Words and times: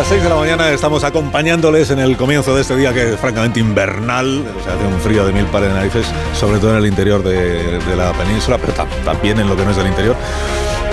Las 0.00 0.08
6 0.08 0.22
de 0.22 0.28
la 0.30 0.36
mañana 0.36 0.70
estamos 0.70 1.04
acompañándoles 1.04 1.90
en 1.90 1.98
el 1.98 2.16
comienzo 2.16 2.54
de 2.54 2.62
este 2.62 2.74
día 2.74 2.94
que 2.94 3.12
es 3.12 3.20
francamente 3.20 3.60
invernal, 3.60 4.46
o 4.58 4.64
sea, 4.64 4.72
hace 4.74 4.86
un 4.86 4.98
frío 5.00 5.26
de 5.26 5.32
mil 5.32 5.44
pares 5.46 5.68
de 5.68 5.74
narices, 5.74 6.06
sobre 6.38 6.58
todo 6.58 6.70
en 6.70 6.78
el 6.78 6.86
interior 6.86 7.22
de, 7.22 7.78
de 7.78 7.96
la 7.96 8.12
península, 8.14 8.56
pero 8.56 8.72
tam- 8.72 8.86
también 9.04 9.38
en 9.38 9.46
lo 9.46 9.56
que 9.56 9.64
no 9.64 9.72
es 9.72 9.76
del 9.76 9.88
interior. 9.88 10.16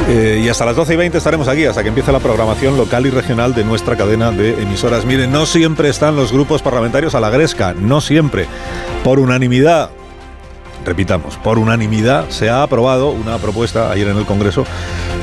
Eh, 0.10 0.42
y 0.44 0.50
hasta 0.50 0.66
las 0.66 0.76
12 0.76 0.94
y 0.94 0.98
20 0.98 1.18
estaremos 1.18 1.48
aquí, 1.48 1.66
hasta 1.66 1.84
que 1.84 1.90
empiece 1.90 2.12
la 2.12 2.20
programación 2.20 2.76
local 2.76 3.06
y 3.06 3.10
regional 3.10 3.56
de 3.56 3.64
nuestra 3.64 3.96
cadena 3.96 4.32
de 4.32 4.62
emisoras. 4.62 5.06
Miren, 5.06 5.32
no 5.32 5.46
siempre 5.46 5.88
están 5.88 6.18
los 6.18 6.34
grupos 6.34 6.62
parlamentarios 6.62 7.16
a 7.16 7.22
la 7.22 7.30
gresca, 7.30 7.74
no 7.80 8.02
siempre. 8.02 8.46
Por 9.06 9.20
unanimidad, 9.20 9.90
repitamos, 10.86 11.38
por 11.38 11.60
unanimidad 11.60 12.28
se 12.30 12.50
ha 12.50 12.62
aprobado 12.62 13.12
una 13.12 13.38
propuesta 13.38 13.90
ayer 13.90 14.10
en 14.10 14.18
el 14.18 14.26
Congreso 14.26 14.66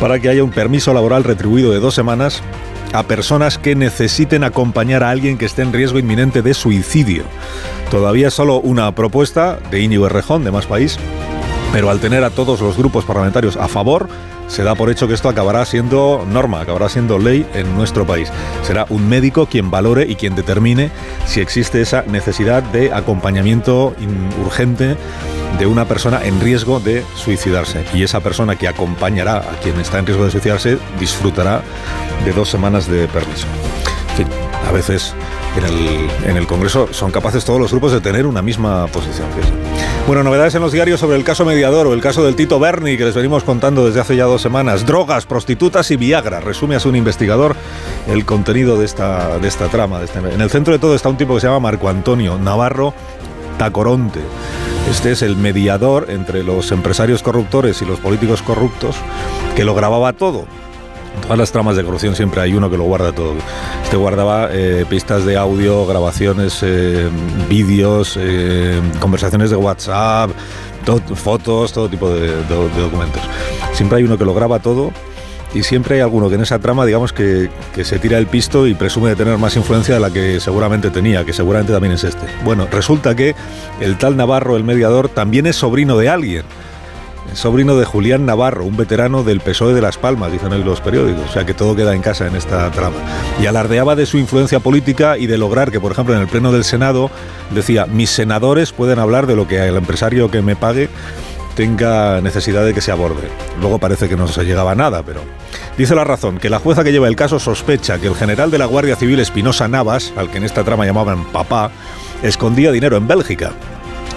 para 0.00 0.18
que 0.20 0.30
haya 0.30 0.42
un 0.42 0.50
permiso 0.52 0.94
laboral 0.94 1.22
retribuido 1.22 1.70
de 1.70 1.80
dos 1.80 1.94
semanas 1.94 2.42
a 2.94 3.02
personas 3.02 3.58
que 3.58 3.74
necesiten 3.74 4.44
acompañar 4.44 5.02
a 5.02 5.10
alguien 5.10 5.36
que 5.36 5.46
esté 5.46 5.62
en 5.62 5.72
riesgo 5.72 5.98
inminente 5.98 6.42
de 6.42 6.54
suicidio. 6.54 7.24
Todavía 7.90 8.30
solo 8.30 8.60
una 8.60 8.94
propuesta 8.94 9.58
de 9.70 9.80
Íñigo 9.80 10.06
Errejón, 10.06 10.44
de 10.44 10.52
Más 10.52 10.66
País, 10.66 10.96
pero 11.74 11.90
al 11.90 11.98
tener 11.98 12.22
a 12.22 12.30
todos 12.30 12.60
los 12.60 12.76
grupos 12.76 13.04
parlamentarios 13.04 13.56
a 13.56 13.66
favor, 13.66 14.08
se 14.46 14.62
da 14.62 14.76
por 14.76 14.90
hecho 14.90 15.08
que 15.08 15.14
esto 15.14 15.28
acabará 15.28 15.64
siendo 15.64 16.24
norma, 16.30 16.60
acabará 16.60 16.88
siendo 16.88 17.18
ley 17.18 17.44
en 17.52 17.74
nuestro 17.74 18.06
país. 18.06 18.30
Será 18.62 18.86
un 18.90 19.08
médico 19.08 19.46
quien 19.46 19.72
valore 19.72 20.06
y 20.08 20.14
quien 20.14 20.36
determine 20.36 20.92
si 21.26 21.40
existe 21.40 21.80
esa 21.80 22.02
necesidad 22.02 22.62
de 22.62 22.94
acompañamiento 22.94 23.92
urgente 24.40 24.96
de 25.58 25.66
una 25.66 25.84
persona 25.84 26.24
en 26.24 26.40
riesgo 26.40 26.78
de 26.78 27.04
suicidarse. 27.16 27.84
Y 27.92 28.04
esa 28.04 28.20
persona 28.20 28.54
que 28.54 28.68
acompañará 28.68 29.38
a 29.38 29.58
quien 29.60 29.80
está 29.80 29.98
en 29.98 30.06
riesgo 30.06 30.26
de 30.26 30.30
suicidarse 30.30 30.78
disfrutará 31.00 31.60
de 32.24 32.32
dos 32.32 32.48
semanas 32.48 32.86
de 32.86 33.08
permiso. 33.08 33.48
A 34.66 34.72
veces 34.72 35.14
en 35.56 35.64
el, 35.64 36.08
en 36.30 36.36
el 36.36 36.46
Congreso 36.46 36.88
son 36.92 37.10
capaces 37.10 37.44
todos 37.44 37.60
los 37.60 37.70
grupos 37.70 37.92
de 37.92 38.00
tener 38.00 38.26
una 38.26 38.42
misma 38.42 38.86
posición. 38.88 39.26
Bueno, 40.06 40.22
novedades 40.22 40.54
en 40.54 40.62
los 40.62 40.72
diarios 40.72 41.00
sobre 41.00 41.16
el 41.16 41.24
caso 41.24 41.44
Mediador 41.44 41.86
o 41.86 41.92
el 41.94 42.00
caso 42.00 42.24
del 42.24 42.36
Tito 42.36 42.58
Berni, 42.60 42.96
que 42.96 43.04
les 43.04 43.14
venimos 43.14 43.42
contando 43.44 43.86
desde 43.86 44.00
hace 44.00 44.16
ya 44.16 44.24
dos 44.24 44.42
semanas. 44.42 44.84
Drogas, 44.86 45.24
prostitutas 45.26 45.90
y 45.90 45.96
Viagra. 45.96 46.40
Resume 46.40 46.76
a 46.76 46.80
un 46.84 46.96
investigador 46.96 47.56
el 48.08 48.24
contenido 48.26 48.78
de 48.78 48.84
esta, 48.84 49.38
de 49.38 49.48
esta 49.48 49.68
trama. 49.68 50.02
este- 50.02 50.18
En 50.18 50.40
el 50.40 50.50
centro 50.50 50.72
de 50.72 50.78
todo 50.78 50.94
está 50.94 51.08
un 51.08 51.16
tipo 51.16 51.34
que 51.34 51.40
se 51.40 51.46
llama 51.46 51.60
Marco 51.60 51.88
Antonio 51.88 52.38
Navarro 52.38 52.92
Tacoronte. 53.58 54.20
Este 54.90 55.12
es 55.12 55.22
el 55.22 55.36
mediador 55.36 56.06
entre 56.10 56.42
los 56.42 56.70
empresarios 56.72 57.22
corruptores 57.22 57.80
y 57.80 57.86
los 57.86 58.00
políticos 58.00 58.42
corruptos 58.42 58.96
que 59.56 59.64
lo 59.64 59.74
grababa 59.74 60.12
todo. 60.12 60.44
Todas 61.22 61.38
las 61.38 61.52
tramas 61.52 61.74
de 61.76 61.84
corrupción 61.84 62.14
siempre 62.14 62.40
hay 62.42 62.52
uno 62.54 62.68
que 62.70 62.76
lo 62.76 62.84
guarda 62.84 63.12
todo. 63.12 63.34
Este 63.82 63.96
guardaba 63.96 64.48
eh, 64.52 64.84
pistas 64.88 65.24
de 65.24 65.36
audio, 65.38 65.86
grabaciones, 65.86 66.58
eh, 66.62 67.08
vídeos, 67.48 68.18
eh, 68.20 68.80
conversaciones 69.00 69.48
de 69.48 69.56
WhatsApp, 69.56 70.30
to- 70.84 71.00
fotos, 71.14 71.72
todo 71.72 71.88
tipo 71.88 72.10
de 72.10 72.30
documentos. 72.78 73.22
Siempre 73.72 73.98
hay 73.98 74.04
uno 74.04 74.18
que 74.18 74.24
lo 74.26 74.34
graba 74.34 74.58
todo 74.58 74.90
y 75.54 75.62
siempre 75.62 75.94
hay 75.94 76.00
alguno 76.02 76.28
que 76.28 76.34
en 76.34 76.42
esa 76.42 76.58
trama, 76.58 76.84
digamos, 76.84 77.12
que, 77.14 77.48
que 77.74 77.84
se 77.84 77.98
tira 77.98 78.18
el 78.18 78.26
pisto 78.26 78.66
y 78.66 78.74
presume 78.74 79.08
de 79.10 79.16
tener 79.16 79.38
más 79.38 79.56
influencia 79.56 79.94
de 79.94 80.00
la 80.00 80.10
que 80.10 80.40
seguramente 80.40 80.90
tenía, 80.90 81.24
que 81.24 81.32
seguramente 81.32 81.72
también 81.72 81.94
es 81.94 82.04
este. 82.04 82.26
Bueno, 82.44 82.66
resulta 82.70 83.14
que 83.14 83.34
el 83.80 83.96
tal 83.96 84.16
Navarro, 84.18 84.56
el 84.56 84.64
mediador, 84.64 85.08
también 85.08 85.46
es 85.46 85.56
sobrino 85.56 85.96
de 85.96 86.10
alguien. 86.10 86.42
Sobrino 87.36 87.76
de 87.76 87.84
Julián 87.84 88.26
Navarro, 88.26 88.64
un 88.64 88.76
veterano 88.76 89.22
del 89.22 89.40
PSOE 89.40 89.74
de 89.74 89.80
Las 89.80 89.98
Palmas, 89.98 90.32
dicen 90.32 90.52
hoy 90.52 90.62
los 90.62 90.80
periódicos. 90.80 91.30
O 91.30 91.32
sea 91.32 91.44
que 91.44 91.54
todo 91.54 91.76
queda 91.76 91.94
en 91.94 92.02
casa 92.02 92.26
en 92.26 92.36
esta 92.36 92.70
trama. 92.70 92.96
Y 93.42 93.46
alardeaba 93.46 93.96
de 93.96 94.06
su 94.06 94.18
influencia 94.18 94.60
política 94.60 95.18
y 95.18 95.26
de 95.26 95.38
lograr 95.38 95.70
que, 95.70 95.80
por 95.80 95.92
ejemplo, 95.92 96.14
en 96.14 96.20
el 96.20 96.28
Pleno 96.28 96.52
del 96.52 96.64
Senado 96.64 97.10
decía, 97.50 97.86
mis 97.86 98.10
senadores 98.10 98.72
pueden 98.72 98.98
hablar 98.98 99.26
de 99.26 99.36
lo 99.36 99.46
que 99.46 99.66
el 99.66 99.76
empresario 99.76 100.30
que 100.30 100.42
me 100.42 100.56
pague 100.56 100.88
tenga 101.54 102.20
necesidad 102.20 102.64
de 102.64 102.74
que 102.74 102.80
se 102.80 102.90
aborde. 102.90 103.28
Luego 103.60 103.78
parece 103.78 104.08
que 104.08 104.16
no 104.16 104.28
se 104.28 104.44
llegaba 104.44 104.72
a 104.72 104.74
nada, 104.74 105.02
pero... 105.02 105.20
Dice 105.78 105.94
la 105.94 106.04
razón 106.04 106.38
que 106.38 106.50
la 106.50 106.58
jueza 106.58 106.84
que 106.84 106.92
lleva 106.92 107.08
el 107.08 107.16
caso 107.16 107.38
sospecha 107.38 107.98
que 107.98 108.06
el 108.06 108.14
general 108.14 108.50
de 108.50 108.58
la 108.58 108.66
Guardia 108.66 108.96
Civil 108.96 109.20
Espinosa 109.20 109.66
Navas, 109.68 110.12
al 110.16 110.30
que 110.30 110.38
en 110.38 110.44
esta 110.44 110.64
trama 110.64 110.84
llamaban 110.84 111.24
papá, 111.24 111.70
escondía 112.22 112.70
dinero 112.70 112.96
en 112.96 113.08
Bélgica. 113.08 113.52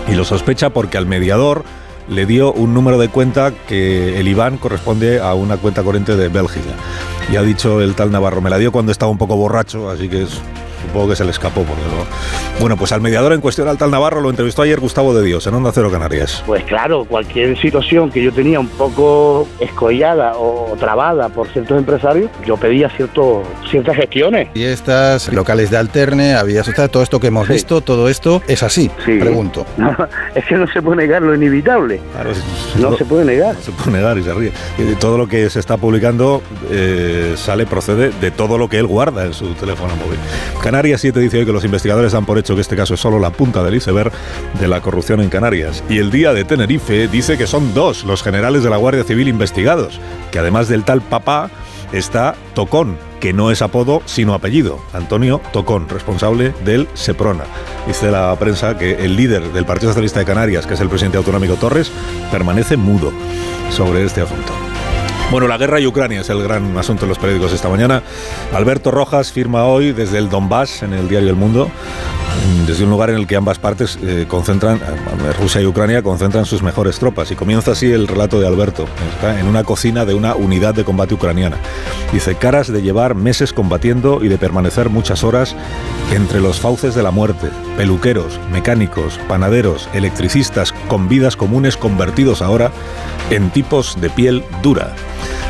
Y 0.07 0.15
lo 0.15 0.23
sospecha 0.23 0.69
porque 0.69 0.97
al 0.97 1.05
mediador 1.05 1.63
le 2.09 2.25
dio 2.25 2.53
un 2.53 2.73
número 2.73 2.97
de 2.97 3.09
cuenta 3.09 3.51
que 3.67 4.19
el 4.19 4.27
IBAN 4.27 4.57
corresponde 4.57 5.19
a 5.19 5.33
una 5.33 5.57
cuenta 5.57 5.83
corriente 5.83 6.15
de 6.15 6.29
Bélgica. 6.29 6.69
Y 7.31 7.35
ha 7.35 7.41
dicho 7.41 7.81
el 7.81 7.95
tal 7.95 8.11
Navarro, 8.11 8.41
me 8.41 8.49
la 8.49 8.57
dio 8.57 8.71
cuando 8.71 8.91
estaba 8.91 9.11
un 9.11 9.17
poco 9.17 9.35
borracho, 9.35 9.89
así 9.89 10.07
que 10.07 10.23
es- 10.23 10.41
supongo 10.87 11.09
que 11.09 11.15
se 11.15 11.23
le 11.25 11.31
escapó. 11.31 11.63
Porque 11.63 11.81
no. 11.83 12.05
Bueno, 12.59 12.77
pues 12.77 12.91
al 12.91 13.01
mediador 13.01 13.33
en 13.33 13.41
cuestión, 13.41 13.67
al 13.67 13.77
tal 13.77 13.91
Navarro, 13.91 14.21
lo 14.21 14.29
entrevistó 14.29 14.61
ayer 14.61 14.79
Gustavo 14.79 15.13
de 15.13 15.23
Dios, 15.25 15.45
en 15.47 15.53
Onda 15.53 15.71
Cero 15.73 15.91
Canarias. 15.91 16.43
Pues 16.45 16.63
claro, 16.65 17.05
cualquier 17.05 17.59
situación 17.59 18.09
que 18.11 18.23
yo 18.23 18.31
tenía 18.31 18.59
un 18.59 18.67
poco 18.69 19.47
escollada 19.59 20.33
o 20.37 20.75
trabada 20.79 21.29
por 21.29 21.47
ciertos 21.49 21.77
empresarios, 21.77 22.29
yo 22.45 22.57
pedía 22.57 22.89
cierto, 22.89 23.43
ciertas 23.69 23.95
gestiones. 23.95 24.49
Y 24.53 24.63
estas 24.63 25.31
locales 25.33 25.69
de 25.71 25.77
alterne, 25.77 26.33
había 26.35 26.63
todo 26.91 27.03
esto 27.03 27.19
que 27.19 27.27
hemos 27.27 27.47
Sí. 27.47 27.53
visto, 27.53 27.81
todo 27.81 28.09
esto 28.09 28.41
es 28.47 28.63
así, 28.63 28.89
Sí. 29.05 29.17
pregunto. 29.19 29.65
es 30.35 30.45
que 30.45 30.55
no 30.55 30.67
se 30.67 30.81
puede 30.81 30.97
negar 30.97 31.21
lo 31.21 31.33
inevitable. 31.35 31.99
Claro, 32.13 32.31
No 32.79 32.95
se 32.97 33.05
puede 33.05 33.25
negar. 33.25 33.55
No 33.55 33.61
se 33.61 33.71
puede 33.71 33.91
negar 33.97 34.17
y 34.17 34.23
se 34.23 34.33
ríe. 34.33 34.51
Y 34.77 34.95
todo 34.95 35.17
lo 35.17 35.27
que 35.27 35.49
se 35.49 35.59
está 35.59 35.77
publicando 35.77 36.41
eh, 36.71 37.33
sale, 37.35 37.65
procede 37.65 38.11
de 38.21 38.31
todo 38.31 38.57
lo 38.57 38.67
que 38.69 38.77
él 38.79 38.87
guarda 38.87 39.25
en 39.25 39.33
su 39.33 39.53
teléfono 39.53 39.95
móvil. 39.95 40.19
Canarias 40.61 40.77
7 40.95 41.19
dice 41.19 41.39
hoy 41.39 41.45
que 41.45 41.51
los 41.51 41.65
investigadores 41.65 42.11
dan 42.11 42.25
por 42.25 42.37
hecho 42.37 42.55
que 42.55 42.61
este 42.61 42.75
caso 42.75 42.93
es 42.93 42.99
solo 42.99 43.19
la 43.19 43.31
punta 43.31 43.63
del 43.63 43.75
iceberg 43.75 44.11
de 44.59 44.67
la 44.67 44.81
corrupción 44.81 45.21
en 45.21 45.29
Canarias. 45.29 45.83
Y 45.89 45.97
el 45.97 46.11
día 46.11 46.33
de 46.33 46.43
Tenerife 46.43 47.07
dice 47.07 47.37
que 47.37 47.47
son 47.47 47.73
dos 47.73 48.03
los 48.03 48.23
generales 48.23 48.63
de 48.63 48.69
la 48.69 48.77
Guardia 48.77 49.03
Civil 49.03 49.27
investigados, 49.27 49.99
que 50.31 50.39
además 50.39 50.67
del 50.67 50.83
tal 50.83 51.01
papá 51.01 51.49
está 51.91 52.35
Tocón, 52.53 52.97
que 53.19 53.33
no 53.33 53.51
es 53.51 53.61
apodo 53.61 54.01
sino 54.05 54.33
apellido, 54.33 54.79
Antonio 54.93 55.41
Tocón, 55.53 55.89
responsable 55.89 56.53
del 56.63 56.87
Seprona. 56.93 57.45
Dice 57.87 58.11
la 58.11 58.35
prensa 58.37 58.77
que 58.77 59.03
el 59.05 59.15
líder 59.15 59.51
del 59.53 59.65
Partido 59.65 59.91
Socialista 59.91 60.19
de 60.19 60.25
Canarias, 60.25 60.67
que 60.67 60.75
es 60.75 60.81
el 60.81 60.89
presidente 60.89 61.17
autonómico 61.17 61.55
Torres, 61.55 61.91
permanece 62.31 62.77
mudo 62.77 63.11
sobre 63.71 64.03
este 64.03 64.21
asunto. 64.21 64.66
Bueno, 65.29 65.49
la 65.49 65.57
guerra 65.57 65.81
y 65.81 65.85
Ucrania 65.85 66.21
es 66.21 66.29
el 66.29 66.41
gran 66.41 66.77
asunto 66.77 67.03
en 67.03 67.09
los 67.09 67.19
periódicos 67.19 67.51
esta 67.51 67.67
mañana. 67.67 68.01
Alberto 68.53 68.91
Rojas 68.91 69.33
firma 69.33 69.65
hoy 69.65 69.91
desde 69.91 70.19
el 70.19 70.29
Donbass, 70.29 70.83
en 70.83 70.93
el 70.93 71.09
diario 71.09 71.29
El 71.29 71.35
Mundo, 71.35 71.69
desde 72.65 72.85
un 72.85 72.91
lugar 72.91 73.09
en 73.09 73.17
el 73.17 73.27
que 73.27 73.35
ambas 73.35 73.59
partes 73.59 73.99
eh, 74.01 74.25
concentran, 74.29 74.77
eh, 74.77 75.33
Rusia 75.37 75.61
y 75.61 75.65
Ucrania 75.65 76.01
concentran 76.01 76.45
sus 76.45 76.63
mejores 76.63 76.97
tropas. 76.97 77.29
Y 77.29 77.35
comienza 77.35 77.71
así 77.71 77.91
el 77.91 78.07
relato 78.07 78.39
de 78.39 78.47
Alberto, 78.47 78.87
está 79.15 79.37
en 79.37 79.47
una 79.47 79.65
cocina 79.65 80.05
de 80.05 80.13
una 80.13 80.33
unidad 80.33 80.73
de 80.73 80.85
combate 80.85 81.15
ucraniana. 81.15 81.57
Dice, 82.13 82.35
caras 82.35 82.71
de 82.71 82.81
llevar 82.81 83.13
meses 83.13 83.51
combatiendo 83.51 84.23
y 84.23 84.29
de 84.29 84.37
permanecer 84.37 84.89
muchas 84.89 85.25
horas 85.25 85.57
entre 86.13 86.39
los 86.39 86.61
fauces 86.61 86.95
de 86.95 87.03
la 87.03 87.11
muerte, 87.11 87.49
peluqueros, 87.75 88.39
mecánicos, 88.49 89.19
panaderos, 89.27 89.89
electricistas, 89.93 90.71
con 90.87 91.09
vidas 91.09 91.35
comunes 91.35 91.75
convertidos 91.75 92.41
ahora 92.41 92.71
en 93.29 93.49
tipos 93.51 93.99
de 93.99 94.09
piel 94.09 94.43
dura. 94.61 94.95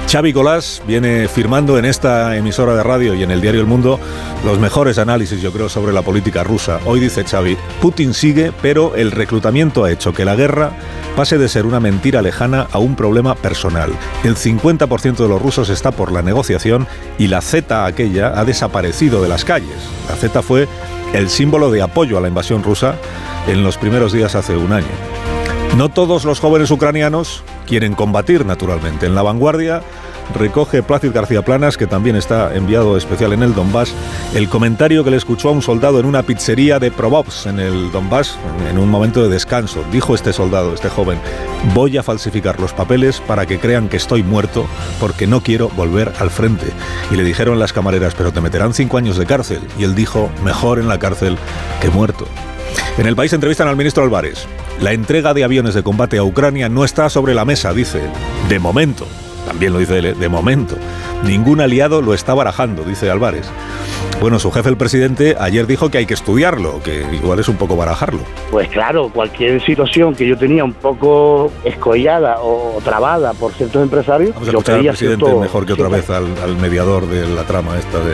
Xavi 0.09 0.31
Colás 0.31 0.81
viene 0.87 1.27
firmando 1.27 1.77
en 1.77 1.83
esta 1.83 2.37
emisora 2.37 2.73
de 2.75 2.83
radio 2.83 3.13
y 3.13 3.23
en 3.23 3.31
el 3.31 3.41
diario 3.41 3.59
El 3.59 3.67
Mundo 3.67 3.99
los 4.45 4.57
mejores 4.57 4.99
análisis, 4.99 5.41
yo 5.41 5.51
creo, 5.51 5.67
sobre 5.67 5.91
la 5.91 6.01
política 6.01 6.45
rusa. 6.45 6.79
Hoy 6.85 7.01
dice 7.01 7.25
Xavi, 7.25 7.57
Putin 7.81 8.13
sigue, 8.13 8.53
pero 8.61 8.95
el 8.95 9.11
reclutamiento 9.11 9.83
ha 9.83 9.91
hecho 9.91 10.13
que 10.13 10.23
la 10.23 10.35
guerra 10.35 10.71
pase 11.17 11.37
de 11.37 11.49
ser 11.49 11.65
una 11.65 11.81
mentira 11.81 12.21
lejana 12.21 12.67
a 12.71 12.79
un 12.79 12.95
problema 12.95 13.35
personal. 13.35 13.91
El 14.23 14.37
50% 14.37 15.17
de 15.17 15.27
los 15.27 15.41
rusos 15.41 15.69
está 15.69 15.91
por 15.91 16.13
la 16.13 16.21
negociación 16.21 16.87
y 17.17 17.27
la 17.27 17.41
Z 17.41 17.85
aquella 17.85 18.39
ha 18.39 18.45
desaparecido 18.45 19.21
de 19.21 19.27
las 19.27 19.43
calles. 19.43 19.77
La 20.07 20.15
Z 20.15 20.41
fue 20.41 20.69
el 21.13 21.27
símbolo 21.27 21.69
de 21.69 21.81
apoyo 21.81 22.17
a 22.17 22.21
la 22.21 22.29
invasión 22.29 22.63
rusa 22.63 22.95
en 23.45 23.61
los 23.61 23.77
primeros 23.77 24.13
días 24.13 24.35
hace 24.35 24.55
un 24.55 24.71
año. 24.71 25.36
No 25.75 25.89
todos 25.89 26.25
los 26.25 26.39
jóvenes 26.39 26.71
ucranianos 26.71 27.43
quieren 27.67 27.93
combatir, 27.93 28.45
naturalmente. 28.45 29.05
En 29.05 29.13
la 29.13 29.21
vanguardia 29.21 29.83
recoge 30.33 30.83
Plácid 30.83 31.11
García 31.13 31.43
Planas, 31.43 31.77
que 31.77 31.87
también 31.87 32.15
está 32.15 32.55
enviado 32.55 32.97
especial 32.97 33.33
en 33.33 33.43
el 33.43 33.53
Donbass, 33.53 33.93
el 34.33 34.49
comentario 34.49 35.03
que 35.03 35.11
le 35.11 35.17
escuchó 35.17 35.49
a 35.49 35.51
un 35.51 35.61
soldado 35.61 35.99
en 35.99 36.05
una 36.05 36.23
pizzería 36.23 36.79
de 36.79 36.91
Provops 36.91 37.45
en 37.45 37.59
el 37.59 37.91
Donbass 37.91 38.37
en 38.69 38.77
un 38.77 38.89
momento 38.89 39.21
de 39.23 39.29
descanso. 39.29 39.83
Dijo 39.91 40.15
este 40.15 40.33
soldado, 40.33 40.73
este 40.73 40.89
joven, 40.89 41.19
voy 41.73 41.97
a 41.97 42.03
falsificar 42.03 42.59
los 42.59 42.73
papeles 42.73 43.19
para 43.21 43.45
que 43.45 43.59
crean 43.59 43.89
que 43.89 43.97
estoy 43.97 44.23
muerto 44.23 44.65
porque 44.99 45.27
no 45.27 45.41
quiero 45.41 45.69
volver 45.69 46.11
al 46.19 46.29
frente. 46.29 46.67
Y 47.11 47.15
le 47.15 47.23
dijeron 47.23 47.59
las 47.59 47.73
camareras, 47.73 48.15
pero 48.15 48.31
te 48.31 48.41
meterán 48.41 48.73
cinco 48.73 48.97
años 48.97 49.17
de 49.17 49.25
cárcel. 49.25 49.61
Y 49.77 49.83
él 49.83 49.95
dijo, 49.95 50.29
mejor 50.43 50.79
en 50.79 50.87
la 50.87 50.99
cárcel 50.99 51.37
que 51.81 51.89
muerto. 51.89 52.27
En 52.97 53.05
el 53.05 53.15
país 53.15 53.33
entrevistan 53.33 53.67
al 53.67 53.75
ministro 53.75 54.03
Álvarez. 54.03 54.47
La 54.81 54.93
entrega 54.93 55.33
de 55.33 55.43
aviones 55.43 55.73
de 55.73 55.83
combate 55.83 56.17
a 56.17 56.23
Ucrania 56.23 56.69
no 56.69 56.83
está 56.83 57.09
sobre 57.09 57.33
la 57.33 57.45
mesa, 57.45 57.73
dice. 57.73 58.01
De 58.49 58.59
momento. 58.59 59.07
También 59.47 59.71
lo 59.73 59.79
dice 59.79 59.97
él, 59.99 60.05
¿eh? 60.07 60.13
de 60.13 60.29
momento. 60.29 60.75
Ningún 61.23 61.61
aliado 61.61 62.01
lo 62.01 62.13
está 62.13 62.33
barajando, 62.33 62.83
dice 62.83 63.09
Álvarez. 63.09 63.47
Bueno, 64.19 64.39
su 64.39 64.51
jefe, 64.51 64.69
el 64.69 64.77
presidente, 64.77 65.35
ayer 65.39 65.65
dijo 65.67 65.89
que 65.89 65.99
hay 65.99 66.05
que 66.05 66.13
estudiarlo, 66.15 66.81
que 66.83 67.05
igual 67.13 67.39
es 67.39 67.47
un 67.47 67.55
poco 67.55 67.75
barajarlo. 67.77 68.19
Pues 68.51 68.67
claro, 68.69 69.09
cualquier 69.09 69.63
situación 69.63 70.15
que 70.15 70.27
yo 70.27 70.37
tenía 70.37 70.63
un 70.63 70.73
poco 70.73 71.51
escollada 71.63 72.37
o 72.41 72.79
trabada 72.83 73.33
por 73.33 73.53
ciertos 73.53 73.81
empresarios, 73.83 74.33
Vamos 74.33 74.49
a 74.49 74.51
yo 74.51 74.57
al 74.57 74.63
presidente 74.63 75.25
cierto- 75.25 75.39
mejor 75.39 75.65
que 75.65 75.73
otra 75.73 75.87
vez 75.87 76.09
al, 76.09 76.25
al 76.43 76.57
mediador 76.57 77.07
de 77.07 77.27
la 77.27 77.43
trama 77.43 77.77
esta 77.77 77.99
de... 77.99 78.13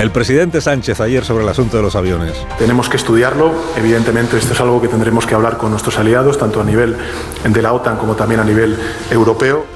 El 0.00 0.10
presidente 0.10 0.60
Sánchez 0.62 1.00
ayer 1.00 1.22
sobre 1.24 1.42
el 1.44 1.48
asunto 1.50 1.76
de 1.76 1.82
los 1.82 1.96
aviones. 1.96 2.32
Tenemos 2.58 2.88
que 2.88 2.96
estudiarlo. 2.96 3.52
Evidentemente, 3.76 4.38
esto 4.38 4.54
es 4.54 4.60
algo 4.60 4.80
que 4.80 4.88
tendremos 4.88 5.26
que 5.26 5.34
hablar 5.34 5.58
con 5.58 5.70
nuestros 5.70 5.98
aliados, 5.98 6.38
tanto 6.38 6.60
a 6.62 6.64
nivel 6.64 6.96
de 7.46 7.62
la 7.62 7.74
OTAN 7.74 7.96
como 7.98 8.14
también 8.16 8.40
a 8.40 8.44
nivel 8.44 8.78
europeo. 9.10 9.66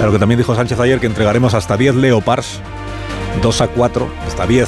Claro 0.00 0.12
que 0.12 0.18
también 0.18 0.38
dijo 0.38 0.54
Sánchez 0.54 0.80
ayer 0.80 0.98
que 0.98 1.06
entregaremos 1.06 1.52
hasta 1.52 1.76
10 1.76 1.96
Leopards, 1.96 2.60
2 3.42 3.60
a 3.60 3.68
4, 3.68 4.08
hasta 4.26 4.46
10 4.46 4.66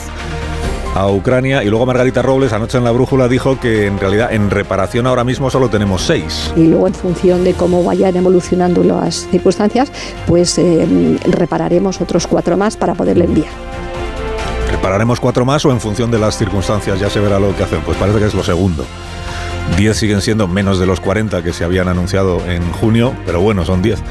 a 0.95 1.09
Ucrania. 1.11 1.65
Y 1.65 1.71
luego 1.71 1.87
Margarita 1.87 2.21
Robles 2.21 2.53
anoche 2.53 2.77
en 2.77 2.85
la 2.85 2.91
brújula 2.91 3.29
dijo 3.29 3.59
que 3.59 3.87
en 3.87 3.99
realidad 3.99 4.31
en 4.31 4.51
reparación 4.51 5.07
ahora 5.07 5.25
mismo 5.25 5.49
solo 5.49 5.71
tenemos 5.71 6.03
6. 6.03 6.53
y 6.55 6.67
luego 6.67 6.87
en 6.87 6.93
función 6.93 7.45
de 7.45 7.55
cómo 7.55 7.83
vayan 7.83 8.15
evolucionando 8.15 8.85
las 8.85 9.27
circunstancias, 9.31 9.91
pues 10.27 10.59
eh, 10.59 11.19
repararemos 11.25 12.03
otros 12.03 12.27
cuatro 12.27 12.59
más 12.59 12.77
para 12.77 12.93
poderle 12.93 13.25
enviar. 13.25 13.53
¿Repararemos 14.71 15.19
cuatro 15.19 15.47
más 15.47 15.65
o 15.65 15.71
en 15.71 15.81
función 15.81 16.11
de 16.11 16.19
las 16.19 16.37
circunstancias 16.37 17.01
ya 17.01 17.09
se 17.09 17.21
verá 17.21 17.41
lo 17.41 17.57
que 17.57 17.63
hacen? 17.63 17.81
Pues 17.87 17.97
parece 17.97 18.19
que 18.19 18.27
es 18.27 18.35
lo 18.35 18.45
segundo. 18.45 18.85
10 19.79 19.97
siguen 19.97 20.21
siendo 20.21 20.47
menos 20.47 20.79
de 20.79 20.85
los 20.85 21.01
40 21.01 21.43
que 21.43 21.55
se 21.55 21.65
habían 21.65 21.89
anunciado 21.89 22.45
en 22.47 22.71
junio, 22.73 23.15
pero 23.25 23.41
bueno, 23.41 23.65
son 23.65 23.81
10. 23.81 24.03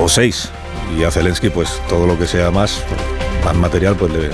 O 0.00 0.08
6. 0.08 0.50
Y 0.98 1.04
a 1.04 1.10
Zelensky, 1.10 1.50
pues 1.50 1.80
todo 1.88 2.06
lo 2.06 2.18
que 2.18 2.26
sea 2.26 2.50
más, 2.50 2.82
más 3.44 3.56
material, 3.56 3.96
pues 3.96 4.12
le, 4.12 4.30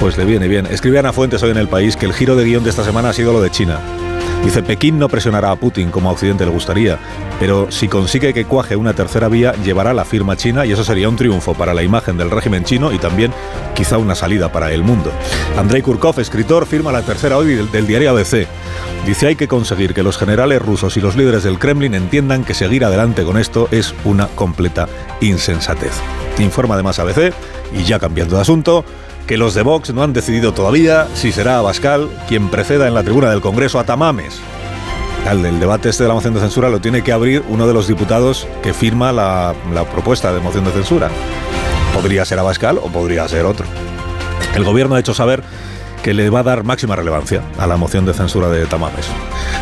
pues 0.00 0.18
le 0.18 0.24
viene 0.24 0.48
bien. 0.48 0.66
Escribe 0.66 0.98
Ana 0.98 1.12
Fuentes 1.12 1.42
hoy 1.42 1.50
en 1.50 1.56
El 1.56 1.68
País 1.68 1.96
que 1.96 2.06
el 2.06 2.12
giro 2.12 2.36
de 2.36 2.44
guion 2.44 2.64
de 2.64 2.70
esta 2.70 2.84
semana 2.84 3.10
ha 3.10 3.12
sido 3.12 3.32
lo 3.32 3.40
de 3.40 3.50
China. 3.50 3.80
Dice, 4.44 4.62
Pekín 4.62 4.98
no 4.98 5.08
presionará 5.08 5.50
a 5.50 5.56
Putin 5.56 5.90
como 5.90 6.08
a 6.08 6.12
Occidente 6.12 6.44
le 6.44 6.50
gustaría, 6.50 6.98
pero 7.38 7.70
si 7.70 7.88
consigue 7.88 8.32
que 8.32 8.44
cuaje 8.44 8.76
una 8.76 8.94
tercera 8.94 9.28
vía, 9.28 9.52
llevará 9.64 9.92
la 9.92 10.04
firma 10.04 10.36
china 10.36 10.64
y 10.64 10.72
eso 10.72 10.84
sería 10.84 11.08
un 11.08 11.16
triunfo 11.16 11.54
para 11.54 11.74
la 11.74 11.82
imagen 11.82 12.16
del 12.16 12.30
régimen 12.30 12.64
chino 12.64 12.92
y 12.92 12.98
también 12.98 13.32
quizá 13.74 13.98
una 13.98 14.14
salida 14.14 14.50
para 14.50 14.72
el 14.72 14.82
mundo. 14.82 15.12
Andrei 15.58 15.82
Kurkov, 15.82 16.20
escritor, 16.20 16.66
firma 16.66 16.92
la 16.92 17.02
tercera 17.02 17.36
hoy 17.36 17.54
del, 17.54 17.70
del 17.70 17.86
diario 17.86 18.10
ABC. 18.10 18.46
Dice, 19.06 19.26
hay 19.26 19.36
que 19.36 19.48
conseguir 19.48 19.94
que 19.94 20.02
los 20.02 20.18
generales 20.18 20.62
rusos 20.62 20.96
y 20.96 21.00
los 21.00 21.16
líderes 21.16 21.42
del 21.42 21.58
Kremlin 21.58 21.94
entiendan 21.94 22.44
que 22.44 22.54
seguir 22.54 22.84
adelante 22.84 23.24
con 23.24 23.38
esto 23.38 23.68
es 23.70 23.94
una 24.04 24.28
completa 24.28 24.88
insensatez. 25.20 25.92
Informa 26.38 26.74
además 26.74 26.98
ABC, 26.98 27.32
y 27.72 27.84
ya 27.84 27.98
cambiando 27.98 28.36
de 28.36 28.42
asunto, 28.42 28.84
que 29.28 29.36
los 29.36 29.52
de 29.52 29.62
Vox 29.62 29.92
no 29.92 30.02
han 30.02 30.14
decidido 30.14 30.54
todavía 30.54 31.06
si 31.14 31.32
será 31.32 31.58
Abascal 31.58 32.08
quien 32.26 32.48
preceda 32.48 32.88
en 32.88 32.94
la 32.94 33.02
tribuna 33.02 33.28
del 33.28 33.42
Congreso 33.42 33.78
a 33.78 33.84
Tamames. 33.84 34.40
El, 35.30 35.44
el 35.44 35.60
debate 35.60 35.90
este 35.90 36.04
de 36.04 36.08
la 36.08 36.14
moción 36.14 36.32
de 36.32 36.40
censura 36.40 36.70
lo 36.70 36.80
tiene 36.80 37.04
que 37.04 37.12
abrir 37.12 37.44
uno 37.46 37.66
de 37.66 37.74
los 37.74 37.86
diputados 37.86 38.48
que 38.62 38.72
firma 38.72 39.12
la, 39.12 39.54
propuesta 39.92 40.32
de 40.32 40.40
moción 40.40 40.64
de 40.64 40.70
censura. 40.70 41.10
Podría 41.92 42.24
ser 42.24 42.38
Abascal 42.38 42.78
o 42.78 42.86
podría 42.86 43.28
ser 43.28 43.44
otro. 43.44 43.66
El 44.54 44.64
gobierno 44.64 44.94
ha 44.94 45.00
hecho 45.00 45.12
saber 45.12 45.44
que 46.02 46.14
le 46.14 46.30
va 46.30 46.40
a 46.40 46.44
dar 46.44 46.64
máxima 46.64 46.96
relevancia 46.96 47.42
a 47.58 47.66
la 47.66 47.76
moción 47.76 48.06
de 48.06 48.14
censura 48.14 48.48
de 48.48 48.64
Tamames. 48.64 49.08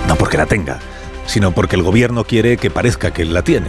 No 0.07 0.15
porque 0.15 0.37
la 0.37 0.47
tenga, 0.47 0.79
sino 1.27 1.51
porque 1.51 1.75
el 1.75 1.83
gobierno 1.83 2.23
quiere 2.23 2.57
que 2.57 2.71
parezca 2.71 3.13
que 3.13 3.25
la 3.25 3.43
tiene. 3.43 3.67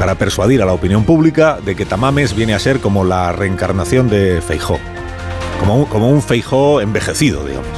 Para 0.00 0.16
persuadir 0.16 0.62
a 0.62 0.66
la 0.66 0.72
opinión 0.72 1.04
pública 1.04 1.58
de 1.64 1.76
que 1.76 1.86
Tamames 1.86 2.34
viene 2.34 2.54
a 2.54 2.58
ser 2.58 2.80
como 2.80 3.04
la 3.04 3.30
reencarnación 3.30 4.08
de 4.08 4.42
Feijó. 4.42 4.80
Como 5.60 5.76
un, 5.76 5.84
como 5.86 6.08
un 6.10 6.22
Feijó 6.22 6.80
envejecido, 6.80 7.44
digamos. 7.44 7.68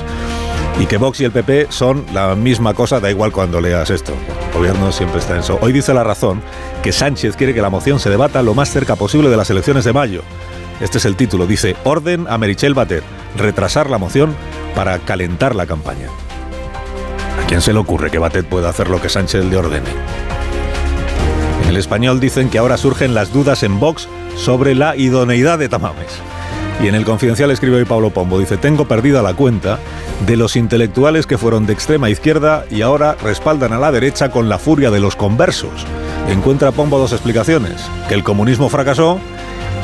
Y 0.79 0.87
que 0.87 0.97
Vox 0.97 1.21
y 1.21 1.25
el 1.25 1.31
PP 1.31 1.67
son 1.69 2.07
la 2.15 2.35
misma 2.35 2.73
cosa, 2.73 3.01
da 3.01 3.11
igual 3.11 3.33
cuando 3.33 3.61
leas 3.61 3.91
esto. 3.91 4.15
El 4.49 4.59
gobierno 4.59 4.91
siempre 4.93 5.19
está 5.19 5.35
en 5.35 5.41
eso. 5.41 5.59
Hoy 5.61 5.73
dice 5.73 5.93
la 5.93 6.05
razón 6.05 6.41
que 6.83 6.91
Sánchez 6.93 7.37
quiere 7.37 7.53
que 7.53 7.61
la 7.61 7.69
moción 7.69 8.01
se 8.01 8.09
debata 8.09 8.43
lo 8.43 8.55
más 8.55 8.71
cerca 8.71 8.97
posible 8.97 9.29
de 9.29 9.37
las 9.37 9.51
elecciones 9.51 9.85
de 9.85 9.93
mayo. 9.93 10.23
Este 10.81 10.97
es 10.97 11.05
el 11.05 11.17
título. 11.17 11.47
Dice, 11.47 11.77
orden 11.85 12.27
a 12.29 12.39
Merichel 12.39 12.73
Batet, 12.73 13.05
retrasar 13.37 13.91
la 13.91 13.99
moción 13.99 14.35
para 14.75 14.99
calentar 15.01 15.55
la 15.55 15.67
campaña. 15.67 16.09
¿A 17.43 17.47
quién 17.47 17.61
se 17.61 17.75
le 17.75 17.79
ocurre 17.79 18.11
que 18.11 18.19
Batet 18.19 18.47
pueda 18.47 18.71
hacer 18.71 18.89
lo 18.89 19.03
que 19.03 19.11
Sánchez 19.11 19.45
le 19.45 19.57
ordene? 19.59 19.91
En 21.63 21.69
el 21.69 21.77
español 21.77 22.21
dicen 22.21 22.49
que 22.49 22.59
ahora 22.59 22.79
surgen 22.79 23.15
las 23.15 23.33
dudas 23.33 23.63
en 23.63 23.79
Vox 23.79 24.09
sobre 24.37 24.75
la 24.75 24.97
idoneidad 24.97 25.59
de 25.59 25.69
Tamames. 25.69 26.21
Y 26.83 26.89
en 26.89 26.95
el 26.95 27.05
Confidencial 27.05 27.51
escribe 27.51 27.77
hoy 27.77 27.85
Pablo 27.85 28.09
Pombo, 28.09 28.39
dice, 28.39 28.57
tengo 28.57 28.89
perdida 28.89 29.21
la 29.21 29.35
cuenta 29.35 29.79
de 30.27 30.37
los 30.37 30.57
intelectuales 30.57 31.27
que 31.27 31.37
fueron 31.37 31.67
de 31.67 31.75
extrema 31.75 32.09
izquierda 32.09 32.65
y 32.71 32.81
ahora 32.81 33.17
respaldan 33.23 33.75
a 33.75 33.79
la 33.79 33.93
derecha 33.93 34.31
con 34.31 34.49
la 34.49 34.59
furia 34.59 34.91
de 34.91 34.99
los 34.99 35.15
conversos. 35.15 35.85
Encuentra 36.29 36.73
Pombo 36.73 36.99
dos 36.99 37.13
explicaciones, 37.13 37.83
que 38.09 38.15
el 38.15 38.25
comunismo 38.25 38.71
fracasó 38.71 39.21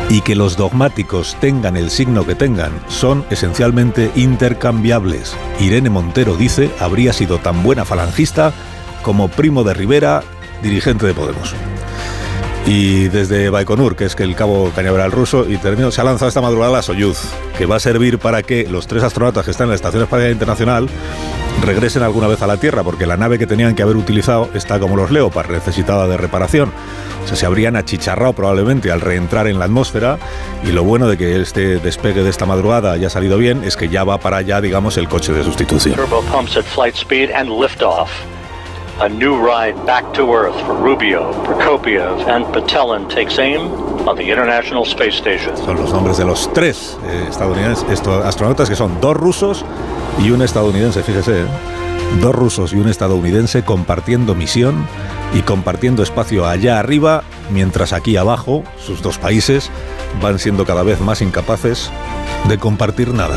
y 0.09 0.23
que 0.23 0.35
los 0.35 0.57
dogmáticos 0.57 1.37
tengan 1.39 1.77
el 1.77 1.91
signo 1.91 2.25
que 2.25 2.35
tengan 2.35 2.73
son 2.89 3.27
esencialmente 3.29 4.11
intercambiables. 4.15 5.37
Irene 5.61 5.91
Montero 5.91 6.37
dice, 6.37 6.71
habría 6.81 7.13
sido 7.13 7.39
tan 7.39 7.63
buena 7.63 7.85
falangista 7.85 8.55
como 9.03 9.29
Primo 9.29 9.65
de 9.65 9.75
Rivera, 9.75 10.23
dirigente 10.63 11.07
de 11.07 11.13
Podemos. 11.13 11.55
Y 12.67 13.07
desde 13.09 13.49
Baikonur, 13.49 13.95
que 13.95 14.07
es 14.07 14.17
el 14.19 14.35
cabo 14.35 14.73
cañaveral 14.75 15.13
ruso, 15.13 15.49
y 15.49 15.57
termino, 15.57 15.93
se 15.93 16.01
ha 16.01 16.05
lanzado 16.05 16.29
esta 16.29 16.41
madrugada 16.41 16.73
la 16.73 16.83
Soyuz, 16.83 17.21
que 17.57 17.65
va 17.65 17.77
a 17.77 17.81
servir 17.81 18.19
para 18.19 18.43
que 18.43 18.67
los 18.69 18.89
tres 18.89 19.05
astronautas 19.05 19.45
que 19.45 19.53
están 19.53 19.67
en 19.67 19.71
la 19.71 19.77
Estación 19.77 20.03
Espacial 20.03 20.33
Internacional 20.33 20.89
regresen 21.63 22.03
alguna 22.03 22.27
vez 22.27 22.43
a 22.43 22.49
la 22.49 22.57
Tierra, 22.57 22.83
porque 22.83 23.07
la 23.07 23.17
nave 23.17 23.39
que 23.39 23.47
tenían 23.47 23.77
que 23.77 23.85
haber 23.85 23.97
utilizado 23.97 24.51
está 24.53 24.81
como 24.81 24.97
los 24.97 25.13
Leopard, 25.13 25.49
necesitada 25.49 26.09
de 26.09 26.17
reparación. 26.17 26.73
O 27.25 27.29
sea, 27.29 27.37
se 27.37 27.47
habrían 27.47 27.77
achicharrado 27.77 28.33
probablemente 28.33 28.91
al 28.91 29.01
reentrar 29.01 29.47
en 29.47 29.61
la 29.61 29.67
atmósfera, 29.67 30.19
y 30.65 30.73
lo 30.73 30.83
bueno 30.83 31.07
de 31.07 31.17
que 31.17 31.41
este 31.41 31.79
despegue 31.79 32.25
de 32.25 32.31
esta 32.31 32.47
madrugada 32.47 32.93
haya 32.93 33.11
salido 33.11 33.39
bien 33.39 33.63
es 33.63 33.77
que 33.77 33.89
ya 33.89 34.03
va 34.03 34.19
para 34.19 34.39
allá, 34.39 34.61
digamos, 34.61 34.97
el 34.97 35.09
coche 35.09 35.33
de 35.33 35.45
sustitución. 35.45 35.95
A 38.99 39.11
new 39.11 39.37
ride 39.37 39.77
back 39.85 40.11
to 40.15 40.23
Earth 40.33 40.59
for 40.65 40.75
Rubio, 40.75 41.31
Prokopiev, 41.45 42.27
and 42.29 42.47
Patelin 42.47 43.07
takes 43.11 43.39
aim 43.39 43.61
on 44.09 44.17
the 44.17 44.23
International 44.23 44.87
Space 44.87 45.19
Station. 45.19 45.55
Son 45.55 45.77
los 45.77 45.93
nombres 45.93 46.17
de 46.17 46.25
los 46.25 46.51
tres 46.55 46.97
eh, 47.05 47.27
estadounidenses, 47.29 48.01
astronautas 48.25 48.71
que 48.71 48.75
son 48.75 48.99
dos 49.03 49.15
rusos 49.15 49.67
y 50.19 50.31
un 50.31 50.41
estadounidense, 50.41 51.03
fíjese, 51.03 51.43
¿eh? 51.43 51.47
dos 52.23 52.35
rusos 52.35 52.73
y 52.73 52.77
un 52.77 52.89
estadounidense 52.89 53.65
compartiendo 53.65 54.35
misión 54.35 54.87
y 55.35 55.43
compartiendo 55.43 56.03
espacio 56.03 56.47
allá 56.47 56.79
arriba, 56.79 57.23
mientras 57.51 57.93
aquí 57.93 58.17
abajo 58.17 58.65
sus 58.79 59.03
dos 59.03 59.19
países 59.19 59.71
van 60.23 60.39
siendo 60.39 60.65
cada 60.65 60.83
vez 60.83 61.03
más 61.03 61.21
incapaces 61.21 61.91
de 62.49 62.57
compartir 62.57 63.13
nada. 63.13 63.37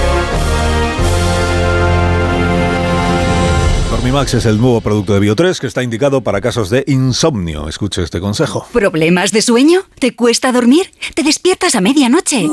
Dormimax 4.01 4.33
es 4.33 4.47
el 4.47 4.59
nuevo 4.59 4.81
producto 4.81 5.13
de 5.13 5.21
Bio3 5.21 5.59
que 5.59 5.67
está 5.67 5.83
indicado 5.83 6.21
para 6.21 6.41
casos 6.41 6.71
de 6.71 6.83
insomnio. 6.87 7.67
Escuche 7.67 8.01
este 8.01 8.19
consejo. 8.19 8.65
¿Problemas 8.73 9.31
de 9.31 9.43
sueño? 9.43 9.81
¿Te 9.99 10.15
cuesta 10.15 10.51
dormir? 10.51 10.89
¿Te 11.13 11.21
despiertas 11.21 11.75
a 11.75 11.81
medianoche? 11.81 12.49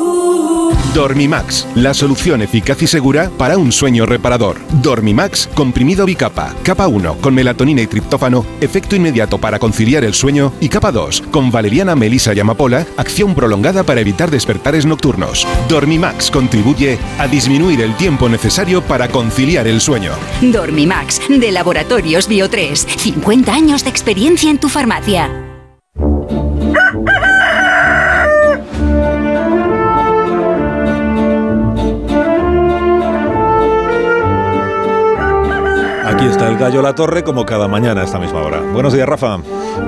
Dormimax, 0.94 1.66
la 1.74 1.94
solución 1.94 2.42
eficaz 2.42 2.82
y 2.82 2.86
segura 2.86 3.30
para 3.38 3.56
un 3.56 3.72
sueño 3.72 4.04
reparador. 4.04 4.58
Dormimax, 4.82 5.46
comprimido 5.54 6.04
bicapa. 6.04 6.54
Capa 6.62 6.86
1, 6.86 7.16
con 7.22 7.34
melatonina 7.34 7.80
y 7.80 7.86
triptófano, 7.86 8.44
efecto 8.60 8.94
inmediato 8.94 9.38
para 9.38 9.58
conciliar 9.58 10.04
el 10.04 10.12
sueño. 10.12 10.52
Y 10.60 10.68
capa 10.68 10.92
2, 10.92 11.22
con 11.30 11.50
valeriana, 11.50 11.96
melisa 11.96 12.34
y 12.34 12.40
amapola, 12.40 12.86
acción 12.98 13.34
prolongada 13.34 13.84
para 13.84 14.02
evitar 14.02 14.30
despertares 14.30 14.84
nocturnos. 14.84 15.46
Dormimax 15.70 16.30
contribuye 16.30 16.98
a 17.18 17.26
disminuir 17.26 17.80
el 17.80 17.96
tiempo 17.96 18.28
necesario 18.28 18.82
para 18.82 19.08
conciliar 19.08 19.66
el 19.66 19.80
sueño. 19.80 20.12
Dormimax, 20.42 21.22
de 21.40 21.52
Laboratorios 21.52 22.28
Bio3. 22.28 22.74
50 22.74 23.52
años 23.52 23.84
de 23.84 23.90
experiencia 23.90 24.50
en 24.50 24.58
tu 24.58 24.68
farmacia. 24.68 25.30
Aquí 36.04 36.26
está 36.26 36.47
gallo 36.58 36.82
La 36.82 36.94
Torre 36.94 37.22
como 37.22 37.46
cada 37.46 37.68
mañana 37.68 38.00
a 38.00 38.04
esta 38.04 38.18
misma 38.18 38.42
hora. 38.42 38.60
Buenos 38.60 38.92
días, 38.92 39.08
Rafa. 39.08 39.38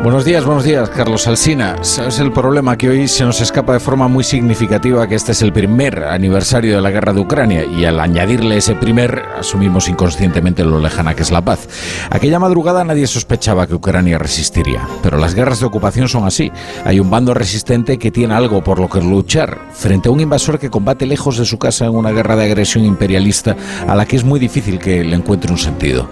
Buenos 0.04 0.24
días, 0.24 0.44
buenos 0.44 0.64
días, 0.64 0.88
Carlos 0.88 1.26
Alsina. 1.26 1.76
¿Sabes 1.82 2.20
el 2.20 2.32
problema? 2.32 2.78
Que 2.78 2.88
hoy 2.88 3.08
se 3.08 3.24
nos 3.24 3.40
escapa 3.40 3.72
de 3.72 3.80
forma 3.80 4.06
muy 4.06 4.22
significativa 4.22 5.06
que 5.08 5.16
este 5.16 5.32
es 5.32 5.42
el 5.42 5.52
primer 5.52 6.04
aniversario 6.04 6.76
de 6.76 6.80
la 6.80 6.90
guerra 6.90 7.12
de 7.12 7.20
Ucrania 7.20 7.64
y 7.64 7.84
al 7.84 7.98
añadirle 7.98 8.56
ese 8.56 8.76
primer 8.76 9.22
asumimos 9.38 9.88
inconscientemente 9.88 10.64
lo 10.64 10.78
lejana 10.78 11.14
que 11.14 11.22
es 11.22 11.32
la 11.32 11.42
paz. 11.42 11.68
Aquella 12.08 12.38
madrugada 12.38 12.84
nadie 12.84 13.06
sospechaba 13.08 13.66
que 13.66 13.74
Ucrania 13.74 14.18
resistiría, 14.18 14.86
pero 15.02 15.18
las 15.18 15.34
guerras 15.34 15.60
de 15.60 15.66
ocupación 15.66 16.08
son 16.08 16.24
así. 16.24 16.52
Hay 16.84 17.00
un 17.00 17.10
bando 17.10 17.34
resistente 17.34 17.98
que 17.98 18.12
tiene 18.12 18.34
algo 18.34 18.62
por 18.62 18.78
lo 18.78 18.88
que 18.88 19.00
luchar 19.00 19.58
frente 19.72 20.08
a 20.08 20.12
un 20.12 20.20
invasor 20.20 20.58
que 20.58 20.70
combate 20.70 21.04
lejos 21.04 21.36
de 21.36 21.44
su 21.44 21.58
casa 21.58 21.86
en 21.86 21.96
una 21.96 22.12
guerra 22.12 22.36
de 22.36 22.44
agresión 22.44 22.84
imperialista 22.84 23.56
a 23.86 23.94
la 23.96 24.06
que 24.06 24.16
es 24.16 24.24
muy 24.24 24.38
difícil 24.38 24.78
que 24.78 25.02
le 25.02 25.16
encuentre 25.16 25.50
un 25.50 25.58
sentido. 25.58 26.08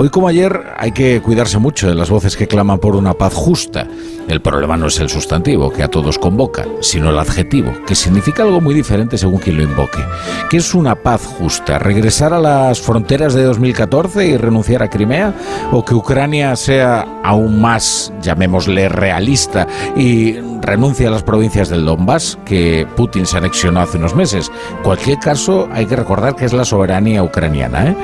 Hoy 0.00 0.10
como 0.10 0.28
ayer 0.28 0.62
hay 0.76 0.92
que 0.92 1.20
cuidarse 1.20 1.58
mucho 1.58 1.88
de 1.88 1.96
las 1.96 2.08
voces 2.08 2.36
que 2.36 2.46
claman 2.46 2.78
por 2.78 2.94
una 2.94 3.14
paz 3.14 3.34
justa. 3.34 3.88
El 4.28 4.40
problema 4.40 4.76
no 4.76 4.86
es 4.86 5.00
el 5.00 5.08
sustantivo, 5.08 5.70
que 5.72 5.82
a 5.82 5.88
todos 5.88 6.18
convoca, 6.18 6.66
sino 6.82 7.10
el 7.10 7.18
adjetivo, 7.18 7.72
que 7.84 7.96
significa 7.96 8.44
algo 8.44 8.60
muy 8.60 8.74
diferente 8.74 9.18
según 9.18 9.40
quien 9.40 9.56
lo 9.56 9.62
invoque. 9.64 9.98
¿Qué 10.50 10.58
es 10.58 10.74
una 10.74 10.94
paz 10.94 11.24
justa? 11.26 11.80
¿Regresar 11.80 12.32
a 12.32 12.38
las 12.38 12.80
fronteras 12.80 13.34
de 13.34 13.42
2014 13.42 14.26
y 14.26 14.36
renunciar 14.36 14.82
a 14.82 14.90
Crimea? 14.90 15.34
¿O 15.72 15.84
que 15.84 15.94
Ucrania 15.94 16.54
sea 16.54 17.20
aún 17.24 17.60
más, 17.60 18.12
llamémosle, 18.20 18.90
realista 18.90 19.66
y 19.96 20.34
renuncie 20.60 21.06
a 21.06 21.10
las 21.10 21.22
provincias 21.22 21.70
del 21.70 21.86
Donbass, 21.86 22.38
que 22.44 22.86
Putin 22.96 23.24
se 23.24 23.38
anexionó 23.38 23.80
hace 23.80 23.96
unos 23.96 24.14
meses? 24.14 24.52
En 24.76 24.82
cualquier 24.82 25.18
caso, 25.18 25.68
hay 25.72 25.86
que 25.86 25.96
recordar 25.96 26.36
que 26.36 26.44
es 26.44 26.52
la 26.52 26.66
soberanía 26.66 27.22
ucraniana. 27.22 27.88
¿eh? 27.88 27.96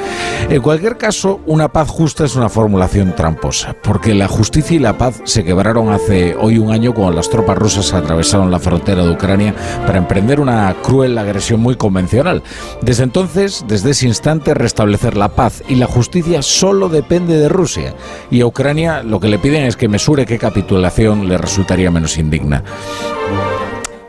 En 0.48 0.62
cualquier 0.62 0.96
caso, 0.96 1.40
una 1.44 1.68
paz 1.68 1.83
justa 1.88 2.24
es 2.24 2.36
una 2.36 2.48
formulación 2.48 3.14
tramposa, 3.14 3.76
porque 3.82 4.14
la 4.14 4.28
justicia 4.28 4.76
y 4.76 4.78
la 4.78 4.98
paz 4.98 5.20
se 5.24 5.44
quebraron 5.44 5.92
hace 5.92 6.34
hoy 6.36 6.58
un 6.58 6.72
año 6.72 6.94
cuando 6.94 7.14
las 7.14 7.30
tropas 7.30 7.58
rusas 7.58 7.92
atravesaron 7.92 8.50
la 8.50 8.58
frontera 8.58 9.04
de 9.04 9.10
Ucrania 9.10 9.54
para 9.86 9.98
emprender 9.98 10.40
una 10.40 10.74
cruel 10.82 11.16
agresión 11.18 11.60
muy 11.60 11.76
convencional. 11.76 12.42
Desde 12.82 13.04
entonces, 13.04 13.64
desde 13.66 13.90
ese 13.90 14.06
instante, 14.06 14.54
restablecer 14.54 15.16
la 15.16 15.28
paz 15.28 15.62
y 15.68 15.76
la 15.76 15.86
justicia 15.86 16.42
solo 16.42 16.88
depende 16.88 17.38
de 17.38 17.48
Rusia. 17.48 17.94
Y 18.30 18.40
a 18.40 18.46
Ucrania 18.46 19.02
lo 19.02 19.20
que 19.20 19.28
le 19.28 19.38
piden 19.38 19.64
es 19.64 19.76
que 19.76 19.88
mesure 19.88 20.26
qué 20.26 20.38
capitulación 20.38 21.28
le 21.28 21.38
resultaría 21.38 21.90
menos 21.90 22.18
indigna. 22.18 22.62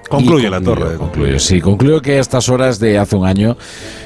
Concluye 0.09 0.50
la 0.50 0.62
torre. 0.62 0.97
Concluyo, 0.97 1.39
sí, 1.39 1.62
concluyo 1.62 2.01
que 2.01 2.17
a 2.17 2.19
estas 2.19 2.50
horas 2.50 2.79
de 2.79 3.00
hace 3.00 3.15
un 3.15 3.25
año 3.25 3.57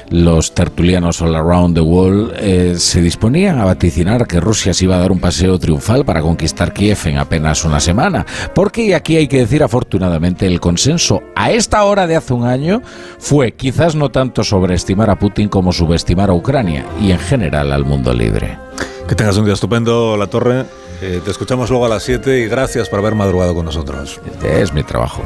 los 0.08 0.52
tertulianos 0.52 1.20
all 1.20 1.36
around 1.36 1.74
the 1.74 1.80
world 1.80 2.32
eh, 2.38 2.74
se 2.76 3.00
disponían 3.00 3.58
a 3.60 3.64
vaticinar 3.64 4.26
que 4.26 4.40
Rusia 4.40 4.74
se 4.74 4.84
iba 4.84 4.96
a 4.96 4.98
dar 4.98 5.12
un 5.12 5.20
paseo 5.20 5.58
triunfal 5.58 6.04
para 6.04 6.22
conquistar 6.22 6.72
Kiev 6.72 6.98
en 7.04 7.18
apenas 7.18 7.64
una 7.64 7.80
semana. 7.80 8.26
Porque, 8.54 8.82
y 8.82 8.92
aquí 8.92 9.16
hay 9.16 9.28
que 9.28 9.38
decir 9.38 9.62
afortunadamente, 9.62 10.46
el 10.46 10.58
consenso 10.58 11.22
a 11.36 11.50
esta 11.50 11.84
hora 11.84 12.06
de 12.06 12.16
hace 12.16 12.32
un 12.32 12.46
año 12.46 12.82
fue 13.18 13.52
quizás 13.52 13.94
no 13.94 14.10
tanto 14.10 14.42
sobreestimar 14.42 15.10
a 15.10 15.18
Putin 15.18 15.48
como 15.48 15.72
subestimar 15.72 16.30
a 16.30 16.34
Ucrania 16.34 16.86
y 17.00 17.12
en 17.12 17.18
general 17.18 17.72
al 17.72 17.84
mundo 17.84 18.12
libre. 18.14 18.58
Que 19.06 19.14
tengas 19.14 19.36
un 19.36 19.44
día 19.44 19.54
estupendo, 19.54 20.16
La 20.16 20.28
Torre. 20.28 20.64
Eh, 21.02 21.20
te 21.24 21.30
escuchamos 21.30 21.70
luego 21.70 21.86
a 21.86 21.88
las 21.88 22.02
7 22.02 22.40
y 22.40 22.46
gracias 22.46 22.88
por 22.88 22.98
haber 22.98 23.14
madrugado 23.14 23.54
con 23.54 23.64
nosotros. 23.64 24.20
Este 24.26 24.62
es 24.62 24.72
mi 24.72 24.82
trabajo. 24.82 25.22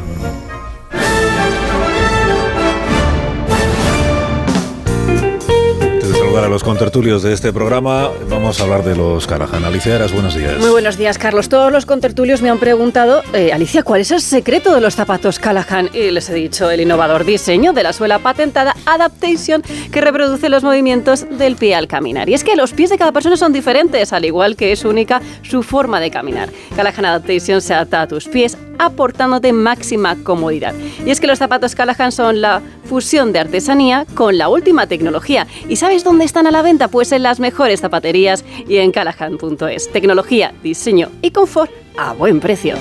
Saludar 6.35 6.51
a 6.51 6.53
los 6.53 6.65
contertulios 6.65 7.23
de 7.23 7.33
este 7.33 7.53
programa, 7.53 8.11
vamos 8.29 8.59
a 8.59 8.65
hablar 8.65 8.83
de 8.83 8.97
los 8.97 9.25
Callahan. 9.25 9.65
Alicia 9.65 9.95
Eras, 9.95 10.13
buenos 10.13 10.35
días. 10.35 10.59
Muy 10.59 10.71
buenos 10.71 10.97
días, 10.97 11.17
Carlos. 11.17 11.49
Todos 11.49 11.71
los 11.71 11.87
contertulios 11.87 12.43
me 12.43 12.51
han 12.51 12.59
preguntado, 12.59 13.23
eh, 13.35 13.53
Alicia, 13.53 13.85
¿cuál 13.85 14.01
es 14.01 14.11
el 14.11 14.21
secreto 14.21 14.75
de 14.75 14.81
los 14.81 14.97
zapatos 14.97 15.39
Callahan? 15.39 15.91
Y 15.93 16.11
les 16.11 16.29
he 16.31 16.35
dicho 16.35 16.69
el 16.71 16.81
innovador 16.81 17.25
diseño 17.25 17.73
de 17.73 17.85
la 17.85 17.93
suela 17.93 18.19
patentada 18.19 18.75
Adaptation 18.85 19.63
que 19.93 20.01
reproduce 20.01 20.49
los 20.49 20.65
movimientos 20.65 21.25
del 21.39 21.55
pie 21.55 21.77
al 21.77 21.87
caminar. 21.87 22.29
Y 22.29 22.35
es 22.35 22.43
que 22.43 22.57
los 22.57 22.73
pies 22.73 22.91
de 22.91 22.99
cada 22.99 23.13
persona 23.13 23.37
son 23.37 23.53
diferentes, 23.53 24.13
al 24.13 24.25
igual 24.25 24.57
que 24.57 24.73
es 24.73 24.85
única 24.85 25.23
su 25.43 25.63
forma 25.63 26.01
de 26.01 26.11
caminar. 26.11 26.49
Callahan 26.75 27.05
Adaptation 27.05 27.61
se 27.61 27.75
adapta 27.75 28.03
a 28.03 28.09
tus 28.09 28.27
pies 28.27 28.59
aportándote 28.79 29.53
máxima 29.53 30.17
comodidad. 30.17 30.75
Y 31.07 31.11
es 31.11 31.21
que 31.21 31.29
los 31.29 31.39
zapatos 31.39 31.77
Callahan 31.77 32.11
son 32.11 32.41
la 32.41 32.61
fusión 32.85 33.33
de 33.33 33.39
artesanía 33.39 34.05
con 34.15 34.37
la 34.37 34.49
última 34.49 34.89
tecnología. 34.89 35.47
¿Y 35.69 35.77
sabes 35.77 36.03
dónde 36.03 36.24
están 36.25 36.47
a 36.47 36.51
la 36.51 36.63
venta? 36.63 36.89
Pues 36.89 37.13
en 37.13 37.23
las 37.23 37.41
mejores 37.41 37.81
zapaterías 37.81 38.45
y 38.67 38.79
en 38.79 38.91
callahan.es. 38.91 39.93
Tecnología, 39.93 40.55
diseño 40.63 41.11
y 41.23 41.31
confort 41.31 41.71
a 41.97 42.13
buen 42.15 42.41
precio. 42.41 42.77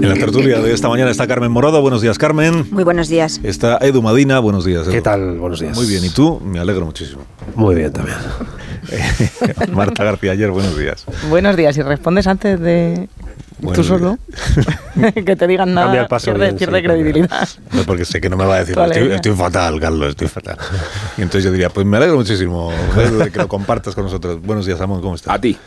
En 0.00 0.08
la 0.08 0.14
tertulia 0.14 0.60
de 0.60 0.72
esta 0.72 0.88
mañana 0.88 1.10
está 1.10 1.26
Carmen 1.26 1.52
Morado. 1.52 1.80
Buenos 1.82 2.00
días, 2.00 2.18
Carmen. 2.18 2.66
Muy 2.70 2.84
buenos 2.84 3.08
días. 3.08 3.40
Está 3.42 3.78
Edu 3.80 4.00
Madina. 4.02 4.38
Buenos 4.40 4.64
días. 4.64 4.84
Edu. 4.84 4.92
¿Qué 4.92 5.02
tal? 5.02 5.38
Buenos 5.38 5.60
días. 5.60 5.76
Muy 5.76 5.86
bien. 5.86 6.04
¿Y 6.04 6.10
tú? 6.10 6.40
Me 6.40 6.58
alegro 6.58 6.86
muchísimo. 6.86 7.22
Muy 7.54 7.74
bien 7.74 7.92
también. 7.92 8.16
Marta 9.72 10.04
García 10.04 10.32
ayer, 10.32 10.50
buenos 10.50 10.76
días. 10.78 11.04
Buenos 11.28 11.56
días. 11.56 11.74
Si 11.74 11.82
respondes 11.82 12.26
antes 12.26 12.60
de 12.60 13.08
Buenos 13.60 13.86
tú 13.86 13.92
solo, 13.92 14.18
que 15.14 15.34
te 15.34 15.46
digan 15.48 15.74
nada, 15.74 15.88
Cambia 15.88 16.02
el 16.02 16.08
paso 16.08 16.26
pierde, 16.26 16.46
bien, 16.46 16.56
pierde 16.58 16.78
sí, 16.78 16.84
credibilidad. 16.84 17.48
No, 17.72 17.82
porque 17.82 18.04
sé 18.04 18.20
que 18.20 18.30
no 18.30 18.36
me 18.36 18.44
va 18.44 18.56
a 18.56 18.58
decir, 18.60 18.78
estoy, 18.78 19.12
estoy 19.12 19.32
fatal, 19.32 19.80
Carlos, 19.80 20.10
estoy 20.10 20.28
fatal. 20.28 20.56
Y 21.16 21.22
entonces 21.22 21.44
yo 21.44 21.50
diría, 21.50 21.68
pues 21.68 21.84
me 21.84 21.96
alegro 21.96 22.16
muchísimo 22.16 22.72
de 22.94 23.30
que 23.32 23.38
lo 23.38 23.48
compartas 23.48 23.94
con 23.94 24.04
nosotros. 24.04 24.40
Buenos 24.40 24.64
días, 24.64 24.80
Amón, 24.80 25.00
¿cómo 25.00 25.16
estás? 25.16 25.34
A 25.34 25.40
ti. 25.40 25.58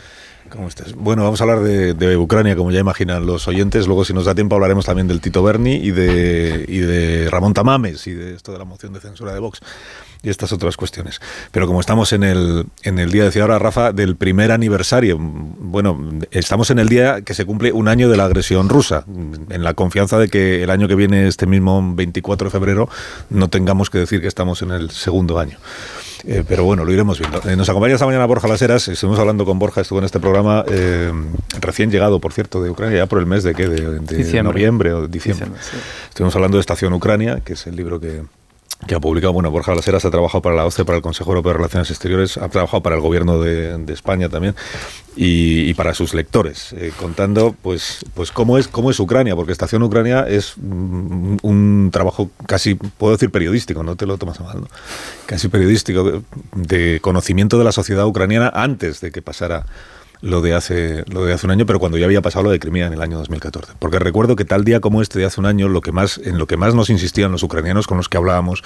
¿Cómo 0.48 0.68
estás? 0.68 0.94
Bueno, 0.94 1.22
vamos 1.22 1.40
a 1.40 1.44
hablar 1.44 1.60
de, 1.60 1.94
de 1.94 2.16
Ucrania, 2.16 2.56
como 2.56 2.70
ya 2.70 2.80
imaginan 2.80 3.24
los 3.24 3.48
oyentes. 3.48 3.86
Luego, 3.86 4.04
si 4.04 4.12
nos 4.12 4.26
da 4.26 4.34
tiempo, 4.34 4.54
hablaremos 4.54 4.84
también 4.84 5.08
del 5.08 5.20
Tito 5.20 5.42
Berni 5.42 5.76
y 5.76 5.92
de, 5.92 6.64
y 6.68 6.78
de 6.78 7.30
Ramón 7.30 7.54
Tamames 7.54 8.06
y 8.06 8.12
de 8.12 8.34
esto 8.34 8.52
de 8.52 8.58
la 8.58 8.64
moción 8.64 8.92
de 8.92 9.00
censura 9.00 9.32
de 9.32 9.40
Vox 9.40 9.60
y 10.22 10.30
estas 10.30 10.52
otras 10.52 10.76
cuestiones. 10.76 11.20
Pero 11.50 11.66
como 11.66 11.80
estamos 11.80 12.12
en 12.12 12.22
el, 12.22 12.66
en 12.82 12.98
el 12.98 13.10
día, 13.10 13.24
decía 13.24 13.42
ahora 13.42 13.58
Rafa, 13.58 13.92
del 13.92 14.16
primer 14.16 14.52
aniversario, 14.52 15.18
bueno, 15.18 15.98
estamos 16.30 16.70
en 16.70 16.78
el 16.78 16.88
día 16.88 17.22
que 17.22 17.34
se 17.34 17.44
cumple 17.44 17.72
un 17.72 17.88
año 17.88 18.08
de 18.08 18.16
la 18.16 18.24
agresión 18.24 18.68
rusa, 18.68 19.04
en 19.50 19.62
la 19.64 19.74
confianza 19.74 20.18
de 20.18 20.28
que 20.28 20.62
el 20.62 20.70
año 20.70 20.88
que 20.88 20.94
viene, 20.94 21.26
este 21.26 21.46
mismo 21.46 21.94
24 21.94 22.46
de 22.46 22.50
febrero, 22.50 22.88
no 23.30 23.48
tengamos 23.48 23.90
que 23.90 23.98
decir 23.98 24.20
que 24.20 24.28
estamos 24.28 24.62
en 24.62 24.70
el 24.70 24.90
segundo 24.90 25.38
año. 25.38 25.58
Eh, 26.24 26.44
pero 26.46 26.64
bueno, 26.64 26.84
lo 26.84 26.92
iremos 26.92 27.18
viendo. 27.18 27.40
Eh, 27.48 27.56
nos 27.56 27.68
acompaña 27.68 27.94
esta 27.94 28.06
mañana 28.06 28.26
Borja 28.26 28.46
Laseras. 28.46 28.86
Estuvimos 28.88 29.18
hablando 29.18 29.44
con 29.44 29.58
Borja, 29.58 29.80
estuvo 29.80 29.98
en 29.98 30.04
este 30.04 30.20
programa 30.20 30.64
eh, 30.68 31.12
recién 31.60 31.90
llegado, 31.90 32.20
por 32.20 32.32
cierto, 32.32 32.62
de 32.62 32.70
Ucrania, 32.70 32.98
ya 32.98 33.06
por 33.06 33.18
el 33.18 33.26
mes 33.26 33.42
de 33.42 33.54
qué, 33.54 33.68
de, 33.68 33.98
de 33.98 34.16
Diciembre. 34.16 34.42
noviembre 34.42 34.92
o 34.92 35.08
diciembre. 35.08 35.46
Diciembre, 35.46 35.60
sí. 35.62 35.76
Estuvimos 36.08 36.34
hablando 36.36 36.58
de 36.58 36.60
Estación 36.60 36.92
Ucrania, 36.92 37.40
que 37.44 37.54
es 37.54 37.66
el 37.66 37.74
libro 37.74 37.98
que, 37.98 38.22
que 38.86 38.94
ha 38.94 39.00
publicado, 39.00 39.32
bueno, 39.32 39.50
Borja 39.50 39.74
Laseras 39.74 40.04
ha 40.04 40.10
trabajado 40.10 40.42
para 40.42 40.56
la 40.56 40.66
OCE, 40.66 40.84
para 40.84 40.96
el 40.96 41.02
Consejo 41.02 41.30
Europeo 41.30 41.52
de 41.52 41.58
Relaciones 41.58 41.90
Exteriores, 41.90 42.36
ha 42.36 42.48
trabajado 42.48 42.82
para 42.82 42.96
el 42.96 43.02
gobierno 43.02 43.40
de, 43.40 43.92
España 43.92 44.28
también 44.28 44.54
y, 45.16 45.74
para 45.74 45.94
sus 45.94 46.14
lectores, 46.14 46.72
eh, 46.72 46.92
contando 46.98 47.54
pues, 47.62 48.04
pues 48.14 48.32
cómo, 48.32 48.58
es, 48.58 48.68
cómo 48.68 48.90
es 48.90 48.98
Ucrania, 48.98 49.36
porque 49.36 49.52
Estación 49.52 49.82
Ucrania 49.82 50.26
es 50.28 50.54
mm, 50.56 51.36
un 51.42 51.90
trabajo 51.92 52.30
casi, 52.46 52.74
puedo 52.74 53.12
decir 53.12 53.30
periodístico, 53.30 53.82
no 53.82 53.96
te 53.96 54.06
lo 54.06 54.18
tomas 54.18 54.40
mal, 54.40 54.62
¿no? 54.62 54.68
casi 55.26 55.48
periodístico, 55.48 56.22
de 56.54 56.98
conocimiento 57.00 57.58
de 57.58 57.64
la 57.64 57.72
sociedad 57.72 58.06
ucraniana 58.06 58.50
antes 58.54 59.00
de 59.00 59.12
que 59.12 59.22
pasara 59.22 59.66
lo 60.22 60.40
de 60.40 60.54
hace 60.54 61.04
lo 61.08 61.24
de 61.24 61.34
hace 61.34 61.46
un 61.46 61.50
año, 61.50 61.66
pero 61.66 61.78
cuando 61.78 61.98
ya 61.98 62.06
había 62.06 62.22
pasado 62.22 62.44
lo 62.44 62.50
de 62.50 62.60
Crimea 62.60 62.86
en 62.86 62.94
el 62.94 63.02
año 63.02 63.18
2014. 63.18 63.74
Porque 63.78 63.98
recuerdo 63.98 64.36
que 64.36 64.44
tal 64.44 64.64
día 64.64 64.80
como 64.80 65.02
este 65.02 65.18
de 65.18 65.26
hace 65.26 65.40
un 65.40 65.46
año, 65.46 65.68
lo 65.68 65.80
que 65.80 65.92
más 65.92 66.18
en 66.18 66.38
lo 66.38 66.46
que 66.46 66.56
más 66.56 66.74
nos 66.74 66.88
insistían 66.90 67.32
los 67.32 67.42
ucranianos 67.42 67.86
con 67.86 67.96
los 67.96 68.08
que 68.08 68.16
hablábamos 68.16 68.62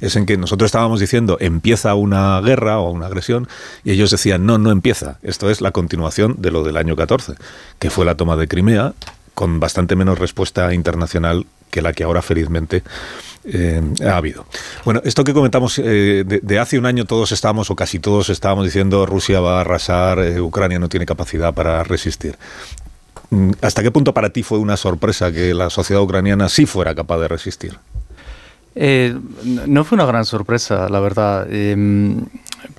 es 0.00 0.14
en 0.16 0.26
que 0.26 0.36
nosotros 0.36 0.68
estábamos 0.68 1.00
diciendo 1.00 1.38
empieza 1.40 1.94
una 1.94 2.40
guerra 2.42 2.78
o 2.78 2.90
una 2.90 3.06
agresión 3.06 3.48
y 3.84 3.92
ellos 3.92 4.10
decían 4.10 4.46
no, 4.46 4.58
no 4.58 4.70
empieza. 4.70 5.18
Esto 5.22 5.50
es 5.50 5.60
la 5.60 5.72
continuación 5.72 6.36
de 6.38 6.50
lo 6.50 6.62
del 6.62 6.76
año 6.76 6.94
14, 6.94 7.34
que 7.78 7.90
fue 7.90 8.04
la 8.04 8.14
toma 8.14 8.36
de 8.36 8.46
Crimea 8.46 8.92
con 9.38 9.60
bastante 9.60 9.94
menos 9.94 10.18
respuesta 10.18 10.74
internacional 10.74 11.46
que 11.70 11.80
la 11.80 11.92
que 11.92 12.02
ahora 12.02 12.22
felizmente 12.22 12.82
eh, 13.44 13.80
ha 14.04 14.16
habido. 14.16 14.46
Bueno, 14.84 15.00
esto 15.04 15.22
que 15.22 15.32
comentamos 15.32 15.78
eh, 15.78 16.24
de, 16.26 16.58
hace 16.58 16.76
un 16.76 16.86
año 16.86 17.04
todos 17.04 17.30
estábamos 17.30 17.70
o 17.70 17.76
casi 17.76 18.00
todos 18.00 18.30
estábamos 18.30 18.64
diciendo 18.64 19.06
Rusia 19.06 19.38
va 19.38 19.58
a 19.58 19.60
arrasar, 19.60 20.18
eh, 20.18 20.40
Ucrania 20.40 20.80
no 20.80 20.88
tiene 20.88 21.06
capacidad 21.06 21.54
para 21.54 21.84
resistir. 21.84 22.36
Mm, 23.30 23.52
¿Hasta 23.62 23.84
qué 23.84 23.92
punto 23.92 24.12
para 24.12 24.30
ti 24.30 24.42
fue 24.42 24.58
una 24.58 24.76
sorpresa 24.76 25.30
que 25.30 25.54
la 25.54 25.70
sociedad 25.70 26.02
ucraniana 26.02 26.48
sí 26.48 26.66
fuera 26.66 26.96
capaz 26.96 27.18
de 27.18 27.28
resistir? 27.28 27.78
no 28.74 29.84
fue 29.84 29.96
una 29.96 30.06
gran 30.06 30.24
sorpresa, 30.24 30.88
la 30.88 31.00
verdad. 31.00 31.48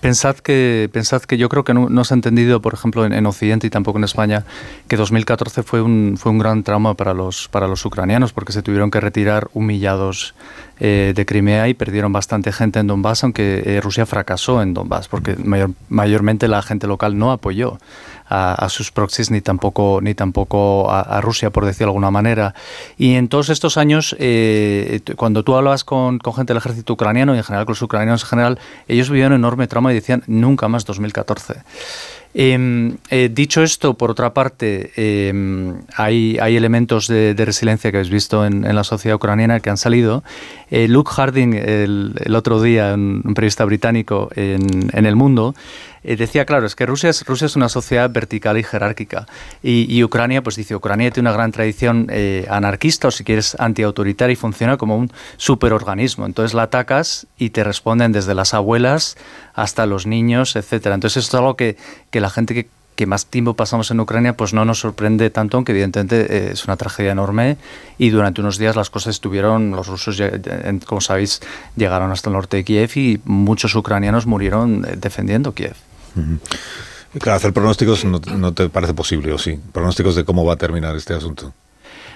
Pensad 0.02 0.36
que, 0.38 0.90
pensad 0.92 1.22
que 1.22 1.38
yo 1.38 1.50
creo 1.50 1.64
que 1.64 1.74
no, 1.74 2.04
se 2.04 2.14
ha 2.14 2.16
entendido, 2.16 2.62
por 2.62 2.74
ejemplo, 2.74 3.06
en, 3.06 3.26
Occidente 3.26 3.68
y 3.68 3.70
tampoco 3.70 3.98
en 3.98 4.04
España, 4.04 4.46
que 4.88 4.98
2014 4.98 5.64
fue 5.64 5.82
un, 5.82 6.16
fue 6.18 6.32
un 6.32 6.38
gran 6.38 6.64
trauma 6.64 6.94
para 6.94 7.14
los, 7.14 7.48
para 7.48 7.68
los 7.68 7.86
ucranianos, 7.86 8.34
porque 8.34 8.54
se 8.54 8.62
tuvieron 8.62 8.92
que 8.92 9.00
retirar 9.00 9.50
humillados 9.54 10.36
eh, 10.80 11.14
de 11.16 11.26
Crimea 11.26 11.68
y 11.68 11.74
perdieron 11.74 12.14
bastante 12.14 12.52
gente 12.52 12.80
en 12.80 12.88
Donbass, 12.88 13.24
aunque 13.24 13.64
eh, 13.66 13.82
Rusia 13.82 14.06
fracasó 14.06 14.62
en 14.62 14.74
Donbass, 14.74 15.08
porque 15.08 15.36
mayormente 15.90 16.48
la 16.48 16.62
gente 16.62 16.88
local 16.88 17.18
no 17.18 17.32
apoyó 17.32 17.78
a, 18.30 18.70
sus 18.70 18.92
proxies 18.92 19.32
ni 19.32 19.42
tampoco, 19.42 20.00
ni 20.02 20.14
tampoco 20.14 20.90
a, 20.92 21.20
Rusia, 21.22 21.50
por 21.50 21.66
decirlo 21.66 21.88
de 21.88 21.90
alguna 21.92 22.12
manera. 22.12 22.54
Y 22.98 23.16
en 23.16 23.28
todos 23.28 23.50
estos 23.50 23.78
años, 23.78 24.16
eh, 24.20 25.02
cuando 25.16 25.44
tú 25.44 25.56
hablabas 25.56 25.84
con, 25.84 26.20
con, 26.20 26.34
gente 26.34 26.54
del 26.54 26.60
ejército 26.60 26.94
ucraniano 26.94 27.34
y 27.34 27.38
en 27.38 27.44
general 27.44 27.66
con 27.66 27.74
los 27.74 27.82
ucranianos 27.82 28.24
en 28.24 28.30
general, 28.30 28.60
ellos 28.88 29.10
vivían 29.10 29.32
un 29.32 29.40
enorme 29.40 29.68
trauma 29.68 29.92
y 29.92 29.96
decían 29.96 30.24
nunca 30.28 30.68
más 30.68 30.86
2014. 30.86 31.64
Em, 32.36 32.98
eh, 33.10 33.30
dicho 33.34 33.64
esto, 33.64 33.96
por 33.96 34.12
otra 34.12 34.36
parte, 34.36 34.92
em, 34.96 35.82
hay, 35.96 36.38
elementos 36.38 37.08
de, 37.08 37.34
resiliencia 37.34 37.90
que 37.92 37.98
habéis 37.98 38.12
visto 38.12 38.46
en, 38.46 38.62
la 38.64 38.84
sociedad 38.84 39.16
ucraniana 39.16 39.60
que 39.62 39.72
han 39.72 39.78
salido. 39.78 40.24
Eh, 40.70 40.88
Luke 40.88 41.12
Harding, 41.12 41.56
el, 41.56 42.36
otro 42.36 42.62
día, 42.62 42.94
un, 42.94 43.34
periodista 43.34 43.66
británico 43.66 44.30
en, 44.36 44.92
El 44.94 45.16
Mundo, 45.16 45.56
eh, 46.04 46.16
decía, 46.16 46.46
claro, 46.46 46.68
es 46.68 46.76
que 46.76 46.86
Rusia 46.86 47.10
es, 47.10 47.56
una 47.56 47.68
sociedad 47.68 48.10
vertical 48.12 48.60
y 48.60 48.64
jerárquica. 48.64 49.26
Y, 49.64 50.04
Ucrania, 50.04 50.44
pues 50.44 50.56
dice, 50.56 50.76
Ucrania 50.76 51.10
tiene 51.10 51.30
una 51.30 51.36
gran 51.36 51.52
tradición 51.52 52.12
anarquista 52.48 53.08
o 53.08 53.12
si 53.12 53.24
quieres 53.24 53.56
antiautoritaria 53.60 54.34
y 54.34 54.36
funciona 54.36 54.78
como 54.78 54.98
un 54.98 55.12
superorganismo. 55.38 56.28
Entonces 56.28 56.54
la 56.54 56.64
atacas 56.64 57.26
y 57.40 57.50
te 57.50 57.64
responden 57.64 58.12
desde 58.12 58.36
las 58.36 58.54
abuelas 58.54 59.18
hasta 59.60 59.86
los 59.86 60.06
niños, 60.06 60.56
etcétera. 60.56 60.96
Entonces 60.96 61.26
esto 61.26 61.38
es 61.38 61.40
algo 61.42 61.56
que, 61.56 61.76
que 62.12 62.22
la 62.22 62.30
gente 62.30 62.54
que, 62.54 62.70
más 63.06 63.28
tiempo 63.28 63.54
pasamos 63.54 63.92
en 63.92 64.00
Ucrania, 64.02 64.36
pues 64.36 64.54
no 64.54 64.66
nos 64.66 64.80
sorprende 64.80 65.30
tanto, 65.30 65.56
aunque 65.56 65.72
evidentemente 65.72 66.20
eh, 66.20 66.52
es 66.52 66.66
una 66.66 66.76
tragedia 66.76 67.14
enorme 67.14 67.56
y 67.98 68.10
durante 68.10 68.42
unos 68.42 68.58
días 68.58 68.76
las 68.76 68.90
cosas 68.90 69.16
estuvieron, 69.16 69.72
los 69.72 69.88
rusos, 69.88 70.22
como 70.86 71.00
sabéis, 71.00 71.40
llegaron 71.78 72.12
hasta 72.12 72.30
el 72.30 72.34
norte 72.34 72.58
de 72.58 72.66
Kiev 72.66 72.92
y 72.96 73.22
muchos 73.24 73.74
ucranianos 73.74 74.26
murieron 74.26 74.86
defendiendo 74.98 75.54
Kiev. 75.54 75.76
Claro, 77.20 77.38
hacer 77.38 77.54
pronósticos 77.54 78.04
no, 78.04 78.54
te 78.54 78.68
parece 78.68 78.94
posible, 78.94 79.32
¿o 79.32 79.38
sí? 79.38 79.58
Pronósticos 79.72 80.16
de 80.16 80.26
cómo 80.26 80.44
va 80.44 80.56
a 80.56 80.58
terminar 80.58 80.94
este 80.98 81.14
asunto. 81.14 81.54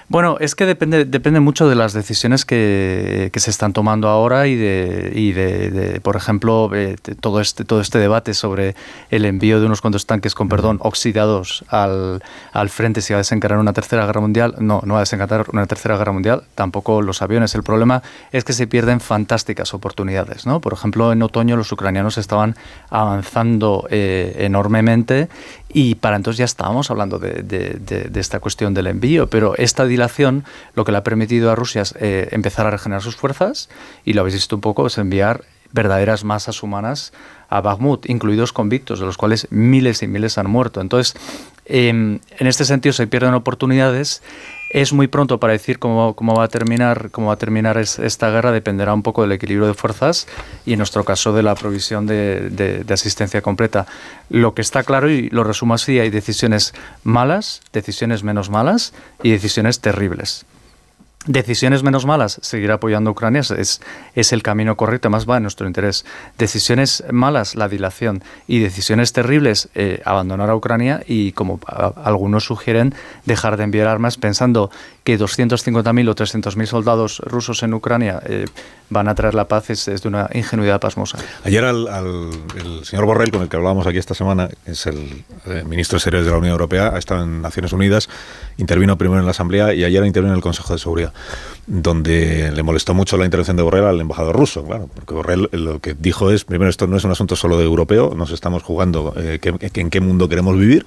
Bueno, 0.08 0.36
es 0.38 0.54
que 0.54 0.66
depende, 0.66 1.06
depende 1.06 1.40
mucho 1.40 1.68
de 1.68 1.74
las 1.74 1.94
decisiones 1.94 2.44
que, 2.44 3.30
se 3.34 3.50
están 3.50 3.72
tomando 3.72 4.08
ahora 4.08 4.46
y 4.46 4.54
de, 4.54 5.12
y 5.14 5.32
de, 5.32 6.00
por 6.02 6.16
ejemplo, 6.16 6.70
eh, 6.74 6.96
todo, 7.20 7.40
este, 7.40 7.64
todo 7.64 7.80
este 7.80 7.98
debate 7.98 8.34
sobre 8.34 8.74
el 9.10 9.24
envío 9.24 9.60
de 9.60 9.66
unos 9.66 9.80
cuantos 9.80 10.06
tanques, 10.06 10.34
con 10.34 10.48
perdón, 10.48 10.78
oxidados 10.80 11.64
al, 11.68 12.22
al 12.52 12.68
frente 12.68 13.00
si 13.00 13.12
va 13.12 13.18
a 13.18 13.20
desencadenar 13.20 13.60
una 13.60 13.72
tercera 13.72 14.06
guerra 14.06 14.20
mundial. 14.20 14.54
No, 14.58 14.82
no 14.84 14.94
va 14.94 15.00
a 15.00 15.02
desencadenar 15.02 15.46
una 15.52 15.66
tercera 15.66 15.96
guerra 15.96 16.12
mundial, 16.12 16.44
tampoco 16.54 17.02
los 17.02 17.22
aviones. 17.22 17.54
El 17.54 17.62
problema 17.62 18.02
es 18.30 18.44
que 18.44 18.52
se 18.52 18.66
pierden 18.66 19.00
fantásticas 19.00 19.74
oportunidades. 19.74 20.46
¿no? 20.46 20.60
Por 20.60 20.74
ejemplo, 20.74 21.12
en 21.12 21.22
otoño 21.22 21.56
los 21.56 21.72
ucranianos 21.72 22.18
estaban 22.18 22.56
avanzando 22.90 23.86
eh, 23.90 24.36
enormemente 24.38 25.28
y 25.74 25.96
para 25.96 26.16
entonces 26.16 26.38
ya 26.38 26.44
estábamos 26.44 26.90
hablando 26.90 27.18
de, 27.18 27.42
de, 27.42 28.20
esta 28.20 28.38
cuestión 28.38 28.74
del 28.74 28.86
envío, 28.86 29.28
pero 29.28 29.56
esta 29.56 29.84
dilación 29.84 30.44
lo 30.74 30.84
que 30.84 30.92
le 30.92 30.98
ha 30.98 31.02
permitido 31.02 31.50
a 31.50 31.56
Rusia 31.56 31.82
es 31.82 31.94
eh, 31.98 32.28
empezar 32.30 32.66
a 32.66 32.70
regenerar 32.70 33.02
sus 33.02 33.16
fuerzas 33.16 33.68
y 34.04 34.12
lo 34.12 34.20
habéis 34.20 34.36
visto 34.36 34.54
un 34.54 34.62
poco, 34.62 34.86
es 34.86 34.96
enviar 34.98 35.42
verdaderas 35.72 36.22
masas 36.22 36.62
humanas 36.62 37.12
a 37.50 37.60
Bakhmut, 37.60 38.08
incluidos 38.08 38.52
convictos, 38.52 39.00
de 39.00 39.06
los 39.06 39.16
cuales 39.16 39.48
miles 39.50 40.04
y 40.04 40.06
miles 40.06 40.38
han 40.38 40.48
muerto. 40.48 40.80
Entonces, 40.80 41.16
em, 41.64 42.20
en 42.38 42.46
este 42.46 42.64
sentido 42.64 42.92
se 42.92 43.08
pierden 43.08 43.34
oportunidades 43.34 44.22
es 44.74 44.92
muy 44.92 45.06
pronto 45.06 45.38
para 45.38 45.52
decir 45.52 45.78
cómo, 45.78 46.14
cómo, 46.14 46.34
va 46.34 46.44
a 46.44 46.48
terminar, 46.48 47.12
cómo 47.12 47.28
va 47.28 47.34
a 47.34 47.38
terminar 47.38 47.78
esta 47.78 48.30
guerra, 48.30 48.50
dependerá 48.50 48.92
un 48.92 49.04
poco 49.04 49.22
del 49.22 49.30
equilibrio 49.30 49.68
de 49.68 49.74
fuerzas 49.74 50.26
y 50.66 50.72
en 50.72 50.78
nuestro 50.78 51.04
caso 51.04 51.32
de 51.32 51.44
la 51.44 51.54
provisión 51.54 52.06
de, 52.06 52.84
asistencia 52.90 53.40
completa. 53.40 53.86
Lo 54.30 54.52
que 54.54 54.62
está 54.62 54.82
claro, 54.82 55.08
y 55.08 55.30
lo 55.30 55.44
resumo 55.44 55.74
así, 55.74 56.00
hay 56.00 56.10
decisiones 56.10 56.74
malas, 57.04 57.62
decisiones 57.72 58.24
menos 58.24 58.50
malas 58.50 58.94
y 59.22 59.30
decisiones 59.30 59.78
terribles. 59.78 60.44
Decisiones 61.26 61.82
menos 61.82 62.04
malas, 62.04 62.38
seguir 62.42 62.70
apoyando 62.70 63.08
a 63.08 63.12
Ucrania 63.12 63.40
es, 63.40 63.80
es 64.14 64.32
el 64.32 64.42
camino 64.42 64.76
correcto, 64.76 65.08
más 65.08 65.28
va 65.28 65.38
en 65.38 65.44
nuestro 65.44 65.66
interés. 65.66 66.04
Decisiones 66.36 67.02
malas, 67.10 67.54
la 67.54 67.68
dilación. 67.68 68.22
Y 68.46 68.58
decisiones 68.58 69.12
terribles, 69.14 69.70
eh, 69.74 70.02
abandonar 70.04 70.50
a 70.50 70.56
Ucrania 70.56 71.02
y, 71.06 71.32
como 71.32 71.60
algunos 72.04 72.44
sugieren, 72.44 72.94
dejar 73.24 73.56
de 73.56 73.64
enviar 73.64 73.88
armas 73.88 74.18
pensando 74.18 74.70
que 75.04 75.18
250.000 75.18 76.08
o 76.08 76.14
300.000 76.14 76.66
soldados 76.66 77.18
rusos 77.20 77.62
en 77.62 77.74
Ucrania 77.74 78.20
eh, 78.26 78.46
van 78.90 79.08
a 79.08 79.14
traer 79.14 79.34
la 79.34 79.48
paz 79.48 79.70
es, 79.70 79.84
de 79.84 80.08
una 80.08 80.28
ingenuidad 80.32 80.80
pasmosa. 80.80 81.18
Ayer 81.44 81.64
al, 81.64 81.88
el 82.56 82.84
señor 82.84 83.06
Borrell, 83.06 83.30
con 83.30 83.42
el 83.42 83.48
que 83.48 83.56
hablábamos 83.56 83.86
aquí 83.86 83.98
esta 83.98 84.14
semana, 84.14 84.48
es 84.66 84.86
el, 84.86 85.24
eh, 85.46 85.64
ministro 85.66 85.96
de 85.96 85.98
Exteriores 85.98 86.26
de 86.26 86.32
la 86.32 86.38
Unión 86.38 86.52
Europea, 86.52 86.92
ha 86.94 86.98
estado 86.98 87.22
en 87.22 87.42
Naciones 87.42 87.72
Unidas, 87.72 88.08
intervino 88.56 88.98
primero 88.98 89.20
en 89.20 89.26
la 89.26 89.32
Asamblea 89.32 89.74
y 89.74 89.84
ayer 89.84 90.04
intervino 90.04 90.32
en 90.32 90.36
el 90.36 90.42
Consejo 90.42 90.72
de 90.72 90.78
Seguridad, 90.78 91.12
donde 91.66 92.52
le 92.52 92.62
molestó 92.62 92.94
mucho 92.94 93.16
la 93.16 93.24
intervención 93.24 93.56
de 93.56 93.62
Borrell 93.62 93.86
al 93.86 94.00
embajador 94.00 94.36
ruso, 94.36 94.64
claro, 94.64 94.88
porque 94.92 95.14
Borrell 95.14 95.48
lo 95.52 95.80
que 95.80 95.94
dijo 95.94 96.30
es, 96.30 96.44
primero, 96.44 96.68
esto 96.68 96.86
no 96.86 96.96
es 96.96 97.04
un 97.04 97.10
asunto 97.10 97.36
solo 97.36 97.56
de 97.56 97.64
europeo, 97.64 98.14
nos 98.14 98.30
estamos 98.30 98.62
jugando 98.62 99.14
eh, 99.16 99.40
en 99.42 99.90
qué 99.90 100.00
mundo 100.00 100.28
queremos 100.28 100.58
vivir, 100.58 100.86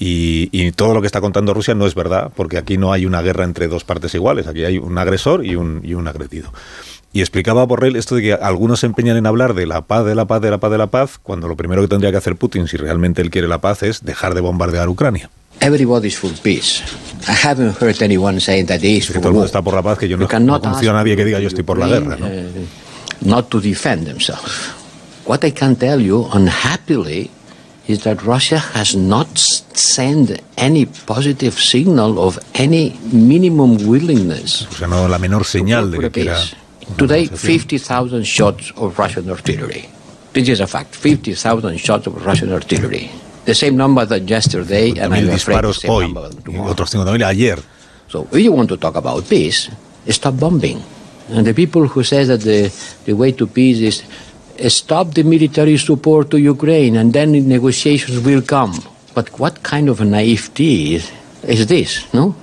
y, 0.00 0.70
todo 0.72 0.94
lo 0.94 1.00
que 1.00 1.06
está 1.06 1.20
contando 1.20 1.52
Rusia 1.54 1.74
no 1.74 1.86
es 1.86 1.94
verdad, 1.94 2.30
porque 2.36 2.56
aquí 2.56 2.78
no 2.78 2.92
hay 2.92 3.04
una 3.04 3.20
guerra 3.20 3.44
entre 3.44 3.66
dos 3.66 3.82
partes 3.82 4.14
iguales, 4.14 4.46
aquí 4.46 4.64
hay 4.64 4.78
un 4.78 4.96
agresor 4.96 5.44
y 5.44 5.56
un, 5.56 5.80
y 5.82 5.94
un 5.94 6.06
agredido. 6.06 6.52
Y 7.18 7.20
explicaba 7.20 7.66
Borrell 7.66 7.96
esto 7.96 8.14
de 8.14 8.22
que 8.22 8.32
algunos 8.32 8.78
se 8.78 8.86
empeñan 8.86 9.16
en 9.16 9.26
hablar 9.26 9.54
de 9.54 9.66
la 9.66 9.82
paz, 9.82 10.04
de 10.04 10.14
la 10.14 10.26
paz, 10.26 10.40
de 10.40 10.52
la 10.52 10.58
paz, 10.58 10.70
de 10.70 10.78
la 10.78 10.86
paz, 10.86 11.18
cuando 11.20 11.48
lo 11.48 11.56
primero 11.56 11.82
que 11.82 11.88
tendría 11.88 12.12
que 12.12 12.16
hacer 12.16 12.36
Putin, 12.36 12.68
si 12.68 12.76
realmente 12.76 13.20
él 13.22 13.32
quiere 13.32 13.48
la 13.48 13.60
paz, 13.60 13.82
es 13.82 14.04
dejar 14.04 14.36
de 14.36 14.40
bombardear 14.40 14.88
Ucrania. 14.88 15.28
Everybody's 15.58 16.16
for 16.16 16.30
peace. 16.44 16.80
I 17.26 17.34
haven't 17.44 17.82
heard 17.82 18.00
anyone 18.04 18.38
saying 18.38 18.66
that 18.66 18.82
is 18.82 19.08
for 19.08 19.16
todo 19.16 19.30
el 19.30 19.32
mundo 19.32 19.46
está 19.46 19.60
por 19.62 19.74
la 19.74 19.82
paz, 19.82 19.98
que 19.98 20.06
yo 20.06 20.16
no, 20.16 20.28
no 20.28 20.60
conozco 20.60 20.90
a 20.90 20.92
nadie 20.92 21.16
que 21.16 21.24
diga 21.24 21.40
yo 21.40 21.48
estoy 21.48 21.64
por 21.64 21.76
la 21.76 21.88
guerra. 21.88 22.16
¿no? 22.20 22.26
Uh, 22.28 22.66
not 23.22 23.48
to 23.48 23.60
defend 23.60 24.06
themselves. 24.06 24.70
What 25.26 25.42
I 25.42 25.50
can 25.50 25.74
tell 25.74 26.00
you, 26.00 26.28
unhappily, 26.32 27.32
is 27.88 28.04
that 28.04 28.22
Russia 28.22 28.62
has 28.76 28.94
not 28.94 29.26
sent 29.36 30.40
any 30.56 30.86
positive 30.86 31.58
signal 31.58 32.20
of 32.20 32.38
any 32.54 32.96
minimum 33.10 33.76
willingness. 33.88 34.68
O 34.70 34.74
sea, 34.76 34.86
no 34.86 35.08
la 35.08 35.18
menor 35.18 35.44
señal 35.44 35.90
de 35.90 36.12
que 36.12 36.20
era 36.20 36.38
Today, 36.96 37.26
50,000 37.26 38.24
shots 38.24 38.72
of 38.76 38.98
Russian 38.98 39.28
artillery. 39.30 39.88
This 40.32 40.48
is 40.48 40.60
a 40.60 40.66
fact. 40.66 40.94
50,000 40.94 41.78
shots 41.78 42.06
of 42.06 42.24
Russian 42.24 42.52
artillery. 42.52 43.10
The 43.44 43.54
same 43.54 43.76
number 43.76 44.04
that 44.04 44.28
yesterday, 44.28 44.90
and 44.90 45.14
I'm 45.14 45.28
afraid 45.28 45.62
the 45.62 45.72
same 45.72 45.90
hoy, 45.90 46.02
number 46.02 46.30
tomorrow. 46.30 46.72
Otros 46.72 46.94
50.000 46.94 47.22
ayer. 47.22 47.58
So, 48.08 48.26
if 48.32 48.40
you 48.40 48.52
want 48.52 48.68
to 48.70 48.76
talk 48.76 48.96
about 48.96 49.28
peace, 49.28 49.70
stop 50.08 50.38
bombing. 50.38 50.82
And 51.28 51.46
the 51.46 51.52
people 51.52 51.86
who 51.86 52.02
say 52.02 52.24
that 52.24 52.40
the, 52.40 52.72
the 53.04 53.12
way 53.12 53.32
to 53.32 53.46
peace 53.46 53.80
is 53.80 54.02
eh, 54.58 54.68
stop 54.68 55.12
the 55.12 55.22
military 55.22 55.76
support 55.76 56.30
to 56.30 56.38
Ukraine 56.38 56.96
and 56.96 57.12
then 57.12 57.32
negotiations 57.48 58.20
will 58.20 58.42
come. 58.42 58.74
But 59.14 59.38
what 59.38 59.62
kind 59.62 59.88
of 59.88 60.00
naivety 60.00 60.94
is, 60.94 61.12
is 61.42 61.66
this, 61.66 62.12
no? 62.14 62.34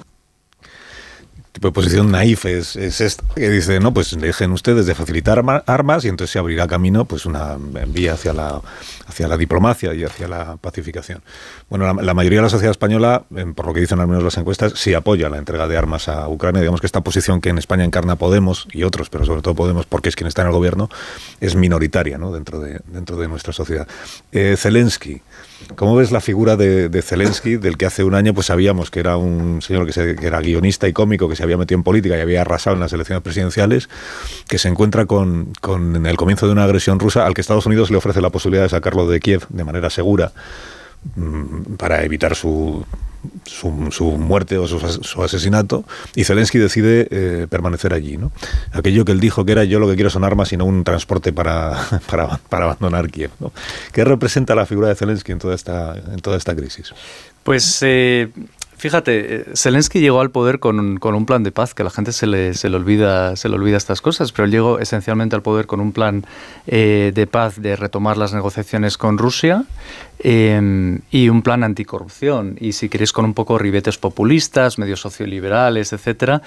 Tipo 1.55 1.69
de 1.69 1.71
posición 1.71 2.11
naif 2.11 2.45
es, 2.45 2.75
es 2.75 2.99
esta, 2.99 3.23
que 3.33 3.49
dice, 3.49 3.79
no, 3.79 3.93
pues 3.93 4.15
dejen 4.19 4.51
ustedes 4.51 4.85
de 4.85 4.93
facilitar 4.93 5.39
arma- 5.39 5.63
armas 5.65 6.03
y 6.03 6.09
entonces 6.09 6.33
se 6.33 6.37
abrirá 6.39 6.67
camino 6.67 7.05
pues 7.05 7.25
una 7.25 7.55
vía 7.87 8.13
hacia 8.13 8.33
la, 8.33 8.61
hacia 9.07 9.27
la 9.29 9.37
diplomacia 9.37 9.93
y 9.93 10.03
hacia 10.03 10.27
la 10.27 10.57
pacificación. 10.57 11.21
Bueno, 11.69 11.93
la, 11.93 12.03
la 12.03 12.13
mayoría 12.13 12.39
de 12.39 12.43
la 12.43 12.49
sociedad 12.49 12.71
española, 12.71 13.23
em, 13.35 13.53
por 13.53 13.65
lo 13.67 13.73
que 13.73 13.79
dicen 13.79 14.01
al 14.01 14.07
menos 14.07 14.21
las 14.23 14.37
encuestas, 14.37 14.73
sí 14.75 14.93
apoya 14.93 15.29
la 15.29 15.37
entrega 15.37 15.65
de 15.67 15.77
armas 15.77 16.09
a 16.09 16.27
Ucrania. 16.27 16.59
Digamos 16.59 16.81
que 16.81 16.87
esta 16.87 16.99
posición 17.01 17.39
que 17.39 17.49
en 17.49 17.57
España 17.57 17.85
encarna 17.85 18.17
Podemos 18.17 18.67
y 18.73 18.83
otros, 18.83 19.09
pero 19.09 19.25
sobre 19.25 19.41
todo 19.41 19.55
Podemos 19.55 19.85
porque 19.85 20.09
es 20.09 20.15
quien 20.17 20.27
está 20.27 20.41
en 20.41 20.49
el 20.49 20.53
gobierno, 20.53 20.89
es 21.39 21.55
minoritaria 21.55 22.17
¿no? 22.17 22.33
dentro, 22.33 22.59
de, 22.59 22.81
dentro 22.87 23.15
de 23.15 23.29
nuestra 23.29 23.53
sociedad. 23.53 23.87
Eh, 24.33 24.55
Zelensky. 24.57 25.21
¿Cómo 25.75 25.95
ves 25.95 26.11
la 26.11 26.21
figura 26.21 26.55
de, 26.57 27.01
Zelensky, 27.01 27.55
del 27.57 27.77
que 27.77 27.85
hace 27.85 28.03
un 28.03 28.13
año 28.13 28.33
pues 28.33 28.47
sabíamos 28.47 28.91
que 28.91 28.99
era 28.99 29.17
un 29.17 29.61
señor 29.61 29.85
que, 29.85 29.93
se- 29.93 30.15
era 30.25 30.39
guionista 30.39 30.87
y 30.87 30.93
cómico, 30.93 31.27
que 31.29 31.35
se 31.35 31.43
había 31.43 31.57
metido 31.57 31.77
en 31.77 31.83
política 31.83 32.17
y 32.17 32.21
había 32.21 32.41
arrasado 32.41 32.75
en 32.75 32.79
las 32.81 32.93
elecciones 32.93 33.23
presidenciales, 33.23 33.89
que 34.47 34.57
se 34.57 34.67
encuentra 34.67 35.05
con, 35.05 35.53
con 35.61 35.95
en 35.95 36.05
el 36.05 36.17
comienzo 36.17 36.45
de 36.45 36.51
una 36.53 36.63
agresión 36.65 36.99
rusa 36.99 37.25
al 37.25 37.33
que 37.33 37.41
Estados 37.41 37.65
Unidos 37.65 37.89
le 37.89 37.97
ofrece 37.97 38.21
la 38.21 38.29
posibilidad 38.29 38.63
de 38.63 38.69
sacarlo 38.69 39.07
de 39.07 39.19
Kiev 39.19 39.45
de 39.49 39.63
manera 39.63 39.89
segura 39.89 40.31
mm, 41.15 41.75
para 41.77 42.03
evitar 42.03 42.35
su, 42.35 42.85
su, 43.45 43.69
muerte 43.69 44.57
o 44.57 44.67
su, 44.67 44.77
as- 44.77 44.99
su 45.01 45.23
asesinato, 45.23 45.83
y 46.15 46.23
Zelensky 46.23 46.57
decide 46.57 47.07
eh, 47.11 47.47
permanecer 47.49 47.93
allí. 47.93 48.17
¿no? 48.17 48.31
Aquello 48.71 49.05
que 49.05 49.11
él 49.11 49.19
dijo 49.19 49.45
que 49.45 49.51
era 49.53 49.63
yo 49.63 49.79
lo 49.79 49.87
que 49.87 49.95
quiero 49.95 50.09
son 50.09 50.23
armas 50.23 50.51
y 50.53 50.57
no 50.57 50.65
un 50.65 50.83
transporte 50.83 51.33
para, 51.33 51.77
para, 52.09 52.37
para 52.49 52.65
abandonar 52.65 53.09
Kiev. 53.09 53.31
¿no? 53.39 53.51
¿Qué 53.91 54.03
representa 54.03 54.55
la 54.55 54.65
figura 54.65 54.87
de 54.89 54.95
Zelensky 54.95 55.31
en 55.31 55.39
toda 55.39 55.55
esta, 55.55 55.95
en 55.95 56.19
toda 56.21 56.37
esta 56.37 56.55
crisis? 56.55 56.93
Pues 57.43 57.77
eh, 57.83 58.29
fíjate, 58.77 59.35
eh, 59.35 59.45
Zelensky 59.55 59.99
llegó 59.99 60.21
al 60.21 60.31
poder 60.31 60.59
con, 60.59 60.79
un- 60.79 60.97
con 60.97 61.15
un 61.15 61.25
plan 61.25 61.43
de 61.43 61.51
paz, 61.51 61.73
que 61.73 61.83
la 61.83 61.89
gente 61.89 62.11
se 62.11 62.27
le, 62.27 62.53
se 62.53 62.69
le 62.69 62.75
olvida, 62.77 63.35
se 63.35 63.49
le 63.49 63.55
olvida 63.55 63.77
estas 63.77 64.01
cosas, 64.01 64.31
pero 64.31 64.45
él 64.45 64.51
llegó 64.51 64.79
esencialmente 64.79 65.35
al 65.35 65.41
poder 65.41 65.65
con 65.65 65.79
un 65.79 65.91
plan 65.91 66.25
eh, 66.67 67.11
de 67.13 67.27
paz 67.27 67.61
de 67.61 67.75
retomar 67.75 68.17
las 68.17 68.33
negociaciones 68.33 68.97
con 68.97 69.17
Rusia 69.17 69.63
eh, 70.19 70.99
y 71.11 71.29
un 71.29 71.41
plan 71.41 71.63
anticorrupción. 71.63 72.57
Y 72.59 72.73
si 72.73 72.89
queréis 72.89 73.11
con 73.11 73.25
un 73.25 73.33
poco 73.33 73.57
ribetes 73.57 73.97
populistas, 73.97 74.77
medios 74.77 74.99
socioliberales, 75.01 75.93
etcétera. 75.93 76.41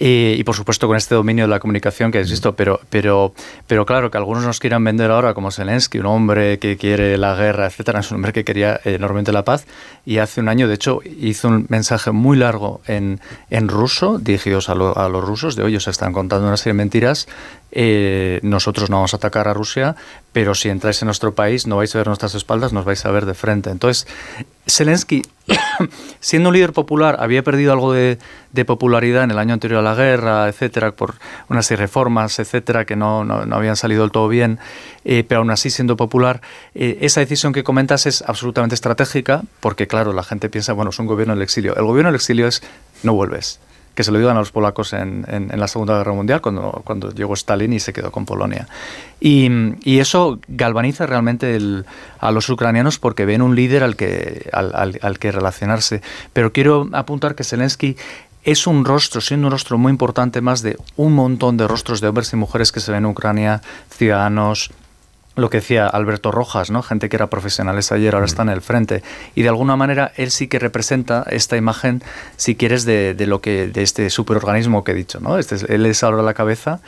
Eh, 0.00 0.34
y 0.36 0.42
por 0.42 0.56
supuesto 0.56 0.88
con 0.88 0.96
este 0.96 1.14
dominio 1.14 1.44
de 1.44 1.48
la 1.48 1.60
comunicación 1.60 2.10
que 2.10 2.20
visto, 2.20 2.56
pero, 2.56 2.80
pero, 2.90 3.32
pero 3.68 3.86
claro, 3.86 4.10
que 4.10 4.18
algunos 4.18 4.42
nos 4.44 4.58
quieran 4.58 4.82
vender 4.82 5.12
ahora 5.12 5.34
como 5.34 5.52
Zelensky, 5.52 6.00
un 6.00 6.06
hombre 6.06 6.58
que 6.58 6.76
quiere 6.76 7.16
la 7.16 7.36
guerra, 7.36 7.66
etcétera, 7.66 8.00
es 8.00 8.10
un 8.10 8.16
hombre 8.16 8.32
que 8.32 8.42
quería 8.44 8.80
eh, 8.84 8.94
enormemente 8.94 9.30
la 9.30 9.44
paz 9.44 9.66
y 10.04 10.18
hace 10.18 10.40
un 10.40 10.48
año, 10.48 10.66
de 10.66 10.74
hecho, 10.74 10.98
hizo 11.04 11.46
un 11.46 11.66
mensaje 11.68 12.10
muy 12.10 12.36
largo 12.36 12.80
en, 12.88 13.20
en 13.50 13.68
ruso, 13.68 14.18
dirigidos 14.18 14.68
a, 14.68 14.74
lo- 14.74 14.98
a 14.98 15.08
los 15.08 15.22
rusos, 15.24 15.54
de 15.54 15.62
hoy 15.62 15.76
os 15.76 15.86
están 15.86 16.12
contando 16.12 16.48
una 16.48 16.56
serie 16.56 16.72
de 16.72 16.78
mentiras, 16.78 17.28
eh, 17.70 18.40
nosotros 18.42 18.90
no 18.90 18.96
vamos 18.96 19.14
a 19.14 19.18
atacar 19.18 19.46
a 19.46 19.54
Rusia, 19.54 19.94
pero 20.32 20.56
si 20.56 20.70
entráis 20.70 21.00
en 21.02 21.06
nuestro 21.06 21.34
país 21.36 21.66
no 21.68 21.76
vais 21.76 21.94
a 21.94 21.98
ver 21.98 22.08
nuestras 22.08 22.34
espaldas, 22.34 22.72
nos 22.72 22.84
vais 22.84 23.04
a 23.06 23.10
ver 23.12 23.26
de 23.26 23.34
frente. 23.34 23.70
Entonces, 23.70 24.06
Zelensky, 24.66 25.22
siendo 26.20 26.48
un 26.48 26.54
líder 26.54 26.72
popular, 26.72 27.16
había 27.20 27.42
perdido 27.42 27.72
algo 27.72 27.92
de, 27.92 28.18
popularidad 28.66 29.24
en 29.24 29.30
el 29.30 29.38
año 29.38 29.52
anterior 29.52 29.80
a 29.80 29.82
la 29.82 29.94
guerra, 29.94 30.48
etcétera, 30.48 30.92
por 30.92 31.14
unas 31.48 31.70
reformas, 31.70 32.38
etcétera, 32.38 32.84
que 32.84 32.96
no, 32.96 33.24
no, 33.24 33.44
no 33.44 33.56
habían 33.56 33.76
salido 33.76 34.02
del 34.02 34.10
todo 34.10 34.28
bien, 34.28 34.58
eh, 35.04 35.24
pero 35.26 35.40
aún 35.40 35.50
así 35.50 35.70
siendo 35.70 35.96
popular, 35.96 36.40
eh, 36.74 36.98
esa 37.02 37.20
decisión 37.20 37.52
que 37.52 37.62
comentas 37.62 38.06
es 38.06 38.22
absolutamente 38.22 38.74
estratégica, 38.74 39.42
porque 39.60 39.86
claro, 39.86 40.12
la 40.12 40.22
gente 40.22 40.48
piensa, 40.48 40.72
bueno, 40.72 40.90
es 40.90 40.98
un 40.98 41.06
gobierno 41.06 41.34
del 41.34 41.42
exilio. 41.42 41.76
El 41.76 41.84
gobierno 41.84 42.08
del 42.08 42.16
exilio 42.16 42.46
es 42.46 42.62
no 43.02 43.12
vuelves 43.12 43.60
que 43.94 44.04
se 44.04 44.10
lo 44.12 44.18
digan 44.18 44.36
a 44.36 44.40
los 44.40 44.50
polacos 44.52 44.92
en, 44.92 45.24
en- 45.28 45.58
la 45.60 45.68
Segunda 45.68 45.96
Guerra 45.98 46.12
Mundial, 46.12 46.40
cuando, 46.40 46.82
cuando 46.84 47.10
llegó 47.12 47.34
Stalin 47.34 47.72
y 47.72 47.80
se 47.80 47.92
quedó 47.92 48.10
con 48.10 48.24
Polonia. 48.26 48.66
Y, 49.20 49.48
y 49.84 50.00
eso 50.00 50.40
galvaniza 50.48 51.06
realmente 51.06 51.58
a 52.18 52.30
los 52.30 52.48
ucranianos 52.50 52.98
porque 52.98 53.24
ven 53.24 53.40
un 53.42 53.54
líder 53.54 53.82
al 53.84 53.96
que, 53.96 54.50
al 54.52 55.18
que 55.18 55.32
relacionarse. 55.32 56.02
Pero 56.32 56.52
quiero 56.52 56.88
apuntar 56.92 57.34
que 57.34 57.44
Zelensky 57.44 57.96
es 58.42 58.66
un 58.66 58.84
rostro, 58.84 59.20
siendo 59.22 59.46
un 59.46 59.52
rostro 59.52 59.78
muy 59.78 59.90
importante, 59.90 60.40
más 60.42 60.60
de 60.60 60.76
un 60.96 61.14
montón 61.14 61.56
de 61.56 61.66
rostros 61.66 62.00
de 62.02 62.08
hombres 62.08 62.32
y 62.32 62.36
mujeres 62.36 62.72
que 62.72 62.80
se 62.80 62.92
ven 62.92 63.04
en 63.04 63.10
Ucrania, 63.10 63.62
ciudadanos, 63.88 64.70
lo 65.36 65.50
que 65.50 65.58
decía 65.58 65.86
Alberto 65.88 66.30
Rojas, 66.30 66.70
¿no? 66.70 66.82
Gente 66.82 67.08
que 67.08 67.16
era 67.16 67.26
profesionales 67.28 67.90
ayer, 67.92 68.14
ahora 68.14 68.26
está 68.26 68.42
en 68.42 68.50
el 68.50 68.60
frente. 68.60 69.02
Y 69.34 69.42
de 69.42 69.48
alguna 69.48 69.74
manera 69.76 70.12
él 70.16 70.30
sí 70.30 70.46
que 70.46 70.58
representa 70.58 71.24
esta 71.28 71.56
imagen, 71.56 72.02
si 72.36 72.54
quieres, 72.54 72.84
de, 72.84 73.14
de 73.14 73.26
lo 73.26 73.40
que, 73.40 73.66
de 73.66 73.82
este 73.82 74.10
superorganismo 74.10 74.84
que 74.84 74.92
he 74.92 74.94
dicho, 74.94 75.18
¿no? 75.20 75.38
Este 75.38 75.56
es- 75.56 75.64
él 75.64 75.86
es 75.86 76.04
ahora 76.04 76.22
la 76.22 76.34
cabeza, 76.34 76.80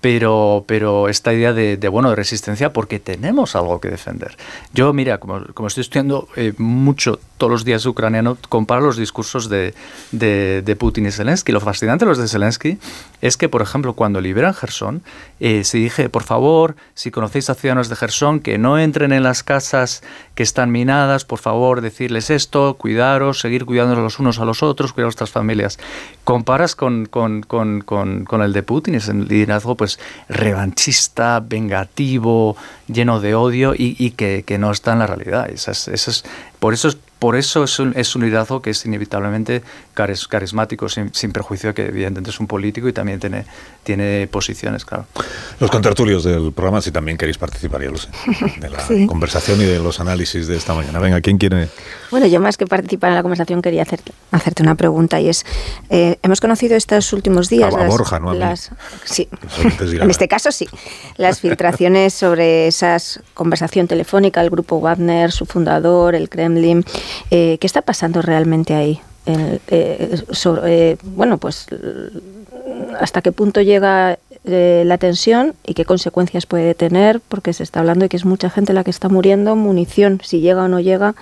pero, 0.00 0.64
pero 0.66 1.08
esta 1.08 1.32
idea 1.32 1.52
de, 1.52 1.76
bueno, 1.88 2.10
de 2.10 2.16
resistencia 2.16 2.72
porque 2.72 3.00
tenemos 3.00 3.56
algo 3.56 3.80
que 3.80 3.88
defender. 3.88 4.36
Yo, 4.72 4.92
mira, 4.92 5.18
como, 5.18 5.44
como 5.54 5.68
estoy 5.68 5.82
estudiando 5.82 6.28
eh, 6.36 6.52
mucho 6.58 7.18
todos 7.38 7.50
los 7.50 7.64
días 7.64 7.84
ucraniano, 7.86 8.38
comparo 8.48 8.82
los 8.82 8.96
discursos 8.96 9.48
de, 9.48 9.74
de, 10.12 10.62
de 10.62 10.76
Putin 10.76 11.06
y 11.06 11.10
Zelensky. 11.10 11.52
Lo 11.52 11.60
fascinante 11.60 12.04
de 12.04 12.10
los 12.10 12.18
de 12.18 12.28
Zelensky 12.28 12.78
es 13.20 13.36
que, 13.36 13.48
por 13.48 13.62
ejemplo, 13.62 13.94
cuando 13.94 14.20
liberan 14.20 14.54
Gerson, 14.54 15.02
eh, 15.40 15.64
se 15.64 15.78
dije, 15.78 16.08
por 16.08 16.22
favor, 16.22 16.76
si 16.94 17.10
conocéis 17.10 17.50
a 17.50 17.54
ciudadanos 17.54 17.88
de 17.88 17.96
Gerson, 17.96 18.40
que 18.40 18.58
no 18.58 18.78
entren 18.78 19.12
en 19.12 19.22
las 19.22 19.42
casas 19.42 20.02
que 20.36 20.42
están 20.42 20.70
minadas, 20.70 21.24
por 21.24 21.38
favor, 21.38 21.80
decirles 21.80 22.28
esto, 22.28 22.76
cuidaros, 22.78 23.40
seguir 23.40 23.64
cuidándonos 23.64 24.04
los 24.04 24.18
unos 24.18 24.38
a 24.38 24.44
los 24.44 24.62
otros, 24.62 24.92
cuidar 24.92 25.06
a 25.06 25.08
vuestras 25.08 25.30
familias. 25.30 25.78
Comparas 26.24 26.76
con, 26.76 27.06
con, 27.06 27.40
con, 27.40 27.80
con, 27.80 28.42
el 28.42 28.52
de 28.52 28.62
Putin, 28.62 28.96
es 28.96 29.08
el 29.08 29.26
liderazgo 29.26 29.76
pues 29.76 29.98
revanchista, 30.28 31.40
vengativo, 31.40 32.54
lleno 32.86 33.18
de 33.20 33.34
odio 33.34 33.74
y, 33.74 33.96
y 33.98 34.10
que, 34.10 34.44
que, 34.46 34.58
no 34.58 34.70
está 34.70 34.92
en 34.92 34.98
la 34.98 35.06
realidad. 35.06 35.48
Eso 35.48 35.70
es, 35.70 35.88
eso 35.88 36.10
es, 36.10 36.24
por 36.66 36.74
eso 36.74 36.88
es 36.88 36.98
por 37.18 37.36
eso 37.36 37.64
es 37.64 37.78
un, 37.78 37.94
es 37.96 38.14
un, 38.14 38.24
liderazgo 38.24 38.60
que 38.60 38.70
es 38.70 38.84
inevitablemente 38.84 39.62
caris, 39.94 40.28
carismático, 40.28 40.88
sin, 40.88 41.14
sin, 41.14 41.32
perjuicio 41.32 41.72
que 41.72 41.86
evidentemente 41.86 42.30
es 42.30 42.40
un 42.40 42.46
político 42.46 42.88
y 42.88 42.92
también 42.92 43.18
tiene, 43.18 43.46
tiene 43.84 44.28
posiciones, 44.30 44.84
claro. 44.84 45.06
Los 45.58 45.70
contertulios 45.70 46.24
del 46.24 46.52
programa, 46.52 46.82
si 46.82 46.90
también 46.90 47.16
queréis 47.16 47.38
participar, 47.38 47.82
ya 47.82 47.90
lo 47.90 47.96
sé, 47.96 48.08
de 48.60 48.68
la 48.68 48.80
sí. 48.80 49.06
conversación 49.06 49.60
y 49.62 49.64
de 49.64 49.78
los 49.78 49.98
análisis 49.98 50.46
de 50.46 50.56
esta 50.56 50.74
mañana. 50.74 50.98
Venga, 50.98 51.20
¿quién 51.22 51.38
quiere? 51.38 51.68
Bueno, 52.10 52.26
yo 52.26 52.38
más 52.40 52.58
que 52.58 52.66
participar 52.66 53.10
en 53.10 53.16
la 53.16 53.22
conversación 53.22 53.62
quería 53.62 53.82
hacer, 53.82 54.00
hacerte 54.30 54.62
una 54.62 54.74
pregunta 54.74 55.18
y 55.18 55.30
es, 55.30 55.46
eh, 55.88 56.18
hemos 56.22 56.42
conocido 56.42 56.76
estos 56.76 57.12
últimos 57.14 57.48
días... 57.48 57.74
A, 57.74 57.84
a 57.84 57.88
Borja, 57.88 58.20
¿no? 58.20 58.30
A 58.30 58.34
las, 58.34 58.70
sí, 59.04 59.28
en 59.80 60.10
este 60.10 60.28
caso 60.28 60.52
sí, 60.52 60.68
las 61.16 61.40
filtraciones 61.40 62.12
sobre 62.12 62.66
esa 62.66 62.98
conversación 63.32 63.88
telefónica, 63.88 64.42
el 64.42 64.50
grupo 64.50 64.80
Wagner, 64.80 65.32
su 65.32 65.46
fundador, 65.46 66.14
el 66.14 66.28
Kremlin... 66.28 66.55
Eh, 67.30 67.58
¿Qué 67.60 67.66
está 67.66 67.82
pasando 67.82 68.22
realmente 68.22 68.74
ahí? 68.74 69.00
Eh, 69.26 69.58
eh, 69.68 70.96
bueno, 71.02 71.38
pues 71.38 71.66
hasta 73.00 73.22
qué 73.22 73.32
punto 73.32 73.60
llega 73.60 74.18
la 74.44 74.98
tensión 74.98 75.54
y 75.66 75.74
qué 75.74 75.84
consecuencias 75.84 76.46
puede 76.46 76.74
tener, 76.74 77.20
porque 77.20 77.52
se 77.52 77.64
está 77.64 77.80
hablando 77.80 78.04
de 78.04 78.08
que 78.08 78.16
es 78.16 78.24
mucha 78.24 78.48
gente 78.48 78.72
la 78.72 78.84
que 78.84 78.90
está 78.90 79.08
muriendo, 79.08 79.56
munición, 79.56 80.20
si 80.22 80.40
llega 80.40 80.62
o 80.62 80.68
no 80.68 80.78
llega, 80.78 81.16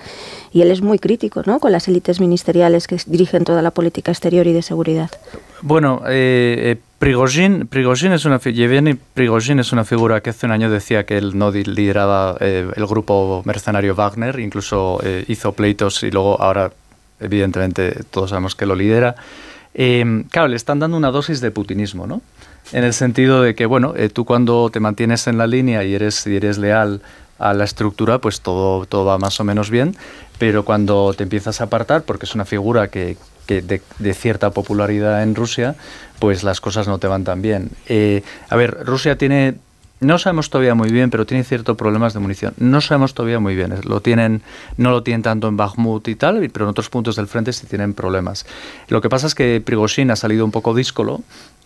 y 0.51 0.61
él 0.61 0.69
es 0.69 0.81
muy 0.81 0.99
crítico 0.99 1.41
¿no? 1.47 1.59
con 1.59 1.71
las 1.71 1.87
élites 1.87 2.19
ministeriales 2.19 2.85
que 2.85 2.97
dirigen 3.07 3.43
toda 3.43 3.63
la 3.63 3.71
política 3.71 4.11
exterior 4.11 4.45
y 4.45 4.53
de 4.53 4.61
seguridad. 4.61 5.09
Bueno, 5.63 6.03
eh, 6.07 6.77
Prigozhin, 6.99 7.67
Prigozhin, 7.67 8.13
es 8.13 8.25
una, 8.25 8.39
Yevgeny 8.39 8.93
Prigozhin 8.93 9.59
es 9.59 9.73
una 9.73 9.83
figura 9.83 10.21
que 10.21 10.29
hace 10.29 10.45
un 10.45 10.53
año 10.53 10.69
decía 10.69 11.05
que 11.05 11.17
él 11.17 11.37
no 11.37 11.51
lideraba 11.51 12.37
eh, 12.39 12.69
el 12.73 12.87
grupo 12.87 13.43
mercenario 13.45 13.95
Wagner, 13.95 14.39
incluso 14.39 14.99
eh, 15.03 15.25
hizo 15.27 15.51
pleitos 15.51 16.03
y 16.03 16.11
luego 16.11 16.41
ahora, 16.41 16.71
evidentemente, 17.19 18.03
todos 18.09 18.29
sabemos 18.29 18.55
que 18.55 18.65
lo 18.65 18.75
lidera. 18.75 19.15
Eh, 19.73 20.23
claro, 20.31 20.47
le 20.47 20.55
están 20.55 20.79
dando 20.79 20.95
una 20.95 21.11
dosis 21.11 21.41
de 21.41 21.51
putinismo, 21.51 22.07
¿no? 22.07 22.21
En 22.71 22.83
el 22.83 22.93
sentido 22.93 23.41
de 23.41 23.53
que, 23.53 23.65
bueno, 23.65 23.93
eh, 23.95 24.09
tú 24.09 24.25
cuando 24.25 24.69
te 24.71 24.79
mantienes 24.79 25.27
en 25.27 25.37
la 25.37 25.47
línea 25.47 25.83
y 25.83 25.93
eres, 25.93 26.25
y 26.25 26.35
eres 26.35 26.57
leal 26.57 27.01
a 27.37 27.53
la 27.53 27.65
estructura, 27.65 28.19
pues 28.19 28.41
todo, 28.41 28.85
todo 28.85 29.05
va 29.05 29.17
más 29.17 29.39
o 29.39 29.43
menos 29.43 29.69
bien, 29.69 29.95
pero 30.39 30.65
cuando 30.65 31.13
te 31.13 31.23
empiezas 31.23 31.61
a 31.61 31.65
apartar, 31.65 32.03
porque 32.03 32.25
es 32.25 32.33
una 32.33 32.45
figura 32.45 32.87
que, 32.87 33.17
que 33.45 33.61
de, 33.61 33.81
de, 33.99 34.13
cierta 34.13 34.51
popularidad 34.51 35.21
en 35.21 35.35
Rusia, 35.35 35.75
pues 36.19 36.43
las 36.43 36.61
cosas 36.61 36.87
no 36.87 36.97
te 36.97 37.07
van 37.07 37.23
tan 37.23 37.41
bien. 37.41 37.69
Eh, 37.87 38.23
a 38.49 38.55
ver, 38.55 38.85
Rusia 38.85 39.17
tiene, 39.17 39.55
no 39.99 40.17
sabemos 40.17 40.49
todavía 40.49 40.75
muy 40.75 40.91
bien, 40.91 41.09
pero 41.09 41.25
tiene 41.25 41.43
ciertos 41.43 41.75
problemas 41.77 42.13
de 42.13 42.19
munición. 42.19 42.53
No 42.57 42.81
sabemos 42.81 43.13
todavía 43.13 43.39
muy 43.39 43.55
bien. 43.55 43.73
Lo 43.83 44.01
tienen, 44.01 44.41
no 44.77 44.91
lo 44.91 45.03
tienen 45.03 45.21
tanto 45.21 45.47
en 45.47 45.57
Bakhmut 45.57 46.07
y 46.07 46.15
tal, 46.15 46.49
pero 46.51 46.65
en 46.65 46.69
otros 46.69 46.89
puntos 46.89 47.15
del 47.15 47.27
frente 47.27 47.53
sí 47.53 47.67
tienen 47.67 47.93
problemas. 47.93 48.45
Lo 48.87 49.01
que 49.01 49.09
pasa 49.09 49.27
es 49.27 49.35
que 49.35 49.61
Prigozhin 49.63 50.11
ha 50.11 50.15
salido 50.15 50.45
un 50.45 50.51
poco 50.51 50.73
díscolo 50.73 51.21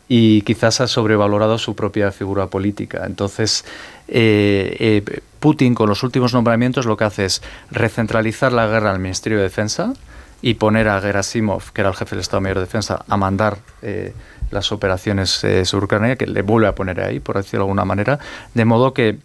y 0.08 0.42
quizás 0.42 0.82
ha 0.82 0.88
sobrevalorado 0.88 1.60
su 1.60 1.76
propia 1.76 2.12
figura 2.12 2.48
política. 2.48 3.04
Entonces, 3.06 3.64
eh, 4.08 4.76
eh, 4.80 5.22
Putin 5.40 5.76
con 5.76 5.88
los 5.88 6.02
últimos 6.02 6.34
nombramientos 6.34 6.88
lo 6.88 6.98
que 6.98 7.04
hace 7.04 7.26
es 7.26 7.44
recentralizar 7.70 8.52
la 8.52 8.66
guerra 8.66 8.90
al 8.90 9.00
Ministerio 9.00 9.38
de 9.38 9.44
Defensa, 9.44 9.94
y 10.42 10.56
poner 10.56 10.88
a 10.88 11.02
Gerasimov, 11.02 11.72
que 11.72 11.82
era 11.82 11.90
el 11.90 11.96
jefe 11.96 12.12
del 12.12 12.22
Estado 12.22 12.42
Mayor 12.42 12.58
de 12.58 12.66
Defensa, 12.66 13.04
a 13.08 13.18
mandar 13.18 13.58
eh, 13.82 14.14
las 14.52 14.72
operaciones 14.72 15.44
eh, 15.44 15.66
sobre 15.66 15.86
Ucrania, 15.86 16.16
que 16.16 16.28
le 16.28 16.42
vuelve 16.42 16.68
a 16.68 16.76
poner 16.76 17.02
ahí, 17.02 17.20
por 17.20 17.38
decirlo 17.38 17.60
de 17.60 17.64
alguna 17.70 17.86
manera, 17.86 18.20
de 18.54 18.66
modo 18.66 18.94
que, 18.94 19.18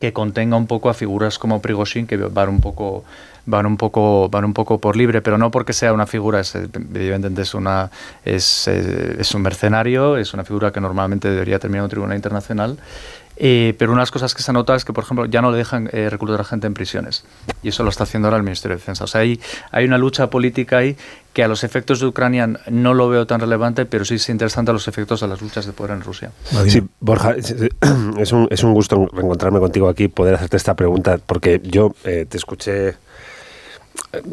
que 0.00 0.12
contenga 0.12 0.56
un 0.56 0.66
poco 0.66 0.90
a 0.90 0.94
figuras 0.94 1.38
como 1.38 1.60
Prigozhin, 1.60 2.06
que 2.06 2.16
van 2.16 2.48
un 2.48 2.60
poco 2.60 3.04
van 3.46 3.64
un 3.64 3.78
poco 3.78 4.28
van 4.28 4.44
un 4.44 4.52
poco 4.52 4.78
por 4.78 4.94
libre 4.94 5.22
pero 5.22 5.38
no 5.38 5.50
porque 5.50 5.72
sea 5.72 5.94
una 5.94 6.06
figura 6.06 6.38
es, 6.38 6.54
evidentemente 6.54 7.40
es 7.40 7.54
una 7.54 7.90
es, 8.22 8.68
es, 8.68 9.34
un 9.34 9.40
mercenario 9.40 10.18
es 10.18 10.34
una 10.34 10.44
figura 10.44 10.70
que 10.70 10.82
normalmente 10.82 11.30
debería 11.30 11.58
terminar 11.58 11.80
en 11.80 11.84
un 11.84 11.90
tribunal 11.90 12.16
internacional 12.16 12.76
eh, 13.40 13.74
pero 13.78 13.92
una 13.92 14.00
de 14.00 14.02
las 14.02 14.10
cosas 14.10 14.34
que 14.34 14.42
se 14.42 14.50
ha 14.50 14.54
notado 14.54 14.76
es 14.76 14.84
que, 14.84 14.92
por 14.92 15.04
ejemplo, 15.04 15.24
ya 15.26 15.40
no 15.40 15.52
le 15.52 15.58
dejan 15.58 15.88
eh, 15.92 16.10
reclutar 16.10 16.40
a 16.40 16.44
gente 16.44 16.66
en 16.66 16.74
prisiones. 16.74 17.24
Y 17.62 17.68
eso 17.68 17.84
lo 17.84 17.90
está 17.90 18.02
haciendo 18.02 18.26
ahora 18.26 18.36
el 18.36 18.42
Ministerio 18.42 18.76
de 18.76 18.80
Defensa. 18.80 19.04
O 19.04 19.06
sea, 19.06 19.20
hay, 19.20 19.40
hay 19.70 19.84
una 19.84 19.96
lucha 19.96 20.28
política 20.28 20.78
ahí 20.78 20.96
que 21.38 21.44
a 21.44 21.46
los 21.46 21.62
efectos 21.62 22.00
de 22.00 22.06
Ucrania 22.06 22.48
no 22.68 22.94
lo 22.94 23.08
veo 23.08 23.24
tan 23.24 23.38
relevante, 23.38 23.86
pero 23.86 24.04
sí 24.04 24.16
es 24.16 24.28
interesante 24.28 24.72
a 24.72 24.74
los 24.74 24.88
efectos 24.88 25.20
de 25.20 25.28
las 25.28 25.40
luchas 25.40 25.66
de 25.66 25.72
poder 25.72 25.92
en 25.92 26.00
Rusia. 26.00 26.32
Sí, 26.66 26.82
Borja, 26.98 27.36
es 28.18 28.32
un, 28.32 28.48
es 28.50 28.64
un 28.64 28.74
gusto 28.74 29.06
reencontrarme 29.12 29.60
contigo 29.60 29.88
aquí, 29.88 30.08
poder 30.08 30.34
hacerte 30.34 30.56
esta 30.56 30.74
pregunta, 30.74 31.20
porque 31.24 31.60
yo 31.62 31.94
eh, 32.02 32.26
te 32.28 32.38
escuché 32.38 32.96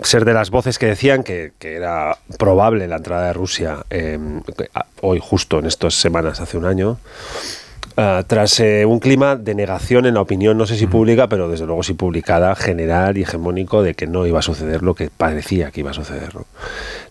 ser 0.01 0.25
de 0.25 0.33
las 0.33 0.49
voces 0.49 0.79
que 0.79 0.87
decían 0.87 1.21
que, 1.21 1.53
que 1.59 1.75
era 1.75 2.17
probable 2.39 2.87
la 2.87 2.95
entrada 2.95 3.27
de 3.27 3.33
Rusia 3.33 3.85
hoy, 5.01 5.19
justo 5.21 5.59
en 5.59 5.67
estas 5.67 5.93
semanas, 5.93 6.41
hace 6.41 6.57
un 6.57 6.65
año. 6.65 6.97
Ah, 7.97 8.23
tras 8.27 8.59
eh, 8.59 8.85
un 8.85 8.99
clima 8.99 9.37
de 9.37 9.55
negación 9.55 10.05
en 10.05 10.15
la 10.15 10.21
opinión, 10.21 10.57
no 10.57 10.67
sé 10.67 10.75
si 10.75 10.85
pública, 10.85 11.29
pero 11.29 11.47
desde 11.47 11.65
luego 11.65 11.81
sí 11.81 11.93
publicada, 11.93 12.53
general 12.55 13.17
y 13.17 13.21
hegemónico, 13.21 13.83
de 13.83 13.93
que 13.93 14.05
no 14.05 14.27
iba 14.27 14.39
a 14.39 14.41
suceder 14.41 14.83
lo 14.83 14.95
que 14.95 15.09
parecía 15.09 15.71
que 15.71 15.79
iba 15.79 15.91
a 15.91 15.93
suceder. 15.93 16.31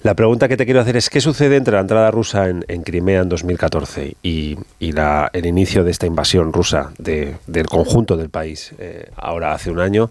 La 0.02 0.12
pregunta 0.12 0.46
que 0.46 0.58
te 0.58 0.66
quiero 0.66 0.80
hacer 0.80 0.98
es, 0.98 1.08
¿qué 1.08 1.22
sucede 1.22 1.56
entre 1.56 1.74
la 1.74 1.80
entrada 1.80 2.10
rusa 2.10 2.50
en, 2.50 2.82
Crimea 2.82 3.22
en 3.22 3.30
2014 3.30 4.16
y, 4.22 4.58
la, 4.78 5.30
el 5.32 5.46
inicio 5.46 5.84
de 5.84 5.90
esta 5.90 6.06
invasión 6.06 6.52
rusa 6.52 6.92
del 6.98 7.66
conjunto 7.66 8.18
del 8.18 8.28
país 8.28 8.74
eh, 8.78 9.08
ahora 9.16 9.54
hace 9.54 9.70
un 9.70 9.80
año? 9.80 10.10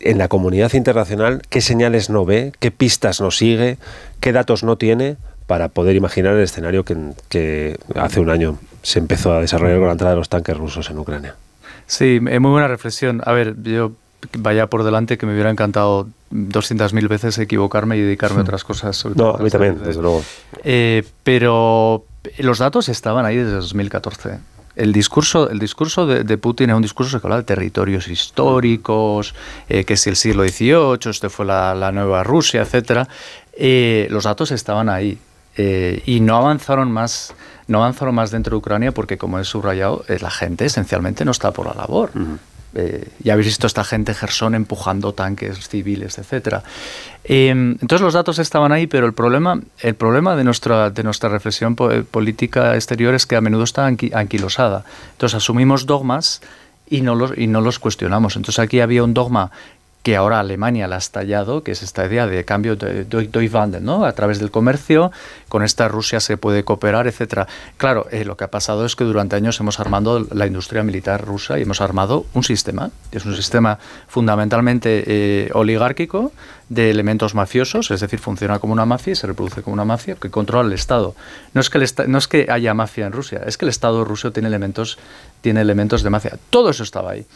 En 0.00 0.18
la 0.18 0.28
comunidad 0.28 0.74
internacional, 0.74 1.40
¿qué 1.48 1.62
señales 1.62 2.10
no 2.10 2.26
ve? 2.26 2.52
¿Qué 2.58 2.70
pistas 2.70 3.22
no 3.22 3.30
sigue? 3.30 3.78
¿Qué 4.20 4.32
datos 4.32 4.62
no 4.62 4.76
tiene? 4.76 5.16
Para 5.50 5.66
poder 5.66 5.96
imaginar 5.96 6.36
el 6.36 6.42
escenario 6.42 6.84
que, 6.84 6.96
que 7.28 7.76
hace 7.96 8.20
un 8.20 8.30
año 8.30 8.56
se 8.84 9.00
empezó 9.00 9.32
a 9.32 9.40
desarrollar 9.40 9.78
con 9.78 9.86
la 9.86 9.92
entrada 9.94 10.12
de 10.12 10.18
los 10.18 10.28
tanques 10.28 10.56
rusos 10.56 10.88
en 10.90 10.98
Ucrania. 11.00 11.34
Sí, 11.88 12.20
es 12.24 12.40
muy 12.40 12.52
buena 12.52 12.68
reflexión. 12.68 13.20
A 13.26 13.32
ver, 13.32 13.60
yo 13.64 13.90
vaya 14.38 14.68
por 14.68 14.84
delante 14.84 15.18
que 15.18 15.26
me 15.26 15.32
hubiera 15.32 15.50
encantado 15.50 16.06
200.000 16.32 17.08
veces 17.08 17.36
equivocarme 17.38 17.96
y 17.96 18.00
dedicarme 18.00 18.38
a 18.38 18.42
otras 18.42 18.62
cosas. 18.62 19.04
no, 19.16 19.30
a 19.30 19.38
mí 19.38 19.50
también, 19.50 19.82
desde 19.82 20.00
luego. 20.00 20.22
Eh, 20.62 21.02
pero 21.24 22.04
los 22.38 22.60
datos 22.60 22.88
estaban 22.88 23.26
ahí 23.26 23.38
desde 23.38 23.54
2014. 23.54 24.38
El 24.76 24.92
discurso, 24.92 25.50
el 25.50 25.58
discurso 25.58 26.06
de, 26.06 26.38
Putin 26.38 26.70
es 26.70 26.76
un 26.76 26.82
discurso 26.82 27.20
que 27.20 27.26
habla 27.26 27.38
de 27.38 27.42
territorios 27.42 28.06
históricos, 28.06 29.34
eh, 29.68 29.82
que 29.82 29.94
es 29.94 30.06
el 30.06 30.14
siglo 30.14 30.44
XVIII, 30.44 31.10
este 31.10 31.28
fue 31.28 31.44
la, 31.44 31.90
nueva 31.92 32.22
Rusia, 32.22 32.62
etc. 32.62 33.08
Eh, 33.52 34.06
los 34.10 34.22
datos 34.22 34.52
estaban 34.52 34.88
ahí. 34.88 35.18
Eh, 35.56 36.02
y 36.06 36.20
no 36.20 36.36
avanzaron 36.36 36.92
más 36.92 37.34
no 37.66 37.78
avanzaron 37.78 38.14
más 38.14 38.30
dentro 38.30 38.52
de 38.52 38.58
Ucrania 38.58 38.92
porque 38.92 39.18
como 39.18 39.38
he 39.38 39.44
subrayado 39.44 40.04
eh, 40.08 40.18
la 40.20 40.30
gente 40.30 40.64
esencialmente 40.64 41.24
no 41.24 41.32
está 41.32 41.50
por 41.50 41.66
la 41.66 41.74
labor. 41.74 42.10
Eh, 42.72 43.08
ya 43.18 43.32
habéis 43.32 43.48
visto 43.48 43.66
esta 43.66 43.82
gente 43.82 44.14
Gerson 44.14 44.54
empujando 44.54 45.12
tanques 45.12 45.68
civiles 45.68 46.18
etcétera. 46.18 46.62
Entonces 47.24 48.00
los 48.00 48.14
datos 48.14 48.38
estaban 48.38 48.70
ahí 48.70 48.86
pero 48.86 49.06
el 49.06 49.12
problema 49.12 49.60
el 49.80 49.94
problema 49.96 50.36
de 50.36 50.44
nuestra 50.44 50.90
de 50.90 51.02
nuestra 51.02 51.28
reflexión 51.28 51.74
política 51.74 52.76
exterior 52.76 53.14
es 53.14 53.26
que 53.26 53.34
a 53.34 53.40
menudo 53.40 53.64
está 53.64 53.86
anquilosada. 53.86 54.84
Entonces 55.12 55.36
asumimos 55.36 55.86
dogmas 55.86 56.42
y 56.88 57.00
no 57.00 57.14
los 57.16 57.36
y 57.36 57.48
no 57.48 57.60
los 57.60 57.78
cuestionamos. 57.80 58.36
Entonces 58.36 58.60
aquí 58.60 58.80
había 58.80 59.02
un 59.02 59.14
dogma 59.14 59.50
que 60.02 60.16
ahora 60.16 60.40
Alemania 60.40 60.88
la 60.88 60.96
ha 60.96 60.98
estallado, 60.98 61.62
que 61.62 61.72
es 61.72 61.82
esta 61.82 62.06
idea 62.06 62.26
de 62.26 62.44
cambio 62.44 62.76
de 62.76 63.04
Deutschwandel, 63.04 63.84
¿no? 63.84 64.04
A 64.04 64.12
través 64.12 64.38
del 64.38 64.50
comercio, 64.50 65.12
con 65.48 65.62
esta 65.62 65.88
Rusia 65.88 66.20
se 66.20 66.36
puede 66.36 66.64
cooperar, 66.64 67.06
etcétera. 67.06 67.46
Claro, 67.76 68.06
eh, 68.10 68.24
lo 68.24 68.36
que 68.36 68.44
ha 68.44 68.50
pasado 68.50 68.86
es 68.86 68.96
que 68.96 69.04
durante 69.04 69.36
años 69.36 69.60
hemos 69.60 69.78
armado 69.78 70.26
la 70.32 70.46
industria 70.46 70.82
militar 70.82 71.24
rusa 71.24 71.58
y 71.58 71.62
hemos 71.62 71.80
armado 71.80 72.24
un 72.32 72.44
sistema, 72.44 72.90
que 73.10 73.18
es 73.18 73.26
un 73.26 73.36
sistema 73.36 73.78
fundamentalmente 74.08 75.04
eh, 75.06 75.50
oligárquico 75.52 76.32
de 76.70 76.88
elementos 76.88 77.34
mafiosos, 77.34 77.90
es 77.90 78.00
decir, 78.00 78.20
funciona 78.20 78.58
como 78.58 78.72
una 78.72 78.86
mafia 78.86 79.12
y 79.12 79.16
se 79.16 79.26
reproduce 79.26 79.60
como 79.62 79.74
una 79.74 79.84
mafia 79.84 80.14
que 80.14 80.30
controla 80.30 80.68
el 80.68 80.72
Estado. 80.72 81.14
No 81.52 81.60
es 81.60 81.68
que, 81.68 81.84
no 82.06 82.18
es 82.18 82.28
que 82.28 82.46
haya 82.48 82.72
mafia 82.74 83.06
en 83.06 83.12
Rusia, 83.12 83.42
es 83.44 83.58
que 83.58 83.64
el 83.64 83.70
Estado 83.70 84.04
ruso 84.04 84.32
tiene 84.32 84.48
elementos, 84.48 84.96
tiene 85.40 85.60
elementos 85.60 86.02
de 86.02 86.10
mafia. 86.10 86.38
Todo 86.48 86.70
eso 86.70 86.84
estaba 86.84 87.10
ahí. 87.10 87.26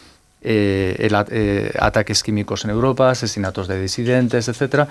Eh, 0.47 1.09
eh, 1.31 1.73
ataques 1.81 2.23
químicos 2.23 2.67
en 2.67 2.71
Europa, 2.71 3.09
asesinatos 3.09 3.67
de 3.67 3.81
disidentes, 3.81 4.47
etcétera. 4.47 4.89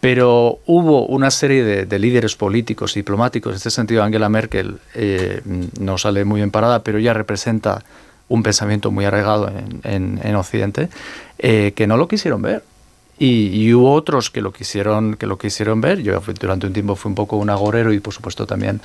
Pero 0.00 0.58
hubo 0.66 1.06
una 1.06 1.30
serie 1.30 1.86
de, 1.86 1.98
líderes 2.00 2.34
políticos, 2.34 2.94
diplomáticos, 2.94 3.52
en 3.52 3.56
este 3.58 3.70
sentido 3.70 4.02
Angela 4.02 4.28
Merkel 4.28 4.78
eh, 4.94 5.42
no 5.78 5.96
sale 5.96 6.24
muy 6.24 6.40
bien 6.40 6.50
parada, 6.50 6.82
pero 6.82 6.98
ella 6.98 7.14
representa 7.14 7.84
un 8.26 8.42
pensamiento 8.42 8.90
muy 8.90 9.04
arraigado 9.04 9.52
en, 9.84 10.34
Occidente, 10.36 10.88
que 11.38 11.86
no 11.86 11.96
lo 11.96 12.08
quisieron 12.08 12.42
ver. 12.42 12.64
Y, 13.18 13.72
hubo 13.74 13.92
otros 13.92 14.30
que 14.30 14.40
lo 14.40 14.52
quisieron 14.52 15.16
que 15.16 15.26
lo 15.26 15.36
quisieron 15.36 15.80
ver. 15.80 16.00
Yo 16.00 16.22
durante 16.40 16.66
un 16.66 16.72
tiempo 16.72 16.96
fui 16.96 17.10
un 17.10 17.14
poco 17.14 17.36
un 17.36 17.50
agorero 17.50 17.92
y 17.92 18.00
por 18.00 18.14
supuesto 18.14 18.46
también 18.46 18.80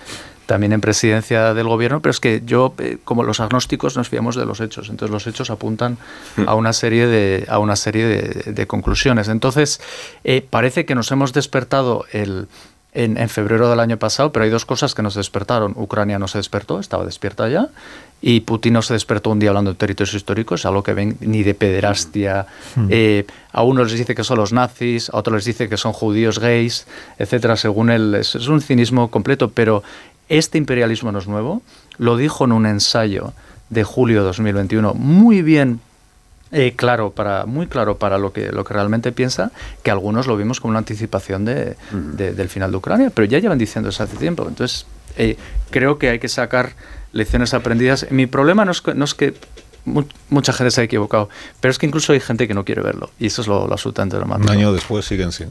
también 0.46 0.74
en 0.74 0.82
presidencia 0.82 1.54
del 1.54 1.68
gobierno, 1.68 2.02
pero 2.02 2.12
es 2.12 2.20
que 2.20 2.42
yo, 2.46 2.74
eh, 2.78 2.98
como 3.04 3.24
los 3.24 3.40
agnósticos, 3.40 3.98
nos 3.98 4.10
fiamos 4.10 4.36
de 4.36 4.46
los 4.46 4.60
hechos. 4.60 4.90
Entonces 4.90 5.12
los 5.12 5.28
hechos 5.28 5.50
apuntan 5.50 5.98
a 6.46 6.56
una 6.56 6.74
serie 6.74 7.08
de, 7.08 7.46
a 7.50 7.60
una 7.60 7.76
serie 7.76 8.06
de, 8.06 8.68
conclusiones. 8.68 9.28
Entonces 9.28 9.82
eh, 10.24 10.46
parece 10.48 10.86
que 10.86 10.96
nos 10.96 11.12
hemos 11.12 11.34
despertado 11.34 12.06
el, 12.12 12.48
en, 12.96 13.30
febrero 13.30 13.70
del 13.70 13.80
año 13.80 13.98
pasado, 13.98 14.32
pero 14.32 14.46
hay 14.46 14.50
dos 14.50 14.66
cosas 14.66 14.96
que 14.96 15.02
nos 15.02 15.16
despertaron. 15.16 15.74
Ucrania 15.76 16.18
no 16.18 16.28
se 16.28 16.38
despertó, 16.38 16.80
estaba 16.80 17.06
despierta 17.06 17.48
ya, 17.50 17.70
y 18.22 18.40
Putin 18.40 18.74
no 18.74 18.82
se 18.82 18.94
despertó 18.94 19.32
un 19.32 19.40
día 19.40 19.50
hablando 19.50 19.72
de 19.72 19.78
territorios 19.78 20.16
históricos, 20.16 20.66
algo 20.66 20.82
que 20.82 20.94
ven 20.94 21.18
ni 21.20 21.44
de 21.44 21.54
pederastia. 21.54 22.48
Hmm. 22.76 22.88
Eh, 22.90 23.26
a 23.52 23.64
unos 23.64 23.92
les 23.92 24.00
dice 24.00 24.16
que 24.16 24.24
son 24.24 24.38
los 24.38 24.54
nazis, 24.54 25.10
a 25.10 25.18
otros 25.18 25.36
les 25.36 25.46
dice 25.46 25.70
que 25.70 25.78
son 25.78 25.92
judíos 25.92 26.40
gays, 26.40 26.88
etcétera, 27.20 27.58
según 27.58 27.90
él. 27.90 28.16
Es, 28.16 28.36
es 28.36 28.48
un 28.48 28.62
cinismo 28.62 29.12
completo, 29.12 29.52
pero 29.52 29.84
este 30.30 30.58
imperialismo 30.58 31.12
no 31.12 31.20
es 31.20 31.28
nuevo, 31.28 31.62
lo 31.98 32.18
dijo 32.18 32.46
en 32.46 32.52
un 32.52 32.66
ensayo 32.66 33.34
de 33.70 33.84
julio 33.84 34.20
de 34.20 34.26
2021, 34.26 34.94
muy 34.94 35.42
bien 35.42 35.80
eh, 36.52 36.74
claro 36.76 37.12
para 37.12 37.46
muy 37.46 37.68
claro 37.68 37.98
para 37.98 38.18
lo 38.18 38.32
que 38.32 38.52
lo 38.52 38.64
que 38.64 38.74
realmente 38.74 39.12
piensa 39.12 39.52
que 39.82 39.90
algunos 39.90 40.28
lo 40.28 40.38
vimos 40.38 40.62
como 40.62 40.70
una 40.70 40.80
anticipación 40.80 41.44
de, 41.44 41.76
del 41.92 42.50
final 42.50 42.70
de 42.70 42.78
Ucrania 42.78 43.10
pero 43.10 43.26
ya 43.26 43.40
llevan 43.40 43.58
diciendo 43.58 43.90
eso 43.90 44.04
hace 44.04 44.16
tiempo. 44.16 44.48
Entonces 44.48 44.86
eh, 45.18 45.38
creo 45.72 45.98
que 45.98 46.10
hay 46.10 46.20
que 46.20 46.28
sacar 46.28 46.74
lecciones 47.14 47.54
aprendidas. 47.54 48.08
Mi 48.12 48.28
problema 48.28 48.66
no 48.66 48.72
es, 48.72 48.84
no 48.96 49.06
es 49.06 49.14
que 49.16 49.34
mucha 49.86 50.54
gente 50.54 50.72
se 50.72 50.82
ha 50.82 50.84
equivocado, 50.84 51.30
pero 51.60 51.72
es 51.72 51.78
que 51.78 51.86
incluso 51.86 52.14
hay 52.14 52.20
gente 52.20 52.48
que 52.48 52.54
no 52.54 52.66
quiere 52.66 52.82
verlo 52.82 53.12
y 53.20 53.28
eso 53.28 53.42
es 53.42 53.48
lo, 53.48 53.72
absolutamente 53.72 54.18
normal. 54.18 54.42
Un 54.42 54.50
año 54.50 54.74
después 54.74 55.06
siguen, 55.06 55.32
sí. 55.32 55.46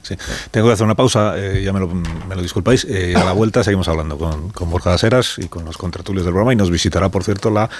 Tengo 0.51 0.67
que 0.67 0.73
hacer 0.73 0.85
una 0.85 0.95
pausa, 0.95 1.35
eh, 1.37 1.63
ya 1.65 1.73
me 1.73 1.81
lo, 1.81 1.89
me 1.89 2.35
lo 2.35 2.43
disculpáis. 2.43 2.85
Eh, 2.89 3.15
a 3.17 3.25
la 3.25 3.33
vuelta 3.33 3.63
seguimos 3.63 3.89
hablando 3.89 4.19
con, 4.19 4.51
con 4.51 4.71
Borja 4.71 4.97
Heras 5.01 5.37
y 5.39 5.49
con 5.49 5.65
los 5.65 5.77
contratulios 5.77 6.25
del 6.25 6.33
programa 6.33 6.53
y 6.53 6.57
nos 6.57 6.71
visitará, 6.71 7.09
por 7.09 7.25
cierto, 7.25 7.51
la 7.51 7.71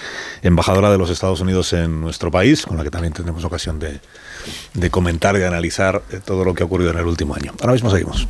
embajadora 0.43 0.91
de 0.91 0.99
los 0.99 1.11
Estados 1.11 1.41
Unidos 1.41 1.73
en 1.73 2.01
nuestro 2.01 2.31
país, 2.31 2.65
con 2.67 2.77
la 2.77 2.85
que 2.85 2.91
también 2.91 3.13
tendremos 3.13 3.45
ocasión 3.45 3.79
de, 3.79 4.01
de 4.75 4.91
comentar 4.91 5.37
y 5.37 5.41
de 5.41 5.47
analizar 5.47 6.03
eh, 6.11 6.21
todo 6.25 6.45
lo 6.45 6.55
que 6.55 6.63
ha 6.63 6.67
ocurrido 6.67 6.91
en 6.91 6.99
el 6.99 7.07
último 7.07 7.35
año. 7.35 7.53
Ahora 7.61 7.73
mismo 7.73 7.91
seguimos. 7.91 8.29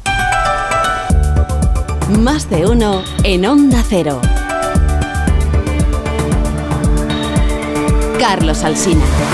Más 2.18 2.50
de 2.50 2.66
uno 2.66 3.02
en 3.22 3.46
Onda 3.46 3.82
Cero. 3.88 4.20
Carlos 8.26 8.64
Alsina. 8.64 9.33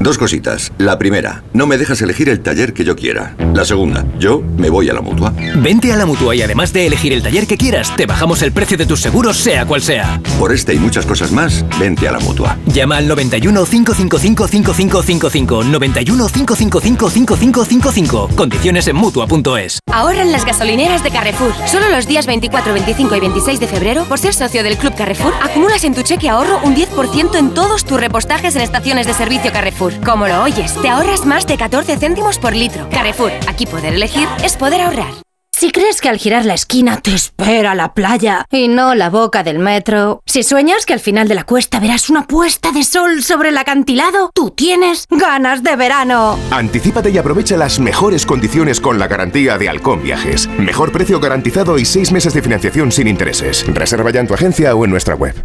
Dos 0.00 0.16
cositas. 0.16 0.72
La 0.78 0.98
primera, 0.98 1.42
no 1.52 1.66
me 1.66 1.76
dejas 1.76 2.00
elegir 2.00 2.30
el 2.30 2.40
taller 2.40 2.72
que 2.72 2.84
yo 2.84 2.96
quiera. 2.96 3.36
La 3.52 3.66
segunda, 3.66 4.06
yo 4.18 4.42
me 4.56 4.70
voy 4.70 4.88
a 4.88 4.94
la 4.94 5.02
mutua. 5.02 5.34
Vente 5.56 5.92
a 5.92 5.96
la 5.96 6.06
mutua 6.06 6.34
y 6.34 6.40
además 6.40 6.72
de 6.72 6.86
elegir 6.86 7.12
el 7.12 7.22
taller 7.22 7.46
que 7.46 7.58
quieras, 7.58 7.94
te 7.96 8.06
bajamos 8.06 8.40
el 8.40 8.50
precio 8.50 8.78
de 8.78 8.86
tus 8.86 9.02
seguros, 9.02 9.36
sea 9.36 9.66
cual 9.66 9.82
sea. 9.82 10.18
Por 10.38 10.54
este 10.54 10.72
y 10.72 10.78
muchas 10.78 11.04
cosas 11.04 11.32
más, 11.32 11.66
vente 11.78 12.08
a 12.08 12.12
la 12.12 12.18
mutua. 12.18 12.56
Llama 12.68 12.96
al 12.96 13.08
91 13.08 13.62
555 13.66 14.48
5555. 14.48 15.64
91 15.64 16.28
555 16.28 17.10
5555. 17.10 18.28
Condiciones 18.34 18.88
en 18.88 18.96
mutua.es. 18.96 19.80
Ahorra 19.92 20.22
en 20.22 20.32
las 20.32 20.46
gasolineras 20.46 21.04
de 21.04 21.10
Carrefour. 21.10 21.52
Solo 21.66 21.90
los 21.90 22.06
días 22.06 22.24
24, 22.24 22.72
25 22.72 23.16
y 23.16 23.20
26 23.20 23.60
de 23.60 23.66
febrero, 23.66 24.04
por 24.04 24.18
ser 24.18 24.32
socio 24.32 24.62
del 24.62 24.78
Club 24.78 24.94
Carrefour, 24.94 25.34
acumulas 25.42 25.84
en 25.84 25.94
tu 25.94 26.00
cheque 26.00 26.30
ahorro 26.30 26.58
un 26.64 26.74
10% 26.74 27.38
en 27.38 27.50
todos 27.52 27.84
tus 27.84 28.00
repostajes 28.00 28.56
en 28.56 28.62
estaciones 28.62 29.06
de 29.06 29.12
servicio 29.12 29.52
Carrefour. 29.52 29.89
Carrefour. 29.90 30.04
Como 30.04 30.28
lo 30.28 30.42
oyes, 30.42 30.74
te 30.80 30.88
ahorras 30.88 31.26
más 31.26 31.46
de 31.46 31.56
14 31.56 31.96
céntimos 31.96 32.38
por 32.38 32.54
litro. 32.54 32.88
Carrefour, 32.90 33.32
aquí 33.48 33.66
poder 33.66 33.94
elegir 33.94 34.28
es 34.44 34.56
poder 34.56 34.80
ahorrar. 34.80 35.12
Si 35.52 35.72
crees 35.72 36.00
que 36.00 36.08
al 36.08 36.16
girar 36.16 36.46
la 36.46 36.54
esquina 36.54 37.02
te 37.02 37.12
espera 37.12 37.74
la 37.74 37.92
playa 37.92 38.46
y 38.50 38.68
no 38.68 38.94
la 38.94 39.10
boca 39.10 39.42
del 39.42 39.58
metro, 39.58 40.22
si 40.24 40.42
sueñas 40.42 40.86
que 40.86 40.94
al 40.94 41.00
final 41.00 41.28
de 41.28 41.34
la 41.34 41.44
cuesta 41.44 41.80
verás 41.80 42.08
una 42.08 42.26
puesta 42.26 42.72
de 42.72 42.82
sol 42.82 43.22
sobre 43.22 43.50
el 43.50 43.58
acantilado, 43.58 44.30
tú 44.32 44.52
tienes 44.52 45.04
ganas 45.10 45.62
de 45.62 45.76
verano. 45.76 46.38
Anticípate 46.50 47.10
y 47.10 47.18
aprovecha 47.18 47.58
las 47.58 47.78
mejores 47.78 48.24
condiciones 48.24 48.80
con 48.80 48.98
la 48.98 49.06
garantía 49.06 49.58
de 49.58 49.68
Halcón 49.68 50.02
Viajes. 50.02 50.48
Mejor 50.58 50.92
precio 50.92 51.20
garantizado 51.20 51.78
y 51.78 51.84
seis 51.84 52.10
meses 52.10 52.32
de 52.32 52.40
financiación 52.40 52.90
sin 52.90 53.06
intereses. 53.06 53.66
Reserva 53.66 54.10
ya 54.10 54.20
en 54.20 54.28
tu 54.28 54.34
agencia 54.34 54.74
o 54.74 54.86
en 54.86 54.90
nuestra 54.90 55.14
web. 55.14 55.44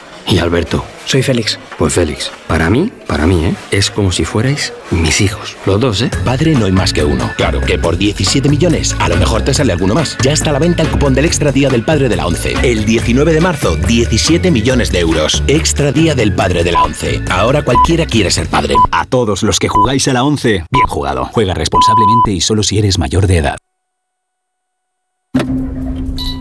Y 0.27 0.37
Alberto. 0.39 0.83
Soy 1.05 1.23
Félix. 1.23 1.59
Pues 1.77 1.93
Félix, 1.93 2.31
para 2.47 2.69
mí, 2.69 2.91
para 3.07 3.25
mí, 3.25 3.45
¿eh? 3.45 3.55
Es 3.71 3.91
como 3.91 4.11
si 4.11 4.23
fuerais 4.23 4.71
mis 4.91 5.19
hijos. 5.19 5.57
Los 5.65 5.79
dos, 5.79 6.01
¿eh? 6.01 6.11
Padre 6.23 6.53
no 6.55 6.65
hay 6.67 6.71
más 6.71 6.93
que 6.93 7.03
uno. 7.03 7.29
Claro 7.37 7.59
que 7.59 7.77
por 7.77 7.97
17 7.97 8.47
millones, 8.47 8.95
a 8.99 9.09
lo 9.09 9.17
mejor 9.17 9.41
te 9.41 9.53
sale 9.53 9.73
alguno 9.73 9.93
más. 9.93 10.17
Ya 10.21 10.31
está 10.31 10.51
a 10.51 10.53
la 10.53 10.59
venta 10.59 10.83
el 10.83 10.89
cupón 10.89 11.13
del 11.13 11.25
Extra 11.25 11.51
Día 11.51 11.69
del 11.69 11.83
Padre 11.83 12.07
de 12.07 12.15
la 12.15 12.27
ONCE. 12.27 12.53
El 12.63 12.85
19 12.85 13.33
de 13.33 13.41
marzo, 13.41 13.75
17 13.75 14.51
millones 14.51 14.91
de 14.91 14.99
euros. 14.99 15.43
Extra 15.47 15.91
Día 15.91 16.15
del 16.15 16.33
Padre 16.33 16.63
de 16.63 16.71
la 16.71 16.83
ONCE. 16.83 17.21
Ahora 17.29 17.63
cualquiera 17.63 18.05
quiere 18.05 18.31
ser 18.31 18.47
padre. 18.47 18.75
A 18.91 19.05
todos 19.05 19.43
los 19.43 19.59
que 19.59 19.67
jugáis 19.67 20.07
a 20.07 20.13
la 20.13 20.23
ONCE, 20.23 20.63
bien 20.71 20.87
jugado. 20.87 21.25
Juega 21.33 21.53
responsablemente 21.53 22.31
y 22.31 22.41
solo 22.41 22.63
si 22.63 22.77
eres 22.77 22.99
mayor 22.99 23.27
de 23.27 23.37
edad. 23.37 23.57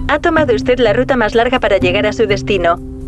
Ha 0.09 0.19
tomado 0.19 0.55
usted 0.55 0.79
la 0.79 0.93
ruta 0.93 1.17
más 1.17 1.35
larga 1.35 1.61
para 1.61 1.79
llegar 1.79 2.07
a 2.07 2.13
su 2.13 2.27
destino. 2.27 3.00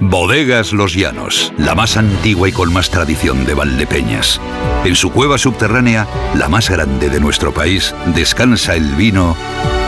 Bodegas 0.00 0.72
Los 0.72 0.94
Llanos, 0.94 1.52
la 1.58 1.74
más 1.74 1.96
antigua 1.96 2.48
y 2.48 2.52
con 2.52 2.72
más 2.72 2.90
tradición 2.90 3.44
de 3.44 3.54
Valdepeñas. 3.54 4.40
En 4.84 4.96
su 4.96 5.10
cueva 5.10 5.38
subterránea, 5.38 6.06
la 6.34 6.48
más 6.48 6.70
grande 6.70 7.10
de 7.10 7.20
nuestro 7.20 7.52
país, 7.52 7.94
descansa 8.14 8.74
el 8.76 8.94
vino 8.94 9.36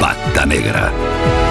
Pata 0.00 0.44
Negra. 0.46 0.92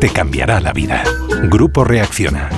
Te 0.00 0.08
cambiará 0.08 0.58
la 0.58 0.72
vida. 0.72 1.04
Grupo 1.42 1.84
Reacciona. 1.84 2.48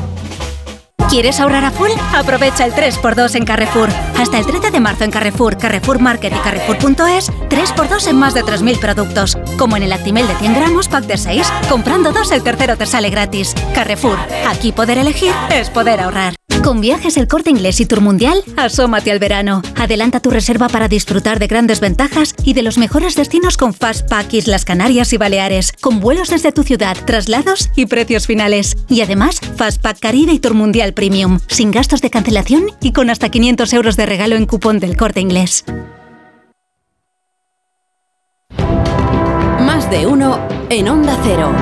¿Quieres 1.11 1.41
ahorrar 1.41 1.65
a 1.65 1.73
full? 1.73 1.91
Aprovecha 2.15 2.65
el 2.65 2.73
3x2 2.73 3.35
en 3.35 3.45
Carrefour. 3.45 3.89
Hasta 4.17 4.39
el 4.39 4.47
13 4.47 4.71
de 4.71 4.79
marzo 4.79 5.03
en 5.03 5.11
Carrefour, 5.11 5.59
Carrefour 5.59 6.01
Market 6.01 6.33
y 6.33 6.39
Carrefour.es, 6.39 7.33
3x2 7.33 8.07
en 8.09 8.17
más 8.17 8.35
de 8.35 8.45
3.000 8.45 8.79
productos. 8.79 9.37
Como 9.59 9.77
en 9.77 9.83
el 9.83 9.93
Actimel 9.93 10.29
de 10.29 10.35
100 10.37 10.55
gramos, 10.55 10.87
pack 10.87 11.07
de 11.07 11.19
6. 11.19 11.53
Comprando 11.69 12.13
dos, 12.13 12.31
el 12.31 12.45
tercero 12.45 12.77
te 12.77 12.87
sale 12.87 13.11
gratis. 13.11 13.53
Carrefour, 13.75 14.19
aquí 14.49 14.71
poder 14.71 14.99
elegir 14.99 15.33
es 15.51 15.71
poder 15.71 16.01
ahorrar. 16.01 16.35
Con 16.65 16.81
viajes 16.81 17.19
El 17.19 17.29
Corte 17.29 17.51
Inglés 17.51 17.79
y 17.81 17.85
Tour 17.85 18.01
Mundial, 18.01 18.43
asómate 18.57 19.11
al 19.11 19.19
verano. 19.19 19.61
Adelanta 19.77 20.21
tu 20.21 20.31
reserva 20.31 20.71
para 20.71 20.89
disfrutar 20.89 21.39
de 21.39 21.47
grandes 21.47 21.79
ventajas 21.79 22.35
y 22.43 22.55
de 22.55 22.63
los 22.63 22.79
mejores 22.79 23.17
destinos 23.17 23.59
con 23.59 23.75
Fastpack 23.75 24.33
Islas 24.33 24.65
Canarias 24.65 25.13
y 25.13 25.19
Baleares, 25.19 25.75
con 25.75 26.01
vuelos 26.01 26.31
desde 26.31 26.53
tu 26.53 26.63
ciudad, 26.63 26.97
traslados 27.05 27.69
y 27.77 27.85
precios 27.85 28.27
finales. 28.27 28.79
Y 28.89 29.03
además, 29.03 29.41
Fastpack 29.57 30.01
Caribe 30.01 30.33
y 30.33 30.39
Tour 30.39 30.55
Mundial 30.55 30.95
Premium, 30.95 31.39
sin 31.49 31.71
gastos 31.71 32.01
de 32.01 32.09
cancelación 32.09 32.71
y 32.81 32.93
con 32.93 33.11
hasta 33.11 33.29
500 33.29 33.71
euros 33.75 33.99
de 33.99 34.07
regalo 34.07 34.35
en 34.35 34.47
cupón 34.47 34.81
del 34.81 34.97
Corte 34.97 35.21
Inglés. 35.21 35.67
Más 39.61 39.91
de 39.91 40.07
uno 40.07 40.41
en 40.71 40.89
Onda 40.89 41.15
Cero. 41.25 41.53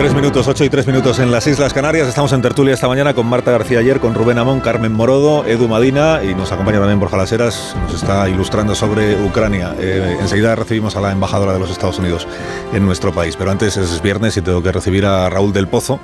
Tres 0.00 0.14
minutos, 0.14 0.48
8 0.48 0.64
y 0.64 0.70
3 0.70 0.86
minutos 0.86 1.18
en 1.18 1.30
las 1.30 1.46
Islas 1.46 1.74
Canarias. 1.74 2.08
Estamos 2.08 2.32
en 2.32 2.40
tertulia 2.40 2.72
esta 2.72 2.88
mañana 2.88 3.12
con 3.12 3.26
Marta 3.26 3.50
García 3.50 3.80
ayer, 3.80 4.00
con 4.00 4.14
Rubén 4.14 4.38
Amón, 4.38 4.60
Carmen 4.60 4.94
Morodo, 4.94 5.44
Edu 5.44 5.68
Madina 5.68 6.24
y 6.24 6.34
nos 6.34 6.50
acompaña 6.52 6.78
también 6.78 6.98
Borja 6.98 7.18
Laseras, 7.18 7.76
nos 7.82 7.92
está 7.92 8.26
ilustrando 8.26 8.74
sobre 8.74 9.22
Ucrania. 9.22 9.74
Eh, 9.78 10.16
enseguida 10.18 10.56
recibimos 10.56 10.96
a 10.96 11.02
la 11.02 11.12
embajadora 11.12 11.52
de 11.52 11.58
los 11.58 11.70
Estados 11.70 11.98
Unidos 11.98 12.26
en 12.72 12.86
nuestro 12.86 13.12
país, 13.12 13.36
pero 13.36 13.50
antes 13.50 13.76
es 13.76 14.00
viernes 14.00 14.38
y 14.38 14.40
tengo 14.40 14.62
que 14.62 14.72
recibir 14.72 15.04
a 15.04 15.28
Raúl 15.28 15.52
del 15.52 15.68
Pozo, 15.68 16.00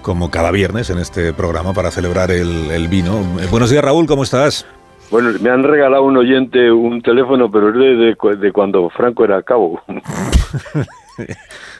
como 0.00 0.30
cada 0.30 0.50
viernes 0.50 0.88
en 0.88 0.96
este 0.98 1.34
programa, 1.34 1.74
para 1.74 1.90
celebrar 1.90 2.30
el, 2.30 2.70
el 2.70 2.88
vino. 2.88 3.18
Eh, 3.38 3.48
buenos 3.50 3.68
días, 3.68 3.84
Raúl, 3.84 4.06
¿cómo 4.06 4.22
estás? 4.22 4.64
Bueno, 5.10 5.28
me 5.42 5.50
han 5.50 5.62
regalado 5.62 6.04
un 6.04 6.16
oyente 6.16 6.72
un 6.72 7.02
teléfono, 7.02 7.50
pero 7.50 7.68
es 7.68 7.74
de, 7.74 8.16
de, 8.30 8.36
de 8.36 8.52
cuando 8.52 8.88
Franco 8.88 9.24
era 9.24 9.42
cabo. 9.42 9.82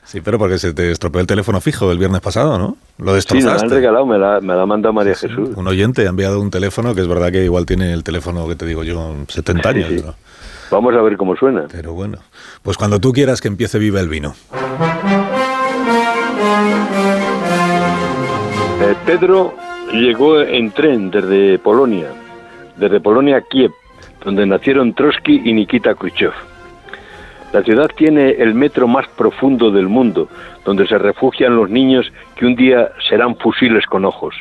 Sí, 0.06 0.20
pero 0.20 0.38
porque 0.38 0.56
se 0.58 0.72
te 0.72 0.90
estropeó 0.92 1.20
el 1.20 1.26
teléfono 1.26 1.60
fijo 1.60 1.90
el 1.90 1.98
viernes 1.98 2.20
pasado, 2.20 2.58
¿no? 2.58 2.76
Lo 2.98 3.10
Sí, 3.10 3.16
destrozaste. 3.16 3.50
me 3.50 3.58
lo 3.58 3.62
han 3.64 3.70
regalado, 3.70 4.06
me 4.06 4.18
la, 4.18 4.40
me 4.40 4.54
la 4.54 4.62
ha 4.62 4.66
mandado 4.66 4.92
María 4.92 5.14
Jesús. 5.16 5.50
Un 5.56 5.66
oyente 5.66 6.06
ha 6.06 6.10
enviado 6.10 6.40
un 6.40 6.50
teléfono 6.50 6.94
que 6.94 7.00
es 7.00 7.08
verdad 7.08 7.32
que 7.32 7.42
igual 7.44 7.66
tiene 7.66 7.92
el 7.92 8.04
teléfono 8.04 8.46
que 8.46 8.54
te 8.54 8.66
digo 8.66 8.84
yo, 8.84 9.14
70 9.28 9.68
años. 9.68 9.88
Sí, 9.88 9.98
sí. 9.98 10.04
¿no? 10.06 10.14
Vamos 10.70 10.94
a 10.94 11.02
ver 11.02 11.16
cómo 11.16 11.36
suena. 11.36 11.64
Pero 11.70 11.92
bueno, 11.92 12.18
pues 12.62 12.76
cuando 12.76 13.00
tú 13.00 13.12
quieras 13.12 13.40
que 13.40 13.48
empiece 13.48 13.78
Viva 13.78 14.00
el 14.00 14.08
Vino. 14.08 14.34
Eh, 18.80 18.94
Pedro 19.06 19.54
llegó 19.92 20.40
en 20.40 20.70
tren 20.72 21.10
desde 21.10 21.58
Polonia, 21.58 22.08
desde 22.76 23.00
Polonia 23.00 23.38
a 23.38 23.40
Kiev, 23.42 23.72
donde 24.24 24.46
nacieron 24.46 24.94
Trotsky 24.94 25.42
y 25.44 25.52
Nikita 25.52 25.94
Khrushchev. 25.94 26.32
La 27.56 27.62
ciudad 27.62 27.88
tiene 27.96 28.32
el 28.32 28.54
metro 28.54 28.86
más 28.86 29.08
profundo 29.16 29.70
del 29.70 29.88
mundo, 29.88 30.28
donde 30.66 30.86
se 30.86 30.98
refugian 30.98 31.56
los 31.56 31.70
niños 31.70 32.12
que 32.34 32.44
un 32.44 32.54
día 32.54 32.90
serán 33.08 33.34
fusiles 33.36 33.86
con 33.86 34.04
ojos. 34.04 34.34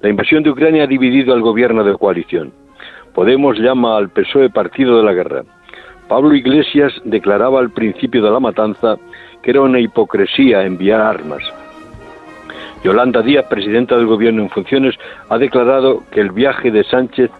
La 0.00 0.08
invasión 0.08 0.42
de 0.42 0.48
Ucrania 0.48 0.84
ha 0.84 0.86
dividido 0.86 1.34
al 1.34 1.42
gobierno 1.42 1.84
de 1.84 1.92
coalición. 1.98 2.54
Podemos 3.14 3.58
llama 3.58 3.98
al 3.98 4.08
PSOE 4.08 4.48
partido 4.48 4.96
de 4.96 5.04
la 5.04 5.12
guerra. 5.12 5.42
Pablo 6.08 6.34
Iglesias 6.34 6.94
declaraba 7.04 7.60
al 7.60 7.68
principio 7.68 8.22
de 8.22 8.30
la 8.30 8.40
matanza 8.40 8.96
que 9.42 9.50
era 9.50 9.60
una 9.60 9.78
hipocresía 9.78 10.62
enviar 10.62 11.02
armas. 11.02 11.42
Yolanda 12.82 13.20
Díaz, 13.20 13.44
presidenta 13.50 13.94
del 13.94 14.06
gobierno 14.06 14.40
en 14.40 14.48
funciones, 14.48 14.94
ha 15.28 15.36
declarado 15.36 16.02
que 16.10 16.22
el 16.22 16.30
viaje 16.30 16.70
de 16.70 16.82
Sánchez 16.84 17.30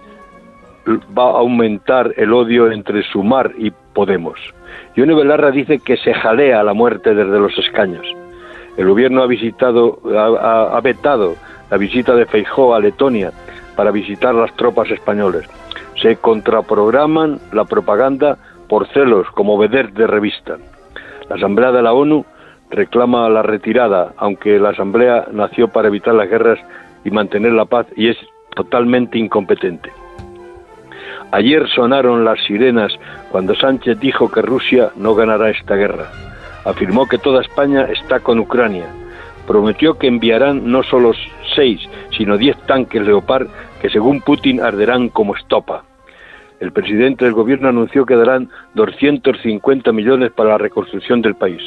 va 0.86 1.30
a 1.30 1.38
aumentar 1.38 2.12
el 2.18 2.30
odio 2.34 2.70
entre 2.70 3.02
Sumar 3.04 3.54
y 3.56 3.72
Podemos. 3.94 4.38
Yone 4.96 5.14
Belarra 5.14 5.50
dice 5.50 5.78
que 5.78 5.96
se 5.96 6.14
jalea 6.14 6.62
la 6.62 6.74
muerte 6.74 7.14
desde 7.14 7.38
los 7.38 7.56
escaños. 7.58 8.06
El 8.76 8.88
gobierno 8.88 9.22
ha 9.22 9.26
visitado, 9.26 10.00
ha, 10.16 10.80
vetado 10.80 11.34
la 11.70 11.76
visita 11.76 12.14
de 12.14 12.26
Feijó 12.26 12.74
a 12.74 12.80
Letonia 12.80 13.32
para 13.76 13.90
visitar 13.90 14.34
las 14.34 14.54
tropas 14.56 14.90
españolas. 14.90 15.44
Se 16.00 16.16
contraprograman 16.16 17.40
la 17.52 17.64
propaganda 17.64 18.38
por 18.68 18.86
celos 18.88 19.26
como 19.32 19.58
veder 19.58 19.92
de 19.92 20.06
revista. 20.06 20.58
La 21.28 21.36
Asamblea 21.36 21.72
de 21.72 21.82
la 21.82 21.92
ONU 21.92 22.24
reclama 22.70 23.28
la 23.28 23.42
retirada, 23.42 24.12
aunque 24.16 24.58
la 24.58 24.70
Asamblea 24.70 25.26
nació 25.32 25.68
para 25.68 25.88
evitar 25.88 26.14
las 26.14 26.28
guerras 26.28 26.58
y 27.04 27.10
mantener 27.10 27.52
la 27.52 27.64
paz 27.64 27.86
y 27.96 28.08
es 28.08 28.16
totalmente 28.54 29.18
incompetente. 29.18 29.90
Ayer 31.30 31.68
sonaron 31.68 32.24
las 32.24 32.42
sirenas 32.44 32.92
cuando 33.30 33.54
Sánchez 33.54 34.00
dijo 34.00 34.30
que 34.30 34.40
Rusia 34.40 34.90
no 34.96 35.14
ganará 35.14 35.50
esta 35.50 35.74
guerra. 35.74 36.10
Afirmó 36.64 37.06
que 37.06 37.18
toda 37.18 37.42
España 37.42 37.86
está 37.92 38.20
con 38.20 38.38
Ucrania. 38.38 38.86
Prometió 39.46 39.98
que 39.98 40.06
enviarán 40.06 40.70
no 40.70 40.82
solo 40.82 41.12
seis, 41.54 41.80
sino 42.16 42.38
diez 42.38 42.56
tanques 42.66 43.02
Leopard 43.02 43.48
que 43.80 43.90
según 43.90 44.20
Putin 44.22 44.60
arderán 44.60 45.10
como 45.10 45.36
estopa. 45.36 45.84
El 46.60 46.72
presidente 46.72 47.24
del 47.24 47.34
gobierno 47.34 47.68
anunció 47.68 48.04
que 48.04 48.16
darán 48.16 48.48
250 48.74 49.92
millones 49.92 50.32
para 50.32 50.50
la 50.50 50.58
reconstrucción 50.58 51.22
del 51.22 51.34
país. 51.34 51.62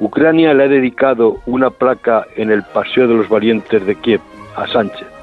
Ucrania 0.00 0.52
le 0.52 0.64
ha 0.64 0.68
dedicado 0.68 1.38
una 1.46 1.70
placa 1.70 2.26
en 2.36 2.50
el 2.50 2.62
Paseo 2.62 3.08
de 3.08 3.14
los 3.14 3.28
Valientes 3.28 3.86
de 3.86 3.94
Kiev 3.94 4.20
a 4.54 4.66
Sánchez. 4.66 5.15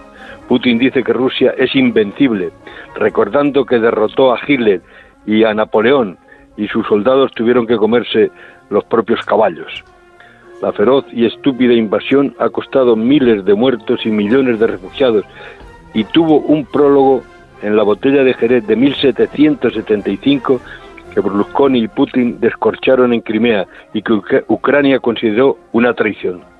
Putin 0.54 0.78
dice 0.78 1.02
que 1.04 1.14
Rusia 1.14 1.56
es 1.58 1.76
invencible, 1.76 2.52
recordando 2.94 3.66
que 3.66 3.80
derrotó 3.80 4.32
a 4.32 4.40
Hitler 4.48 4.84
y 5.26 5.44
a 5.46 5.52
Napoleón 5.56 6.20
y 6.56 6.68
sus 6.68 6.86
soldados 6.86 7.32
tuvieron 7.32 7.66
que 7.66 7.76
comerse 7.76 8.30
los 8.70 8.84
propios 8.84 9.26
caballos. 9.26 9.84
La 10.62 10.72
feroz 10.72 11.06
y 11.12 11.26
estúpida 11.26 11.74
invasión 11.74 12.36
ha 12.38 12.50
costado 12.50 12.96
miles 12.96 13.44
de 13.46 13.56
muertos 13.56 14.06
y 14.06 14.10
millones 14.10 14.60
de 14.60 14.68
refugiados 14.68 15.26
y 15.96 16.04
tuvo 16.04 16.38
un 16.42 16.66
prólogo 16.66 17.24
en 17.64 17.76
la 17.76 17.82
botella 17.82 18.24
de 18.24 18.36
Jerez 18.36 18.68
de 18.68 18.76
1775 18.76 20.62
que 21.16 21.20
Berlusconi 21.20 21.80
y 21.80 21.88
Putin 21.88 22.40
descorcharon 22.40 23.12
en 23.12 23.22
Crimea 23.22 23.66
y 23.92 24.04
que 24.04 24.44
Ucrania 24.50 25.00
consideró 25.00 25.58
una 25.72 25.96
traición. 25.96 26.53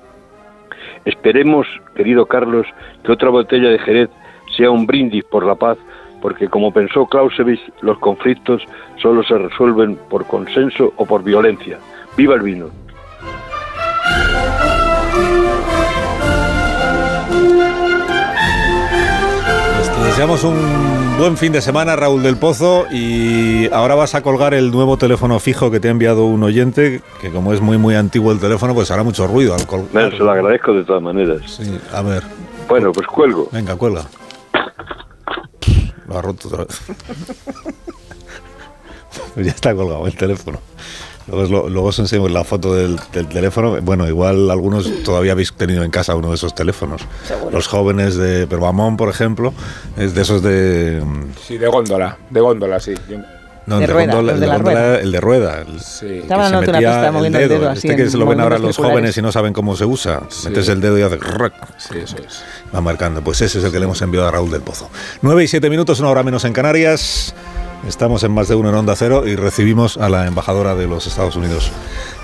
Esperemos, 1.04 1.66
querido 1.94 2.26
Carlos, 2.26 2.66
que 3.04 3.12
otra 3.12 3.30
botella 3.30 3.68
de 3.70 3.78
Jerez 3.78 4.10
sea 4.56 4.70
un 4.70 4.86
brindis 4.86 5.24
por 5.24 5.44
la 5.44 5.54
paz, 5.54 5.78
porque 6.22 6.48
como 6.48 6.72
pensó 6.72 7.06
Clausewitz, 7.06 7.60
los 7.82 7.98
conflictos 7.98 8.62
solo 9.02 9.22
se 9.22 9.36
resuelven 9.36 9.98
por 10.08 10.26
consenso 10.26 10.92
o 10.96 11.04
por 11.04 11.22
violencia. 11.22 11.78
¡Viva 12.16 12.34
el 12.34 12.42
vino! 12.42 12.70
un 20.44 20.93
buen 21.18 21.36
fin 21.36 21.52
de 21.52 21.60
semana, 21.60 21.96
Raúl 21.96 22.22
del 22.22 22.36
Pozo, 22.36 22.86
y 22.90 23.72
ahora 23.72 23.94
vas 23.94 24.14
a 24.14 24.22
colgar 24.22 24.52
el 24.54 24.70
nuevo 24.70 24.96
teléfono 24.96 25.38
fijo 25.38 25.70
que 25.70 25.80
te 25.80 25.88
ha 25.88 25.90
enviado 25.90 26.24
un 26.24 26.42
oyente, 26.42 27.02
que 27.20 27.30
como 27.30 27.52
es 27.52 27.60
muy 27.60 27.78
muy 27.78 27.94
antiguo 27.94 28.32
el 28.32 28.40
teléfono, 28.40 28.74
pues 28.74 28.90
hará 28.90 29.02
mucho 29.02 29.26
ruido 29.26 29.54
al 29.54 29.66
colgar. 29.66 30.10
se 30.10 30.18
lo 30.18 30.30
agradezco 30.30 30.72
de 30.72 30.84
todas 30.84 31.02
maneras. 31.02 31.42
Sí, 31.46 31.78
a 31.92 32.02
ver. 32.02 32.22
Bueno, 32.68 32.92
pues 32.92 33.06
cuelgo. 33.06 33.48
Venga, 33.52 33.76
cuelga. 33.76 34.04
Lo 36.08 36.18
ha 36.18 36.22
roto 36.22 36.48
otra 36.48 36.64
vez. 36.64 36.80
ya 39.36 39.50
está 39.50 39.74
colgado 39.74 40.06
el 40.06 40.16
teléfono. 40.16 40.60
Luego, 41.26 41.68
luego 41.68 41.88
os 41.88 41.98
enseño 41.98 42.28
la 42.28 42.44
foto 42.44 42.74
del, 42.74 43.00
teléfono. 43.10 43.80
Bueno, 43.80 44.06
igual 44.06 44.50
algunos 44.50 45.02
todavía 45.04 45.32
habéis 45.32 45.52
tenido 45.52 45.82
en 45.82 45.90
casa 45.90 46.14
uno 46.14 46.28
de 46.28 46.34
esos 46.34 46.54
teléfonos. 46.54 47.02
Los 47.50 47.66
jóvenes 47.66 48.16
de 48.16 48.46
Perbamón, 48.46 48.96
por 48.96 49.08
ejemplo, 49.08 49.54
es 49.96 50.14
de 50.14 50.22
esos 50.22 50.42
de... 50.42 51.02
Sí, 51.46 51.56
de 51.56 51.66
góndola, 51.66 52.18
de 52.30 52.40
góndola, 52.40 52.78
sí. 52.78 52.94
No, 53.66 53.78
de, 53.78 53.86
rueda, 53.86 54.20
el, 54.20 54.40
de, 54.40 54.58
rueda. 54.58 55.00
el 55.00 55.10
de 55.10 55.20
rueda. 55.22 55.64
sí. 55.82 56.18
Estaba 56.18 56.50
se 56.50 56.56
metía 56.56 57.08
el 57.08 57.48
dedo. 57.48 57.72
este 57.72 57.96
que 57.96 58.10
se 58.10 58.18
lo 58.18 58.26
ven 58.26 58.40
ahora 58.40 58.58
los 58.58 58.76
jóvenes 58.76 59.16
y 59.16 59.22
no 59.22 59.32
saben 59.32 59.54
cómo 59.54 59.74
se 59.74 59.86
usa. 59.86 60.20
Metes 60.44 60.68
el 60.68 60.82
dedo 60.82 60.98
y 60.98 61.02
hace... 61.02 61.18
Sí, 61.78 61.98
eso 61.98 62.16
es. 62.18 62.44
Va 62.74 62.82
marcando. 62.82 63.22
Pues 63.22 63.40
ese 63.40 63.58
es 63.58 63.64
el 63.64 63.72
que 63.72 63.78
le 63.78 63.86
hemos 63.86 64.02
enviado 64.02 64.28
a 64.28 64.30
Raúl 64.30 64.50
del 64.50 64.60
Pozo. 64.60 64.90
9 65.22 65.44
y 65.44 65.48
7 65.48 65.70
minutos, 65.70 65.98
una 66.00 66.10
hora 66.10 66.22
menos 66.22 66.44
en 66.44 66.52
Canarias. 66.52 67.34
Estamos 67.86 68.24
en 68.24 68.32
más 68.32 68.48
de 68.48 68.54
uno 68.54 68.70
en 68.70 68.74
Onda 68.76 68.96
Cero 68.96 69.24
y 69.26 69.36
recibimos 69.36 69.98
a 69.98 70.08
la 70.08 70.26
embajadora 70.26 70.74
de 70.74 70.86
los 70.86 71.06
Estados 71.06 71.36
Unidos 71.36 71.70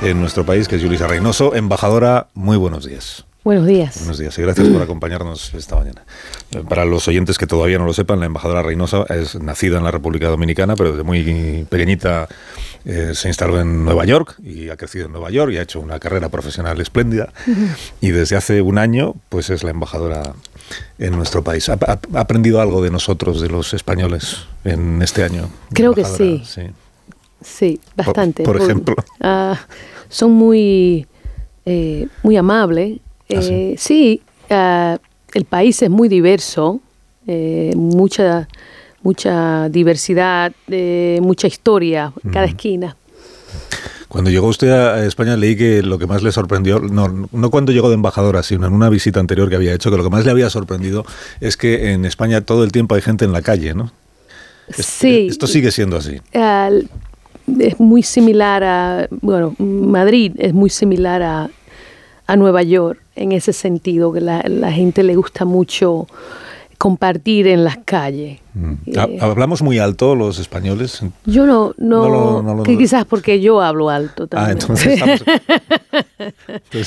en 0.01 0.19
nuestro 0.19 0.47
país, 0.47 0.69
que 0.69 0.77
es 0.77 0.83
Julisa 0.83 1.07
Reynoso. 1.07 1.55
Embajadora, 1.55 2.29
muy 2.33 2.57
buenos 2.57 2.87
días. 2.87 3.27
Buenos 3.45 3.67
días. 3.67 3.99
Buenos 3.99 4.19
días 4.19 4.39
y 4.39 4.43
gracias 4.43 4.69
por 4.69 4.81
acompañarnos 4.81 5.53
esta 5.55 5.77
mañana. 5.77 6.03
Para 6.69 6.87
los 6.87 7.07
oyentes 7.09 7.37
que 7.37 7.47
todavía 7.47 7.79
no 7.79 7.85
lo 7.85 7.93
sepan, 7.93 8.21
la 8.21 8.27
embajadora 8.27 8.63
Reynoso 8.63 9.07
es 9.09 9.35
nacida 9.35 9.77
en 9.77 9.85
la 9.85 9.91
República 9.91 10.29
Dominicana, 10.29 10.77
pero 10.77 10.93
desde 10.93 11.05
muy 11.05 11.67
pequeñita 11.69 12.29
eh, 12.87 13.13
se 13.15 13.29
instaló 13.29 13.61
en 13.61 13.85
Nueva 13.85 14.07
York 14.07 14.37
y 14.43 14.71
ha 14.71 14.77
crecido 14.77 15.07
en 15.07 15.13
Nueva 15.13 15.31
York 15.31 15.53
y 15.53 15.59
ha 15.59 15.63
hecho 15.63 15.81
una 15.81 15.99
carrera 15.99 16.31
profesional 16.31 16.81
espléndida. 16.81 17.33
Y 18.01 18.11
desde 18.11 18.37
hace 18.37 18.63
un 18.63 18.79
año, 18.79 19.15
pues 19.29 19.51
es 19.51 19.63
la 19.63 19.71
embajadora 19.71 20.35
en 20.99 21.17
nuestro 21.17 21.43
país. 21.43 21.69
¿Ha, 21.69 21.79
aprendido 22.15 22.61
algo 22.61 22.83
de 22.83 22.91
nosotros, 22.91 23.41
de 23.41 23.49
los 23.49 23.75
españoles, 23.75 24.47
en 24.65 25.03
este 25.03 25.25
año? 25.25 25.49
Creo 25.73 25.95
que 25.95 26.05
sí. 26.05 26.43
sí. 27.43 27.81
bastante. 27.97 28.43
Por, 28.43 28.61
ejemplo. 28.61 28.95
Ah, 29.21 29.59
son 30.09 30.33
muy, 30.33 31.07
eh, 31.65 32.09
muy 32.23 32.37
amables. 32.37 32.99
¿Ah, 33.31 33.35
eh, 33.41 33.75
sí, 33.79 34.23
ah, 34.51 34.99
el 35.35 35.45
país 35.45 35.81
es 35.83 35.91
muy 35.91 36.09
diverso, 36.09 36.81
eh, 37.27 37.73
mucha, 37.77 38.49
mucha 39.03 39.69
diversidad, 39.69 40.53
mucha 41.21 41.47
historia, 41.47 42.13
cada 42.33 42.47
esquina. 42.47 42.97
Cuando 44.11 44.29
llegó 44.29 44.49
usted 44.49 44.73
a 44.73 45.07
España 45.07 45.37
leí 45.37 45.55
que 45.55 45.85
lo 45.85 45.97
que 45.97 46.09
más 46.09 46.25
le 46.25 46.33
sorprendió, 46.33 46.81
no, 46.81 47.29
no 47.31 47.51
cuando 47.51 47.71
llegó 47.71 47.91
de 47.91 47.95
embajadora, 47.95 48.43
sino 48.43 48.67
en 48.67 48.73
una 48.73 48.89
visita 48.89 49.21
anterior 49.21 49.49
que 49.49 49.55
había 49.55 49.73
hecho, 49.73 49.89
que 49.89 49.97
lo 49.97 50.03
que 50.03 50.11
más 50.11 50.25
le 50.25 50.33
había 50.33 50.51
sorprendido 50.51 51.05
es 51.41 51.57
que 51.57 51.93
en 51.93 52.05
España 52.05 52.41
todo 52.41 52.65
el 52.65 52.73
tiempo 52.73 52.97
hay 52.97 53.03
gente 53.03 53.25
en 53.25 53.31
la 53.31 53.41
calle, 53.41 53.73
¿no? 53.73 53.93
Sí. 54.77 55.29
Esto 55.31 55.47
sigue 55.47 55.71
siendo 55.71 55.97
así. 55.97 56.21
es 56.35 57.79
muy 57.79 58.03
similar 58.03 58.65
a, 58.65 59.07
bueno, 59.21 59.55
Madrid 59.59 60.33
es 60.39 60.55
muy 60.55 60.71
similar 60.71 61.23
a, 61.23 61.49
a 62.27 62.37
Nueva 62.37 62.65
York 62.65 63.01
en 63.15 63.31
ese 63.31 63.53
sentido, 63.53 64.13
que 64.13 64.21
la, 64.21 64.43
la 64.45 64.73
gente 64.73 65.05
le 65.05 65.15
gusta 65.15 65.45
mucho 65.45 66.09
compartir 66.79 67.47
en 67.47 67.63
las 67.63 67.79
calles. 67.85 68.41
Mm. 68.55 68.73
Eh, 68.87 69.19
¿Hablamos 69.21 69.63
muy 69.63 69.79
alto 69.79 70.15
los 70.15 70.39
españoles? 70.39 71.03
Yo 71.25 71.47
no, 71.47 71.75
no, 71.79 72.63
que 72.65 72.77
quizás 72.77 73.05
porque 73.05 73.41
yo 73.41 73.61
hablo 73.61 73.91
alto 73.91 74.27
también. 74.27 74.49
Ah, 74.49 74.53
entonces 74.61 75.01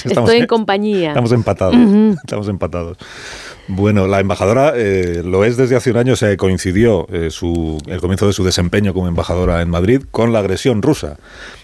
estamos, 0.05 0.29
Estoy 0.29 0.37
en 0.37 0.47
compañía. 0.47 1.09
Estamos 1.09 1.31
empatados, 1.31 1.75
estamos 2.23 2.47
empatados. 2.49 2.97
Bueno, 3.67 4.07
la 4.07 4.19
embajadora 4.19 4.73
eh, 4.75 5.21
lo 5.23 5.45
es 5.45 5.55
desde 5.55 5.77
hace 5.77 5.91
un 5.91 5.97
año, 5.97 6.17
se 6.17 6.35
coincidió 6.35 7.07
eh, 7.09 7.29
su, 7.31 7.77
el 7.87 8.01
comienzo 8.01 8.27
de 8.27 8.33
su 8.33 8.43
desempeño 8.43 8.93
como 8.93 9.07
embajadora 9.07 9.61
en 9.61 9.69
Madrid 9.69 10.01
con 10.11 10.33
la 10.33 10.39
agresión 10.39 10.81
rusa 10.81 11.17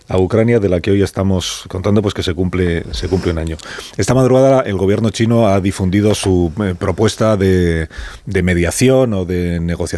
a 0.08 0.18
Ucrania, 0.18 0.60
de 0.60 0.70
la 0.70 0.80
que 0.80 0.92
hoy 0.92 1.04
estamos 1.04 1.66
contando, 1.68 2.02
pues 2.02 2.14
que 2.14 2.24
se 2.24 2.34
cumple, 2.34 2.84
se 2.94 3.08
cumple 3.08 3.32
un 3.32 3.38
año. 3.38 3.58
Esta 3.96 4.16
madrugada 4.16 4.62
el 4.62 4.76
gobierno 4.76 5.12
chino 5.12 5.48
ha 5.48 5.62
difundido 5.62 6.16
su 6.16 6.52
propuesta 6.80 7.38
de, 7.38 7.90
de 8.26 8.44
mediación 8.44 9.14
o 9.14 9.26
de 9.26 9.60
negociación 9.60 9.89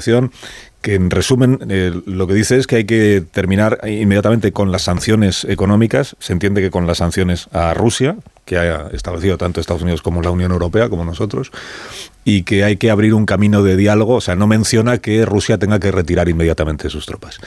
que 0.82 0.96
en 0.96 1.12
resumen 1.12 1.60
eh, 1.70 1.94
lo 2.06 2.26
que 2.28 2.34
dice 2.34 2.58
es 2.58 2.66
que 2.66 2.78
hay 2.78 2.86
que 2.86 3.24
terminar 3.32 3.80
inmediatamente 3.88 4.52
con 4.52 4.72
las 4.72 4.84
sanciones 4.84 5.46
económicas. 5.46 6.16
Se 6.20 6.34
entiende 6.34 6.62
que 6.62 6.72
con 6.72 6.88
las 6.88 6.98
sanciones 6.98 7.48
a 7.52 7.74
Rusia, 7.76 8.18
que 8.46 8.58
ha 8.58 8.88
establecido 8.92 9.38
tanto 9.38 9.62
Estados 9.62 9.84
Unidos 9.84 10.02
como 10.02 10.24
la 10.24 10.32
Unión 10.32 10.52
Europea, 10.52 10.90
como 10.90 11.06
nosotros, 11.06 11.52
y 12.26 12.44
que 12.44 12.64
hay 12.64 12.78
que 12.78 12.90
abrir 12.90 13.14
un 13.14 13.28
camino 13.28 13.62
de 13.62 13.78
diálogo. 13.78 14.16
O 14.16 14.22
sea, 14.22 14.36
no 14.36 14.48
menciona 14.48 14.98
que 14.98 15.24
Rusia 15.24 15.60
tenga 15.60 15.80
que 15.80 15.92
retirar 15.92 16.30
inmediatamente 16.30 16.90
sus 16.90 17.06
tropas. 17.06 17.40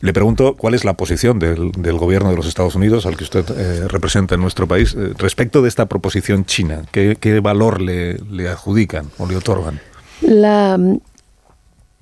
Le 0.00 0.12
pregunto 0.12 0.54
cuál 0.56 0.74
es 0.74 0.84
la 0.84 0.94
posición 0.94 1.38
del, 1.38 1.72
gobierno 1.96 2.30
de 2.30 2.36
los 2.36 2.46
Estados 2.46 2.74
Unidos, 2.74 3.06
al 3.06 3.16
que 3.16 3.24
usted 3.24 3.44
eh, 3.56 3.88
representa 3.88 4.34
en 4.34 4.42
nuestro 4.42 4.68
país, 4.68 4.94
eh, 4.94 5.14
respecto 5.16 5.62
de 5.62 5.68
esta 5.68 5.86
proposición 5.86 6.44
china. 6.44 6.82
¿Qué, 6.90 7.40
valor 7.42 7.80
le, 7.80 8.18
le 8.30 8.48
adjudican 8.48 9.06
o 9.16 9.26
le 9.26 9.36
otorgan? 9.36 9.80
La 10.20 10.78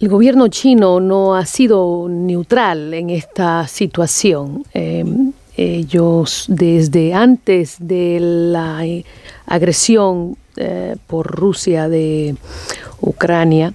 el 0.00 0.08
gobierno 0.08 0.48
chino 0.48 0.98
no 0.98 1.34
ha 1.34 1.44
sido 1.44 2.08
neutral 2.08 2.94
en 2.94 3.10
esta 3.10 3.68
situación. 3.68 4.64
Em, 4.72 5.32
ellos 5.58 6.46
desde 6.48 7.12
antes 7.12 7.76
de 7.78 8.18
la 8.18 8.82
agresión 9.44 10.38
eh, 10.56 10.96
por 11.06 11.26
Rusia 11.26 11.90
de 11.90 12.34
Ucrania 13.02 13.74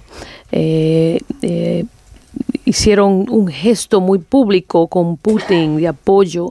eh, 0.50 1.20
eh, 1.42 1.84
hicieron 2.64 3.26
un 3.30 3.46
gesto 3.46 4.00
muy 4.00 4.18
público 4.18 4.88
con 4.88 5.16
Putin 5.16 5.76
de 5.76 5.86
apoyo 5.86 6.50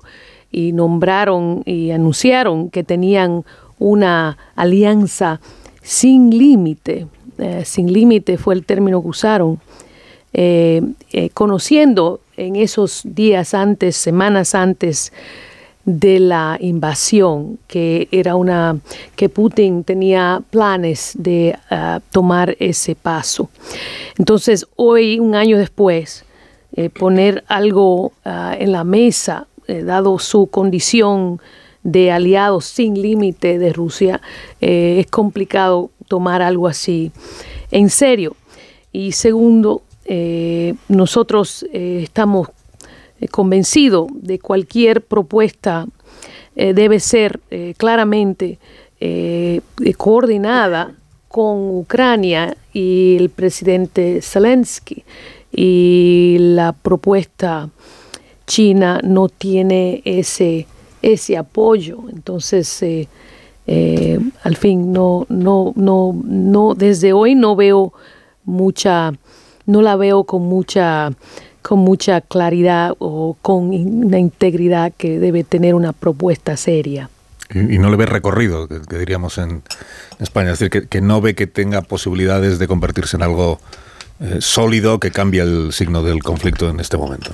y 0.54 0.72
nombraron 0.72 1.64
y 1.66 1.92
anunciaron 1.92 2.70
que 2.70 2.86
tenían 2.86 3.44
una 3.78 4.38
alianza 4.56 5.42
sin 5.82 6.30
límite 6.30 7.08
eh, 7.38 7.64
sin 7.66 7.92
límite 7.92 8.38
fue 8.38 8.54
el 8.54 8.66
término 8.66 9.02
que 9.02 9.08
usaron, 9.10 9.60
eh, 10.34 10.82
eh, 11.12 11.30
conociendo 11.34 12.22
en 12.38 12.56
esos 12.56 13.02
días 13.04 13.54
antes, 13.54 13.96
semanas 13.96 14.56
antes 14.56 15.12
de 15.84 16.20
la 16.20 16.58
invasión, 16.60 17.60
que 17.68 18.08
era 18.12 18.36
una 18.36 18.78
que 19.16 19.30
Putin 19.30 19.84
tenía 19.84 20.42
planes 20.50 21.14
de 21.16 21.56
tomar 22.12 22.56
ese 22.60 22.96
paso. 22.96 23.50
Entonces, 24.18 24.66
hoy, 24.76 25.20
un 25.20 25.36
año 25.36 25.60
después, 25.60 26.26
poner 27.00 27.44
algo 27.48 28.14
en 28.26 28.72
la 28.72 28.84
mesa, 28.84 29.46
dado 29.68 30.18
su 30.18 30.48
condición 30.48 31.40
de 31.84 32.12
aliados 32.12 32.66
sin 32.66 33.00
límite 33.00 33.60
de 33.60 33.72
Rusia, 33.72 34.22
es 34.60 35.06
complicado 35.06 35.92
tomar 36.08 36.42
algo 36.42 36.68
así 36.68 37.12
en 37.72 37.90
serio. 37.90 38.36
Y 38.92 39.12
segundo, 39.12 39.82
eh, 40.06 40.76
nosotros 40.88 41.66
eh, 41.74 42.02
estamos 42.04 42.50
eh, 43.20 43.28
convencidos 43.28 44.08
de 44.14 44.40
cualquier 44.40 45.02
propuesta 45.02 45.88
debe 46.56 47.02
ser 47.02 47.42
claramente 47.76 48.60
coordinada 49.98 50.96
con 51.28 51.80
Ucrania 51.80 52.56
y 52.72 53.18
el 53.20 53.30
presidente 53.30 54.22
Zelensky. 54.22 55.04
Y 55.52 56.38
la 56.40 56.72
propuesta 56.72 57.70
china 58.48 59.02
no 59.04 59.28
tiene 59.28 60.02
ese, 60.06 60.66
ese 61.02 61.36
apoyo. 61.36 62.06
Entonces, 62.10 62.82
eh, 63.68 64.20
al 64.44 64.56
fin 64.56 64.94
no, 64.94 65.26
no, 65.30 65.74
no, 65.76 66.16
no, 66.24 66.76
desde 66.76 67.14
hoy 67.14 67.36
no 67.36 67.56
veo 67.56 67.94
mucha, 68.44 69.12
no 69.66 69.82
la 69.82 69.96
veo 69.96 70.24
con 70.24 70.44
mucha, 70.44 71.12
con 71.62 71.80
mucha 71.80 72.22
claridad 72.22 72.94
o 73.00 73.36
con 73.42 73.70
una 73.70 74.20
integridad 74.20 74.94
que 74.96 75.20
debe 75.20 75.44
tener 75.44 75.74
una 75.74 75.94
propuesta 75.94 76.58
seria. 76.58 77.10
Y, 77.54 77.78
no 77.78 77.90
le 77.90 77.98
ve 77.98 78.06
recorrido, 78.06 78.68
que, 78.68 78.98
diríamos 78.98 79.38
en 79.38 79.62
España, 80.20 80.52
es 80.52 80.60
decir, 80.60 80.88
que, 80.88 81.02
no 81.02 81.22
ve 81.22 81.36
que 81.36 81.46
tenga 81.46 81.82
posibilidades 81.82 82.58
de 82.58 82.68
convertirse 82.68 83.18
en 83.18 83.24
algo 83.24 83.60
eh, 84.20 84.38
sólido 84.40 85.00
que 85.00 85.12
cambie 85.12 85.42
el 85.42 85.72
signo 85.72 86.02
del 86.02 86.24
conflicto 86.24 86.70
en 86.70 86.80
este 86.80 86.98
momento. 86.98 87.32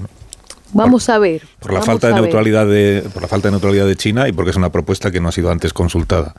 Vamos 0.74 1.10
a 1.10 1.20
ver. 1.20 1.42
Por 1.60 1.74
la 1.74 1.82
falta 1.82 2.08
de 2.08 2.14
neutralidad 2.14 2.66
de, 2.66 3.04
por 3.14 3.22
la 3.22 3.28
falta 3.28 3.48
de 3.48 3.52
neutralidad 3.52 3.86
de 3.86 3.96
China 3.96 4.28
y 4.28 4.32
porque 4.32 4.52
es 4.52 4.58
una 4.58 4.72
propuesta 4.72 5.12
que 5.12 5.20
no 5.20 5.30
ha 5.30 5.32
sido 5.32 5.52
antes 5.52 5.74
consultada 5.74 6.34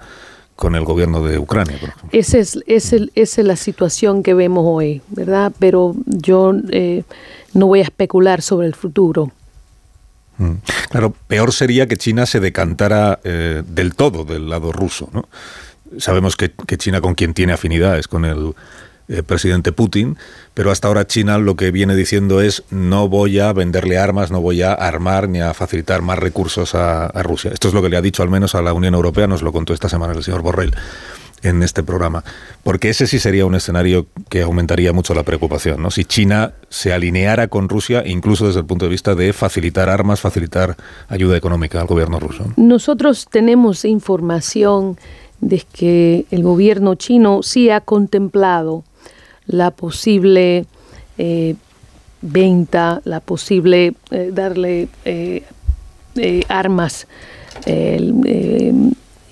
con 0.56 0.74
el 0.74 0.84
gobierno 0.84 1.22
de 1.22 1.38
Ucrania. 1.38 1.78
Esa 2.12 2.38
es, 2.38 2.58
es, 2.66 2.92
es 3.14 3.38
la 3.38 3.56
situación 3.56 4.22
que 4.22 4.34
vemos 4.34 4.64
hoy, 4.66 5.02
¿verdad? 5.08 5.52
Pero 5.58 5.94
yo 6.06 6.54
eh, 6.70 7.02
no 7.54 7.66
voy 7.66 7.80
a 7.80 7.84
especular 7.84 8.42
sobre 8.42 8.66
el 8.66 8.74
futuro. 8.74 9.32
Mm. 10.38 10.52
Claro, 10.90 11.14
peor 11.26 11.52
sería 11.52 11.86
que 11.86 11.96
China 11.96 12.26
se 12.26 12.40
decantara 12.40 13.18
eh, 13.24 13.62
del 13.66 13.94
todo 13.94 14.24
del 14.24 14.48
lado 14.48 14.72
ruso. 14.72 15.08
¿no? 15.12 15.28
Sabemos 15.98 16.36
que, 16.36 16.52
que 16.52 16.78
China 16.78 17.00
con 17.00 17.14
quien 17.14 17.34
tiene 17.34 17.52
afinidades 17.52 18.08
con 18.08 18.24
el 18.24 18.54
eh, 19.12 19.22
presidente 19.22 19.72
Putin, 19.72 20.16
pero 20.54 20.70
hasta 20.70 20.88
ahora 20.88 21.06
China 21.06 21.36
lo 21.36 21.54
que 21.54 21.70
viene 21.70 21.94
diciendo 21.94 22.40
es 22.40 22.64
no 22.70 23.10
voy 23.10 23.40
a 23.40 23.52
venderle 23.52 23.98
armas, 23.98 24.30
no 24.30 24.40
voy 24.40 24.62
a 24.62 24.72
armar 24.72 25.28
ni 25.28 25.40
a 25.42 25.52
facilitar 25.52 26.00
más 26.00 26.18
recursos 26.18 26.74
a, 26.74 27.08
Rusia. 27.22 27.50
Esto 27.52 27.68
es 27.68 27.74
lo 27.74 27.82
que 27.82 27.90
le 27.90 27.98
ha 27.98 28.00
dicho 28.00 28.22
al 28.22 28.30
menos 28.30 28.54
a 28.54 28.62
la 28.62 28.72
Unión 28.72 28.94
Europea, 28.94 29.26
nos 29.26 29.42
lo 29.42 29.52
contó 29.52 29.74
esta 29.74 29.90
semana 29.90 30.14
el 30.14 30.24
señor 30.24 30.40
Borrell 30.40 30.74
en 31.42 31.62
este 31.62 31.82
programa, 31.82 32.24
porque 32.62 32.88
ese 32.88 33.06
sí 33.06 33.18
sería 33.18 33.44
un 33.44 33.54
escenario 33.54 34.06
que 34.30 34.42
aumentaría 34.42 34.94
mucho 34.94 35.12
la 35.12 35.24
preocupación, 35.24 35.82
¿no? 35.82 35.90
Si 35.90 36.06
China 36.06 36.54
se 36.70 36.94
alineara 36.94 37.48
con 37.48 37.68
Rusia, 37.68 38.02
incluso 38.06 38.46
desde 38.46 38.60
el 38.60 38.66
punto 38.66 38.86
de 38.86 38.92
vista 38.92 39.14
de 39.14 39.34
facilitar 39.34 39.90
armas, 39.90 40.20
facilitar 40.20 40.76
ayuda 41.08 41.36
económica 41.36 41.80
al 41.80 41.86
gobierno 41.86 42.18
ruso. 42.18 42.46
Nosotros 42.56 43.26
tenemos 43.30 43.84
información 43.84 44.96
de 45.42 45.62
que 45.72 46.24
el 46.30 46.42
gobierno 46.42 46.94
chino 46.94 47.42
sí 47.42 47.68
ha 47.68 47.80
contemplado 47.80 48.84
la 49.46 49.70
posible 49.70 50.66
eh, 51.18 51.54
venta, 52.20 53.00
la 53.04 53.20
posible 53.20 53.94
eh, 54.10 54.30
darle 54.32 54.88
eh, 55.04 55.44
armas 56.48 57.06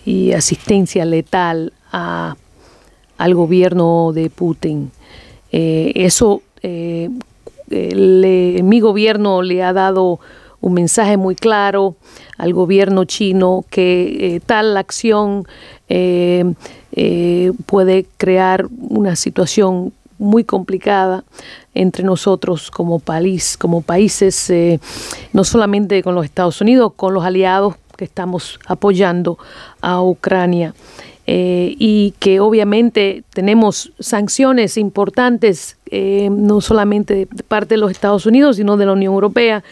y 0.04 0.32
asistencia 0.32 1.04
letal 1.04 1.72
a, 1.92 2.36
al 3.18 3.34
gobierno 3.34 4.12
de 4.14 4.30
Putin. 4.30 4.90
eso, 5.50 6.42
mi 6.62 7.11
gobierno 8.80 9.42
le 9.42 9.62
ha 9.62 9.72
dado 9.72 10.20
un 10.61 10.74
mensaje 10.74 11.16
muy 11.16 11.34
claro 11.34 11.96
al 12.38 12.52
gobierno 12.52 13.04
chino 13.04 13.64
que 13.68 14.40
tal 14.46 14.76
acción 14.76 15.44
puede 17.66 18.06
crear 18.16 18.68
una 18.70 19.16
situación 19.16 19.92
muy 20.20 20.44
complicada 20.44 21.24
entre 21.74 22.04
nosotros 22.04 22.70
como 22.70 23.00
país, 23.00 23.56
como 23.56 23.80
países, 23.80 24.50
eh, 24.50 24.78
no 25.32 25.42
solamente 25.42 26.02
con 26.02 26.14
los 26.14 26.24
Estados 26.24 26.60
Unidos, 26.60 26.92
con 26.94 27.14
los 27.14 27.24
aliados 27.24 27.74
que 27.96 28.04
estamos 28.04 28.60
apoyando 28.66 29.38
a 29.80 30.00
Ucrania. 30.02 30.74
Eh, 31.26 31.76
y 31.78 32.14
que 32.18 32.40
obviamente 32.40 33.22
tenemos 33.32 33.92
sanciones 34.00 34.76
importantes, 34.76 35.76
eh, 35.91 36.28
no 36.30 36.61
solamente 36.61 37.26
de 37.30 37.43
parte 37.43 37.74
de 37.74 37.78
los 37.78 37.91
Estados 37.91 38.24
Unidos, 38.26 38.57
sino 38.57 38.76
de 38.76 38.86
la 38.86 38.93
Unión 38.93 39.12
Europea, 39.12 39.64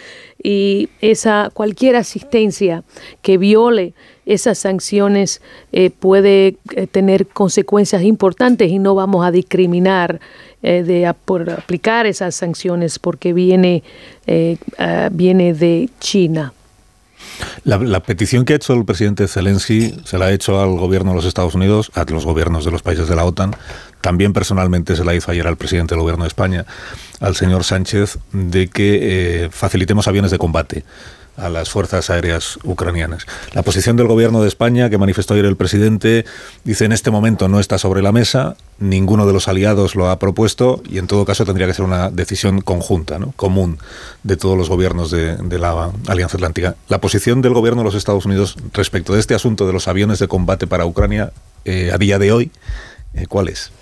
y 0.42 0.88
esa 1.00 1.50
cualquier 1.52 1.96
asistencia 1.96 2.84
que 3.22 3.38
viole 3.38 3.94
esas 4.26 4.58
sanciones 4.58 5.40
eh, 5.72 5.90
puede 5.90 6.56
eh, 6.74 6.86
tener 6.86 7.26
consecuencias 7.26 8.02
importantes 8.02 8.70
y 8.70 8.78
no 8.78 8.94
vamos 8.94 9.24
a 9.24 9.30
discriminar 9.30 10.20
de, 10.60 11.14
por 11.24 11.48
aplicar 11.50 12.06
esas 12.06 12.34
sanciones 12.34 12.98
porque 12.98 13.32
viene, 13.32 13.84
viene 15.12 15.54
de 15.54 15.88
China. 16.00 16.52
La, 17.64 18.00
petición 18.00 18.44
que 18.44 18.54
ha 18.54 18.56
hecho 18.56 18.74
el 18.74 18.84
presidente 18.84 19.28
Zelensky 19.28 19.94
se 20.04 20.18
la 20.18 20.26
ha 20.26 20.32
hecho 20.32 20.60
al 20.60 20.76
gobierno 20.76 21.10
de 21.10 21.16
los 21.16 21.24
Estados 21.24 21.54
Unidos, 21.54 21.90
a 21.94 22.04
los 22.04 22.24
gobiernos 22.24 22.64
de 22.64 22.70
los 22.70 22.82
países 22.82 23.08
de 23.08 23.16
la 23.16 23.24
OTAN, 23.24 23.54
también 24.00 24.32
personalmente 24.32 24.96
se 24.96 25.04
la 25.04 25.14
hizo 25.14 25.30
ayer 25.30 25.46
al 25.46 25.56
presidente 25.56 25.94
del 25.94 26.02
gobierno 26.02 26.24
de 26.24 26.28
España, 26.28 26.64
al 27.20 27.36
señor 27.36 27.64
Sánchez, 27.64 28.18
de 28.32 28.68
que 28.68 29.48
facilitemos 29.52 30.08
aviones 30.08 30.30
de 30.30 30.38
combate 30.38 30.84
a 31.38 31.48
las 31.48 31.70
fuerzas 31.70 32.10
aéreas 32.10 32.58
ucranianas. 32.64 33.26
La 33.52 33.62
posición 33.62 33.96
del 33.96 34.06
gobierno 34.06 34.42
de 34.42 34.48
España, 34.48 34.90
que 34.90 34.98
manifestó 34.98 35.34
ayer 35.34 35.46
el 35.46 35.56
presidente, 35.56 36.24
dice 36.64 36.84
en 36.84 36.92
este 36.92 37.10
momento 37.10 37.48
no 37.48 37.60
está 37.60 37.78
sobre 37.78 38.02
la 38.02 38.12
mesa, 38.12 38.56
ninguno 38.78 39.26
de 39.26 39.32
los 39.32 39.48
aliados 39.48 39.94
lo 39.94 40.10
ha 40.10 40.18
propuesto 40.18 40.82
y 40.88 40.98
en 40.98 41.06
todo 41.06 41.24
caso 41.24 41.44
tendría 41.44 41.66
que 41.66 41.74
ser 41.74 41.84
una 41.84 42.10
decisión 42.10 42.60
conjunta, 42.60 43.18
¿no? 43.18 43.32
común 43.36 43.78
de 44.22 44.36
todos 44.36 44.58
los 44.58 44.68
gobiernos 44.68 45.10
de, 45.10 45.58
la 45.58 45.90
Alianza 46.06 46.36
Atlántica. 46.36 46.76
La 46.88 47.00
posición 47.00 47.40
del 47.40 47.54
gobierno 47.54 47.80
de 47.82 47.86
los 47.86 47.94
Estados 47.94 48.26
Unidos 48.26 48.56
respecto 48.72 49.14
de 49.14 49.20
este 49.20 49.34
asunto 49.34 49.66
de 49.66 49.72
los 49.72 49.88
aviones 49.88 50.18
de 50.18 50.28
combate 50.28 50.66
para 50.66 50.86
Ucrania 50.86 51.32
eh, 51.64 51.90
a 51.92 51.98
día 51.98 52.18
de 52.18 52.32
hoy, 52.32 52.50
eh, 53.14 53.26
¿cuál 53.28 53.48
es? 53.48 53.72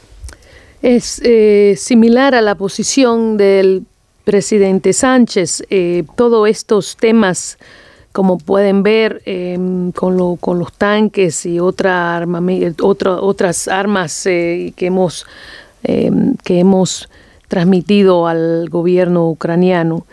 Es 0.83 1.21
eh, 1.25 1.75
similar 1.79 2.35
a 2.35 2.43
la 2.43 2.55
posición 2.55 3.37
del 3.37 3.85
presidente 4.27 4.93
Sánchez. 4.93 5.63
Eh, 5.71 6.03
todos 6.17 6.49
estos 6.49 6.97
temas, 6.97 7.59
como 8.11 8.39
pueden 8.39 8.83
ver, 8.83 9.23
em, 9.25 9.93
con, 9.93 10.17
lo, 10.17 10.35
con, 10.35 10.59
los 10.59 10.73
tanques 10.73 11.47
y 11.47 11.61
otra 11.61 12.27
otra, 12.83 13.21
otras 13.21 13.69
armas 13.69 14.27
eh, 14.27 14.73
que, 14.75 14.87
hemos, 14.87 15.27
em, 15.85 16.35
que 16.43 16.59
hemos 16.59 17.09
transmitido 17.47 18.27
al 18.27 18.69
gobierno 18.69 19.29
ucraniano, 19.31 20.05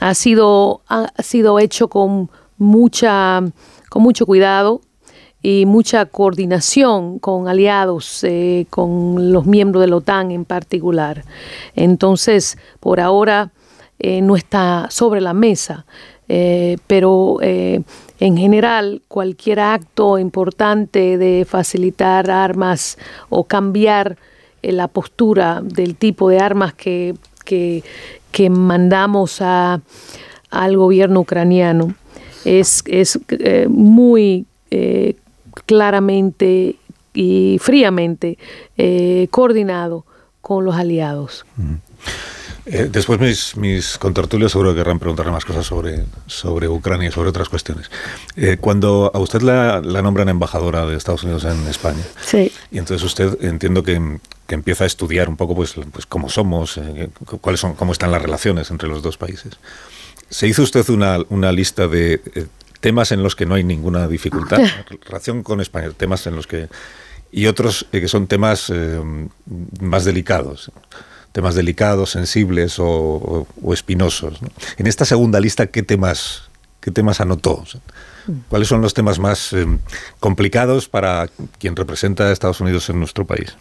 ha 0.00 0.14
sido, 0.14 0.80
ha 0.88 1.22
sido 1.22 1.60
hecho 1.60 1.86
con, 1.86 2.28
mucha, 2.58 3.40
con 3.88 4.02
mucho 4.02 4.26
cuidado 4.26 4.80
y 5.46 5.66
mucha 5.66 6.06
coordinación 6.06 7.18
con 7.18 7.48
aliados, 7.48 8.24
eh, 8.24 8.64
con 8.70 9.30
los 9.30 9.44
miembros 9.44 9.82
de 9.82 9.88
la 9.88 9.96
OTAN 9.96 10.30
en 10.30 10.46
particular. 10.46 11.22
Entonces, 11.76 12.56
por 12.80 12.98
ahora 12.98 13.50
eh, 13.98 14.22
no 14.22 14.36
está 14.36 14.86
sobre 14.88 15.20
la 15.20 15.34
mesa, 15.34 15.84
eh, 16.30 16.78
pero 16.86 17.40
en 17.42 18.36
general 18.38 19.02
cualquier 19.06 19.60
acto 19.60 20.18
importante 20.18 21.18
de 21.18 21.44
facilitar 21.46 22.30
armas 22.30 22.96
o 23.28 23.44
cambiar 23.44 24.16
la 24.62 24.88
postura 24.88 25.60
del 25.62 25.96
tipo 25.96 26.30
de 26.30 26.38
armas 26.38 26.72
que, 26.72 27.16
que, 27.44 27.82
mandamos 28.48 29.42
a, 29.42 29.82
al 30.48 30.76
gobierno 30.78 31.20
ucraniano 31.20 31.94
es, 32.46 32.82
es 32.86 33.20
muy 33.68 34.46
claramente 35.66 36.76
y 37.14 37.58
fríamente 37.60 38.38
eh, 38.76 39.28
coordinado 39.30 40.04
con 40.40 40.64
los 40.64 40.74
aliados. 40.74 41.46
Eh, 42.66 42.88
después 42.90 43.20
mis, 43.20 43.56
mis 43.56 43.98
contertulios 43.98 44.52
seguro 44.52 44.70
que 44.70 44.80
querrán 44.80 44.98
preguntarle 44.98 45.32
más 45.32 45.44
cosas 45.44 45.66
sobre, 45.66 46.04
sobre 46.26 46.68
Ucrania 46.68 47.08
y 47.08 47.12
sobre 47.12 47.28
otras 47.28 47.48
cuestiones. 47.48 47.90
Eh, 48.36 48.56
cuando 48.60 49.10
a 49.14 49.18
usted 49.18 49.42
la, 49.42 49.80
la, 49.80 50.02
nombran 50.02 50.28
embajadora 50.28 50.86
de 50.86 50.96
Estados 50.96 51.22
Unidos 51.24 51.44
en 51.44 51.66
España, 51.68 52.02
sí. 52.24 52.50
y 52.70 52.78
entonces 52.78 53.04
usted 53.04 53.42
entiendo 53.44 53.82
que, 53.82 54.18
que 54.46 54.54
empieza 54.54 54.84
a 54.84 54.86
estudiar 54.86 55.28
un 55.28 55.36
poco 55.36 55.54
pues, 55.54 55.74
pues 55.92 56.06
cómo 56.06 56.28
somos, 56.28 56.80
cuáles 57.40 57.60
son, 57.60 57.74
cómo 57.74 57.92
están 57.92 58.10
las 58.10 58.22
relaciones 58.22 58.70
entre 58.70 58.88
los 58.88 59.02
dos 59.02 59.18
países. 59.18 59.52
¿Se 60.30 60.48
hizo 60.48 60.62
usted 60.62 60.88
una, 60.88 61.18
una 61.28 61.52
lista 61.52 61.86
de 61.86 62.20
temas 62.84 63.12
en 63.12 63.22
los 63.22 63.34
que 63.34 63.46
no 63.46 63.54
hay 63.54 63.64
ninguna 63.64 64.06
dificultad, 64.08 64.60
relación 65.06 65.42
con 65.42 65.62
España, 65.62 65.88
temas 65.96 66.26
en 66.26 66.36
los 66.36 66.46
que... 66.46 66.68
y 67.32 67.46
otros 67.46 67.86
eh, 67.92 68.02
que 68.02 68.08
son 68.08 68.26
temas 68.26 68.68
eh, 68.68 69.00
más 69.80 70.04
delicados, 70.04 70.70
temas 71.32 71.54
delicados, 71.54 72.10
sensibles 72.10 72.76
o, 72.78 73.46
espinosos. 73.72 74.38
En 74.76 74.86
esta 74.86 75.06
segunda 75.06 75.40
lista, 75.40 75.68
¿qué 75.68 75.82
temas, 75.82 76.50
qué 76.82 76.90
temas 76.90 77.22
anotó? 77.22 77.64
¿Cuáles 78.50 78.68
son 78.68 78.82
los 78.82 78.92
temas 78.92 79.18
más 79.18 79.54
eh, 79.54 79.66
complicados 80.20 80.86
para 80.86 81.30
quien 81.58 81.76
representa 81.76 82.24
a 82.24 82.32
Estados 82.32 82.60
Unidos 82.60 82.90
en 82.90 82.98
nuestro 82.98 83.24
país? 83.24 83.56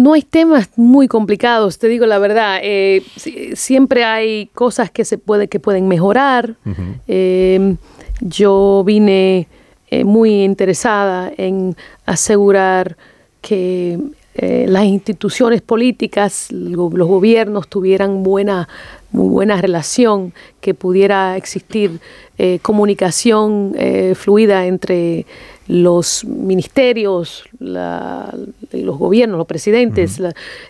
No 0.00 0.14
hay 0.14 0.22
temas 0.22 0.70
muy 0.76 1.08
complicados, 1.08 1.78
te 1.78 1.86
digo 1.86 2.06
la 2.06 2.18
verdad. 2.18 2.58
Eh, 2.62 3.02
siempre 3.52 4.02
hay 4.02 4.46
cosas 4.54 4.90
que 4.90 5.04
se 5.04 5.18
puede, 5.18 5.48
que 5.48 5.60
pueden 5.60 5.88
mejorar. 5.88 6.54
Em, 7.06 7.76
yo 8.20 8.82
vine 8.86 9.46
eh, 9.90 10.04
muy 10.04 10.42
interesada 10.42 11.30
en 11.36 11.76
asegurar 12.06 12.96
que 13.42 13.98
eh, 14.42 14.66
las 14.68 14.84
instituciones 14.84 15.60
políticas, 15.62 16.50
los 16.50 16.90
gobiernos 16.90 17.68
tuvieran 17.68 18.22
buena, 18.22 18.68
muy 19.12 19.28
buena 19.28 19.60
relación, 19.60 20.32
que 20.60 20.74
pudiera 20.74 21.36
existir 21.36 22.00
comunicación 22.62 23.74
fluida 24.14 24.64
entre 24.64 25.26
los 25.70 26.24
ministerios, 26.24 27.44
los 27.60 28.98
gobiernos, 28.98 29.38
los 29.38 29.46
presidentes, 29.46 30.20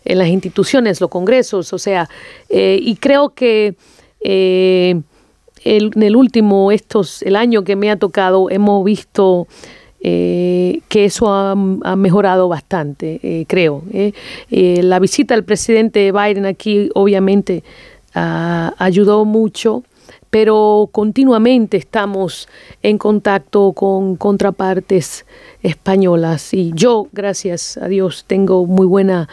en 0.05 0.19
las 0.19 0.29
instituciones, 0.29 1.01
los 1.01 1.09
congresos, 1.09 1.73
o 1.73 1.79
sea, 1.79 2.07
eh, 2.51 2.79
y 2.83 2.97
creo 2.97 3.31
que 3.31 3.77
eh, 4.21 5.01
en 5.65 6.03
el 6.03 6.17
último, 6.17 6.71
estos, 6.71 7.23
el 7.23 7.37
año 7.37 7.65
que 7.65 7.77
me 7.77 7.91
ha 7.91 7.97
tocado, 7.97 8.51
hemos 8.51 8.85
visto 8.85 9.47
eh, 10.03 10.81
que 10.89 11.05
eso 11.05 11.29
ha, 11.33 11.55
mejorado 11.97 12.49
bastante, 12.49 13.45
creo. 13.49 13.83
la 14.51 14.99
visita 14.99 15.35
del 15.35 15.45
presidente 15.45 16.13
Biden 16.13 16.47
aquí 16.47 16.91
obviamente 16.95 17.63
ah, 18.15 18.75
ayudó 18.79 19.25
mucho 19.25 19.83
pero 20.31 20.89
continuamente 20.93 21.77
estamos 21.77 22.49
en 22.83 22.99
contacto 22.99 23.73
con 23.73 24.15
contrapartes 24.17 25.27
españolas 25.63 26.55
y 26.55 26.71
yo, 26.75 27.09
gracias 27.13 27.77
a 27.77 27.89
Dios, 27.89 28.25
tengo 28.27 28.65
muy 28.65 28.87
buena 28.87 29.29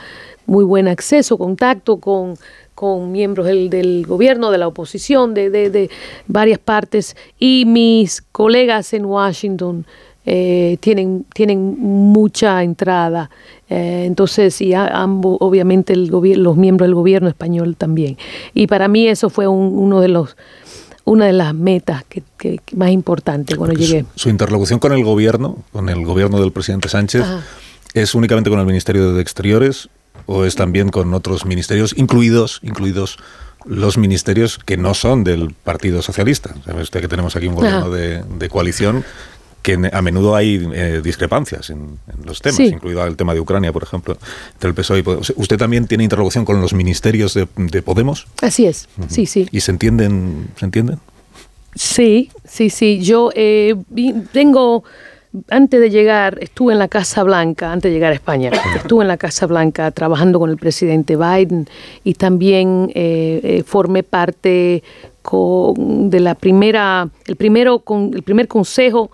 muy 0.47 0.63
buen 0.63 0.87
acceso, 0.87 1.37
contacto 1.37 1.97
con, 1.97 2.35
con 2.73 3.11
miembros 3.11 3.45
del, 3.45 4.05
gobierno, 4.07 4.49
de 4.49 4.57
la 4.57 4.67
oposición, 4.67 5.33
de, 5.33 5.49
de, 5.49 5.89
varias 6.25 6.57
partes 6.57 7.15
y 7.37 7.65
mis 7.65 8.21
colegas 8.21 8.93
en 8.93 9.05
Washington 9.05 9.85
eh, 10.29 10.75
tienen, 10.81 11.25
tienen 11.33 11.77
mucha 11.79 12.61
entrada. 12.61 13.29
Eh, 13.69 14.03
entonces, 14.05 14.59
y 14.59 14.73
ambos, 14.73 15.37
obviamente, 15.39 15.93
el 15.93 16.07
los 16.07 16.57
miembros 16.57 16.85
del 16.85 16.95
gobierno 16.95 17.29
español 17.29 17.77
también. 17.77 18.17
Y 18.53 18.67
para 18.67 18.89
mí 18.89 19.07
eso 19.07 19.29
fue 19.29 19.47
uno 19.47 20.01
de 20.01 20.09
los 20.09 20.35
una 21.05 21.27
de 21.27 21.31
las 21.31 21.55
metas 21.55 22.03
que, 22.09 22.59
más 22.75 22.89
importantes 22.89 23.55
cuando 23.55 23.79
llegué. 23.79 24.05
Su, 24.15 24.27
interlocución 24.27 24.79
con 24.79 24.91
el 24.91 25.01
gobierno, 25.05 25.63
con 25.71 25.87
el 25.87 26.03
gobierno 26.05 26.41
del 26.41 26.51
presidente 26.51 26.89
Sánchez, 26.89 27.23
¿es 27.93 28.13
únicamente 28.13 28.49
con 28.49 28.59
el 28.59 28.65
Ministerio 28.65 29.13
de 29.13 29.21
Exteriores 29.21 29.87
o 30.25 30.43
es 30.43 30.55
también 30.55 30.89
con 30.89 31.13
otros 31.13 31.45
ministerios, 31.45 31.93
incluidos, 31.95 32.59
incluidos 32.63 33.17
los 33.63 33.97
ministerios 33.97 34.57
que 34.57 34.75
no 34.75 34.93
son 34.93 35.23
del 35.23 35.53
Partido 35.53 36.01
Socialista? 36.01 36.53
Usted 36.77 36.99
que 36.99 37.07
tenemos 37.07 37.37
aquí 37.37 37.47
un 37.47 37.55
gobierno 37.55 37.89
de, 37.89 38.23
de, 38.23 38.49
coalición 38.49 39.05
que 39.61 39.77
a 39.91 40.01
menudo 40.01 40.35
hay 40.35 40.65
eh, 40.73 41.01
discrepancias 41.03 41.69
en, 41.69 41.99
los 42.23 42.41
temas, 42.41 42.59
incluido 42.59 43.05
el 43.05 43.15
tema 43.15 43.33
de 43.33 43.39
Ucrania, 43.39 43.73
por 43.73 43.83
ejemplo, 43.83 44.17
entre 44.53 44.69
el 44.69 44.75
PSOE 44.75 44.99
y 44.99 45.01
Podemos. 45.03 45.33
¿Usted 45.35 45.57
también 45.57 45.87
tiene 45.87 46.03
interlocución 46.03 46.45
con 46.45 46.61
los 46.61 46.73
ministerios 46.73 47.33
de, 47.33 47.81
Podemos? 47.81 48.27
Así 48.41 48.65
es, 48.65 48.87
sí, 49.07 49.25
sí. 49.25 49.47
¿Y 49.51 49.61
se 49.61 49.71
entienden? 49.71 50.49
¿Se 50.55 50.65
entienden? 50.65 50.99
Sí, 51.75 52.31
sí, 52.45 52.69
sí. 52.69 53.01
Yo 53.01 53.29
eh, 53.35 53.75
tengo 54.31 54.83
antes 55.49 55.79
de 55.79 55.89
llegar, 55.89 56.39
estuve 56.41 56.73
en 56.73 56.79
la 56.79 56.87
Casa 56.87 57.23
Blanca, 57.23 57.71
antes 57.71 57.89
de 57.89 57.93
llegar 57.93 58.11
a 58.11 58.15
España, 58.15 58.49
estuve 58.75 59.03
en 59.03 59.09
la 59.09 59.17
Casa 59.17 59.45
Blanca 59.45 59.91
trabajando 59.91 60.39
con 60.39 60.49
el 60.49 60.57
presidente 60.57 61.15
Biden 61.15 61.67
y 62.03 62.15
también 62.15 62.91
eh, 62.95 63.63
formé 63.65 64.03
parte 64.03 64.81
de 65.75 66.19
la 66.19 66.35
primera, 66.35 67.09
el 67.25 67.35
primero, 67.35 67.79
con, 67.79 68.11
el 68.13 68.23
primer 68.23 68.47
consejo 68.47 69.11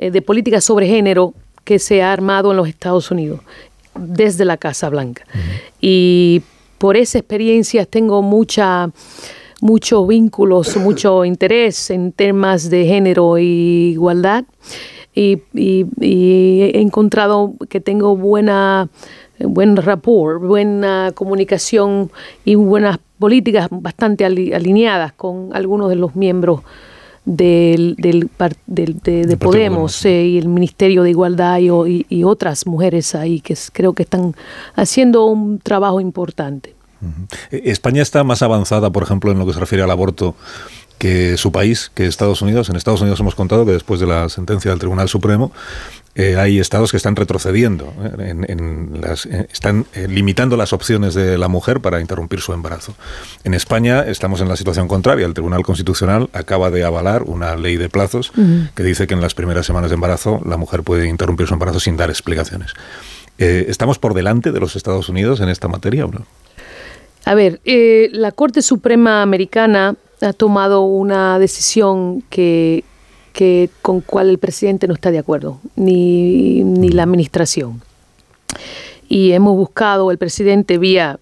eh, 0.00 0.10
de 0.10 0.22
política 0.22 0.62
sobre 0.62 0.86
género 0.86 1.34
que 1.62 1.78
se 1.78 2.02
ha 2.02 2.10
armado 2.10 2.52
en 2.52 2.56
los 2.56 2.66
Estados 2.66 3.10
Unidos 3.10 3.40
desde 3.94 4.46
la 4.46 4.56
Casa 4.56 4.88
Blanca. 4.88 5.26
Y 5.78 6.40
por 6.78 6.96
esa 6.96 7.18
experiencia 7.18 7.84
tengo 7.84 8.22
mucha 8.22 8.90
muchos 9.60 10.08
vínculos, 10.08 10.74
mucho 10.78 11.26
interés 11.26 11.90
en 11.90 12.12
temas 12.12 12.70
de 12.70 12.86
género 12.86 13.36
e 13.36 13.42
igualdad 13.42 14.44
y, 15.14 15.42
he 15.54 16.80
encontrado 16.80 17.52
que 17.68 17.80
tengo 17.80 18.16
buena 18.16 18.88
buen 19.38 19.76
rapport, 19.76 20.42
buena 20.42 21.12
comunicación 21.14 22.10
y 22.46 22.54
buenas 22.54 22.98
políticas 23.18 23.68
bastante 23.70 24.24
alineadas 24.24 25.12
con 25.12 25.50
algunos 25.52 25.90
de 25.90 25.96
los 25.96 26.16
miembros 26.16 26.62
del, 27.30 27.94
del, 27.96 28.28
de, 28.66 29.36
Podemos 29.36 30.04
eh, 30.04 30.24
y 30.26 30.38
el 30.38 30.48
Ministerio 30.48 31.04
de 31.04 31.10
Igualdad 31.10 31.58
y, 31.60 32.06
y, 32.08 32.24
otras 32.24 32.66
mujeres 32.66 33.14
ahí 33.14 33.40
que 33.40 33.56
creo 33.72 33.92
que 33.92 34.02
están 34.02 34.34
haciendo 34.74 35.26
un 35.26 35.60
trabajo 35.60 36.00
importante. 36.00 36.74
Eh, 37.52 37.62
España 37.66 38.02
está 38.02 38.24
más 38.24 38.42
avanzada, 38.42 38.90
por 38.90 39.04
ejemplo, 39.04 39.30
en 39.30 39.38
lo 39.38 39.46
que 39.46 39.52
se 39.52 39.60
refiere 39.60 39.84
al 39.84 39.90
aborto 39.92 40.34
que 40.98 41.38
su 41.38 41.50
país, 41.50 41.90
que 41.94 42.06
Estados 42.06 42.42
Unidos. 42.42 42.68
En 42.68 42.76
Estados 42.76 43.00
Unidos 43.00 43.20
hemos 43.20 43.34
contado 43.34 43.64
que 43.64 43.72
después 43.72 44.00
de 44.00 44.06
la 44.06 44.28
sentencia 44.28 44.70
del 44.70 44.80
Tribunal 44.80 45.08
Supremo 45.08 45.52
eh, 46.16 46.36
hay 46.36 46.58
estados 46.58 46.90
que 46.90 46.96
están 46.96 47.14
retrocediendo, 47.14 47.94
eh, 48.18 48.34
en, 48.48 49.00
las, 49.00 49.26
eh, 49.26 49.46
están 49.52 49.86
limitando 50.08 50.56
las 50.56 50.72
opciones 50.72 51.14
de 51.14 51.38
la 51.38 51.46
mujer 51.46 51.80
para 51.80 52.00
interrumpir 52.00 52.40
su 52.40 52.52
embarazo. 52.52 52.96
En 53.44 53.54
España 53.54 54.00
estamos 54.02 54.40
en 54.40 54.48
la 54.48 54.56
situación 54.56 54.88
contraria. 54.88 55.24
El 55.24 55.34
Tribunal 55.34 55.62
Constitucional 55.62 56.28
acaba 56.32 56.70
de 56.70 56.82
avalar 56.82 57.22
una 57.22 57.54
ley 57.54 57.76
de 57.76 57.88
plazos 57.88 58.32
que 58.74 58.82
dice 58.82 59.06
que 59.06 59.14
en 59.14 59.20
las 59.20 59.34
primeras 59.34 59.66
semanas 59.66 59.90
de 59.90 59.94
embarazo 59.94 60.40
la 60.44 60.56
mujer 60.56 60.82
puede 60.82 61.06
interrumpir 61.06 61.46
su 61.46 61.54
embarazo 61.54 61.78
sin 61.78 61.96
dar 61.96 62.10
explicaciones. 62.10 62.72
¿Estamos 63.38 63.98
por 63.98 64.12
delante 64.12 64.52
de 64.52 64.60
los 64.60 64.76
Estados 64.76 65.08
Unidos 65.08 65.40
en 65.40 65.48
esta 65.48 65.68
materia 65.68 66.04
o 66.04 66.10
no? 66.10 66.26
A 67.24 67.34
ver, 67.34 67.60
la 67.64 68.32
Corte 68.32 68.62
Suprema 68.62 69.22
Americana 69.22 69.94
ha 70.20 70.32
tomado 70.32 70.82
una 70.82 71.38
decisión 71.38 72.22
que, 72.28 72.84
que 73.40 73.70
con 73.80 74.02
cual 74.02 74.28
el 74.28 74.36
presidente 74.36 74.86
no 74.86 74.92
está 74.92 75.10
de 75.10 75.18
acuerdo, 75.18 75.60
ni, 75.74 76.62
ni 76.62 76.90
la 76.90 77.04
administración. 77.04 77.80
Y 79.08 79.32
hemos 79.32 79.56
buscado 79.56 80.10
el 80.10 80.18
presidente 80.18 80.76
vía 80.76 81.18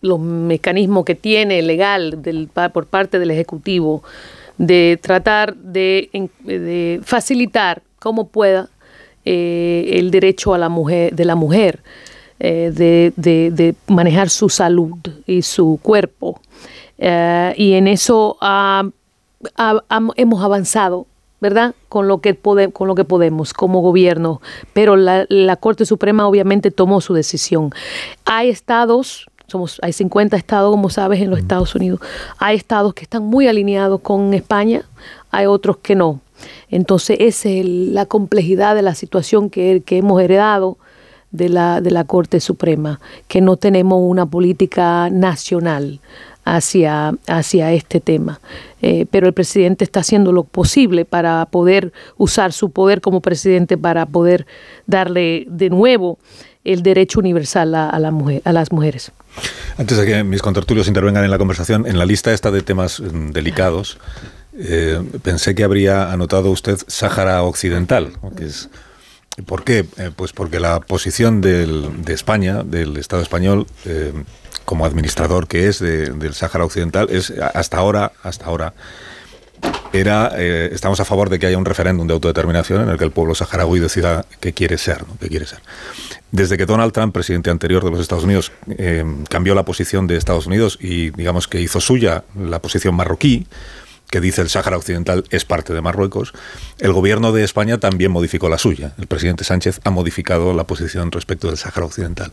los 0.00 0.18
mecanismos 0.18 1.04
que 1.04 1.14
tiene 1.14 1.62
legal 1.62 2.20
del, 2.22 2.48
por 2.72 2.86
parte 2.86 3.20
del 3.20 3.30
Ejecutivo 3.30 4.02
de 4.58 4.98
tratar 5.00 5.54
de, 5.54 6.28
de 6.42 7.00
facilitar 7.04 7.82
como 8.00 8.26
pueda 8.26 8.68
eh, 9.24 9.90
el 9.92 10.10
derecho 10.10 10.54
a 10.54 10.58
la 10.58 10.68
mujer, 10.68 11.14
de 11.14 11.24
la 11.24 11.36
mujer 11.36 11.84
eh, 12.40 12.72
de, 12.74 13.12
de, 13.16 13.76
manejar 13.86 14.28
su 14.28 14.48
salud 14.48 14.96
y 15.24 15.42
su 15.42 15.78
cuerpo. 15.80 16.40
Eh, 16.98 17.54
y 17.56 17.74
en 17.74 17.86
eso 17.86 18.38
hemos 20.16 20.42
avanzado, 20.42 21.06
¿verdad? 21.44 21.74
Con 21.90 22.08
lo, 22.08 22.22
que 22.22 22.34
con 22.72 22.88
lo 22.88 22.94
que 22.94 23.04
podemos 23.04 23.52
como 23.52 23.82
gobierno. 23.82 24.40
Pero 24.72 24.96
la, 24.96 25.26
la 25.28 25.56
Corte 25.56 25.84
Suprema 25.84 26.26
obviamente 26.26 26.70
tomó 26.70 27.02
su 27.02 27.12
decisión. 27.12 27.70
Hay 28.24 28.48
estados 28.48 29.26
somos, 29.46 29.78
hay 29.82 29.92
50 29.92 30.38
estados, 30.38 30.70
como 30.70 30.88
sabes, 30.88 31.20
en 31.20 31.28
los 31.28 31.38
Estados 31.38 31.74
Unidos. 31.74 32.00
Hay 32.38 32.56
estados 32.56 32.94
que 32.94 33.02
están 33.02 33.24
muy 33.24 33.46
alineados 33.46 34.00
con 34.00 34.32
España, 34.32 34.86
hay 35.30 35.44
otros 35.44 35.76
que 35.76 35.94
no. 35.94 36.20
Entonces, 36.70 37.18
esa 37.20 37.50
es 37.50 37.66
la 37.66 38.06
complejidad 38.06 38.74
de 38.74 38.80
la 38.80 38.94
situación 38.94 39.50
que, 39.50 39.82
que 39.84 39.98
hemos 39.98 40.22
heredado 40.22 40.78
de 41.30 41.50
la, 41.50 41.82
de 41.82 41.90
la 41.90 42.04
Corte 42.04 42.40
Suprema, 42.40 43.00
que 43.28 43.42
no 43.42 43.58
tenemos 43.58 43.98
una 44.00 44.24
política 44.24 45.10
nacional 45.10 46.00
hacia, 46.44 47.14
hacia 47.26 47.72
este 47.72 48.00
tema. 48.00 48.40
Eh, 48.82 49.06
pero 49.10 49.26
el 49.26 49.32
presidente 49.32 49.84
está 49.84 50.00
haciendo 50.00 50.32
lo 50.32 50.44
posible 50.44 51.04
para 51.04 51.46
poder 51.46 51.92
usar 52.16 52.52
su 52.52 52.70
poder 52.70 53.00
como 53.00 53.20
presidente 53.20 53.78
para 53.78 54.06
poder 54.06 54.46
darle 54.86 55.46
de 55.48 55.70
nuevo 55.70 56.18
el 56.64 56.82
derecho 56.82 57.20
universal 57.20 57.74
a, 57.74 57.98
la 57.98 58.10
mujer, 58.10 58.42
a 58.44 58.52
las 58.52 58.72
mujeres. 58.72 59.12
Antes 59.76 59.98
de 59.98 60.06
que 60.06 60.24
mis 60.24 60.40
contertulios 60.40 60.88
intervengan 60.88 61.24
en 61.24 61.30
la 61.30 61.38
conversación, 61.38 61.86
en 61.86 61.98
la 61.98 62.06
lista 62.06 62.32
esta 62.32 62.50
de 62.50 62.62
temas 62.62 63.00
mm, 63.00 63.30
delicados, 63.30 63.98
eh, 64.56 65.02
pensé 65.22 65.54
que 65.54 65.64
habría 65.64 66.12
anotado 66.12 66.50
usted 66.50 66.78
Sáhara 66.86 67.42
Occidental, 67.42 68.12
que 68.36 68.48
¿Por 69.46 69.64
qué? 69.64 69.84
Eh, 69.98 70.10
pues 70.14 70.32
porque 70.32 70.60
la 70.60 70.78
posición 70.78 71.40
de 71.40 71.92
España, 72.06 72.62
del 72.62 72.96
Estado 72.98 73.20
español, 73.20 73.66
como 74.64 74.86
administrador 74.86 75.46
que 75.46 75.68
es 75.68 75.78
del 75.78 76.34
Sáhara 76.34 76.64
Occidental, 76.64 77.08
es 77.10 77.30
hasta 77.30 77.78
ahora, 77.78 78.12
hasta 78.22 78.46
ahora, 78.46 78.74
era, 79.92 80.32
eh, 80.36 80.70
estamos 80.72 80.98
a 81.00 81.04
favor 81.04 81.30
de 81.30 81.38
que 81.38 81.46
haya 81.46 81.56
un 81.56 81.64
referéndum 81.64 82.06
de 82.06 82.14
autodeterminación 82.14 82.82
en 82.82 82.88
el 82.88 82.98
que 82.98 83.04
el 83.04 83.12
pueblo 83.12 83.34
saharaui 83.34 83.78
decida 83.78 84.26
qué 84.40 84.52
quiere 84.52 84.76
ser, 84.76 85.04
qué 85.20 85.28
quiere 85.28 85.46
ser. 85.46 85.60
Desde 86.32 86.58
que 86.58 86.66
Donald 86.66 86.92
Trump, 86.92 87.14
presidente 87.14 87.50
anterior 87.50 87.84
de 87.84 87.92
los 87.92 88.00
Estados 88.00 88.24
Unidos, 88.24 88.50
cambió 89.30 89.54
la 89.54 89.64
posición 89.64 90.08
de 90.08 90.16
Estados 90.16 90.46
Unidos 90.46 90.78
y 90.80 91.10
digamos 91.10 91.46
que 91.46 91.60
hizo 91.60 91.80
suya 91.80 92.24
la 92.36 92.60
posición 92.60 92.96
marroquí, 92.96 93.46
que 94.10 94.20
dice 94.20 94.42
el 94.42 94.48
Sáhara 94.48 94.76
Occidental 94.76 95.24
es 95.30 95.44
parte 95.44 95.72
de 95.72 95.80
Marruecos, 95.80 96.32
el 96.78 96.92
gobierno 96.92 97.32
de 97.32 97.44
España 97.44 97.78
también 97.78 98.10
modificó 98.10 98.48
la 98.48 98.58
suya. 98.58 98.92
El 98.98 99.06
presidente 99.06 99.44
Sánchez 99.44 99.80
ha 99.84 99.90
modificado 99.90 100.54
la 100.54 100.64
posición 100.64 101.10
respecto 101.10 101.48
del 101.48 101.56
Sáhara 101.56 101.86
Occidental. 101.86 102.32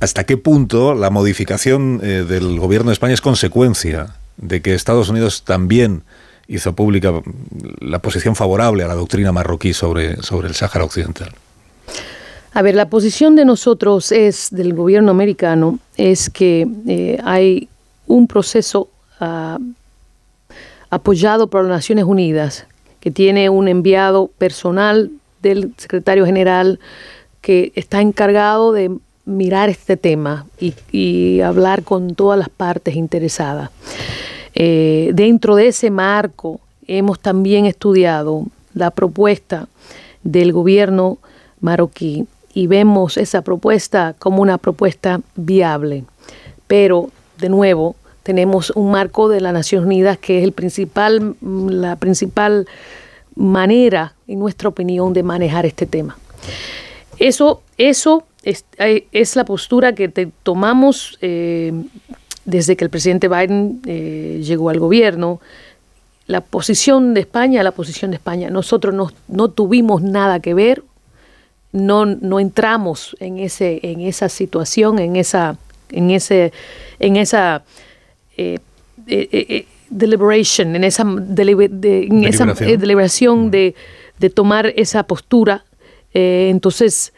¿Hasta 0.00 0.24
qué 0.24 0.36
punto 0.36 0.94
la 0.94 1.10
modificación 1.10 2.00
eh, 2.02 2.24
del 2.28 2.60
gobierno 2.60 2.90
de 2.90 2.92
España 2.92 3.14
es 3.14 3.20
consecuencia 3.20 4.14
de 4.36 4.62
que 4.62 4.74
Estados 4.74 5.08
Unidos 5.08 5.42
también 5.42 6.02
hizo 6.46 6.72
pública 6.74 7.20
la 7.80 7.98
posición 7.98 8.36
favorable 8.36 8.84
a 8.84 8.88
la 8.88 8.94
doctrina 8.94 9.32
marroquí 9.32 9.74
sobre, 9.74 10.22
sobre 10.22 10.48
el 10.48 10.54
Sáhara 10.54 10.84
Occidental? 10.84 11.30
A 12.52 12.62
ver, 12.62 12.74
la 12.74 12.88
posición 12.88 13.36
de 13.36 13.44
nosotros 13.44 14.12
es, 14.12 14.48
del 14.50 14.72
gobierno 14.72 15.10
americano, 15.10 15.78
es 15.96 16.30
que 16.30 16.66
eh, 16.86 17.18
hay 17.24 17.68
un 18.06 18.26
proceso 18.26 18.88
uh, 19.20 19.58
apoyado 20.90 21.48
por 21.48 21.62
las 21.62 21.70
Naciones 21.70 22.04
Unidas, 22.04 22.66
que 23.00 23.10
tiene 23.10 23.50
un 23.50 23.68
enviado 23.68 24.30
personal 24.38 25.10
del 25.42 25.74
secretario 25.76 26.24
general 26.24 26.80
que 27.42 27.72
está 27.74 28.00
encargado 28.00 28.72
de 28.72 28.90
mirar 29.28 29.68
este 29.68 29.96
tema 29.96 30.46
y, 30.58 31.40
hablar 31.40 31.84
con 31.84 32.14
todas 32.14 32.38
las 32.38 32.48
partes 32.48 32.96
interesadas. 32.96 33.70
Eh, 34.54 35.10
dentro 35.14 35.54
de 35.54 35.68
ese 35.68 35.90
marco 35.90 36.60
hemos 36.86 37.20
también 37.20 37.66
estudiado 37.66 38.46
la 38.74 38.90
propuesta 38.90 39.68
del 40.24 40.52
gobierno 40.52 41.18
marroquí 41.60 42.26
y 42.54 42.66
vemos 42.66 43.18
esa 43.18 43.42
propuesta 43.42 44.14
como 44.18 44.42
una 44.42 44.58
propuesta 44.58 45.20
viable. 45.36 46.04
Pero, 46.66 47.10
de 47.38 47.50
nuevo, 47.50 47.94
tenemos 48.22 48.70
un 48.70 48.90
marco 48.90 49.28
de 49.28 49.40
las 49.40 49.52
Naciones 49.52 49.86
Unidas 49.86 50.18
que 50.18 50.38
es 50.38 50.44
el 50.44 50.52
principal, 50.52 51.36
la 51.40 51.96
principal 51.96 52.66
manera, 53.36 54.14
en 54.26 54.38
nuestra 54.38 54.70
opinión, 54.70 55.12
de 55.12 55.22
manejar 55.22 55.66
este 55.66 55.86
tema. 55.86 56.18
Eso, 57.18 57.62
eso 57.76 58.24
es, 58.48 58.64
es 59.12 59.36
la 59.36 59.44
postura 59.44 59.94
que 59.94 60.08
tomamos 60.42 61.18
eh, 61.20 61.70
desde 62.46 62.76
que 62.76 62.84
el 62.84 62.90
presidente 62.90 63.28
Biden 63.28 63.82
eh, 63.84 64.40
llegó 64.42 64.70
al 64.70 64.78
gobierno. 64.78 65.40
La 66.26 66.40
posición 66.40 67.12
de 67.12 67.20
España, 67.20 67.62
la 67.62 67.72
posición 67.72 68.10
de 68.10 68.16
España. 68.16 68.48
Nosotros 68.48 68.94
no, 68.94 69.12
no 69.28 69.50
tuvimos 69.50 70.02
nada 70.02 70.40
que 70.40 70.54
ver, 70.54 70.82
no, 71.72 72.06
no 72.06 72.40
entramos 72.40 73.14
en, 73.20 73.38
ese, 73.38 73.80
en 73.82 74.00
esa 74.00 74.30
situación, 74.30 74.98
en 74.98 75.16
esa, 75.16 75.58
en 75.90 76.10
ese, 76.10 76.54
en 76.98 77.16
esa 77.16 77.64
eh, 78.38 78.58
eh, 79.06 79.28
eh, 79.32 79.66
deliberation, 79.90 80.74
en 80.74 80.84
esa, 80.84 81.04
deliberación 81.04 83.50
de, 83.50 83.74
tomar 84.34 84.72
esa 84.76 85.02
postura. 85.02 85.66
entonces, 86.14 87.12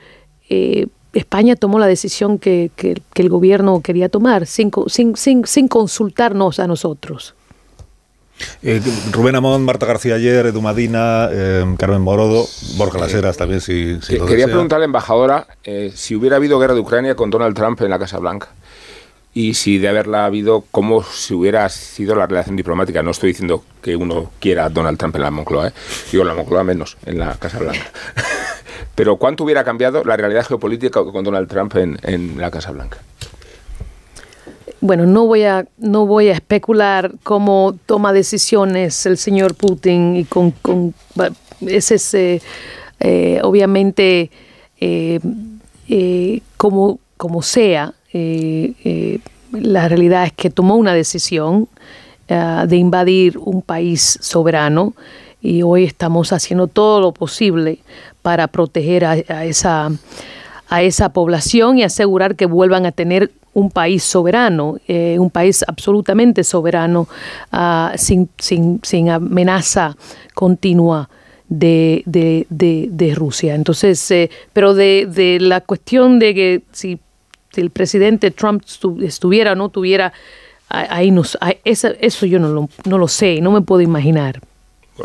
España 1.13 1.57
tomó 1.57 1.79
la 1.79 1.87
decisión 1.87 2.39
que, 2.39 2.71
el 3.15 3.29
gobierno 3.29 3.81
quería 3.83 4.09
tomar 4.09 4.47
sin, 4.47 4.71
sin, 4.87 5.17
sin, 5.47 5.69
consultarnos 5.69 6.61
a 6.61 6.67
nosotros. 6.67 7.35
Rubén 9.13 9.37
Amón, 9.37 9.65
Marta 9.65 9.85
García 9.85 10.15
Ayer, 10.15 10.47
Edu 10.47 10.63
Madina, 10.63 11.29
Carmen 11.77 12.01
Morodo, 12.01 12.47
Borja 12.77 12.99
Laseras 12.99 13.37
también, 13.37 13.61
si, 13.61 13.99
Quería 14.27 14.47
preguntarle 14.47 14.85
a 14.85 14.87
la 14.87 14.87
embajadora 14.87 15.47
si 15.95 16.15
hubiera 16.15 16.37
habido 16.37 16.59
guerra 16.59 16.75
de 16.75 16.81
Ucrania 16.81 17.15
con 17.15 17.29
Donald 17.31 17.55
Trump 17.55 17.81
en 17.83 17.91
la 17.91 17.99
Casa 17.99 18.19
Blanca 18.19 18.49
y 19.33 19.55
si 19.55 19.79
de 19.79 19.89
haberla 19.89 20.25
habido, 20.25 20.65
cómo 20.71 21.03
si 21.03 21.35
hubiera 21.35 21.69
sido 21.69 22.17
la 22.17 22.27
relación 22.27 22.57
diplomática. 22.57 23.03
No 23.03 23.13
estoy 23.13 23.29
diciendo 23.29 23.65
que 23.81 23.95
uno 23.95 24.31
quiera 24.41 24.65
a 24.65 24.69
Donald 24.69 24.99
Trump 24.99 25.15
en 25.17 25.23
la 25.23 25.31
Moncloa, 25.31 25.69
¿eh? 25.69 25.73
digo 26.11 26.25
la 26.25 26.35
Moncloa 26.35 26.65
menos, 26.65 26.97
en 27.07 27.19
la 27.19 27.35
Casa 27.37 27.59
Blanca. 27.59 27.91
Pero 28.95 29.17
¿cuánto 29.17 29.45
hubiera 29.45 29.63
cambiado 29.63 30.05
la 30.05 30.17
realidad 30.17 30.45
geopolítica 30.47 31.05
con 31.05 31.25
Donald 31.25 31.49
Trump 31.49 31.77
en, 31.77 31.99
en 32.03 32.41
la 32.41 32.51
Casa 32.51 32.73
Blanca? 32.73 32.99
Bueno, 34.81 35.07
no 35.07 35.27
voy 35.27 35.45
a 35.45 35.67
no 35.77 36.07
voy 36.07 36.29
a 36.29 36.33
especular 36.33 37.13
cómo 37.23 37.77
toma 37.87 38.13
decisiones 38.13 39.05
el 39.05 39.19
señor 39.19 39.55
Putin 39.55 40.17
y 40.17 40.25
con, 40.25 40.53
con 40.53 40.95
ese 41.61 41.95
es 41.97 42.15
eh, 43.01 43.41
obviamente 43.43 44.31
eh, 44.81 45.21
como 46.57 46.99
como 47.19 47.43
sea 47.43 47.93
eh, 48.13 48.75
eh, 48.85 49.19
la 49.53 49.89
realidad 49.89 50.25
es 50.25 50.33
que 50.33 50.51
tomó 50.51 50.77
una 50.77 50.95
decisión 50.95 51.69
eh, 52.29 52.65
de 52.67 52.77
invadir 52.77 53.39
un 53.39 53.63
país 53.63 54.19
soberano 54.21 54.95
y 55.41 55.63
hoy 55.63 55.85
estamos 55.85 56.33
haciendo 56.33 56.67
todo 56.67 57.01
lo 57.01 57.13
posible 57.13 57.79
para 58.23 58.49
proteger 58.49 59.05
a, 59.05 59.45
esa, 59.45 59.91
a 60.69 60.83
esa 60.83 61.09
población 61.13 61.79
y 61.79 61.83
asegurar 61.83 62.37
que 62.37 62.47
vuelvan 62.47 62.85
a 62.85 62.93
tener 62.93 63.31
un 63.55 63.71
país 63.71 64.05
soberano, 64.05 64.77
un 64.87 65.31
país 65.31 65.65
absolutamente 65.67 66.45
soberano, 66.45 67.09
ah, 67.51 67.95
sin, 67.97 68.29
sin, 68.39 69.11
amenaza 69.11 69.97
continua 70.35 71.09
de, 71.49 72.03
de, 72.07 73.15
Rusia. 73.17 73.55
Entonces, 73.55 74.29
pero 74.53 74.75
de, 74.75 75.09
de, 75.11 75.41
la 75.41 75.63
cuestión 75.63 76.19
de 76.21 76.35
que 76.35 76.63
si 76.71 77.01
si 77.53 77.61
el 77.61 77.71
presidente 77.71 78.31
Trump 78.31 78.63
estuviera 79.03 79.53
o 79.53 79.55
no 79.55 79.69
tuviera, 79.69 80.13
ahí 80.69 81.11
nos, 81.11 81.39
eso, 81.65 81.89
eso, 82.01 82.27
yo 82.27 82.39
no 82.39 82.49
lo, 82.49 82.69
no 82.85 82.99
lo 82.99 83.09
sé, 83.09 83.41
no 83.41 83.51
me 83.51 83.61
puedo 83.61 83.81
imaginar. 83.81 84.41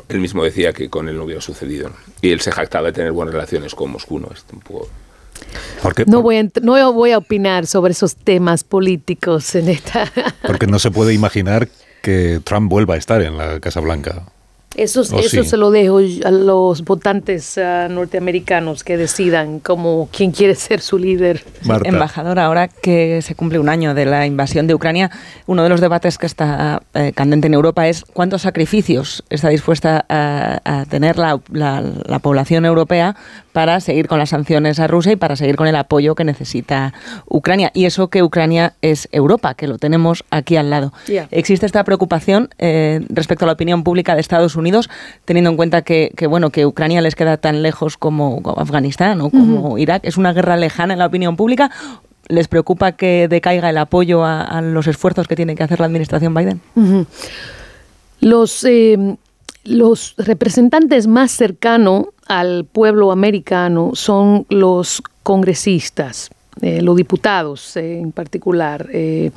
Él 0.09 0.19
mismo 0.19 0.43
decía 0.43 0.73
que 0.73 0.89
con 0.89 1.07
él 1.07 1.17
no 1.17 1.23
hubiera 1.23 1.41
sucedido. 1.41 1.89
Y 2.21 2.31
él 2.31 2.41
se 2.41 2.51
jactaba 2.51 2.87
de 2.87 2.93
tener 2.93 3.11
buenas 3.11 3.33
relaciones 3.33 3.73
con 3.73 3.91
Moscú, 3.91 4.19
¿no? 4.19 4.29
Es 4.33 4.45
un 4.51 4.59
poco... 4.59 4.89
no, 6.07 6.21
voy 6.21 6.37
a, 6.37 6.43
no 6.61 6.93
voy 6.93 7.11
a 7.11 7.17
opinar 7.17 7.65
sobre 7.65 7.91
esos 7.91 8.15
temas 8.15 8.63
políticos 8.63 9.55
en 9.55 9.69
esta... 9.69 10.11
Porque 10.45 10.67
no 10.67 10.79
se 10.79 10.91
puede 10.91 11.13
imaginar 11.13 11.69
que 12.01 12.41
Trump 12.43 12.69
vuelva 12.69 12.95
a 12.95 12.97
estar 12.97 13.21
en 13.21 13.37
la 13.37 13.59
Casa 13.59 13.79
Blanca. 13.79 14.23
Eso, 14.75 15.01
oh, 15.11 15.19
eso 15.19 15.43
se 15.43 15.57
lo 15.57 15.71
dejo 15.71 15.99
a 16.25 16.31
los 16.31 16.83
votantes 16.83 17.57
ah, 17.57 17.87
norteamericanos 17.89 18.83
que 18.83 18.97
decidan 18.97 19.59
cómo 19.59 20.09
quién 20.11 20.31
quiere 20.31 20.55
ser 20.55 20.81
su 20.81 20.97
líder. 20.97 21.43
Embajador, 21.83 22.39
ahora 22.39 22.67
que 22.67 23.21
se 23.21 23.35
cumple 23.35 23.59
un 23.59 23.69
año 23.69 23.93
de 23.93 24.05
la 24.05 24.25
invasión 24.25 24.67
de 24.67 24.75
Ucrania, 24.75 25.11
uno 25.47 25.63
de 25.63 25.69
los 25.69 25.81
debates 25.81 26.17
que 26.17 26.25
está 26.25 26.81
eh, 26.93 27.13
candente 27.15 27.47
en 27.47 27.53
Europa 27.53 27.87
es 27.87 28.03
cuántos 28.03 28.41
sacrificios 28.41 29.23
está 29.29 29.49
dispuesta 29.49 30.05
a, 30.09 30.85
tener 30.89 31.17
la, 31.17 31.39
la, 31.51 32.19
población 32.19 32.65
europea 32.65 33.15
para 33.53 33.79
seguir 33.79 34.07
con 34.07 34.19
las 34.19 34.29
sanciones 34.29 34.79
a 34.79 34.87
Rusia 34.87 35.13
y 35.13 35.15
para 35.15 35.35
seguir 35.35 35.55
con 35.55 35.67
el 35.67 35.75
apoyo 35.75 36.15
que 36.15 36.23
necesita 36.23 36.93
Ucrania. 37.27 37.71
Y 37.73 37.85
eso 37.85 38.09
que 38.09 38.23
Ucrania 38.23 38.73
es 38.81 39.07
Europa, 39.11 39.53
que 39.53 39.67
lo 39.67 39.77
tenemos 39.77 40.23
aquí 40.31 40.57
al 40.57 40.69
lado. 40.69 40.91
Existe 41.31 41.65
esta 41.65 41.83
preocupación 41.83 42.49
eh, 42.57 43.05
respecto 43.09 43.45
a 43.45 43.47
la 43.47 43.53
opinión 43.53 43.83
pública 43.83 44.15
de 44.15 44.21
Estados 44.21 44.55
Unidos 44.55 44.64
teniendo 45.25 45.49
en 45.49 45.57
cuenta 45.57 45.81
que, 45.81 46.11
bueno, 46.27 46.49
que 46.49 46.65
Ucrania 46.65 47.01
les 47.01 47.15
queda 47.15 47.37
tan 47.37 47.61
lejos 47.61 47.97
como 47.97 48.41
Afganistán 48.57 49.21
o 49.21 49.29
como 49.29 49.77
Irak. 49.77 50.03
¿Es 50.05 50.17
una 50.17 50.33
guerra 50.33 50.57
lejana 50.57 50.93
en 50.93 50.99
la 50.99 51.05
opinión 51.05 51.35
pública? 51.35 51.71
¿Les 52.27 52.47
preocupa 52.47 52.93
que 52.93 53.27
decaiga 53.27 53.69
el 53.69 53.77
apoyo 53.77 54.23
a, 54.25 54.61
los 54.61 54.87
esfuerzos 54.87 55.27
que 55.27 55.35
tiene 55.35 55.55
que 55.55 55.63
hacer 55.63 55.79
la 55.79 55.85
administración 55.85 56.33
Biden? 56.33 56.61
Los, 58.19 58.63
eh, 58.63 59.17
los 59.63 60.15
representantes 60.17 61.07
más 61.07 61.31
cercanos 61.31 62.07
al 62.27 62.65
pueblo 62.65 63.11
americano 63.11 63.91
son 63.93 64.45
los 64.49 65.01
congresistas, 65.23 66.29
eh, 66.61 66.81
los 66.81 66.95
diputados 66.95 67.75
eh, 67.75 67.99
en 67.99 68.13
particular, 68.13 68.87
eh, 68.93 69.31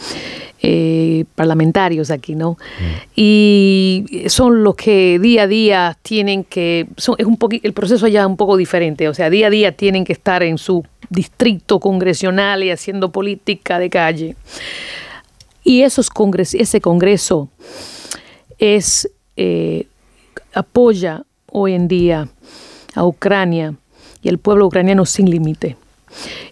parlamentarios 1.35 2.13
aquí, 2.13 2.37
¿no? 2.37 2.53
Mm. 2.53 2.85
Y 3.17 4.25
son 4.29 4.63
los 4.63 4.77
que 4.77 5.19
día 5.19 5.43
a 5.43 5.47
día 5.49 5.99
tienen 6.01 6.45
que, 6.45 6.87
son, 6.97 7.17
es 7.19 7.27
un 7.27 7.37
el 7.63 7.73
proceso 7.73 8.07
allá 8.07 8.21
es 8.21 8.27
un 8.27 8.37
poco 8.37 8.57
diferente, 8.57 9.09
o 9.09 9.15
sea, 9.15 9.31
día 9.31 9.49
a 9.49 9.51
día 9.51 9.73
tienen 9.73 10.05
que 10.05 10.13
estar 10.13 10.45
en 10.45 10.59
su 10.59 10.85
distrito 11.11 11.81
congresional 11.81 12.63
y 12.63 12.71
haciendo 12.71 13.11
política 13.11 13.81
de 13.81 13.91
calle. 13.91 14.37
Y 15.65 15.83
esos 15.83 16.11
congres, 16.11 16.55
ese 16.55 16.81
congreso 16.81 17.49
es, 18.59 19.11
apoya 20.55 21.25
hoy 21.51 21.75
en 21.75 21.89
día 21.89 22.29
a 22.95 23.05
Ucrania 23.05 23.75
y 24.23 24.29
el 24.29 24.39
pueblo 24.39 24.67
ucraniano 24.67 25.05
sin 25.05 25.29
límite. 25.29 25.77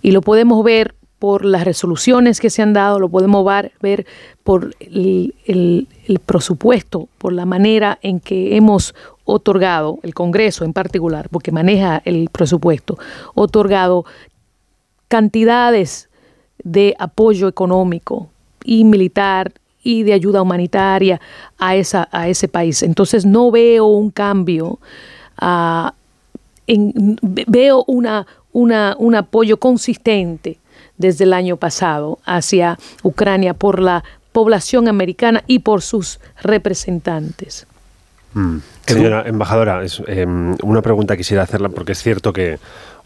Y 0.02 0.10
lo 0.10 0.20
podemos 0.20 0.62
ver 0.64 0.94
por 1.18 1.44
las 1.44 1.64
resoluciones 1.64 2.40
que 2.40 2.50
se 2.50 2.62
han 2.62 2.72
dado, 2.72 2.98
lo 2.98 3.08
podemos 3.08 3.44
ver, 3.80 4.06
por 4.44 4.74
el, 4.80 5.88
presupuesto, 6.26 7.08
por 7.18 7.32
la 7.32 7.46
manera 7.46 7.98
en 8.02 8.20
que 8.20 8.56
hemos 8.56 8.94
otorgado, 9.24 9.98
el 10.02 10.14
Congreso 10.14 10.64
en 10.64 10.72
particular, 10.72 11.28
porque 11.30 11.52
maneja 11.52 12.02
el 12.04 12.28
presupuesto, 12.30 12.98
otorgado 13.34 14.04
cantidades 15.08 16.08
de 16.62 16.94
apoyo 16.98 17.48
económico 17.48 18.28
y 18.62 18.84
militar 18.84 19.52
y 19.82 20.02
de 20.02 20.12
ayuda 20.12 20.42
humanitaria 20.42 21.20
a, 21.58 21.76
esa, 21.76 22.08
a 22.12 22.28
ese 22.28 22.48
país. 22.48 22.82
Entonces 22.82 23.24
no 23.24 23.50
veo 23.50 23.86
un 23.86 24.10
cambio, 24.10 24.78
ah, 25.38 25.94
veo 26.66 27.84
una, 27.86 28.26
un 28.64 29.14
apoyo 29.14 29.58
consistente 29.58 30.58
desde 30.98 31.24
el 31.24 31.32
año 31.32 31.56
pasado 31.56 32.18
hacia 32.24 32.78
Ucrania 33.02 33.54
por 33.54 33.80
la 33.80 34.04
población 34.32 34.88
americana 34.88 35.42
y 35.46 35.60
por 35.60 35.82
sus 35.82 36.20
representantes. 36.42 37.66
Mm. 38.34 38.58
Señora 38.86 39.24
embajadora, 39.26 39.82
em, 40.06 40.56
una 40.62 40.82
pregunta 40.82 41.16
quisiera 41.16 41.42
hacerla 41.42 41.70
porque 41.70 41.92
es 41.92 42.02
cierto 42.02 42.32
que 42.32 42.58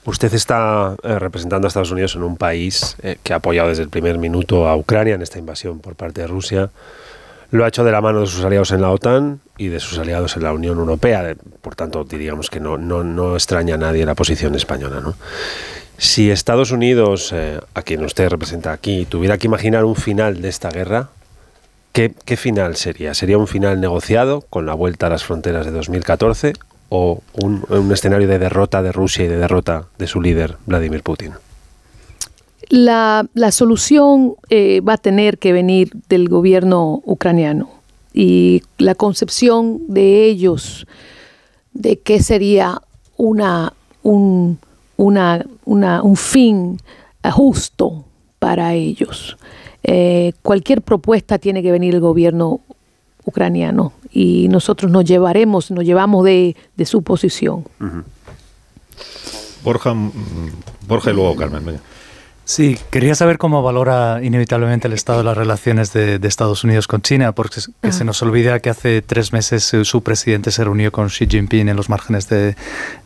usted 0.04 0.32
está 0.34 0.96
eh, 1.02 1.18
representando 1.18 1.66
a 1.66 1.68
Estados 1.68 1.92
Unidos 1.92 2.16
en 2.16 2.22
un 2.22 2.36
país 2.36 2.96
eh, 3.02 3.16
que 3.22 3.32
ha 3.32 3.36
apoyado 3.36 3.68
desde 3.68 3.84
el 3.84 3.90
primer 3.90 4.18
minuto 4.18 4.66
a 4.68 4.76
Ucrania 4.76 5.14
en 5.14 5.22
esta 5.22 5.38
invasión 5.38 5.78
por 5.78 5.94
parte 5.94 6.22
de 6.22 6.26
Rusia. 6.26 6.70
Lo 7.50 7.64
ha 7.64 7.68
hecho 7.68 7.82
de 7.82 7.90
la 7.90 8.00
mano 8.00 8.20
de 8.20 8.26
sus 8.26 8.44
aliados 8.44 8.70
en 8.70 8.80
la 8.80 8.90
OTAN 8.90 9.40
y 9.58 9.68
de 9.68 9.80
sus 9.80 9.98
aliados 9.98 10.36
en 10.36 10.44
la 10.44 10.52
Unión 10.52 10.78
Europea. 10.78 11.34
Por 11.62 11.74
tanto, 11.74 12.04
diríamos 12.04 12.48
que 12.48 12.60
no, 12.60 12.78
no, 12.78 13.02
no 13.02 13.34
extraña 13.34 13.74
a 13.74 13.78
nadie 13.78 14.06
la 14.06 14.14
posición 14.14 14.54
española. 14.54 15.00
¿no? 15.00 15.14
Si 15.98 16.30
Estados 16.30 16.70
Unidos, 16.70 17.32
eh, 17.34 17.58
a 17.74 17.82
quien 17.82 18.04
usted 18.04 18.28
representa 18.28 18.72
aquí, 18.72 19.04
tuviera 19.04 19.36
que 19.36 19.48
imaginar 19.48 19.84
un 19.84 19.96
final 19.96 20.40
de 20.40 20.48
esta 20.48 20.70
guerra, 20.70 21.08
¿qué, 21.92 22.14
¿qué, 22.24 22.36
final 22.36 22.76
sería? 22.76 23.14
¿Sería 23.14 23.36
un 23.36 23.48
final 23.48 23.80
negociado 23.80 24.42
con 24.42 24.64
la 24.64 24.74
vuelta 24.74 25.06
a 25.06 25.10
las 25.10 25.24
fronteras 25.24 25.66
de 25.66 25.72
2014 25.72 26.52
o 26.88 27.22
un, 27.34 27.64
un 27.68 27.92
escenario 27.92 28.28
de 28.28 28.38
derrota 28.38 28.82
de 28.82 28.92
Rusia 28.92 29.24
y 29.24 29.28
de 29.28 29.38
derrota 29.38 29.86
de 29.98 30.06
su 30.06 30.20
líder, 30.20 30.56
Vladimir 30.66 31.02
Putin? 31.02 31.32
La, 32.70 33.26
solución 33.50 34.36
eh, 34.48 34.80
va 34.80 34.92
a 34.92 34.98
tener 34.98 35.38
que 35.38 35.52
venir 35.52 35.90
del 36.08 36.28
gobierno 36.28 37.02
ucraniano 37.04 37.68
y 38.14 38.62
la 38.78 38.94
concepción 38.94 39.80
de 39.88 40.24
ellos 40.26 40.86
de 41.72 41.98
qué 41.98 42.22
sería 42.22 42.80
una, 43.16 43.72
un, 44.04 44.60
un 44.96 46.16
fin 46.16 46.80
justo 47.32 48.04
para 48.38 48.74
ellos. 48.74 49.36
Eh, 49.82 50.32
cualquier 50.42 50.82
propuesta 50.82 51.38
tiene 51.38 51.64
que 51.64 51.72
venir 51.72 51.94
del 51.94 52.00
gobierno 52.00 52.60
ucraniano 53.24 53.92
y 54.12 54.46
nosotros 54.48 54.92
nos 54.92 55.04
llevaremos, 55.04 55.72
nos 55.72 55.84
llevamos 55.84 56.24
de, 56.24 56.54
su 56.84 57.02
posición. 57.02 57.64
Borja, 59.64 59.92
mm, 59.92 60.12
Borja 60.86 61.10
y 61.10 61.14
luego 61.14 61.34
Carmen. 61.34 61.80
Sí, 62.44 62.76
quería 62.90 63.14
saber 63.14 63.38
cómo 63.38 63.62
valora 63.62 64.20
inevitablemente 64.22 64.88
el 64.88 64.94
estado 64.94 65.18
de 65.18 65.24
las 65.24 65.36
relaciones 65.36 65.92
de, 65.92 66.18
Estados 66.22 66.64
Unidos 66.64 66.88
con 66.88 67.00
China, 67.00 67.32
porque 67.32 67.60
que 67.80 67.92
se 67.92 68.04
nos 68.04 68.22
olvida 68.22 68.58
que 68.58 68.70
hace 68.70 69.02
tres 69.02 69.32
meses 69.32 69.72
su 69.84 70.02
presidente 70.02 70.50
se 70.50 70.64
reunió 70.64 70.90
con 70.90 71.08
Xi 71.08 71.26
Jinping 71.28 71.68
en 71.68 71.76
los 71.76 71.88
márgenes 71.88 72.28
de, 72.28 72.56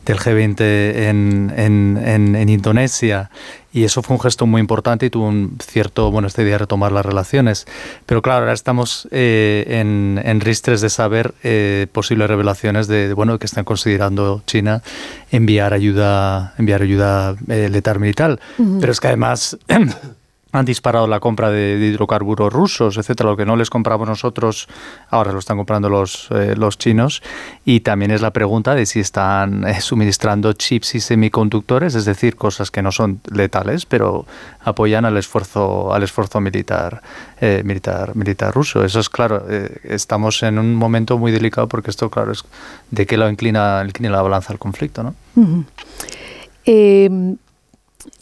del 0.05 0.17
G20 0.17 0.61
en, 0.61 1.53
en, 1.55 2.35
en 2.35 2.49
Indonesia 2.49 3.29
y 3.75 3.83
eso 3.83 4.01
fue 4.01 4.15
un 4.15 4.21
gesto 4.21 4.45
muy 4.45 4.61
importante 4.61 5.05
y 5.05 5.09
tuvo 5.09 5.27
un 5.27 5.57
cierto, 5.61 6.09
bueno, 6.09 6.29
este 6.29 6.45
día 6.45 6.57
retomar 6.57 6.93
las 6.93 7.05
relaciones. 7.05 7.67
Pero 8.05 8.21
claro, 8.21 8.39
ahora 8.39 8.53
estamos 8.53 9.05
eh, 9.11 9.65
en, 9.67 10.17
en, 10.23 10.39
ristres 10.39 10.79
de 10.79 10.89
saber 10.89 11.33
eh, 11.43 11.87
posibles 11.91 12.29
revelaciones 12.29 12.87
de, 12.87 13.13
bueno, 13.13 13.37
que 13.37 13.45
están 13.45 13.65
considerando 13.65 14.41
China 14.47 14.81
enviar 15.29 15.73
ayuda, 15.73 16.53
enviar 16.57 16.83
ayuda 16.83 17.35
eh, 17.49 17.67
letal 17.69 17.99
militar. 17.99 18.39
Pero 18.79 18.93
es 18.93 19.01
que 19.01 19.07
además 19.07 19.57
han 20.57 20.65
disparado 20.65 21.07
la 21.07 21.19
compra 21.19 21.49
de, 21.49 21.77
hidrocarburos 21.77 22.51
rusos, 22.51 22.97
etcétera, 22.97 23.29
lo 23.29 23.37
que 23.37 23.45
no 23.45 23.55
les 23.55 23.69
compramos 23.69 24.07
nosotros, 24.07 24.67
ahora 25.09 25.31
lo 25.31 25.39
están 25.39 25.57
comprando 25.57 25.89
los, 25.89 26.29
eh, 26.31 26.55
los 26.55 26.77
chinos. 26.77 27.21
Y 27.65 27.81
también 27.81 28.11
es 28.11 28.21
la 28.21 28.31
pregunta 28.31 28.73
de 28.73 28.85
si 28.85 28.99
están 28.99 29.67
eh, 29.67 29.79
suministrando 29.81 30.53
chips 30.53 30.95
y 30.95 30.99
semiconductores, 30.99 31.95
es 31.95 32.05
decir, 32.05 32.35
cosas 32.35 32.71
que 32.71 32.81
no 32.81 32.91
son 32.91 33.19
letales, 33.31 33.85
pero 33.85 34.25
apoyan 34.63 35.05
al 35.05 35.17
esfuerzo, 35.17 35.93
al 35.93 36.03
esfuerzo 36.03 36.39
militar, 36.39 37.01
eh, 37.41 37.61
militar, 37.65 38.15
militar 38.15 38.53
ruso. 38.53 38.83
Eso 38.83 38.99
es 38.99 39.09
claro, 39.09 39.45
estamos 39.83 40.41
en 40.43 40.57
un 40.57 40.75
momento 40.75 41.17
muy 41.17 41.31
delicado 41.31 41.67
porque 41.67 41.89
esto, 41.89 42.09
claro, 42.09 42.31
es 42.31 42.43
de 42.91 43.05
qué 43.05 43.17
lado 43.17 43.29
inclina, 43.29 43.83
inclina 43.85 44.11
la 44.11 44.21
balanza 44.21 44.53
al 44.53 44.59
conflicto, 44.59 45.03
¿no? 45.03 45.15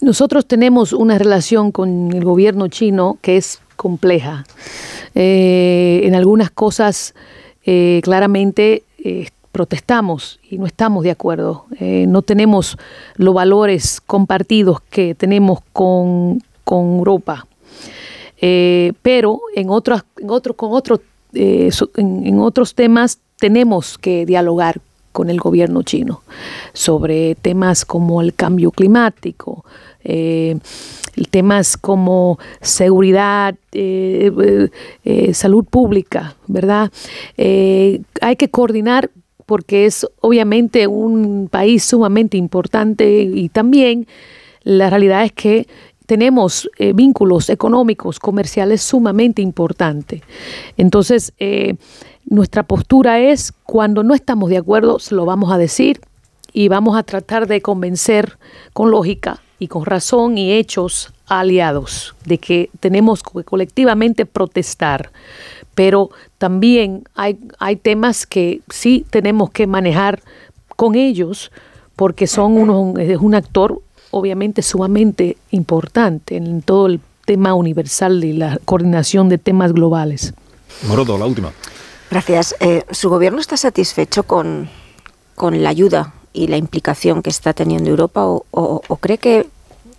Nosotros 0.01 0.45
tenemos 0.45 0.93
una 0.93 1.17
relación 1.17 1.71
con 1.71 2.11
el 2.13 2.23
gobierno 2.23 2.67
chino 2.67 3.17
que 3.21 3.37
es 3.37 3.61
compleja. 3.75 4.45
Eh, 5.15 6.01
en 6.03 6.15
algunas 6.15 6.49
cosas 6.51 7.13
eh, 7.65 8.01
claramente 8.03 8.83
eh, 8.97 9.27
protestamos 9.51 10.39
y 10.49 10.57
no 10.57 10.65
estamos 10.65 11.03
de 11.03 11.11
acuerdo. 11.11 11.65
no 11.79 12.21
tenemos 12.23 12.77
los 13.15 13.33
valores 13.33 14.01
compartidos 14.01 14.81
que 14.89 15.13
tenemos 15.15 15.59
con, 15.71 16.41
Europa. 16.65 17.45
pero 18.39 19.41
en, 19.55 19.69
otras, 19.69 20.03
en, 20.17 20.29
otros 20.31 20.55
con 20.55 20.73
otros 20.73 21.01
en 21.33 22.39
otros 22.39 22.73
temas 22.73 23.19
tenemos 23.37 23.99
que 23.99 24.25
dialogar 24.25 24.81
con 25.13 25.29
el 25.29 25.39
gobierno 25.39 25.83
chino 25.83 26.23
sobre 26.73 27.35
temas 27.35 27.85
como 27.85 28.21
el 28.21 28.33
cambio 28.33 28.71
climático, 28.71 29.63
eh, 30.03 30.57
temas 31.29 31.77
como 31.77 32.39
seguridad, 32.59 33.55
eh, 33.71 34.69
eh, 35.05 35.33
salud 35.33 35.63
pública, 35.63 36.35
¿verdad? 36.47 36.91
hay 37.37 38.35
que 38.37 38.49
coordinar 38.49 39.11
porque 39.45 39.85
es 39.85 40.07
obviamente 40.21 40.87
un 40.87 41.47
país 41.49 41.83
sumamente 41.83 42.37
importante 42.37 43.21
y 43.21 43.49
también 43.49 44.07
la 44.63 44.89
realidad 44.89 45.23
es 45.23 45.31
que 45.31 45.67
tenemos 46.05 46.69
vínculos 46.93 47.49
económicos, 47.49 48.19
comerciales 48.19 48.81
sumamente 48.81 49.41
importantes. 49.41 50.21
Entonces, 50.77 51.33
nuestra 52.33 52.63
postura 52.63 53.19
es, 53.19 53.53
cuando 53.63 54.03
no 54.03 54.15
estamos 54.15 54.49
de 54.49 54.57
acuerdo, 54.57 54.97
se 54.97 55.13
lo 55.13 55.23
vamos 55.23 55.51
a 55.51 55.57
decir 55.57 56.01
y 56.51 56.67
vamos 56.67 56.97
a 56.97 57.03
tratar 57.03 57.47
de 57.47 57.61
convencer 57.61 58.37
con 58.73 58.89
lógica 58.89 59.39
y 59.59 59.67
con 59.67 59.85
razón 59.85 60.37
y 60.37 60.51
hechos 60.51 61.13
aliados 61.27 62.15
de 62.25 62.39
que 62.39 62.71
tenemos 62.79 63.21
que 63.21 63.43
colectivamente 63.43 64.25
protestar. 64.25 65.11
Pero 65.75 66.09
también 66.39 67.03
hay, 67.13 67.37
hay 67.59 67.75
temas 67.75 68.25
que 68.25 68.61
sí 68.67 69.05
tenemos 69.11 69.51
que 69.51 69.67
manejar 69.67 70.21
con 70.75 70.95
ellos 70.95 71.51
porque 71.95 72.25
son 72.25 72.57
unos, 72.57 72.97
es 72.97 73.19
un 73.19 73.35
actor 73.35 73.79
obviamente 74.09 74.63
sumamente 74.63 75.37
importante 75.51 76.37
en 76.37 76.63
todo 76.63 76.87
el 76.87 76.99
tema 77.25 77.53
universal 77.53 78.23
y 78.23 78.33
la 78.33 78.59
coordinación 78.65 79.29
de 79.29 79.37
temas 79.37 79.71
globales. 79.71 80.33
Morodo, 80.87 81.17
la 81.17 81.25
última. 81.25 81.51
Gracias. 82.13 82.55
Eh, 82.59 82.83
¿Su 82.91 83.09
gobierno 83.09 83.39
está 83.39 83.57
satisfecho 83.57 84.23
con, 84.23 84.69
con, 85.35 85.63
la 85.63 85.69
ayuda 85.69 86.13
y 86.31 86.47
la 86.47 86.57
implicación 86.57 87.23
que 87.23 87.29
está 87.29 87.53
teniendo 87.53 87.89
Europa 87.89 88.25
o, 88.25 88.97
cree 89.01 89.17
que, 89.17 89.47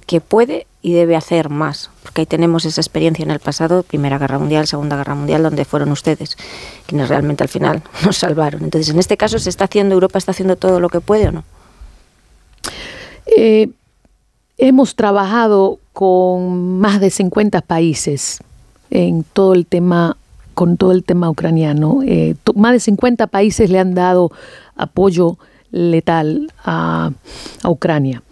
que, 0.07 0.21
puede 0.21 0.67
y 0.81 0.93
debe 0.93 1.17
hacer 1.17 1.49
más? 1.49 1.91
Porque 2.03 2.23
ahí 2.23 2.27
tenemos 2.27 2.65
esa 2.65 2.81
experiencia 2.81 3.25
en 3.25 3.31
el 3.31 3.41
pasado, 3.41 3.83
Primera 3.83 4.19
Guerra 4.19 4.39
Mundial, 4.39 4.67
Segunda 4.69 4.97
Guerra 4.97 5.17
Mundial, 5.17 5.43
donde 5.43 5.65
fueron 5.65 5.91
ustedes 5.91 6.37
quienes 6.87 7.09
realmente 7.09 7.43
al 7.43 7.49
final 7.49 7.83
nos 8.05 8.19
salvaron. 8.19 8.63
Entonces, 8.63 8.95
en 8.95 9.01
este 9.01 9.17
caso, 9.17 9.39
¿se 9.39 9.51
está 9.51 9.65
haciendo, 9.65 9.95
Europa 9.95 10.19
está 10.19 10.31
haciendo 10.31 10.55
todo 10.55 10.79
lo 10.79 10.89
que 10.89 11.01
puede 11.01 11.29
o 11.29 11.33
no? 11.33 11.45
Eh, 13.27 13.71
Hemos 14.57 14.95
trabajado 14.95 15.81
con 15.93 16.79
más 16.79 17.01
de 17.01 17.11
50 17.11 17.61
países 17.63 18.39
en 18.91 19.25
todo 19.25 19.53
el 19.53 19.67
tema, 19.67 20.17
con 20.55 20.77
todo 20.77 20.93
el 20.93 21.05
tema 21.05 21.29
ucraniano. 21.29 22.01
Eh, 22.07 22.35
más 22.55 22.73
de 22.73 22.81
50 22.81 23.27
países 23.27 23.71
le 23.71 23.79
han 23.79 23.95
dado 23.95 24.31
apoyo 24.77 25.39
letal 25.71 26.53
a, 26.65 27.11
Ucrania. 27.65 28.23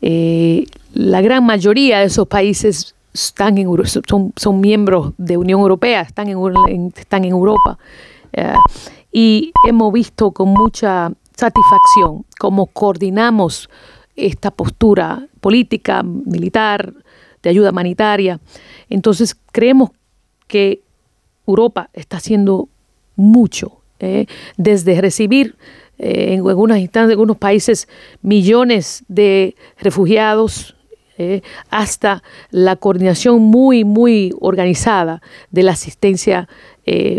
Eh, 0.00 0.66
la 0.94 1.20
gran 1.20 1.44
mayoría 1.44 2.00
de 2.00 2.06
esos 2.06 2.26
países 2.26 2.94
están 3.12 3.58
en, 3.58 3.68
son, 4.08 4.32
son 4.36 4.60
miembros 4.60 5.12
de 5.18 5.36
Unión 5.36 5.60
Europea, 5.60 6.00
están 6.02 6.28
en, 6.28 7.24
Europa. 7.24 7.78
Eh, 8.32 8.54
y 9.12 9.52
hemos 9.68 9.92
visto 9.92 10.30
con 10.30 10.48
mucha 10.48 11.12
satisfacción 11.36 12.24
cómo 12.38 12.66
coordinamos 12.66 13.68
esta 14.16 14.50
postura 14.50 15.26
política, 15.40 16.02
militar, 16.02 16.92
de 17.42 17.50
ayuda 17.50 17.70
humanitaria. 17.70 18.40
Entonces 18.88 19.36
creemos 19.52 19.90
que 20.46 20.82
Europa 21.50 21.90
está 21.92 22.16
haciendo 22.16 22.68
mucho, 23.20 23.80
¿eh? 24.00 24.26
desde 24.56 25.00
recibir 25.00 25.56
eh, 25.98 26.34
en 26.34 26.48
algunas 26.48 26.78
instancias, 26.78 27.10
en 27.10 27.12
algunos 27.12 27.36
países, 27.36 27.88
millones 28.22 29.04
de 29.08 29.54
refugiados, 29.78 30.74
¿eh? 31.18 31.42
hasta 31.68 32.22
la 32.50 32.76
coordinación 32.76 33.42
muy, 33.42 33.84
muy 33.84 34.34
organizada 34.40 35.22
de 35.50 35.62
la 35.62 35.72
asistencia 35.72 36.48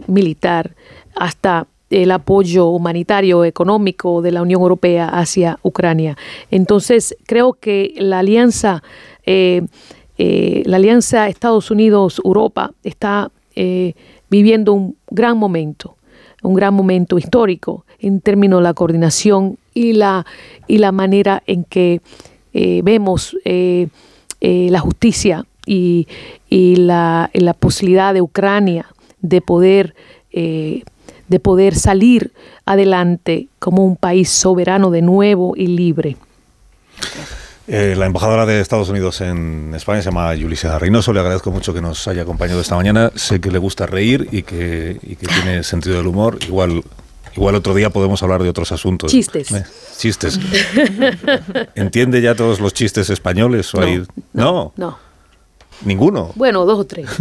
militar, 0.07 0.75
hasta 1.15 1.65
el 1.89 2.11
apoyo 2.11 2.65
humanitario 2.67 3.45
económico 3.45 4.21
de 4.21 4.33
la 4.33 4.41
Unión 4.41 4.61
Europea 4.61 5.07
hacia 5.07 5.59
Ucrania. 5.61 6.17
Entonces, 6.49 7.15
creo 7.25 7.53
que 7.53 7.93
la 7.95 8.19
alianza, 8.19 8.83
la 9.25 10.75
alianza 10.75 11.29
Estados 11.29 11.71
Unidos-Europa 11.71 12.73
está 12.83 13.31
viviendo 14.31 14.73
un 14.73 14.95
gran 15.11 15.37
momento, 15.37 15.95
un 16.41 16.55
gran 16.55 16.73
momento 16.73 17.19
histórico 17.19 17.85
en 17.99 18.19
términos 18.19 18.61
de 18.61 18.63
la 18.63 18.73
coordinación 18.73 19.59
y 19.75 19.93
la, 19.93 20.25
y 20.67 20.79
la 20.79 20.91
manera 20.91 21.43
en 21.45 21.63
que 21.65 22.01
vemos 22.53 23.37
la 23.43 24.79
justicia 24.79 25.45
y, 25.67 26.07
la, 26.49 27.29
la, 27.33 27.53
posibilidad 27.53 28.13
de 28.15 28.21
Ucrania 28.21 28.87
de 29.21 29.41
poder 29.41 29.93
de 31.31 31.39
poder 31.39 31.75
salir 31.75 32.33
adelante 32.65 33.47
como 33.59 33.85
un 33.85 33.95
país 33.95 34.29
soberano 34.29 34.91
de 34.91 35.01
nuevo 35.01 35.53
y 35.55 35.67
libre. 35.67 36.17
Eh, 37.73 37.95
la 37.95 38.05
embajadora 38.05 38.45
de 38.45 38.59
Estados 38.59 38.89
Unidos 38.89 39.21
en 39.21 39.73
España 39.73 40.01
se 40.01 40.09
llama 40.09 40.35
Yulisa 40.35 40.77
Reynoso. 40.77 41.13
Le 41.13 41.21
agradezco 41.21 41.51
mucho 41.51 41.73
que 41.73 41.79
nos 41.79 42.05
haya 42.09 42.23
acompañado 42.23 42.59
esta 42.59 42.75
mañana. 42.75 43.13
Sé 43.15 43.39
que 43.39 43.49
le 43.49 43.59
gusta 43.59 43.85
reír 43.85 44.27
y 44.29 44.43
que, 44.43 44.97
tiene 45.17 45.63
sentido 45.63 45.95
del 45.95 46.07
humor. 46.07 46.37
Igual, 46.45 46.83
igual 47.33 47.55
otro 47.55 47.73
día 47.73 47.89
podemos 47.89 48.21
hablar 48.23 48.43
de 48.43 48.49
otros 48.49 48.73
asuntos. 48.73 49.09
Chistes. 49.09 49.53
Eh, 49.53 49.63
chistes. 49.97 50.37
¿Entiende 51.75 52.21
ya 52.21 52.35
todos 52.35 52.59
los 52.59 52.73
chistes 52.73 53.09
españoles? 53.09 53.71
no. 54.33 54.73
no. 54.75 55.11
Ninguno. 55.85 56.31
Bueno, 56.35 56.65
dos 56.65 56.79
o 56.79 56.85
tres. 56.85 57.09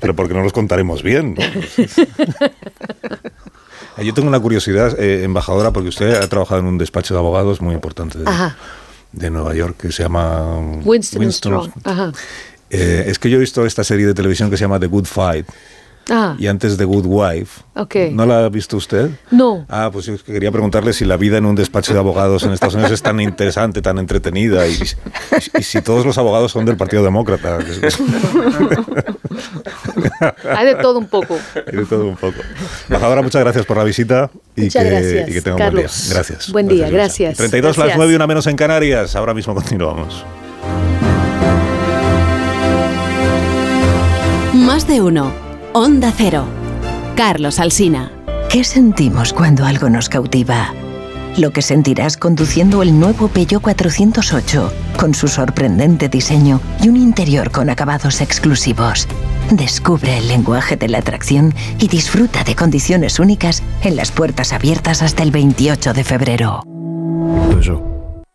Pero 0.00 0.16
porque 0.16 0.34
no 0.34 0.42
los 0.42 0.52
contaremos 0.52 1.02
bien. 1.02 1.36
Yo 4.02 4.14
tengo 4.14 4.28
una 4.28 4.40
curiosidad, 4.40 4.98
eh, 5.00 5.24
embajadora, 5.24 5.72
porque 5.72 5.88
usted 5.88 6.14
ha 6.14 6.28
trabajado 6.28 6.60
en 6.60 6.66
un 6.66 6.78
despacho 6.78 7.14
de 7.14 7.20
abogados 7.20 7.60
muy 7.60 7.74
importante 7.74 8.18
de, 9.12 9.30
Nueva 9.30 9.54
York 9.54 9.76
que 9.78 9.92
se 9.92 10.02
llama 10.02 10.58
Winston, 10.84 11.32
Strong. 11.32 11.70
Eh, 12.70 13.04
es 13.06 13.18
que 13.18 13.30
yo 13.30 13.38
he 13.38 13.40
visto 13.40 13.64
esta 13.64 13.82
serie 13.82 14.06
de 14.06 14.14
televisión 14.14 14.50
que 14.50 14.56
se 14.56 14.64
llama 14.64 14.78
The 14.78 14.86
Good 14.86 15.06
Fight 15.06 15.46
Ah. 16.10 16.36
Y 16.38 16.46
antes 16.46 16.76
de 16.78 16.84
Good 16.84 17.04
Wife. 17.06 17.62
Okay. 17.74 18.12
¿No 18.12 18.26
la 18.26 18.44
ha 18.44 18.48
visto 18.48 18.76
usted? 18.76 19.10
No. 19.30 19.66
Ah, 19.68 19.90
pues 19.92 20.06
yo 20.06 20.16
quería 20.24 20.50
preguntarle 20.50 20.92
si 20.92 21.04
la 21.04 21.16
vida 21.16 21.38
en 21.38 21.44
un 21.44 21.54
despacho 21.54 21.92
de 21.92 21.98
abogados 21.98 22.42
en 22.42 22.52
Estados 22.52 22.74
Unidos 22.74 22.92
es 22.92 23.02
tan 23.02 23.20
interesante, 23.20 23.82
tan 23.82 23.98
entretenida 23.98 24.66
y, 24.66 24.76
si 25.62 25.82
todos 25.82 26.06
los 26.06 26.18
abogados 26.18 26.52
son 26.52 26.64
del 26.64 26.76
Partido 26.76 27.04
Demócrata. 27.04 27.58
Hay 30.56 30.66
de 30.66 30.74
todo 30.76 30.98
un 30.98 31.06
poco. 31.06 31.38
Hay 31.54 31.76
de 31.76 31.84
todo 31.84 32.06
un 32.06 32.16
poco. 32.16 32.38
Embajadora, 32.88 33.22
muchas 33.22 33.42
gracias 33.42 33.66
por 33.66 33.76
la 33.76 33.84
visita 33.84 34.30
y, 34.56 34.62
muchas 34.62 34.82
que, 34.82 34.90
gracias, 34.90 35.28
y 35.28 35.32
que 35.32 35.42
tenga 35.42 35.56
un 35.56 35.72
buen 35.72 35.76
día. 35.76 35.90
Gracias. 36.10 36.52
Buen 36.52 36.68
día, 36.68 36.90
gracias. 36.90 37.36
32 37.36 37.78
las 37.78 37.96
9 37.96 38.12
y 38.12 38.16
una 38.16 38.26
menos 38.26 38.46
en 38.46 38.56
Canarias. 38.56 39.14
Ahora 39.14 39.34
mismo 39.34 39.54
continuamos. 39.54 40.24
Más 44.54 44.86
de 44.86 45.00
uno. 45.00 45.47
Onda 45.74 46.12
Cero. 46.16 46.46
Carlos 47.14 47.60
Alsina. 47.60 48.10
¿Qué 48.50 48.64
sentimos 48.64 49.34
cuando 49.34 49.66
algo 49.66 49.90
nos 49.90 50.08
cautiva? 50.08 50.72
Lo 51.36 51.52
que 51.52 51.60
sentirás 51.60 52.16
conduciendo 52.16 52.82
el 52.82 52.98
nuevo 52.98 53.28
Peugeot 53.28 53.62
408, 53.62 54.72
con 54.96 55.14
su 55.14 55.28
sorprendente 55.28 56.08
diseño 56.08 56.60
y 56.82 56.88
un 56.88 56.96
interior 56.96 57.50
con 57.50 57.68
acabados 57.68 58.22
exclusivos. 58.22 59.06
Descubre 59.50 60.16
el 60.16 60.28
lenguaje 60.28 60.76
de 60.76 60.88
la 60.88 60.98
atracción 60.98 61.54
y 61.78 61.88
disfruta 61.88 62.44
de 62.44 62.56
condiciones 62.56 63.18
únicas 63.18 63.62
en 63.82 63.94
las 63.96 64.10
puertas 64.10 64.54
abiertas 64.54 65.02
hasta 65.02 65.22
el 65.22 65.30
28 65.30 65.92
de 65.92 66.04
febrero. 66.04 66.62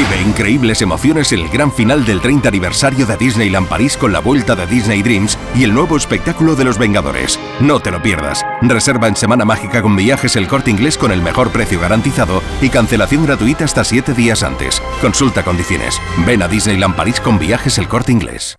Vive 0.00 0.22
increíbles 0.22 0.80
emociones 0.80 1.30
el 1.30 1.46
gran 1.50 1.70
final 1.70 2.06
del 2.06 2.22
30 2.22 2.48
aniversario 2.48 3.04
de 3.04 3.18
Disneyland 3.18 3.68
París 3.68 3.98
con 3.98 4.14
la 4.14 4.20
vuelta 4.20 4.56
de 4.56 4.66
Disney 4.66 5.02
Dreams 5.02 5.36
y 5.54 5.64
el 5.64 5.74
nuevo 5.74 5.94
espectáculo 5.98 6.56
de 6.56 6.64
los 6.64 6.78
Vengadores. 6.78 7.38
No 7.60 7.80
te 7.80 7.90
lo 7.90 8.00
pierdas. 8.00 8.42
Reserva 8.62 9.08
en 9.08 9.16
Semana 9.16 9.44
Mágica 9.44 9.82
con 9.82 9.94
viajes 9.96 10.36
el 10.36 10.48
corte 10.48 10.70
inglés 10.70 10.96
con 10.96 11.12
el 11.12 11.20
mejor 11.20 11.52
precio 11.52 11.78
garantizado 11.78 12.42
y 12.62 12.70
cancelación 12.70 13.26
gratuita 13.26 13.66
hasta 13.66 13.84
7 13.84 14.14
días 14.14 14.42
antes. 14.42 14.80
Consulta 15.02 15.42
condiciones. 15.42 16.00
Ven 16.24 16.42
a 16.42 16.48
Disneyland 16.48 16.96
París 16.96 17.20
con 17.20 17.38
viajes 17.38 17.76
el 17.76 17.86
corte 17.86 18.10
inglés. 18.10 18.56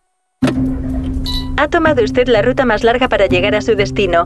Ha 1.57 1.67
tomado 1.69 2.03
usted 2.03 2.27
la 2.27 2.43
ruta 2.43 2.65
más 2.65 2.83
larga 2.83 3.09
para 3.09 3.25
llegar 3.25 3.55
a 3.55 3.61
su 3.61 3.73
destino. 3.73 4.25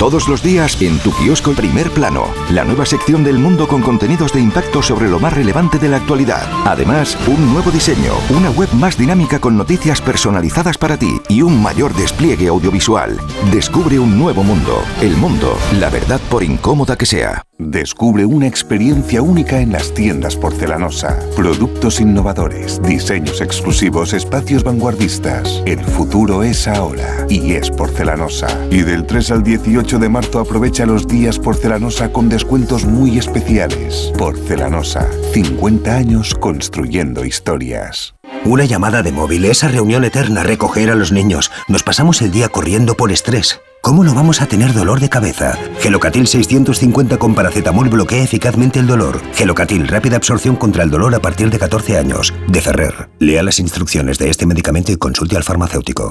Todos 0.00 0.28
los 0.28 0.42
días 0.42 0.80
en 0.80 0.98
tu 1.00 1.12
kiosco 1.12 1.52
Primer 1.52 1.90
Plano, 1.90 2.24
la 2.52 2.64
nueva 2.64 2.86
sección 2.86 3.22
del 3.22 3.38
mundo 3.38 3.68
con 3.68 3.82
contenidos 3.82 4.32
de 4.32 4.40
impacto 4.40 4.80
sobre 4.80 5.10
lo 5.10 5.20
más 5.20 5.34
relevante 5.34 5.78
de 5.78 5.90
la 5.90 5.98
actualidad. 5.98 6.48
Además, 6.64 7.18
un 7.26 7.52
nuevo 7.52 7.70
diseño, 7.70 8.14
una 8.30 8.48
web 8.48 8.72
más 8.72 8.96
dinámica 8.96 9.38
con 9.38 9.58
noticias 9.58 10.00
personalizadas 10.00 10.78
para 10.78 10.96
ti 10.96 11.20
y 11.28 11.42
un 11.42 11.62
mayor 11.62 11.92
despliegue 11.92 12.48
audiovisual. 12.48 13.18
Descubre 13.52 13.98
un 13.98 14.18
nuevo 14.18 14.42
mundo. 14.42 14.82
El 15.02 15.18
mundo, 15.18 15.54
la 15.78 15.90
verdad 15.90 16.18
por 16.30 16.42
incómoda 16.42 16.96
que 16.96 17.04
sea. 17.04 17.44
Descubre 17.58 18.24
una 18.24 18.46
experiencia 18.46 19.20
única 19.20 19.60
en 19.60 19.72
las 19.72 19.92
tiendas 19.92 20.34
porcelanosa. 20.34 21.18
Productos 21.36 22.00
innovadores, 22.00 22.80
diseños 22.80 23.42
exclusivos, 23.42 24.14
espacios 24.14 24.64
vanguardistas. 24.64 25.62
El 25.66 25.84
futuro 25.84 26.42
es 26.42 26.66
ahora 26.66 27.26
y 27.28 27.52
es 27.52 27.70
porcelanosa. 27.70 28.48
Y 28.70 28.80
del 28.80 29.04
3 29.04 29.30
al 29.32 29.42
18 29.42 29.89
de 29.98 30.08
marzo 30.08 30.38
aprovecha 30.38 30.86
los 30.86 31.06
días 31.06 31.38
porcelanosa 31.38 32.12
con 32.12 32.28
descuentos 32.28 32.84
muy 32.84 33.18
especiales. 33.18 34.12
Porcelanosa, 34.16 35.08
50 35.32 35.96
años 35.96 36.34
construyendo 36.34 37.24
historias. 37.24 38.14
Una 38.44 38.64
llamada 38.64 39.02
de 39.02 39.12
móvil, 39.12 39.44
esa 39.44 39.68
reunión 39.68 40.04
eterna, 40.04 40.42
recoger 40.42 40.90
a 40.90 40.94
los 40.94 41.12
niños. 41.12 41.50
Nos 41.68 41.82
pasamos 41.82 42.22
el 42.22 42.30
día 42.30 42.48
corriendo 42.48 42.94
por 42.94 43.10
estrés. 43.12 43.60
¿Cómo 43.82 44.04
no 44.04 44.14
vamos 44.14 44.40
a 44.42 44.46
tener 44.46 44.72
dolor 44.74 45.00
de 45.00 45.08
cabeza? 45.08 45.58
Gelocatil 45.80 46.26
650 46.26 47.18
con 47.18 47.34
paracetamol 47.34 47.88
bloquea 47.88 48.22
eficazmente 48.22 48.78
el 48.78 48.86
dolor. 48.86 49.20
Gelocatil, 49.34 49.88
rápida 49.88 50.16
absorción 50.16 50.56
contra 50.56 50.84
el 50.84 50.90
dolor 50.90 51.14
a 51.14 51.20
partir 51.20 51.50
de 51.50 51.58
14 51.58 51.96
años. 51.96 52.32
De 52.48 52.60
Ferrer. 52.60 53.08
Lea 53.18 53.42
las 53.42 53.58
instrucciones 53.58 54.18
de 54.18 54.30
este 54.30 54.46
medicamento 54.46 54.92
y 54.92 54.96
consulte 54.96 55.36
al 55.36 55.44
farmacéutico. 55.44 56.10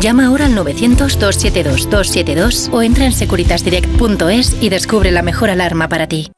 Llama 0.00 0.26
ahora 0.26 0.46
al 0.46 0.56
900-272-272 0.56 2.70
o 2.72 2.82
entra 2.82 3.04
en 3.04 3.12
securitasdirect.es 3.12 4.56
y 4.60 4.68
descubre 4.68 5.10
la 5.10 5.22
mejor 5.22 5.50
alarma 5.50 5.88
para 5.88 6.08
ti. 6.08 6.30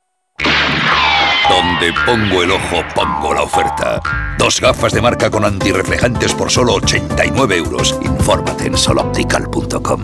Donde 1.49 1.93
pongo 2.05 2.43
el 2.43 2.51
ojo, 2.51 2.83
pongo 2.95 3.33
la 3.33 3.43
oferta. 3.43 4.01
Dos 4.39 4.61
gafas 4.61 4.93
de 4.93 5.01
marca 5.01 5.31
con 5.31 5.45
antirreflejantes 5.45 6.35
por 6.35 6.51
solo 6.51 6.75
89 6.75 7.57
euros. 7.57 7.99
Infórmate 8.03 8.67
en 8.67 8.77
soloptical.com. 8.77 10.01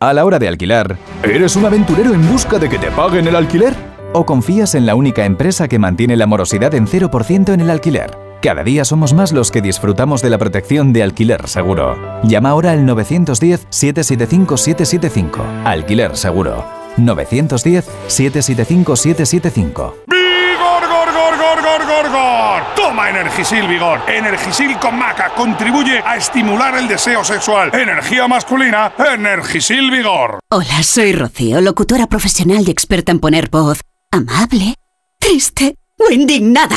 A 0.00 0.12
la 0.12 0.24
hora 0.24 0.38
de 0.38 0.46
alquilar, 0.46 0.96
¿eres 1.24 1.56
un 1.56 1.64
aventurero 1.64 2.14
en 2.14 2.30
busca 2.30 2.58
de 2.58 2.68
que 2.68 2.78
te 2.78 2.90
paguen 2.90 3.26
el 3.26 3.34
alquiler? 3.34 3.74
¿O 4.12 4.24
confías 4.24 4.74
en 4.74 4.86
la 4.86 4.94
única 4.94 5.24
empresa 5.24 5.68
que 5.68 5.78
mantiene 5.78 6.16
la 6.16 6.26
morosidad 6.26 6.74
en 6.74 6.86
0% 6.86 7.52
en 7.52 7.60
el 7.60 7.70
alquiler? 7.70 8.27
Cada 8.40 8.62
día 8.62 8.84
somos 8.84 9.14
más 9.14 9.32
los 9.32 9.50
que 9.50 9.60
disfrutamos 9.60 10.22
de 10.22 10.30
la 10.30 10.38
protección 10.38 10.92
de 10.92 11.02
Alquiler 11.02 11.48
Seguro. 11.48 12.20
Llama 12.22 12.50
ahora 12.50 12.70
al 12.70 12.86
910-775-775. 12.86 15.64
Alquiler 15.64 16.16
Seguro. 16.16 16.64
910-775-775. 16.98 19.94
¡Vigor, 20.06 20.86
gor, 20.88 21.12
gor, 21.12 21.36
gor, 21.36 21.62
gor, 21.62 21.84
gor, 21.84 22.10
gor! 22.12 22.62
Toma 22.76 23.10
Energisil 23.10 23.66
Vigor. 23.66 23.98
Energisil 24.06 24.78
con 24.78 24.96
maca 24.96 25.34
contribuye 25.34 25.98
a 25.98 26.16
estimular 26.16 26.76
el 26.76 26.86
deseo 26.86 27.24
sexual. 27.24 27.74
Energía 27.74 28.28
masculina, 28.28 28.92
Energisil 29.14 29.90
Vigor. 29.90 30.38
Hola, 30.50 30.84
soy 30.84 31.12
Rocío, 31.12 31.60
locutora 31.60 32.06
profesional 32.06 32.62
y 32.68 32.70
experta 32.70 33.10
en 33.10 33.18
poner 33.18 33.50
voz 33.50 33.80
amable, 34.12 34.76
triste 35.18 35.74
o 35.98 36.12
indignada. 36.12 36.76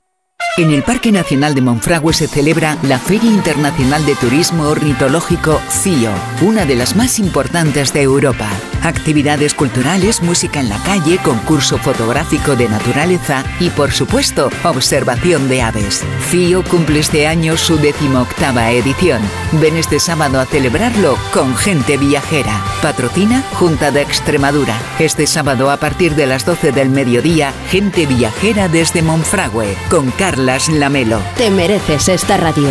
En 0.57 0.69
el 0.71 0.83
Parque 0.83 1.13
Nacional 1.13 1.55
de 1.55 1.61
Monfragüe 1.61 2.13
se 2.13 2.27
celebra 2.27 2.77
la 2.83 2.99
Feria 2.99 3.31
Internacional 3.31 4.05
de 4.05 4.15
Turismo 4.15 4.63
Ornitológico 4.63 5.61
CIO, 5.69 6.11
una 6.41 6.65
de 6.65 6.75
las 6.75 6.97
más 6.97 7.19
importantes 7.19 7.93
de 7.93 8.01
Europa. 8.01 8.49
Actividades 8.83 9.53
culturales, 9.53 10.21
música 10.21 10.59
en 10.59 10.67
la 10.67 10.77
calle, 10.83 11.19
concurso 11.19 11.77
fotográfico 11.77 12.57
de 12.57 12.67
naturaleza 12.67 13.45
y, 13.61 13.69
por 13.69 13.93
supuesto, 13.93 14.49
observación 14.65 15.47
de 15.47 15.61
aves. 15.61 16.03
CIO 16.29 16.63
cumple 16.63 16.99
este 16.99 17.27
año 17.27 17.55
su 17.55 17.77
decimoctava 17.77 18.71
edición. 18.71 19.21
Ven 19.53 19.77
este 19.77 20.01
sábado 20.01 20.41
a 20.41 20.45
celebrarlo 20.45 21.17
con 21.31 21.55
gente 21.55 21.95
viajera. 21.95 22.61
Patrocina 22.81 23.41
Junta 23.53 23.89
de 23.91 24.01
Extremadura. 24.01 24.77
Este 24.99 25.27
sábado 25.27 25.71
a 25.71 25.77
partir 25.77 26.15
de 26.15 26.25
las 26.25 26.45
12 26.45 26.73
del 26.73 26.89
mediodía, 26.89 27.53
gente 27.69 28.05
viajera 28.05 28.67
desde 28.67 29.01
Monfragüe, 29.01 29.77
con 29.89 30.11
Carlas 30.41 30.69
Lamelo. 30.69 31.19
Te 31.37 31.51
mereces 31.51 32.09
esta 32.09 32.35
radio. 32.35 32.69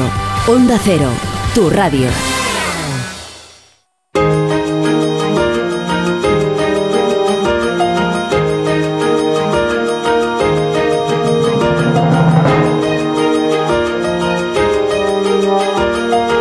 Onda 0.48 0.76
Cero, 0.82 1.06
tu 1.54 1.70
radio. 1.70 2.08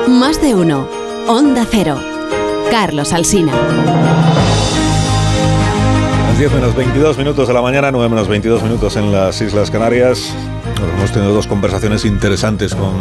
Más 0.07 0.41
de 0.41 0.55
uno. 0.55 0.87
Onda 1.27 1.63
Cero. 1.69 1.99
Carlos 2.71 3.13
Alsina. 3.13 3.53
Las 6.27 6.39
10 6.39 6.53
menos 6.53 6.75
22 6.75 7.19
minutos 7.19 7.47
de 7.47 7.53
la 7.53 7.61
mañana, 7.61 7.91
9 7.91 8.09
menos 8.09 8.27
22 8.27 8.63
minutos 8.63 8.95
en 8.95 9.11
las 9.11 9.39
Islas 9.41 9.69
Canarias. 9.69 10.33
Hemos 10.97 11.11
tenido 11.11 11.33
dos 11.33 11.47
conversaciones 11.47 12.05
interesantes 12.05 12.75
con, 12.75 12.93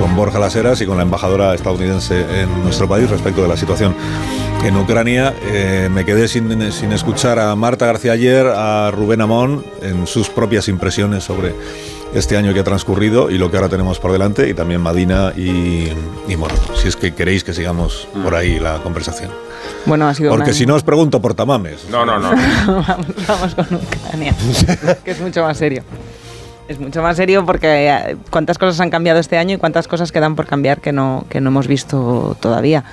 con 0.00 0.16
Borja 0.16 0.38
Laseras 0.38 0.80
y 0.80 0.86
con 0.86 0.96
la 0.96 1.02
embajadora 1.02 1.54
estadounidense 1.54 2.42
en 2.42 2.62
nuestro 2.62 2.88
país 2.88 3.08
respecto 3.10 3.42
de 3.42 3.48
la 3.48 3.56
situación 3.56 3.94
en 4.64 4.76
Ucrania. 4.76 5.34
Eh, 5.42 5.88
me 5.90 6.04
quedé 6.04 6.28
sin, 6.28 6.72
sin, 6.72 6.92
escuchar 6.92 7.38
a 7.38 7.54
Marta 7.56 7.86
García 7.86 8.12
ayer, 8.12 8.46
a 8.46 8.90
Rubén 8.90 9.20
Amón, 9.20 9.64
en 9.82 10.06
sus 10.06 10.28
propias 10.28 10.68
impresiones 10.68 11.24
sobre 11.24 11.54
este 12.14 12.36
año 12.36 12.52
que 12.52 12.60
ha 12.60 12.64
transcurrido 12.64 13.30
y 13.30 13.38
lo 13.38 13.50
que 13.50 13.56
ahora 13.56 13.68
tenemos 13.68 14.00
por 14.00 14.12
delante, 14.12 14.48
y 14.48 14.54
también 14.54 14.80
Madina 14.80 15.32
y, 15.36 15.88
y 16.28 16.36
si 16.76 16.88
es 16.88 16.96
que 16.96 17.14
queréis 17.14 17.44
que 17.44 17.54
sigamos 17.54 18.08
por 18.22 18.34
ahí 18.34 18.58
la 18.58 18.78
conversación. 18.78 19.30
Bueno, 19.86 20.08
ha 20.08 20.14
sido 20.14 20.30
Porque 20.30 20.52
si 20.52 20.66
no 20.66 20.74
os 20.74 20.82
pregunto 20.82 21.20
por 21.20 21.34
tamames. 21.34 21.88
No, 21.90 22.04
no, 22.04 22.18
no. 22.18 22.30
vamos, 22.66 23.06
vamos 23.26 23.54
con 23.54 23.66
Ucrania, 23.74 24.34
que 25.04 25.10
es 25.10 25.20
mucho 25.20 25.42
más 25.42 25.56
serio. 25.56 25.82
Es 26.70 26.78
mucho 26.78 27.02
más 27.02 27.16
serio 27.16 27.44
porque 27.44 27.88
eh, 27.88 28.16
cuántas 28.30 28.56
cosas 28.56 28.78
han 28.78 28.90
cambiado 28.90 29.18
este 29.18 29.36
año 29.36 29.56
y 29.56 29.58
cuántas 29.58 29.88
cosas 29.88 30.12
quedan 30.12 30.36
por 30.36 30.46
cambiar 30.46 30.80
que 30.80 30.92
no, 30.92 31.26
que 31.28 31.40
no 31.40 31.50
hemos 31.50 31.66
visto 31.66 32.36
todavía. 32.38 32.84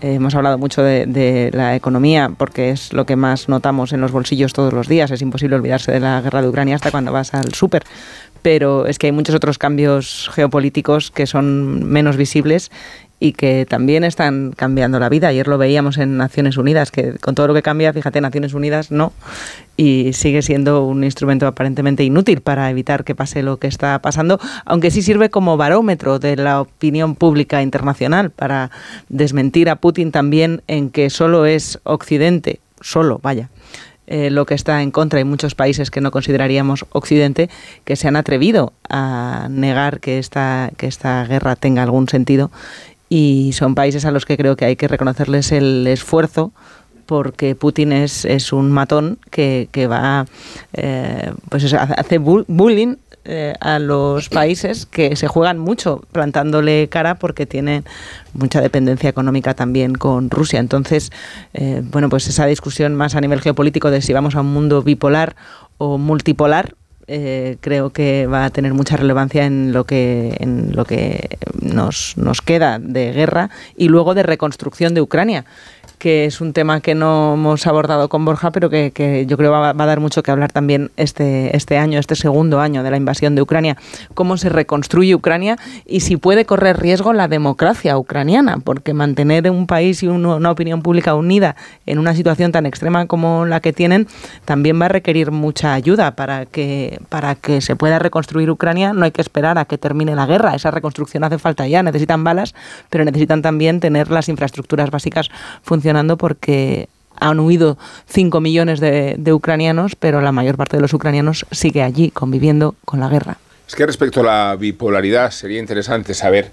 Eh, 0.00 0.14
hemos 0.14 0.34
hablado 0.34 0.56
mucho 0.56 0.82
de, 0.82 1.04
de, 1.04 1.50
la 1.52 1.76
economía 1.76 2.30
porque 2.34 2.70
es 2.70 2.94
lo 2.94 3.04
que 3.04 3.14
más 3.14 3.50
notamos 3.50 3.92
en 3.92 4.00
los 4.00 4.10
bolsillos 4.10 4.54
todos 4.54 4.72
los 4.72 4.88
días. 4.88 5.10
Es 5.10 5.20
imposible 5.20 5.54
olvidarse 5.54 5.92
de 5.92 6.00
la 6.00 6.22
guerra 6.22 6.40
de 6.40 6.48
Ucrania 6.48 6.76
hasta 6.76 6.90
cuando 6.90 7.12
vas 7.12 7.34
al 7.34 7.52
súper 7.52 7.84
pero 8.46 8.86
es 8.86 8.98
que 8.98 9.08
hay 9.08 9.12
muchos 9.12 9.34
otros 9.34 9.58
cambios 9.58 10.30
geopolíticos 10.32 11.10
que 11.10 11.26
son 11.26 11.84
menos 11.84 12.16
visibles 12.16 12.70
y 13.18 13.32
que 13.32 13.66
también 13.66 14.04
están 14.04 14.52
cambiando 14.52 14.98
la 14.98 15.08
vida. 15.08 15.28
Ayer 15.28 15.48
lo 15.48 15.58
veíamos 15.58 15.96
en 15.98 16.16
Naciones 16.16 16.56
Unidas, 16.56 16.90
que 16.90 17.14
con 17.14 17.34
todo 17.34 17.46
lo 17.48 17.54
que 17.54 17.62
cambia, 17.62 17.92
fíjate, 17.92 18.20
Naciones 18.20 18.52
Unidas 18.52 18.90
no, 18.90 19.12
y 19.76 20.12
sigue 20.12 20.42
siendo 20.42 20.84
un 20.84 21.02
instrumento 21.04 21.46
aparentemente 21.46 22.04
inútil 22.04 22.40
para 22.40 22.70
evitar 22.70 23.04
que 23.04 23.14
pase 23.14 23.42
lo 23.42 23.56
que 23.58 23.68
está 23.68 23.98
pasando, 24.00 24.38
aunque 24.64 24.90
sí 24.90 25.02
sirve 25.02 25.30
como 25.30 25.56
barómetro 25.56 26.18
de 26.18 26.36
la 26.36 26.60
opinión 26.60 27.14
pública 27.14 27.62
internacional 27.62 28.30
para 28.30 28.70
desmentir 29.08 29.70
a 29.70 29.76
Putin 29.76 30.12
también 30.12 30.62
en 30.66 30.90
que 30.90 31.08
solo 31.10 31.46
es 31.46 31.78
Occidente, 31.84 32.60
solo, 32.80 33.18
vaya, 33.22 33.48
eh, 34.06 34.30
lo 34.30 34.46
que 34.46 34.54
está 34.54 34.82
en 34.82 34.92
contra. 34.92 35.18
Hay 35.18 35.24
muchos 35.24 35.54
países 35.54 35.90
que 35.90 36.00
no 36.00 36.10
consideraríamos 36.10 36.86
Occidente 36.90 37.50
que 37.84 37.96
se 37.96 38.06
han 38.06 38.16
atrevido 38.16 38.72
a 38.88 39.48
negar 39.50 39.98
que 40.00 40.18
esta, 40.18 40.70
que 40.76 40.86
esta 40.86 41.24
guerra 41.24 41.56
tenga 41.56 41.82
algún 41.82 42.08
sentido 42.08 42.50
y 43.08 43.52
son 43.52 43.74
países 43.74 44.04
a 44.04 44.10
los 44.10 44.24
que 44.24 44.36
creo 44.36 44.56
que 44.56 44.64
hay 44.64 44.76
que 44.76 44.88
reconocerles 44.88 45.52
el 45.52 45.86
esfuerzo 45.86 46.52
porque 47.06 47.54
Putin 47.54 47.92
es, 47.92 48.24
es 48.24 48.52
un 48.52 48.70
matón 48.70 49.18
que, 49.30 49.68
que 49.70 49.86
va, 49.86 50.26
eh, 50.72 51.32
pues 51.48 51.72
hace 51.72 52.18
bullying 52.18 52.96
eh, 53.24 53.54
a 53.60 53.80
los 53.80 54.28
países 54.28 54.86
que 54.86 55.16
se 55.16 55.26
juegan 55.26 55.58
mucho 55.58 56.02
plantándole 56.12 56.88
cara 56.88 57.16
porque 57.16 57.44
tienen 57.44 57.84
mucha 58.34 58.60
dependencia 58.60 59.08
económica 59.08 59.54
también 59.54 59.94
con 59.94 60.30
Rusia. 60.30 60.60
Entonces, 60.60 61.10
eh, 61.54 61.82
bueno, 61.84 62.08
pues 62.08 62.28
esa 62.28 62.46
discusión 62.46 62.94
más 62.94 63.14
a 63.14 63.20
nivel 63.20 63.40
geopolítico 63.40 63.90
de 63.90 64.02
si 64.02 64.12
vamos 64.12 64.36
a 64.36 64.42
un 64.42 64.52
mundo 64.52 64.82
bipolar 64.82 65.34
o 65.78 65.98
multipolar, 65.98 66.74
eh, 67.08 67.56
creo 67.60 67.90
que 67.90 68.26
va 68.26 68.44
a 68.44 68.50
tener 68.50 68.74
mucha 68.74 68.96
relevancia 68.96 69.44
en 69.46 69.72
lo 69.72 69.84
que 69.84 70.36
en 70.40 70.74
lo 70.74 70.84
que 70.84 71.38
nos, 71.60 72.16
nos 72.16 72.42
queda 72.42 72.78
de 72.80 73.12
guerra 73.12 73.50
y 73.76 73.88
luego 73.88 74.14
de 74.14 74.24
reconstrucción 74.24 74.94
de 74.94 75.02
Ucrania 75.02 75.44
que 76.06 76.24
es 76.24 76.40
un 76.40 76.52
tema 76.52 76.80
que 76.80 76.94
no 76.94 77.34
hemos 77.34 77.66
abordado 77.66 78.08
con 78.08 78.24
Borja, 78.24 78.52
pero 78.52 78.70
que, 78.70 79.26
yo 79.26 79.36
creo 79.36 79.50
va, 79.50 79.72
va, 79.72 79.84
a 79.84 79.86
dar 79.88 79.98
mucho 79.98 80.22
que 80.22 80.30
hablar 80.30 80.52
también 80.52 80.92
este, 80.96 81.56
este 81.56 81.78
año, 81.78 81.98
este 81.98 82.14
segundo 82.14 82.60
año 82.60 82.84
de 82.84 82.92
la 82.92 82.96
invasión 82.96 83.34
de 83.34 83.42
Ucrania. 83.42 83.76
Cómo 84.14 84.36
se 84.36 84.48
reconstruye 84.48 85.16
Ucrania 85.16 85.58
y 85.84 85.98
si 85.98 86.16
puede 86.16 86.44
correr 86.44 86.78
riesgo 86.78 87.12
la 87.12 87.26
democracia 87.26 87.98
ucraniana, 87.98 88.58
porque 88.58 88.94
mantener 88.94 89.50
un 89.50 89.66
país 89.66 90.04
y 90.04 90.06
una 90.06 90.48
opinión 90.48 90.80
pública 90.80 91.16
unida 91.16 91.56
en 91.86 91.98
una 91.98 92.14
situación 92.14 92.52
tan 92.52 92.66
extrema 92.66 93.06
como 93.06 93.44
la 93.44 93.58
que 93.58 93.72
tienen 93.72 94.06
también 94.44 94.80
va 94.80 94.84
a 94.84 94.90
requerir 94.90 95.32
mucha 95.32 95.74
ayuda 95.74 96.14
para 96.14 96.46
que, 96.46 97.00
para 97.08 97.34
que 97.34 97.60
se 97.60 97.74
pueda 97.74 97.98
reconstruir 97.98 98.48
Ucrania. 98.48 98.92
No 98.92 99.06
hay 99.06 99.10
que 99.10 99.22
esperar 99.22 99.58
a 99.58 99.64
que 99.64 99.76
termine 99.76 100.14
la 100.14 100.26
guerra, 100.26 100.54
esa 100.54 100.70
reconstrucción 100.70 101.24
hace 101.24 101.38
falta 101.38 101.66
ya. 101.66 101.82
Necesitan 101.82 102.22
balas, 102.22 102.54
pero 102.90 103.04
necesitan 103.04 103.42
también 103.42 103.80
tener 103.80 104.08
las 104.12 104.28
infraestructuras 104.28 104.92
básicas 104.92 105.30
funcionando 105.62 105.95
porque 106.16 106.88
han 107.18 107.40
huido 107.40 107.78
5 108.08 108.40
millones 108.40 108.80
de, 108.80 109.32
ucranianos, 109.32 109.96
pero 109.96 110.20
la 110.20 110.32
mayor 110.32 110.56
parte 110.56 110.76
de 110.76 110.82
los 110.82 110.92
ucranianos 110.92 111.46
sigue 111.50 111.82
allí 111.82 112.10
conviviendo 112.10 112.74
con 112.84 113.00
la 113.00 113.08
guerra. 113.08 113.38
Es 113.66 113.74
que 113.74 113.84
respecto 113.84 114.20
a 114.20 114.24
la 114.24 114.56
bipolaridad 114.56 115.32
sería 115.32 115.58
interesante 115.58 116.14
saber 116.14 116.52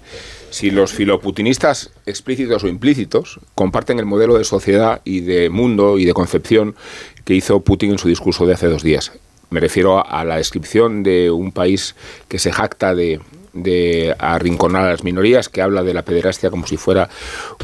si 0.50 0.70
los 0.70 0.92
filoputinistas 0.92 1.90
explícitos 2.06 2.64
o 2.64 2.68
implícitos 2.68 3.38
comparten 3.54 4.00
el 4.00 4.04
modelo 4.04 4.36
de 4.36 4.44
sociedad 4.44 5.00
y 5.04 5.20
de 5.20 5.48
mundo 5.48 5.98
y 5.98 6.06
de 6.06 6.12
concepción 6.12 6.74
que 7.24 7.34
hizo 7.34 7.60
Putin 7.60 7.92
en 7.92 7.98
su 7.98 8.08
discurso 8.08 8.46
de 8.46 8.54
hace 8.54 8.66
dos 8.66 8.82
días. 8.82 9.12
Me 9.50 9.60
refiero 9.60 10.04
a 10.04 10.24
la 10.24 10.38
descripción 10.38 11.04
de 11.04 11.30
un 11.30 11.52
país 11.52 11.94
que 12.26 12.40
se 12.40 12.50
jacta 12.50 12.94
de 12.94 13.20
de 13.54 14.14
arrinconar 14.18 14.84
a 14.84 14.90
las 14.90 15.04
minorías, 15.04 15.48
que 15.48 15.62
habla 15.62 15.82
de 15.82 15.94
la 15.94 16.02
pederastia 16.02 16.50
como 16.50 16.66
si 16.66 16.76
fuera 16.76 17.08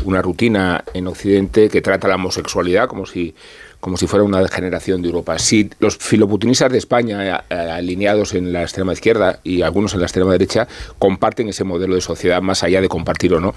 una 0.04 0.22
rutina 0.22 0.84
en 0.94 1.06
Occidente, 1.06 1.68
que 1.68 1.82
trata 1.82 2.08
la 2.08 2.14
homosexualidad 2.14 2.88
como 2.88 3.06
si 3.06 3.34
como 3.80 3.96
si 3.96 4.06
fuera 4.06 4.24
una 4.24 4.42
degeneración 4.42 5.00
de 5.00 5.08
Europa. 5.08 5.38
Si 5.38 5.70
los 5.78 5.96
filoputinistas 5.96 6.70
de 6.70 6.76
España, 6.76 7.44
eh, 7.48 7.54
alineados 7.54 8.34
en 8.34 8.52
la 8.52 8.62
extrema 8.62 8.92
izquierda 8.92 9.40
y 9.42 9.62
algunos 9.62 9.94
en 9.94 10.00
la 10.00 10.06
extrema 10.06 10.32
derecha, 10.32 10.68
comparten 10.98 11.48
ese 11.48 11.64
modelo 11.64 11.94
de 11.94 12.02
sociedad, 12.02 12.42
más 12.42 12.62
allá 12.62 12.82
de 12.82 12.88
compartir 12.88 13.32
o 13.32 13.40
no 13.40 13.54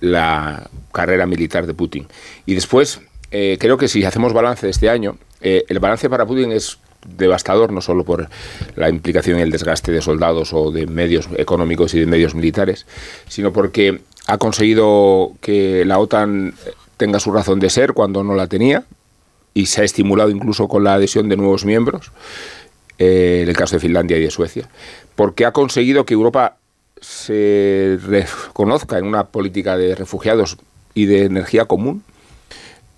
la 0.00 0.68
carrera 0.92 1.26
militar 1.26 1.66
de 1.66 1.72
Putin. 1.72 2.06
Y 2.44 2.54
después, 2.54 3.00
eh, 3.30 3.56
creo 3.58 3.78
que 3.78 3.88
si 3.88 4.04
hacemos 4.04 4.34
balance 4.34 4.66
de 4.66 4.70
este 4.70 4.90
año, 4.90 5.16
eh, 5.40 5.64
el 5.68 5.78
balance 5.78 6.10
para 6.10 6.26
Putin 6.26 6.52
es 6.52 6.78
devastador, 7.08 7.72
no 7.72 7.80
solo 7.80 8.04
por 8.04 8.28
la 8.74 8.88
implicación 8.88 9.38
y 9.38 9.42
el 9.42 9.50
desgaste 9.50 9.92
de 9.92 10.02
soldados 10.02 10.52
o 10.52 10.70
de 10.70 10.86
medios 10.86 11.28
económicos 11.36 11.94
y 11.94 12.00
de 12.00 12.06
medios 12.06 12.34
militares, 12.34 12.86
sino 13.28 13.52
porque 13.52 14.00
ha 14.26 14.38
conseguido 14.38 15.32
que 15.40 15.84
la 15.84 15.98
OTAN 15.98 16.54
tenga 16.96 17.20
su 17.20 17.32
razón 17.32 17.60
de 17.60 17.70
ser 17.70 17.92
cuando 17.92 18.24
no 18.24 18.34
la 18.34 18.46
tenía 18.46 18.84
y 19.54 19.66
se 19.66 19.82
ha 19.82 19.84
estimulado 19.84 20.30
incluso 20.30 20.68
con 20.68 20.84
la 20.84 20.94
adhesión 20.94 21.28
de 21.28 21.36
nuevos 21.36 21.64
miembros, 21.64 22.12
eh, 22.98 23.40
en 23.42 23.48
el 23.48 23.56
caso 23.56 23.76
de 23.76 23.80
Finlandia 23.80 24.18
y 24.18 24.22
de 24.22 24.30
Suecia, 24.30 24.68
porque 25.14 25.44
ha 25.46 25.52
conseguido 25.52 26.04
que 26.04 26.14
Europa 26.14 26.56
se 27.00 27.98
reconozca 28.02 28.98
en 28.98 29.06
una 29.06 29.28
política 29.28 29.76
de 29.76 29.94
refugiados 29.94 30.58
y 30.94 31.06
de 31.06 31.24
energía 31.24 31.66
común 31.66 32.02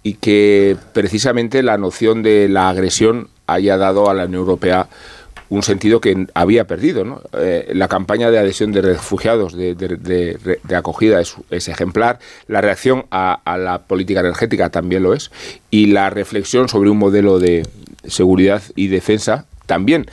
y 0.02 0.14
que 0.14 0.76
precisamente 0.92 1.62
la 1.62 1.78
noción 1.78 2.22
de 2.22 2.48
la 2.48 2.68
agresión 2.68 3.28
haya 3.48 3.76
dado 3.76 4.08
a 4.08 4.14
la 4.14 4.26
Unión 4.26 4.40
Europea 4.40 4.88
un 5.50 5.62
sentido 5.62 6.00
que 6.00 6.26
había 6.34 6.66
perdido. 6.66 7.22
Eh, 7.32 7.70
la 7.74 7.88
campaña 7.88 8.30
de 8.30 8.38
adhesión 8.38 8.72
de 8.72 8.82
refugiados, 8.82 9.56
de, 9.56 10.58
acogida, 10.76 11.20
es, 11.20 11.68
ejemplar. 11.68 12.18
La 12.46 12.60
reacción 12.60 13.06
a, 13.10 13.40
la 13.58 13.82
política 13.82 14.20
energética 14.20 14.70
también 14.70 15.02
lo 15.02 15.14
es. 15.14 15.30
Y 15.70 15.86
la 15.86 16.10
reflexión 16.10 16.68
sobre 16.68 16.90
un 16.90 16.98
modelo 16.98 17.38
de 17.38 17.66
seguridad 18.06 18.62
y 18.76 18.88
defensa 18.88 19.46
también. 19.66 20.06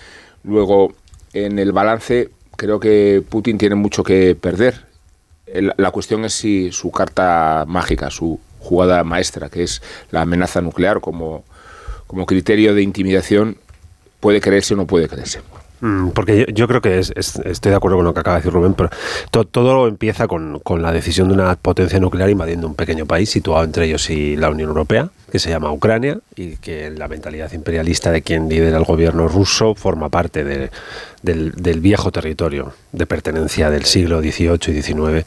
Luego, 0.44 0.94
en 1.34 1.60
el 1.60 1.72
balance, 1.72 2.30
creo 2.56 2.80
que 2.80 3.22
Putin 3.28 3.57
tiene 3.57 3.76
mucho 3.76 4.03
que 4.03 4.36
perder. 4.36 4.86
la 5.53 5.91
cuestión 5.91 6.24
es 6.26 6.34
si 6.34 6.72
su 6.72 6.91
carta 6.91 7.66
mágica, 7.68 8.10
su 8.10 8.40
jugada 8.60 9.03
maestra, 9.03 9.49
que 9.49 9.64
es 9.64 9.82
la 10.12 10.22
amenaza 10.22 10.62
nuclear 10.62 10.99
como 10.99 11.44
como 12.16 12.26
criterio 12.26 12.74
de 12.74 12.82
intimidación 12.82 13.58
puede 14.22 14.40
creerse 14.40 14.74
o 14.74 14.78
no 14.78 14.88
puede 14.88 15.10
creerse. 15.10 15.42
Mm, 15.82 16.12
porque 16.12 16.46
yo, 16.54 16.66
creo 16.70 16.80
que 16.80 16.98
estoy 17.00 17.72
de 17.72 17.76
acuerdo 17.76 17.98
con 17.98 18.06
lo 18.06 18.14
que 18.14 18.22
acaba 18.22 18.38
de 18.38 18.40
decir 18.40 18.54
Rubén, 18.54 18.74
pero 18.74 18.90
todo 19.44 19.86
empieza 19.90 20.26
con, 20.26 20.62
la 20.80 20.94
decisión 20.94 21.28
de 21.28 21.34
una 21.34 21.58
potencia 21.58 22.00
nuclear 22.00 22.30
invadiendo 22.30 22.68
un 22.68 22.76
pequeño 22.76 23.06
país 23.06 23.30
situado 23.30 23.66
entre 23.66 23.88
ellos 23.88 24.10
y 24.10 24.38
la 24.38 24.50
Unión 24.50 24.70
Europea, 24.70 25.10
que 25.30 25.40
se 25.40 25.50
llama 25.50 25.74
Ucrania, 25.74 26.20
y 26.38 26.56
que 26.56 26.90
la 26.90 27.10
mentalidad 27.10 27.52
imperialista 27.52 28.14
de 28.14 28.22
quien 28.22 28.48
lidera 28.48 28.78
el 28.78 28.86
gobierno 28.86 29.28
ruso 29.28 29.76
forma 29.76 30.08
parte 30.08 30.46
del, 30.46 31.82
viejo 31.82 32.14
territorio 32.14 32.72
de 32.94 33.06
pertenencia 33.06 33.70
del 33.70 33.84
siglo 33.84 34.22
XVIII 34.22 34.60
y 34.70 34.82
XIX 34.82 35.26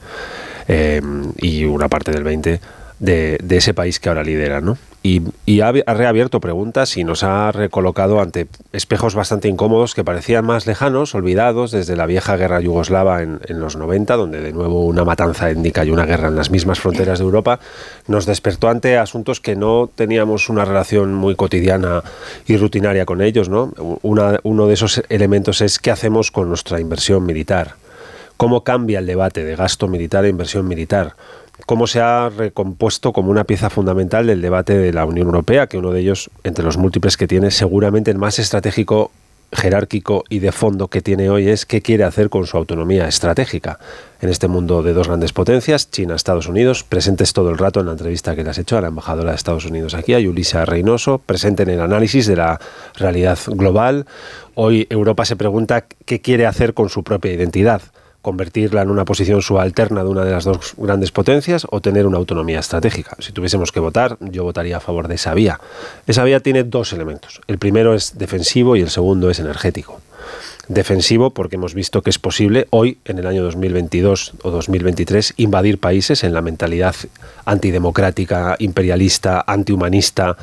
eh, 0.69 1.03
y 1.37 1.65
una 1.67 1.91
parte 1.91 2.13
del 2.13 2.23
XX 2.25 2.61
de, 2.99 3.39
ese 3.51 3.75
país 3.75 4.01
que 4.01 4.09
ahora 4.09 4.23
lidera, 4.23 4.63
¿no? 4.63 4.79
Y, 5.03 5.61
ha, 5.61 5.73
reabierto 5.73 6.41
preguntas 6.41 6.97
y 6.97 7.05
nos 7.05 7.23
ha 7.23 7.51
recolocado 7.53 8.21
ante 8.21 8.49
espejos 8.73 9.15
bastante 9.15 9.49
incómodos 9.49 9.95
que 9.95 10.05
parecían 10.05 10.45
más 10.45 10.67
lejanos, 10.67 11.15
olvidados 11.15 11.71
desde 11.71 11.97
la 11.97 12.07
vieja 12.07 12.37
guerra 12.37 12.61
yugoslava 12.61 13.23
en, 13.23 13.41
los 13.49 13.77
90, 13.77 14.17
donde 14.17 14.41
de 14.41 14.53
nuevo 14.53 14.85
una 14.85 15.05
matanza 15.05 15.51
étnica 15.51 15.85
y 15.85 15.91
una 15.91 16.05
guerra 16.05 16.29
en 16.29 16.37
las 16.37 16.51
mismas 16.51 16.81
fronteras 16.81 17.21
de 17.21 17.25
Europa 17.25 17.61
nos 18.07 18.27
despertó 18.27 18.69
ante 18.69 18.99
asuntos 18.99 19.41
que 19.41 19.57
no 19.57 19.89
teníamos 19.95 20.49
una 20.49 20.65
relación 20.65 21.15
muy 21.15 21.37
cotidiana 21.37 22.03
y 22.47 22.57
rutinaria 22.57 23.07
con 23.07 23.23
ellos. 23.23 23.49
¿no? 23.49 23.73
uno 24.03 24.67
de 24.67 24.75
esos 24.75 25.03
elementos 25.09 25.61
es 25.61 25.79
qué 25.79 25.91
hacemos 25.91 26.31
con 26.31 26.49
nuestra 26.49 26.81
inversión 26.81 27.25
militar. 27.25 27.77
¿Cómo 28.37 28.63
cambia 28.63 29.01
el 29.01 29.07
debate 29.07 29.45
de 29.45 29.57
gasto 29.57 29.89
militar 29.89 30.25
e 30.25 30.29
inversión 30.29 30.69
militar? 30.69 31.17
Cómo 31.67 31.87
se 31.87 32.01
ha 32.01 32.29
recompuesto 32.29 33.13
como 33.13 33.31
una 33.31 33.45
pieza 33.45 33.71
fundamental 33.71 34.27
del 34.27 34.43
debate 34.43 34.77
de 34.77 34.93
la 34.93 35.05
Unión 35.05 35.27
Europea, 35.27 35.67
que 35.67 35.79
uno 35.79 35.93
de 35.93 36.01
ellos, 36.01 36.31
entre 36.45 36.65
los 36.65 36.77
múltiples 36.77 37.17
que 37.17 37.27
tiene, 37.27 37.51
seguramente 37.51 38.11
el 38.11 38.19
más 38.19 38.39
estratégico 38.39 39.11
jerárquico 39.53 40.25
y 40.29 40.41
de 40.41 40.53
fondo 40.53 40.89
que 40.89 41.01
tiene 41.01 41.31
hoy 41.31 41.49
es 41.49 41.65
qué 41.65 41.81
quiere 41.81 42.05
hacer 42.05 42.29
con 42.29 42.47
su 42.47 42.57
autonomía 42.57 43.09
estratégica 43.09 43.79
en 44.21 44.29
este 44.29 44.47
mundo 44.47 44.83
de 44.83 44.93
dos 44.93 45.09
grandes 45.09 45.33
potencias, 45.33 45.91
China, 45.91 46.17
Estados 46.17 46.49
Unidos, 46.49 46.85
presentes 46.85 47.33
todo 47.33 47.51
el 47.51 47.57
rato 47.57 47.81
en 47.81 47.87
la 47.87 47.93
entrevista 47.93 48.37
que 48.37 48.45
le 48.45 48.51
has 48.51 48.59
hecho 48.59 48.77
a 48.77 48.83
la 48.83 48.89
embajadora 48.89 49.31
de 49.31 49.37
Estados 49.37 49.65
Unidos 49.65 49.95
aquí, 49.95 50.13
a 50.13 50.21
Yulisa 50.21 50.65
Reynoso, 50.65 51.19
presente 51.19 51.63
en 51.63 51.71
el 51.71 51.81
análisis 51.81 52.27
de 52.27 52.37
la 52.37 52.61
realidad 52.97 53.39
global. 53.47 54.07
Hoy 54.55 54.87
Europa 54.91 55.25
se 55.25 55.37
pregunta 55.37 55.87
qué 56.05 56.21
quiere 56.21 56.47
hacer 56.47 56.75
con 56.75 56.91
su 56.91 57.03
propia 57.03 57.33
identidad 57.33 57.81
convertirla 58.29 58.83
en 58.83 58.91
una 58.91 59.07
posición 59.07 59.41
subalterna 59.41 60.05
de 60.05 60.11
una 60.11 60.23
de 60.23 60.33
las 60.33 60.45
dos 60.45 60.75
grandes 60.77 61.13
potencias 61.13 61.67
o 61.71 61.81
tener 61.81 62.07
una 62.07 62.19
autonomía 62.19 62.61
estratégica. 62.61 63.17
Si 63.21 63.33
tuviésemos 63.33 63.73
que 63.73 63.81
votar, 63.81 64.19
yo 64.21 64.45
votaría 64.45 64.77
a 64.77 64.81
favor 64.81 65.09
de 65.09 65.15
esa 65.15 65.33
vía. 65.33 65.59
Esa 66.07 66.25
vía 66.25 66.41
tiene 66.41 66.63
dos 66.63 66.93
elementos. 66.93 67.41
El 67.47 67.57
primero 67.57 67.95
es 67.95 68.19
defensivo 68.19 68.77
y 68.77 68.83
el 68.83 68.91
segundo 68.91 69.31
es 69.31 69.39
energético. 69.39 70.03
Defensivo 70.69 71.31
porque 71.31 71.57
hemos 71.57 71.73
visto 71.73 72.03
que 72.03 72.11
es 72.11 72.19
posible 72.19 72.67
hoy, 72.69 72.99
en 73.07 73.19
el 73.19 73.27
año 73.27 73.43
2022 73.45 74.35
o 74.43 74.51
2023, 74.51 75.33
invadir 75.39 75.79
países 75.79 76.23
en 76.23 76.35
la 76.35 76.43
mentalidad 76.43 76.95
antidemocrática, 77.47 78.57
imperialista, 78.59 79.43
antihumanista, 79.47 80.37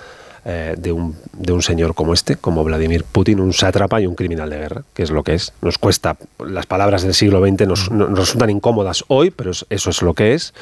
eh, 0.47 0.75
de, 0.77 0.91
un, 0.91 1.15
de 1.33 1.53
un 1.53 1.63
señor 1.63 1.95
como 1.95 2.13
este, 2.13 2.35
como 2.35 2.63
Vladimir 2.63 3.03
Putin, 3.03 3.39
un 3.39 3.51
sátrapa 3.51 3.99
y 3.99 4.05
un 4.05 4.13
criminal 4.13 4.47
de 4.51 4.57
guerra, 4.57 4.83
que 4.93 5.01
es 5.01 5.09
lo 5.09 5.23
que 5.23 5.33
es. 5.33 5.53
Nos 5.63 5.79
cuesta, 5.79 6.17
las 6.37 6.67
palabras 6.67 7.01
del 7.01 7.15
siglo 7.15 7.43
XX 7.43 7.67
nos, 7.67 7.89
nos 7.89 8.17
resultan 8.17 8.51
incómodas 8.51 9.03
hoy, 9.07 9.31
pero 9.31 9.49
eso 9.51 9.89
es 9.89 10.01
lo 10.03 10.13
que 10.13 10.35
es. 10.35 10.53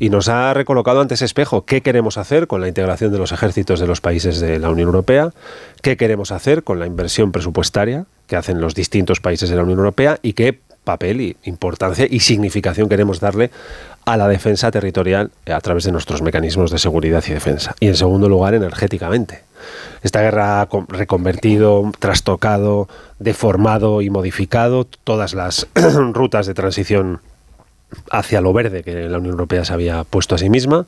Y 0.00 0.10
nos 0.10 0.28
ha 0.28 0.52
recolocado 0.52 1.00
ante 1.00 1.14
ese 1.14 1.26
espejo 1.26 1.64
qué 1.64 1.80
queremos 1.80 2.18
hacer 2.18 2.48
con 2.48 2.60
la 2.60 2.66
integración 2.66 3.12
de 3.12 3.18
los 3.18 3.30
ejércitos 3.30 3.78
de 3.78 3.86
los 3.86 4.00
países 4.00 4.40
de 4.40 4.58
la 4.58 4.68
Unión 4.68 4.88
Europea, 4.88 5.30
qué 5.80 5.96
queremos 5.96 6.32
hacer 6.32 6.64
con 6.64 6.80
la 6.80 6.86
inversión 6.86 7.30
presupuestaria 7.30 8.06
que 8.26 8.34
hacen 8.34 8.60
los 8.60 8.74
distintos 8.74 9.20
países 9.20 9.48
de 9.48 9.54
la 9.54 9.62
Unión 9.62 9.78
Europea 9.78 10.18
y 10.22 10.32
qué 10.32 10.58
papel 10.90 11.20
y 11.20 11.36
importancia 11.44 12.04
y 12.10 12.18
significación 12.18 12.88
queremos 12.88 13.20
darle 13.20 13.50
a 14.04 14.16
la 14.16 14.26
defensa 14.26 14.72
territorial 14.72 15.30
a 15.46 15.60
través 15.60 15.84
de 15.84 15.92
nuestros 15.92 16.20
mecanismos 16.20 16.72
de 16.72 16.78
seguridad 16.78 17.22
y 17.28 17.32
defensa. 17.32 17.76
Y 17.78 17.86
en 17.86 17.96
segundo 17.96 18.28
lugar, 18.28 18.54
energéticamente. 18.54 19.44
Esta 20.02 20.20
guerra 20.20 20.62
ha 20.62 20.68
reconvertido, 20.88 21.92
trastocado, 22.00 22.88
deformado 23.20 24.02
y 24.02 24.10
modificado 24.10 24.84
todas 24.84 25.32
las 25.34 25.68
rutas 26.12 26.46
de 26.46 26.54
transición 26.54 27.20
hacia 28.10 28.40
lo 28.40 28.52
verde 28.52 28.82
que 28.82 29.08
la 29.08 29.18
Unión 29.18 29.32
Europea 29.32 29.64
se 29.64 29.72
había 29.72 30.02
puesto 30.02 30.34
a 30.34 30.38
sí 30.38 30.50
misma, 30.50 30.86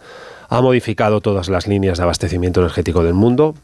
ha 0.49 0.61
modificado 0.61 1.20
todas 1.20 1.49
las 1.49 1.69
líneas 1.69 1.99
de 1.99 2.05
abastecimiento 2.05 2.61
energético 2.61 3.05
del 3.05 3.15
mundo. 3.15 3.55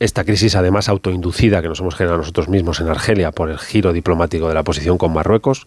Esta 0.00 0.24
crisis, 0.24 0.56
además 0.56 0.88
autoinducida 0.88 1.62
que 1.62 1.68
nos 1.68 1.80
hemos 1.80 1.94
generado 1.94 2.18
nosotros 2.18 2.48
mismos 2.48 2.80
en 2.80 2.88
Argelia 2.88 3.30
por 3.30 3.50
el 3.50 3.58
giro 3.58 3.92
diplomático 3.92 4.48
de 4.48 4.54
la 4.54 4.64
posición 4.64 4.98
con 4.98 5.12
Marruecos, 5.12 5.66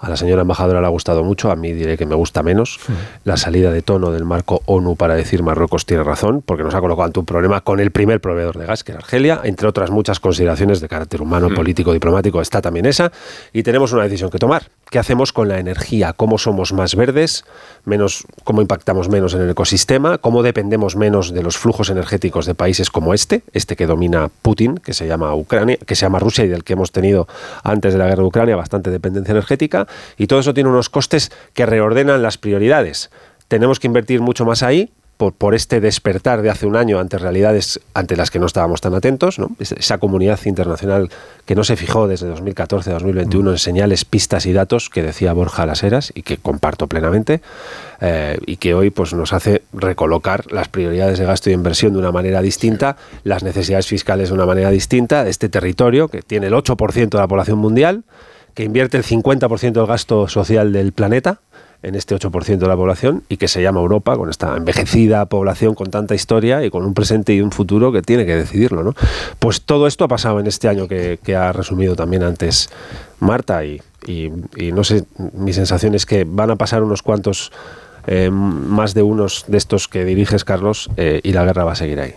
a 0.00 0.08
la 0.08 0.16
señora 0.16 0.42
embajadora 0.42 0.80
le 0.80 0.86
ha 0.86 0.90
gustado 0.90 1.22
mucho, 1.24 1.50
a 1.50 1.56
mí 1.56 1.72
diré 1.72 1.98
que 1.98 2.06
me 2.06 2.14
gusta 2.14 2.42
menos. 2.42 2.80
La 3.24 3.36
salida 3.36 3.70
de 3.70 3.82
tono 3.82 4.10
del 4.10 4.24
marco 4.24 4.62
ONU 4.64 4.96
para 4.96 5.14
decir 5.14 5.42
Marruecos 5.42 5.84
tiene 5.84 6.02
razón, 6.02 6.42
porque 6.44 6.64
nos 6.64 6.74
ha 6.74 6.80
colocado 6.80 7.06
ante 7.06 7.20
un 7.20 7.26
problema 7.26 7.60
con 7.60 7.80
el 7.80 7.90
primer 7.90 8.20
proveedor 8.20 8.58
de 8.58 8.64
gas, 8.64 8.82
que 8.82 8.92
era 8.92 9.00
Argelia, 9.00 9.40
entre 9.44 9.68
otras 9.68 9.90
muchas 9.90 10.18
consideraciones 10.18 10.80
de 10.80 10.88
carácter 10.88 11.20
humano, 11.20 11.48
político, 11.54 11.92
diplomático, 11.92 12.40
está 12.40 12.62
también 12.62 12.86
esa. 12.86 13.12
Y 13.52 13.62
tenemos 13.62 13.92
una 13.92 14.04
decisión 14.04 14.30
que 14.30 14.38
tomar. 14.38 14.64
¿Qué 14.88 14.98
hacemos 14.98 15.32
con 15.32 15.48
la 15.48 15.58
energía? 15.58 16.14
¿Cómo 16.14 16.38
somos 16.38 16.72
más 16.72 16.96
verdes? 16.96 17.44
Menos, 17.84 18.24
¿Cómo 18.42 18.60
impactamos 18.60 19.08
menos 19.08 19.34
en 19.34 19.42
el 19.42 19.50
ecosistema? 19.50 20.18
¿Cómo 20.18 20.42
dependemos 20.42 20.96
menos 20.96 21.32
de 21.32 21.42
los 21.42 21.58
flujos 21.58 21.90
energéticos 21.90 22.46
de 22.46 22.54
países 22.54 22.90
como 22.90 23.14
este? 23.14 23.42
Este 23.52 23.76
que 23.76 23.86
domina 23.86 24.30
Putin, 24.42 24.76
que 24.78 24.94
se 24.94 25.06
llama 25.06 25.34
Ucrania, 25.34 25.76
que 25.76 25.94
se 25.94 26.06
llama 26.06 26.18
Rusia 26.18 26.44
y 26.44 26.48
del 26.48 26.64
que 26.64 26.72
hemos 26.72 26.90
tenido 26.90 27.28
antes 27.62 27.92
de 27.92 27.98
la 27.98 28.06
guerra 28.06 28.22
de 28.22 28.28
Ucrania 28.28 28.56
bastante 28.56 28.90
dependencia 28.90 29.30
energética. 29.30 29.86
Y 30.16 30.26
todo 30.26 30.40
eso 30.40 30.54
tiene 30.54 30.70
unos 30.70 30.88
costes 30.88 31.30
que 31.54 31.66
reordenan 31.66 32.22
las 32.22 32.38
prioridades. 32.38 33.10
Tenemos 33.48 33.80
que 33.80 33.86
invertir 33.86 34.20
mucho 34.20 34.44
más 34.44 34.62
ahí 34.62 34.90
por, 35.28 35.54
este 35.54 35.80
despertar 35.80 36.40
de 36.40 36.48
hace 36.48 36.66
un 36.66 36.76
año 36.76 36.98
ante 36.98 37.18
realidades 37.18 37.78
ante 37.92 38.16
las 38.16 38.30
que 38.30 38.38
no 38.38 38.46
estábamos 38.46 38.80
tan 38.80 38.94
atentos, 38.94 39.38
¿no? 39.38 39.50
esa 39.58 39.98
comunidad 39.98 40.40
internacional 40.46 41.10
que 41.44 41.54
no 41.54 41.62
se 41.62 41.76
fijó 41.76 42.08
desde 42.08 42.26
2014 42.28 42.90
a 42.90 42.92
2021 42.94 43.50
en 43.50 43.58
señales, 43.58 44.06
pistas 44.06 44.46
y 44.46 44.54
datos 44.54 44.88
que 44.88 45.02
decía 45.02 45.34
Borja 45.34 45.66
Las 45.66 45.82
Heras 45.82 46.10
y 46.14 46.22
que 46.22 46.38
comparto 46.38 46.86
plenamente 46.86 47.42
eh, 48.00 48.38
y 48.46 48.56
que 48.56 48.72
hoy 48.72 48.88
pues, 48.88 49.12
nos 49.12 49.34
hace 49.34 49.62
recolocar 49.74 50.50
las 50.50 50.68
prioridades 50.68 51.18
de 51.18 51.26
gasto 51.26 51.50
y 51.50 51.52
inversión 51.52 51.92
de 51.92 51.98
una 51.98 52.12
manera 52.12 52.40
distinta, 52.40 52.96
las 53.22 53.42
necesidades 53.42 53.86
fiscales 53.86 54.30
de 54.30 54.34
una 54.34 54.46
manera 54.46 54.70
distinta, 54.70 55.22
de 55.24 55.30
este 55.30 55.50
territorio 55.50 56.08
que 56.08 56.22
tiene 56.22 56.46
el 56.46 56.54
8% 56.54 57.10
de 57.10 57.18
la 57.18 57.28
población 57.28 57.58
mundial, 57.58 58.04
que 58.54 58.64
invierte 58.64 58.96
el 58.96 59.04
50% 59.04 59.72
del 59.72 59.86
gasto 59.86 60.28
social 60.28 60.72
del 60.72 60.92
planeta, 60.92 61.40
en 61.82 61.94
este 61.94 62.14
8% 62.14 62.58
de 62.58 62.66
la 62.66 62.76
población 62.76 63.22
y 63.28 63.36
que 63.36 63.48
se 63.48 63.62
llama 63.62 63.80
Europa, 63.80 64.16
con 64.16 64.28
esta 64.28 64.56
envejecida 64.56 65.26
población 65.26 65.74
con 65.74 65.90
tanta 65.90 66.14
historia 66.14 66.64
y 66.64 66.70
con 66.70 66.84
un 66.84 66.94
presente 66.94 67.34
y 67.34 67.40
un 67.40 67.52
futuro 67.52 67.92
que 67.92 68.02
tiene 68.02 68.26
que 68.26 68.36
decidirlo. 68.36 68.82
¿no? 68.82 68.94
Pues 69.38 69.62
todo 69.62 69.86
esto 69.86 70.04
ha 70.04 70.08
pasado 70.08 70.40
en 70.40 70.46
este 70.46 70.68
año 70.68 70.88
que, 70.88 71.18
ha 71.30 71.52
resumido 71.52 71.94
también 71.94 72.22
antes 72.24 72.70
Marta 73.20 73.64
y, 73.64 73.80
no 74.72 74.84
sé, 74.84 75.04
mi 75.34 75.52
sensación 75.52 75.94
es 75.94 76.06
que 76.06 76.24
van 76.24 76.50
a 76.50 76.56
pasar 76.56 76.82
unos 76.82 77.02
cuantos, 77.02 77.52
eh, 78.06 78.30
más 78.30 78.94
de 78.94 79.02
unos 79.02 79.44
de 79.46 79.58
estos 79.58 79.86
que 79.88 80.04
diriges, 80.04 80.44
Carlos, 80.44 80.90
eh, 80.96 81.20
y 81.22 81.32
la 81.32 81.44
guerra 81.44 81.64
va 81.64 81.72
a 81.72 81.76
seguir 81.76 82.00
ahí. 82.00 82.14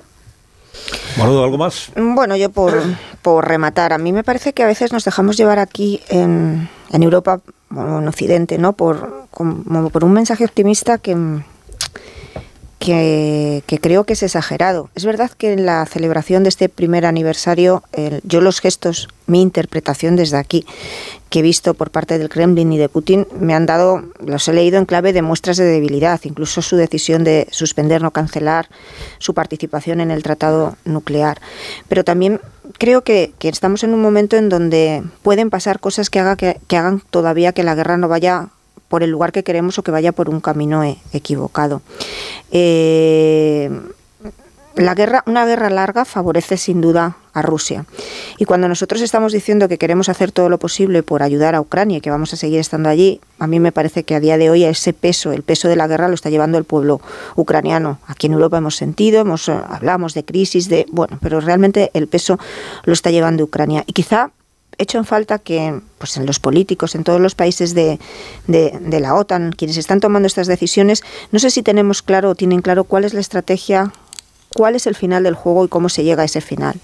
Manudo, 1.18 1.44
¿algo 1.44 1.58
más? 1.58 1.92
Bueno, 1.96 2.36
yo 2.36 2.50
por, 2.50 2.82
por 3.22 3.48
rematar, 3.48 3.94
a 3.94 3.98
mí 3.98 4.12
me 4.12 4.24
parece 4.24 4.54
que 4.54 4.64
a 4.64 4.68
veces 4.68 4.92
nos 4.92 5.06
dejamos 5.06 5.38
llevar 5.38 5.60
aquí 5.60 6.02
en, 6.10 6.70
en 6.92 7.04
Europa 7.04 7.40
en 7.72 8.08
Occidente, 8.08 8.58
¿no? 8.58 8.74
Por, 8.74 9.28
como 9.32 9.90
por 9.90 10.04
un 10.04 10.14
mensaje 10.14 10.46
optimista 10.46 10.98
que, 10.98 11.16
que, 12.84 13.80
creo 13.82 14.04
que 14.04 14.14
es 14.14 14.24
exagerado. 14.24 14.90
Es 14.94 15.06
verdad 15.06 15.32
que 15.32 15.54
en 15.54 15.66
la 15.66 15.86
celebración 15.86 16.44
de 16.44 16.50
este 16.50 16.68
primer 16.68 17.06
aniversario, 17.06 17.84
yo 18.24 18.42
los 18.42 18.60
gestos, 18.60 19.08
mi 19.26 19.42
interpretación 19.42 20.18
desde 20.18 20.38
aquí, 20.38 20.66
que 21.30 21.40
he 21.40 21.42
visto 21.42 21.76
por 21.76 21.92
parte 21.92 22.18
del 22.18 22.30
Kremlin 22.30 22.74
y 22.74 22.78
de 22.78 22.90
Putin, 22.90 23.26
me 23.40 23.54
han 23.54 23.66
dado, 23.66 24.04
los 24.26 24.48
he 24.50 24.54
leído 24.54 24.78
en 24.78 24.86
clave 24.86 25.14
de 25.14 25.22
muestras 25.22 25.56
de 25.58 25.64
debilidad, 25.64 26.20
incluso 26.24 26.62
su 26.62 26.76
decisión 26.76 27.24
de 27.24 27.48
suspender, 27.52 28.02
no 28.02 28.12
cancelar 28.12 28.68
su 29.18 29.34
participación 29.34 30.02
en 30.02 30.12
el 30.12 30.22
tratado 30.22 30.76
nuclear. 30.84 31.40
Pero 31.88 32.04
también 32.04 32.42
creo 32.78 33.04
que, 33.04 33.34
estamos 33.40 33.84
en 33.84 33.94
un 33.94 34.02
momento 34.02 34.36
en 34.36 34.50
donde 34.50 35.04
pueden 35.22 35.50
pasar 35.50 35.80
cosas 35.80 36.10
que, 36.10 36.20
haga 36.20 36.36
que, 36.36 36.60
que 36.68 36.76
hagan 36.76 37.02
todavía 37.12 37.54
que 37.54 37.64
la 37.64 37.76
guerra 37.76 37.98
no 37.98 38.10
vaya 38.10 38.50
por 38.94 39.02
el 39.02 39.10
lugar 39.10 39.32
que 39.32 39.44
queremos 39.44 39.80
o 39.80 39.82
que 39.82 39.90
vaya 39.90 40.12
por 40.12 40.30
un 40.30 40.40
camino 40.40 40.84
e, 40.84 41.02
equivocado. 41.14 41.82
Eh, 42.52 43.72
la 44.76 44.94
guerra, 44.94 45.24
una 45.26 45.48
guerra 45.48 45.72
larga 45.72 46.06
favorece 46.06 46.58
sin 46.58 46.80
duda 46.80 47.18
a 47.34 47.42
Rusia. 47.42 47.88
Y 48.38 48.46
cuando 48.46 48.68
nosotros 48.68 49.02
estamos 49.02 49.34
diciendo 49.34 49.68
que 49.68 49.80
queremos 49.80 50.10
hacer 50.10 50.32
todo 50.32 50.48
lo 50.48 50.60
posible 50.60 51.02
por 51.02 51.24
ayudar 51.24 51.56
a 51.56 51.62
Ucrania 51.62 51.98
y 51.98 52.02
que 52.02 52.12
vamos 52.12 52.34
a 52.34 52.38
seguir 52.38 52.60
estando 52.60 52.88
allí, 52.88 53.20
a 53.40 53.48
mí 53.48 53.60
me 53.60 53.72
parece 53.72 54.04
que 54.04 54.14
a 54.14 54.20
día 54.20 54.38
de 54.38 54.52
hoy 54.52 54.64
ese 54.64 54.94
peso, 54.94 55.32
el 55.32 55.42
peso 55.42 55.68
de 55.68 55.76
la 55.76 55.88
guerra 55.88 56.08
lo 56.08 56.14
está 56.14 56.30
llevando 56.30 56.60
el 56.60 56.64
pueblo 56.64 57.02
ucraniano. 57.36 57.98
Aquí 58.06 58.28
en 58.28 58.34
Europa 58.34 58.60
hemos 58.60 58.76
sentido, 58.76 59.22
hemos 59.22 59.50
eh, 59.50 59.58
hablamos 59.70 60.14
de 60.14 60.24
crisis, 60.24 60.70
de 60.70 60.86
bueno, 60.92 61.18
pero 61.20 61.40
realmente 61.40 61.90
el 61.96 62.06
peso 62.06 62.38
lo 62.84 62.94
está 62.94 63.10
llevando 63.10 63.44
Ucrania. 63.44 63.84
Y 63.88 63.94
quizá 63.94 64.30
hecho 64.78 64.98
en 64.98 65.06
falta 65.06 65.40
que 65.40 65.80
pues 65.98 66.18
en 66.18 66.26
los 66.26 66.40
políticos, 66.40 66.96
en 66.96 67.04
todos 67.04 67.22
los 67.22 67.36
países 67.36 67.74
de, 67.74 68.00
de, 68.48 69.00
la 69.00 69.16
OTAN, 69.16 69.52
quienes 69.52 69.78
están 69.78 70.00
tomando 70.00 70.28
estas 70.28 70.48
decisiones, 70.48 71.04
no 71.32 71.40
sé 71.40 71.50
si 71.50 71.64
tenemos 71.64 72.02
claro 72.02 72.32
o 72.32 72.36
tienen 72.36 72.62
claro 72.62 72.84
cuál 72.84 73.06
es 73.06 73.14
la 73.14 73.22
estrategia 73.22 73.92
cuál 74.54 74.76
es 74.76 74.86
el 74.86 74.94
final 74.94 75.24
del 75.24 75.34
juego 75.34 75.66
y 75.66 75.68
cómo 75.68 75.90
se 75.90 76.04
llega 76.04 76.22
a 76.22 76.26
ese 76.26 76.40
final. 76.40 76.76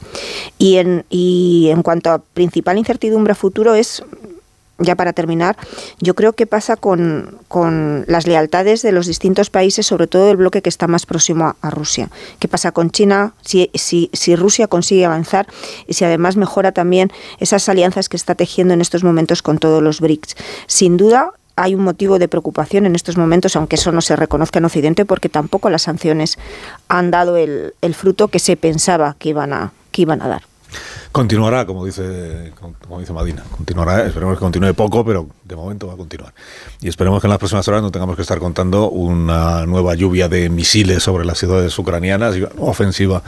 Y 0.57 0.77
en, 0.77 1.05
y 1.09 1.69
en 1.69 1.83
cuanto 1.83 2.09
a 2.09 2.17
principal 2.19 2.79
incertidumbre 2.79 3.35
futuro 3.35 3.75
es 3.75 4.03
ya 4.79 4.95
para 4.95 5.13
terminar, 5.13 5.57
yo 5.99 6.15
creo 6.15 6.33
que 6.33 6.47
pasa 6.47 6.75
con, 6.75 7.37
las 8.07 8.27
lealtades 8.27 8.81
de 8.81 8.91
los 8.91 9.07
distintos 9.07 9.49
países, 9.49 9.85
sobre 9.85 10.07
todo 10.07 10.31
el 10.31 10.37
bloque 10.37 10.61
que 10.61 10.69
está 10.69 10.87
más 10.87 11.05
próximo 11.05 11.55
a, 11.61 11.69
Rusia. 11.69 12.09
¿Qué 12.39 12.47
pasa 12.47 12.71
con 12.71 12.89
China? 12.89 13.33
Si, 13.41 13.69
si, 13.73 14.09
si, 14.13 14.35
Rusia 14.35 14.67
consigue 14.67 15.05
avanzar 15.05 15.47
y 15.87 15.93
si 15.93 16.05
además 16.05 16.35
mejora 16.35 16.71
también 16.71 17.11
esas 17.39 17.67
alianzas 17.69 18.09
que 18.09 18.17
está 18.17 18.35
tejiendo 18.35 18.73
en 18.73 18.81
estos 18.81 19.03
momentos 19.03 19.41
con 19.41 19.57
todos 19.59 19.83
los 19.83 20.01
BRICS. 20.01 20.35
Sin 20.67 20.97
duda, 20.97 21.33
hay 21.55 21.75
un 21.75 21.83
motivo 21.83 22.19
de 22.19 22.27
preocupación 22.27 22.85
en 22.85 22.95
estos 22.95 23.17
momentos, 23.17 23.55
aunque 23.55 23.75
eso 23.75 23.91
no 23.91 24.01
se 24.01 24.15
reconozca 24.15 24.59
en 24.59 24.65
Occidente, 24.65 25.05
porque 25.05 25.27
tampoco 25.27 25.69
las 25.69 25.83
sanciones 25.83 26.37
han 26.87 27.11
dado 27.11 27.35
el, 27.35 27.73
el 27.81 27.93
fruto 27.93 28.29
que 28.29 28.39
se 28.39 28.55
pensaba 28.55 29.15
que 29.19 29.29
iban 29.29 29.51
a, 29.51 29.73
que 29.91 30.03
iban 30.03 30.21
a 30.21 30.27
dar. 30.29 30.43
Continuará, 31.11 31.65
como 31.65 31.85
dice, 31.85 32.53
como 32.87 32.99
dice 32.99 33.13
Madina. 33.13 33.43
Continuará, 33.49 34.05
esperemos 34.05 34.35
que 34.35 34.41
continúe 34.41 34.73
poco, 34.75 35.03
pero 35.03 35.27
de 35.43 35.55
momento 35.55 35.87
va 35.87 35.93
a 35.93 35.97
continuar. 35.97 36.33
Y 36.81 36.87
esperemos 36.87 37.19
que 37.19 37.25
en 37.25 37.29
las 37.29 37.39
próximas 37.39 37.67
horas 37.67 37.81
no 37.81 37.89
tengamos 37.89 38.15
que 38.15 38.21
estar 38.21 38.37
contando 38.37 38.91
una 38.91 39.65
nueva 39.65 39.95
lluvia 39.95 40.29
de 40.29 40.49
misiles 40.49 41.01
sobre 41.01 41.25
las 41.25 41.39
ciudades 41.39 41.77
ucranianas, 41.79 42.35
ofensiva 42.59 43.23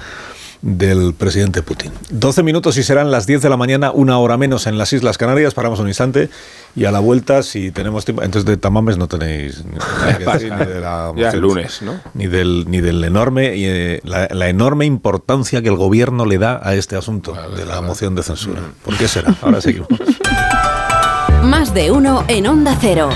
del 0.62 1.14
presidente 1.14 1.64
Putin. 1.64 1.92
12 2.12 2.44
minutos 2.44 2.78
y 2.78 2.84
serán 2.84 3.10
las 3.12 3.26
10 3.26 3.42
de 3.42 3.50
la 3.50 3.58
mañana, 3.58 3.92
una 3.92 4.18
hora 4.20 4.38
menos 4.38 4.68
en 4.68 4.78
las 4.78 4.94
Islas 4.94 5.18
Canarias. 5.18 5.54
Paramos 5.54 5.80
un 5.80 5.88
instante 5.88 6.30
y 6.76 6.86
a 6.86 6.92
la 6.92 7.00
vuelta, 7.00 7.44
si 7.44 7.72
tenemos 7.72 8.06
tiempo. 8.06 8.24
Entonces, 8.24 8.46
de 8.46 8.58
Tamames 8.58 8.98
no 8.98 9.08
tenéis 9.08 9.64
nada 9.66 10.18
que 10.18 10.26
decir, 10.26 10.54
ni 10.54 10.66
de 10.66 10.80
la 10.80 11.12
Ya 11.16 11.26
moción, 11.26 11.42
lunes, 11.42 11.82
¿no? 11.82 12.00
Ni 12.14 12.28
del, 12.28 12.66
ni 12.70 12.82
del 12.82 13.04
enorme, 13.04 13.56
y, 13.56 13.66
eh, 13.66 14.02
la, 14.04 14.28
la 14.32 14.50
enorme 14.50 14.86
importancia 14.86 15.62
que 15.62 15.70
el 15.70 15.76
gobierno 15.76 16.26
le 16.26 16.38
da 16.38 16.60
a 16.64 16.76
este 16.76 16.96
asunto 16.96 17.36
de 17.56 17.66
la 17.66 17.82
moción 17.82 18.16
de 18.16 18.24
censura. 18.24 18.62
¿Por 18.84 18.98
qué 18.98 19.08
será? 19.08 19.36
Ahora 19.42 19.62
seguimos. 19.62 19.90
Más 21.44 21.74
de 21.74 21.92
uno 21.92 22.24
en 22.28 22.46
Onda 22.46 22.78
Cero. 22.80 23.10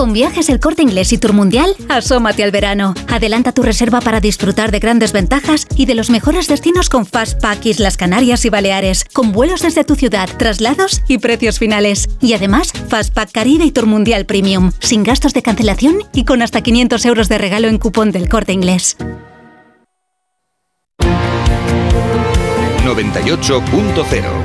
Con 0.00 0.14
viajes 0.14 0.48
el 0.48 0.60
corte 0.60 0.80
inglés 0.80 1.12
y 1.12 1.18
Tour 1.18 1.34
Mundial, 1.34 1.76
asómate 1.90 2.42
al 2.42 2.50
verano. 2.50 2.94
Adelanta 3.08 3.52
tu 3.52 3.62
reserva 3.62 4.00
para 4.00 4.18
disfrutar 4.18 4.70
de 4.70 4.78
grandes 4.78 5.12
ventajas 5.12 5.66
y 5.76 5.84
de 5.84 5.94
los 5.94 6.08
mejores 6.08 6.48
destinos 6.48 6.88
con 6.88 7.04
Fastpack 7.04 7.66
Islas 7.66 7.98
Canarias 7.98 8.46
y 8.46 8.48
Baleares, 8.48 9.04
con 9.04 9.30
vuelos 9.30 9.60
desde 9.60 9.84
tu 9.84 9.96
ciudad, 9.96 10.26
traslados 10.38 11.02
y 11.06 11.18
precios 11.18 11.58
finales. 11.58 12.08
Y 12.18 12.32
además, 12.32 12.72
Fastpack 12.88 13.30
Caribe 13.30 13.66
y 13.66 13.72
Tour 13.72 13.84
Mundial 13.84 14.24
Premium, 14.24 14.72
sin 14.80 15.02
gastos 15.02 15.34
de 15.34 15.42
cancelación 15.42 15.98
y 16.14 16.24
con 16.24 16.40
hasta 16.40 16.62
500 16.62 17.04
euros 17.04 17.28
de 17.28 17.36
regalo 17.36 17.68
en 17.68 17.76
cupón 17.76 18.10
del 18.10 18.30
corte 18.30 18.54
inglés. 18.54 18.96
98.0 22.86 24.39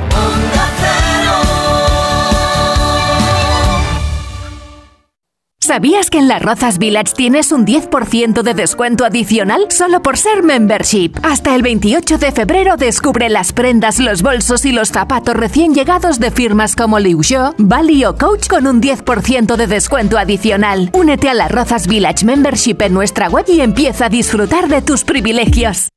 ¿Sabías 5.66 6.10
que 6.10 6.18
en 6.18 6.28
las 6.28 6.42
Rozas 6.42 6.78
Village 6.78 7.12
tienes 7.16 7.50
un 7.50 7.66
10% 7.66 8.42
de 8.42 8.54
descuento 8.54 9.04
adicional 9.04 9.66
solo 9.70 10.00
por 10.00 10.16
ser 10.16 10.44
membership? 10.44 11.10
Hasta 11.24 11.56
el 11.56 11.62
28 11.62 12.18
de 12.18 12.30
febrero 12.30 12.76
descubre 12.76 13.28
las 13.28 13.52
prendas, 13.52 13.98
los 13.98 14.22
bolsos 14.22 14.64
y 14.64 14.70
los 14.70 14.90
zapatos 14.90 15.34
recién 15.34 15.74
llegados 15.74 16.20
de 16.20 16.30
firmas 16.30 16.76
como 16.76 17.00
Liu 17.00 17.20
Xiu, 17.20 17.52
Bali 17.58 18.04
o 18.04 18.14
Coach 18.14 18.46
con 18.46 18.68
un 18.68 18.80
10% 18.80 19.56
de 19.56 19.66
descuento 19.66 20.18
adicional. 20.18 20.88
Únete 20.92 21.28
a 21.28 21.34
las 21.34 21.50
Rozas 21.50 21.88
Village 21.88 22.24
Membership 22.24 22.76
en 22.82 22.94
nuestra 22.94 23.28
web 23.28 23.46
y 23.48 23.60
empieza 23.60 24.06
a 24.06 24.08
disfrutar 24.08 24.68
de 24.68 24.82
tus 24.82 25.02
privilegios. 25.02 25.88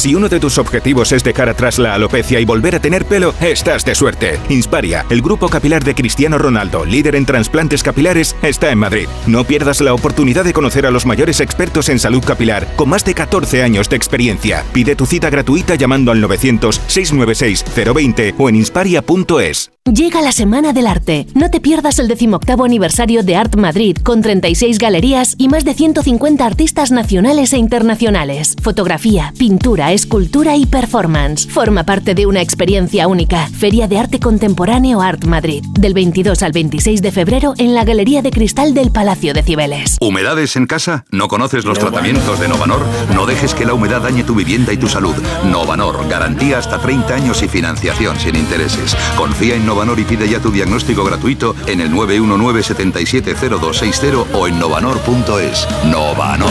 Si 0.00 0.14
uno 0.14 0.30
de 0.30 0.40
tus 0.40 0.56
objetivos 0.56 1.12
es 1.12 1.22
dejar 1.22 1.50
atrás 1.50 1.78
la 1.78 1.92
alopecia 1.92 2.40
y 2.40 2.46
volver 2.46 2.74
a 2.74 2.80
tener 2.80 3.04
pelo, 3.04 3.34
estás 3.42 3.84
de 3.84 3.94
suerte. 3.94 4.40
Insparia, 4.48 5.04
el 5.10 5.20
grupo 5.20 5.50
capilar 5.50 5.84
de 5.84 5.94
Cristiano 5.94 6.38
Ronaldo, 6.38 6.86
líder 6.86 7.16
en 7.16 7.26
trasplantes 7.26 7.82
capilares, 7.82 8.34
está 8.40 8.70
en 8.70 8.78
Madrid. 8.78 9.08
No 9.26 9.44
pierdas 9.44 9.82
la 9.82 9.92
oportunidad 9.92 10.44
de 10.44 10.54
conocer 10.54 10.86
a 10.86 10.90
los 10.90 11.04
mayores 11.04 11.40
expertos 11.40 11.90
en 11.90 11.98
salud 11.98 12.24
capilar, 12.24 12.66
con 12.76 12.88
más 12.88 13.04
de 13.04 13.12
14 13.12 13.62
años 13.62 13.90
de 13.90 13.96
experiencia. 13.96 14.64
Pide 14.72 14.96
tu 14.96 15.04
cita 15.04 15.28
gratuita 15.28 15.74
llamando 15.74 16.12
al 16.12 16.22
900-696-020 16.22 18.36
o 18.38 18.48
en 18.48 18.56
insparia.es. 18.56 19.70
Llega 19.86 20.20
la 20.20 20.30
Semana 20.30 20.74
del 20.74 20.86
Arte. 20.86 21.26
No 21.34 21.50
te 21.50 21.58
pierdas 21.58 21.98
el 21.98 22.06
decimoctavo 22.06 22.64
aniversario 22.64 23.22
de 23.22 23.34
Art 23.34 23.56
Madrid, 23.56 23.96
con 23.96 24.20
36 24.20 24.78
galerías 24.78 25.34
y 25.38 25.48
más 25.48 25.64
de 25.64 25.72
150 25.72 26.44
artistas 26.44 26.90
nacionales 26.90 27.54
e 27.54 27.56
internacionales. 27.56 28.56
Fotografía, 28.62 29.32
pintura, 29.38 29.92
escultura 29.92 30.54
y 30.54 30.66
performance. 30.66 31.48
Forma 31.48 31.84
parte 31.84 32.14
de 32.14 32.26
una 32.26 32.42
experiencia 32.42 33.08
única. 33.08 33.48
Feria 33.48 33.88
de 33.88 33.98
Arte 33.98 34.20
Contemporáneo 34.20 35.00
Art 35.00 35.24
Madrid. 35.24 35.64
Del 35.72 35.94
22 35.94 36.42
al 36.42 36.52
26 36.52 37.00
de 37.00 37.10
febrero 37.10 37.54
en 37.56 37.74
la 37.74 37.84
Galería 37.84 38.20
de 38.20 38.30
Cristal 38.30 38.74
del 38.74 38.92
Palacio 38.92 39.32
de 39.32 39.42
Cibeles. 39.42 39.96
¿Humedades 40.02 40.56
en 40.56 40.66
casa? 40.66 41.06
¿No 41.10 41.26
conoces 41.28 41.64
los 41.64 41.78
tratamientos 41.78 42.38
de 42.38 42.48
Novanor? 42.48 42.84
No 43.14 43.24
dejes 43.24 43.54
que 43.54 43.64
la 43.64 43.72
humedad 43.72 44.02
dañe 44.02 44.24
tu 44.24 44.34
vivienda 44.34 44.74
y 44.74 44.76
tu 44.76 44.88
salud. 44.88 45.14
Novanor, 45.46 46.06
garantía 46.06 46.58
hasta 46.58 46.78
30 46.78 47.14
años 47.14 47.42
y 47.42 47.48
financiación 47.48 48.20
sin 48.20 48.36
intereses. 48.36 48.94
Confía 49.16 49.56
en 49.56 49.69
Novanor 49.70 50.00
y 50.00 50.04
pide 50.04 50.28
ya 50.28 50.40
tu 50.40 50.50
diagnóstico 50.50 51.04
gratuito 51.04 51.54
en 51.68 51.80
el 51.80 51.92
919-770260 51.92 54.26
o 54.32 54.48
en 54.48 54.58
novanor.es. 54.58 55.68
Novanor. 55.84 56.50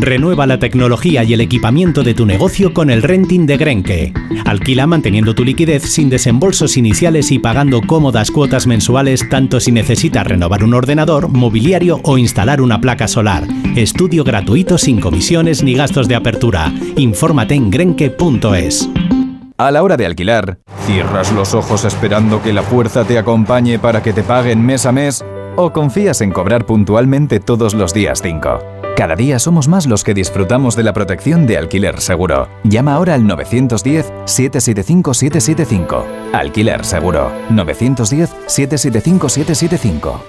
Renueva 0.00 0.46
la 0.46 0.60
tecnología 0.60 1.24
y 1.24 1.34
el 1.34 1.40
equipamiento 1.40 2.04
de 2.04 2.14
tu 2.14 2.24
negocio 2.24 2.72
con 2.72 2.88
el 2.88 3.02
renting 3.02 3.46
de 3.46 3.56
Grenke. 3.56 4.12
Alquila 4.44 4.86
manteniendo 4.86 5.34
tu 5.34 5.44
liquidez 5.44 5.82
sin 5.82 6.08
desembolsos 6.08 6.76
iniciales 6.76 7.32
y 7.32 7.40
pagando 7.40 7.80
cómodas 7.82 8.30
cuotas 8.30 8.68
mensuales 8.68 9.28
tanto 9.28 9.58
si 9.58 9.72
necesitas 9.72 10.24
renovar 10.24 10.62
un 10.62 10.74
ordenador, 10.74 11.26
mobiliario 11.28 11.98
o 12.04 12.16
instalar 12.16 12.60
una 12.60 12.80
placa 12.80 13.08
solar. 13.08 13.42
Estudio 13.74 14.22
gratuito 14.22 14.78
sin 14.78 15.00
comisiones 15.00 15.64
ni 15.64 15.74
gastos 15.74 16.06
de 16.06 16.14
apertura. 16.14 16.72
Infórmate 16.96 17.56
en 17.56 17.68
grenke.es. 17.68 18.88
A 19.56 19.72
la 19.72 19.82
hora 19.82 19.96
de 19.96 20.06
alquilar, 20.06 20.60
¿cierras 20.86 21.32
los 21.32 21.54
ojos 21.54 21.84
esperando 21.84 22.40
que 22.40 22.52
la 22.52 22.62
fuerza 22.62 23.04
te 23.04 23.18
acompañe 23.18 23.80
para 23.80 24.00
que 24.00 24.12
te 24.12 24.22
paguen 24.22 24.64
mes 24.64 24.86
a 24.86 24.92
mes? 24.92 25.24
¿O 25.56 25.72
confías 25.72 26.20
en 26.20 26.30
cobrar 26.30 26.66
puntualmente 26.66 27.40
todos 27.40 27.74
los 27.74 27.92
días 27.92 28.22
5? 28.22 28.77
Cada 28.98 29.14
día 29.14 29.38
somos 29.38 29.68
más 29.68 29.86
los 29.86 30.02
que 30.02 30.12
disfrutamos 30.12 30.74
de 30.74 30.82
la 30.82 30.92
protección 30.92 31.46
de 31.46 31.56
alquiler 31.56 32.00
seguro. 32.00 32.48
Llama 32.64 32.94
ahora 32.94 33.14
al 33.14 33.22
910-775-775. 33.22 36.04
Alquiler 36.32 36.84
seguro. 36.84 37.30
910-775-775. 37.50 40.20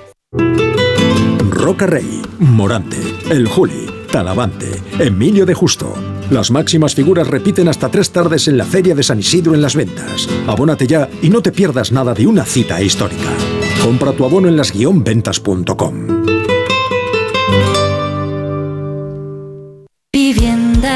Roca 1.49 1.87
Rey, 1.87 2.21
Morante, 2.37 2.99
El 3.31 3.47
Juli, 3.47 3.87
Talavante, 4.11 4.69
Emilio 4.99 5.47
de 5.47 5.55
Justo. 5.55 5.91
Las 6.29 6.51
máximas 6.51 6.93
figuras 6.93 7.27
repiten 7.27 7.69
hasta 7.69 7.89
tres 7.89 8.11
tardes 8.11 8.47
en 8.47 8.59
la 8.59 8.65
Feria 8.65 8.93
de 8.93 9.01
San 9.01 9.17
Isidro 9.17 9.55
en 9.55 9.63
las 9.63 9.75
ventas. 9.75 10.29
Abónate 10.45 10.85
ya 10.85 11.09
y 11.23 11.31
no 11.31 11.41
te 11.41 11.51
pierdas 11.51 11.91
nada 11.91 12.13
de 12.13 12.27
una 12.27 12.45
cita 12.45 12.79
histórica. 12.83 13.31
Compra 13.83 14.11
tu 14.11 14.25
abono 14.25 14.47
en 14.47 14.57
las-ventas.com. 14.57 16.38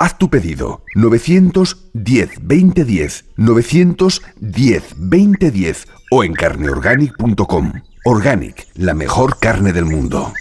Haz 0.00 0.16
tu 0.16 0.30
pedido 0.30 0.84
910 0.94 2.30
2010 2.40 3.24
910 3.36 4.84
2010 4.96 5.88
o 6.12 6.22
en 6.22 6.34
carneorganic.com. 6.34 7.72
Organic, 8.04 8.68
la 8.76 8.94
mejor 8.94 9.40
carne 9.40 9.72
del 9.72 9.86
mundo. 9.86 10.32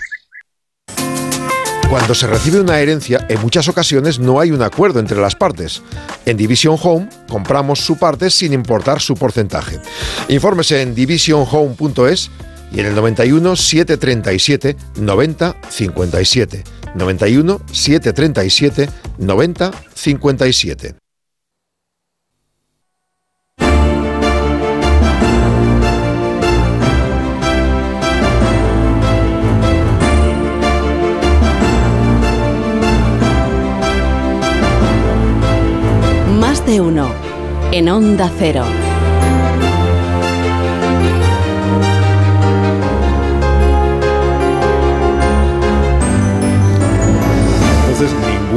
Cuando 1.90 2.14
se 2.14 2.28
recibe 2.28 2.62
una 2.62 2.80
herencia, 2.80 3.26
en 3.30 3.42
muchas 3.42 3.68
ocasiones 3.68 4.20
no 4.20 4.40
hay 4.40 4.52
un 4.52 4.62
acuerdo 4.62 5.00
entre 5.00 5.20
las 5.20 5.36
partes. 5.36 5.82
En 6.28 6.38
Division 6.38 6.78
Home 6.84 7.10
compramos 7.28 7.80
su 7.80 7.98
parte 7.98 8.30
sin 8.30 8.54
importar 8.54 9.02
su 9.02 9.16
porcentaje. 9.16 9.80
Infórmese 10.28 10.84
en 10.84 10.94
divisionhome.es 10.94 12.30
y 12.72 12.80
en 12.80 12.86
el 12.86 12.94
91 12.94 13.56
737 13.56 14.78
90 14.98 15.56
57. 15.68 16.77
91 16.96 17.62
737 17.72 18.90
90 19.18 19.72
57. 19.94 20.96
Más 36.40 36.66
de 36.66 36.80
uno. 36.80 37.10
En 37.72 37.90
Onda 37.90 38.32
Cero. 38.38 38.64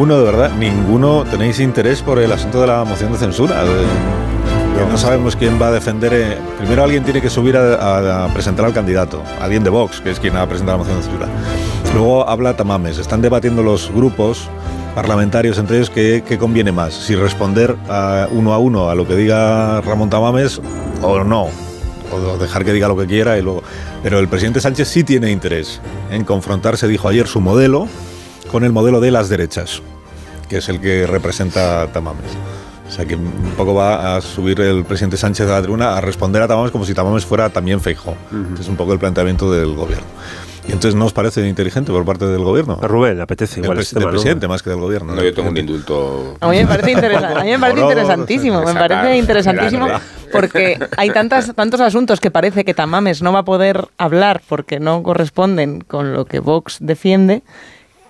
Ninguno, 0.01 0.19
de 0.19 0.25
verdad, 0.25 0.51
ninguno 0.59 1.25
tenéis 1.31 1.61
interés 1.61 2.01
por 2.01 2.19
el 2.19 2.33
asunto 2.33 2.63
de 2.63 2.67
la 2.69 2.85
moción 2.85 3.13
de 3.13 3.19
censura. 3.19 3.63
No 4.91 4.97
sabemos 4.97 5.37
quién 5.37 5.61
va 5.61 5.69
a 5.69 5.73
defender. 5.73 6.11
eh, 6.15 6.39
Primero 6.57 6.85
alguien 6.85 7.05
tiene 7.05 7.21
que 7.21 7.29
subir 7.29 7.55
a, 7.55 7.75
a- 7.75 8.25
a 8.25 8.33
presentar 8.33 8.65
al 8.65 8.73
candidato, 8.73 9.23
alguien 9.43 9.63
de 9.63 9.69
Vox, 9.69 10.01
que 10.01 10.11
es 10.11 10.19
quien 10.19 10.37
ha 10.37 10.47
presentado 10.49 10.79
la 10.79 10.85
moción 10.85 10.97
de 10.97 11.03
censura. 11.05 11.29
Luego 11.93 12.27
habla 12.27 12.57
Tamames. 12.57 12.97
Están 12.97 13.21
debatiendo 13.21 13.63
los 13.63 13.91
grupos 13.93 14.49
parlamentarios 14.95 15.59
entre 15.59 15.77
ellos 15.77 15.91
qué, 15.91 16.25
conviene 16.39 16.73
más, 16.73 16.95
si 16.95 17.15
responder 17.15 17.77
a- 17.91 18.27
uno 18.31 18.55
a 18.55 18.59
uno 18.59 18.89
a 18.89 18.95
lo 18.95 19.07
que 19.07 19.15
diga 19.17 19.83
Ramón 19.83 20.09
Tamames 20.09 20.63
o 21.03 21.23
no, 21.25 21.49
o 22.11 22.39
dejar 22.39 22.65
que 22.65 22.73
diga 22.73 22.89
lo 22.89 22.97
que 22.97 23.05
quiera. 23.07 23.35
Pero 24.03 24.19
el 24.19 24.29
presidente 24.29 24.63
Sánchez 24.63 24.89
sí 24.89 25.05
tiene 25.05 25.31
interés 25.31 25.79
en 26.11 26.25
confrontarse, 26.25 26.89
dijo 26.89 27.07
ayer, 27.07 27.27
su 27.29 27.43
modelo 27.43 27.87
con 28.51 28.65
el 28.65 28.73
modelo 28.73 29.01
de 29.01 29.11
las 29.11 29.29
derechas, 29.29 29.83
que 30.49 30.59
es 30.59 30.69
el 30.69 30.81
que 30.81 31.07
representa 31.07 31.87
Tamames. 31.93 32.31
O 32.89 32.93
sea 32.93 33.05
que 33.07 33.15
un 33.15 33.53
poco 33.57 33.73
va 33.75 34.17
a 34.17 34.21
subir 34.21 34.61
el 34.61 34.85
presidente 34.85 35.17
Sánchez 35.17 35.47
a 35.49 35.53
la 35.53 35.63
tribuna 35.63 35.97
a 35.97 36.01
responder 36.01 36.43
a 36.43 36.49
Tamames 36.49 36.73
como 36.73 36.85
si 36.85 36.93
Tamames 36.93 37.25
fuera 37.25 37.49
también 37.51 37.81
Feijó. 37.81 38.17
Es 38.59 38.67
un 38.69 38.77
poco 38.77 38.93
el 38.93 38.99
planteamiento 38.99 39.51
del 39.53 39.75
gobierno. 39.75 40.07
Y 40.69 40.73
entonces 40.73 40.95
no 40.95 41.07
os 41.07 41.13
parece 41.13 41.47
inteligente 41.49 41.91
por 41.91 42.05
parte 42.05 42.27
del 42.27 42.43
gobierno. 42.45 42.79
A 42.83 42.87
Rubén 42.87 43.17
le 43.17 43.23
apetece 43.23 43.61
El 43.61 43.65
igual 43.65 43.79
este 43.79 43.95
del 43.95 44.03
tema, 44.03 44.11
¿no? 44.13 44.17
presidente 44.19 44.49
más 44.49 44.63
que 44.63 44.71
del 44.71 44.79
gobierno. 44.81 45.15
No, 45.15 45.23
yo 45.23 45.33
tengo 45.33 45.49
un 45.51 45.57
indulto. 45.57 46.37
A 46.41 46.49
mí 46.49 46.57
me 46.59 46.67
parece, 46.67 46.91
interesa- 46.93 47.41
a 47.41 47.45
mí 47.45 47.51
me 47.51 47.59
parece 47.59 47.81
interesantísimo, 47.81 48.63
me 48.63 48.75
parece 48.75 49.17
interesantísimo 49.17 49.87
porque 50.33 50.79
hay 50.97 51.11
tantas, 51.11 51.55
tantos 51.55 51.81
asuntos 51.81 52.21
que 52.21 52.31
parece 52.31 52.65
que 52.65 52.75
Tamames 52.75 53.23
no 53.23 53.33
va 53.33 53.41
a 53.41 53.45
poder 53.45 53.89
hablar 53.99 54.43
porque 54.49 54.81
no 54.81 55.03
corresponden 55.03 55.81
con 55.81 56.13
lo 56.13 56.25
que 56.27 56.41
Vox 56.41 56.79
defiende. 56.81 57.43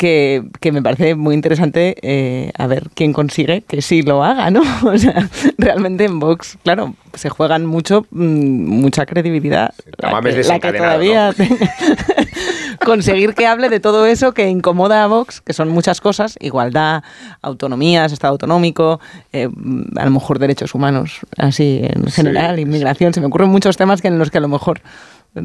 Que, 0.00 0.44
que 0.60 0.72
me 0.72 0.80
parece 0.80 1.14
muy 1.14 1.34
interesante 1.34 1.94
eh, 2.00 2.52
a 2.56 2.66
ver 2.66 2.88
quién 2.94 3.12
consigue 3.12 3.60
que 3.60 3.82
sí 3.82 4.00
lo 4.00 4.24
haga, 4.24 4.50
¿no? 4.50 4.62
O 4.82 4.96
sea, 4.96 5.28
realmente 5.58 6.06
en 6.06 6.18
Vox, 6.18 6.56
claro, 6.62 6.94
se 7.12 7.28
juegan 7.28 7.66
mucho, 7.66 8.06
mm, 8.10 8.80
mucha 8.80 9.04
credibilidad. 9.04 9.74
La 9.98 10.22
que, 10.22 10.42
la 10.42 10.58
que 10.58 10.72
todavía 10.72 11.34
conseguir 12.86 13.34
que 13.34 13.46
hable 13.46 13.68
de 13.68 13.78
todo 13.78 14.06
eso 14.06 14.32
que 14.32 14.48
incomoda 14.48 15.04
a 15.04 15.06
Vox, 15.06 15.42
que 15.42 15.52
son 15.52 15.68
muchas 15.68 16.00
cosas, 16.00 16.38
igualdad, 16.40 17.02
autonomías, 17.42 18.10
Estado 18.10 18.32
autonómico, 18.32 19.00
eh, 19.34 19.50
a 19.96 20.04
lo 20.06 20.10
mejor 20.12 20.38
derechos 20.38 20.74
humanos, 20.74 21.20
así 21.36 21.82
en 21.82 22.06
general, 22.06 22.58
inmigración. 22.58 23.12
Se 23.12 23.20
me 23.20 23.26
ocurren 23.26 23.50
muchos 23.50 23.76
temas 23.76 24.00
que 24.00 24.08
en 24.08 24.18
los 24.18 24.30
que 24.30 24.38
a 24.38 24.40
lo 24.40 24.48
mejor 24.48 24.80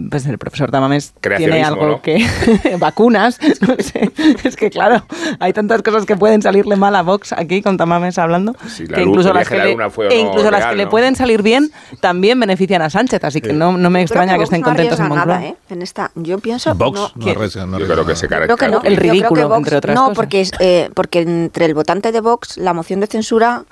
pues 0.09 0.25
el 0.25 0.37
profesor 0.39 0.71
Tamames 0.71 1.13
tiene 1.37 1.63
algo 1.63 1.85
¿no? 1.85 2.01
que 2.01 2.25
vacunas, 2.79 3.39
no 3.61 3.75
sé. 3.79 4.11
es 4.43 4.55
que 4.55 4.69
claro, 4.71 5.05
hay 5.39 5.53
tantas 5.53 5.83
cosas 5.83 6.05
que 6.05 6.15
pueden 6.15 6.41
salirle 6.41 6.75
mal 6.75 6.95
a 6.95 7.03
Vox 7.03 7.33
aquí 7.33 7.61
con 7.61 7.77
Tamames 7.77 8.17
hablando, 8.17 8.55
Si 8.67 8.87
la 8.87 8.95
que 8.97 9.01
luz, 9.01 9.09
incluso 9.09 9.33
las 9.33 9.47
que 9.47 9.57
le, 9.57 9.89
fue 9.91 10.07
e 10.07 10.23
no 10.23 10.29
incluso 10.29 10.49
las 10.49 10.61
real, 10.61 10.71
que 10.71 10.77
le 10.77 10.87
pueden 10.87 11.15
salir 11.15 11.43
bien 11.43 11.71
también 11.99 12.39
benefician 12.39 12.81
a 12.81 12.89
Sánchez, 12.89 13.23
así 13.23 13.41
que 13.41 13.53
no, 13.53 13.77
no 13.77 13.89
me 13.89 14.01
extraña 14.01 14.37
que, 14.37 14.43
estén 14.43 14.61
contentos 14.61 14.99
en 14.99 15.07
Moncloa. 15.07 15.25
nada, 15.25 15.45
¿eh? 15.45 15.55
En 15.69 15.81
esta, 15.81 16.11
yo 16.15 16.39
pienso 16.39 16.73
Vox 16.73 16.99
no, 16.99 17.11
no 17.15 17.31
arriesga, 17.31 17.65
no 17.65 17.79
Yo 17.79 17.87
creo 17.87 18.05
que 18.05 18.15
se 18.15 18.27
Creo 18.27 18.57
que 18.57 18.67
no. 18.67 18.81
El 18.81 18.95
Yo 18.95 18.99
creo 18.99 19.13
ridículo, 19.13 19.41
que 19.41 19.47
Vox- 19.47 19.57
entre 19.57 19.77
otras 19.77 19.95
no, 19.95 20.01
cosas. 20.03 20.15
porque, 20.15 20.41
es, 20.41 20.51
eh, 20.59 20.89
porque 20.93 21.21
entre 21.21 21.65
el 21.65 21.73
votante 21.73 22.11
de 22.11 22.21
Vox 22.21 22.57
la 22.57 22.73
moción 22.73 22.99
de 22.99 23.07
censura 23.07 23.65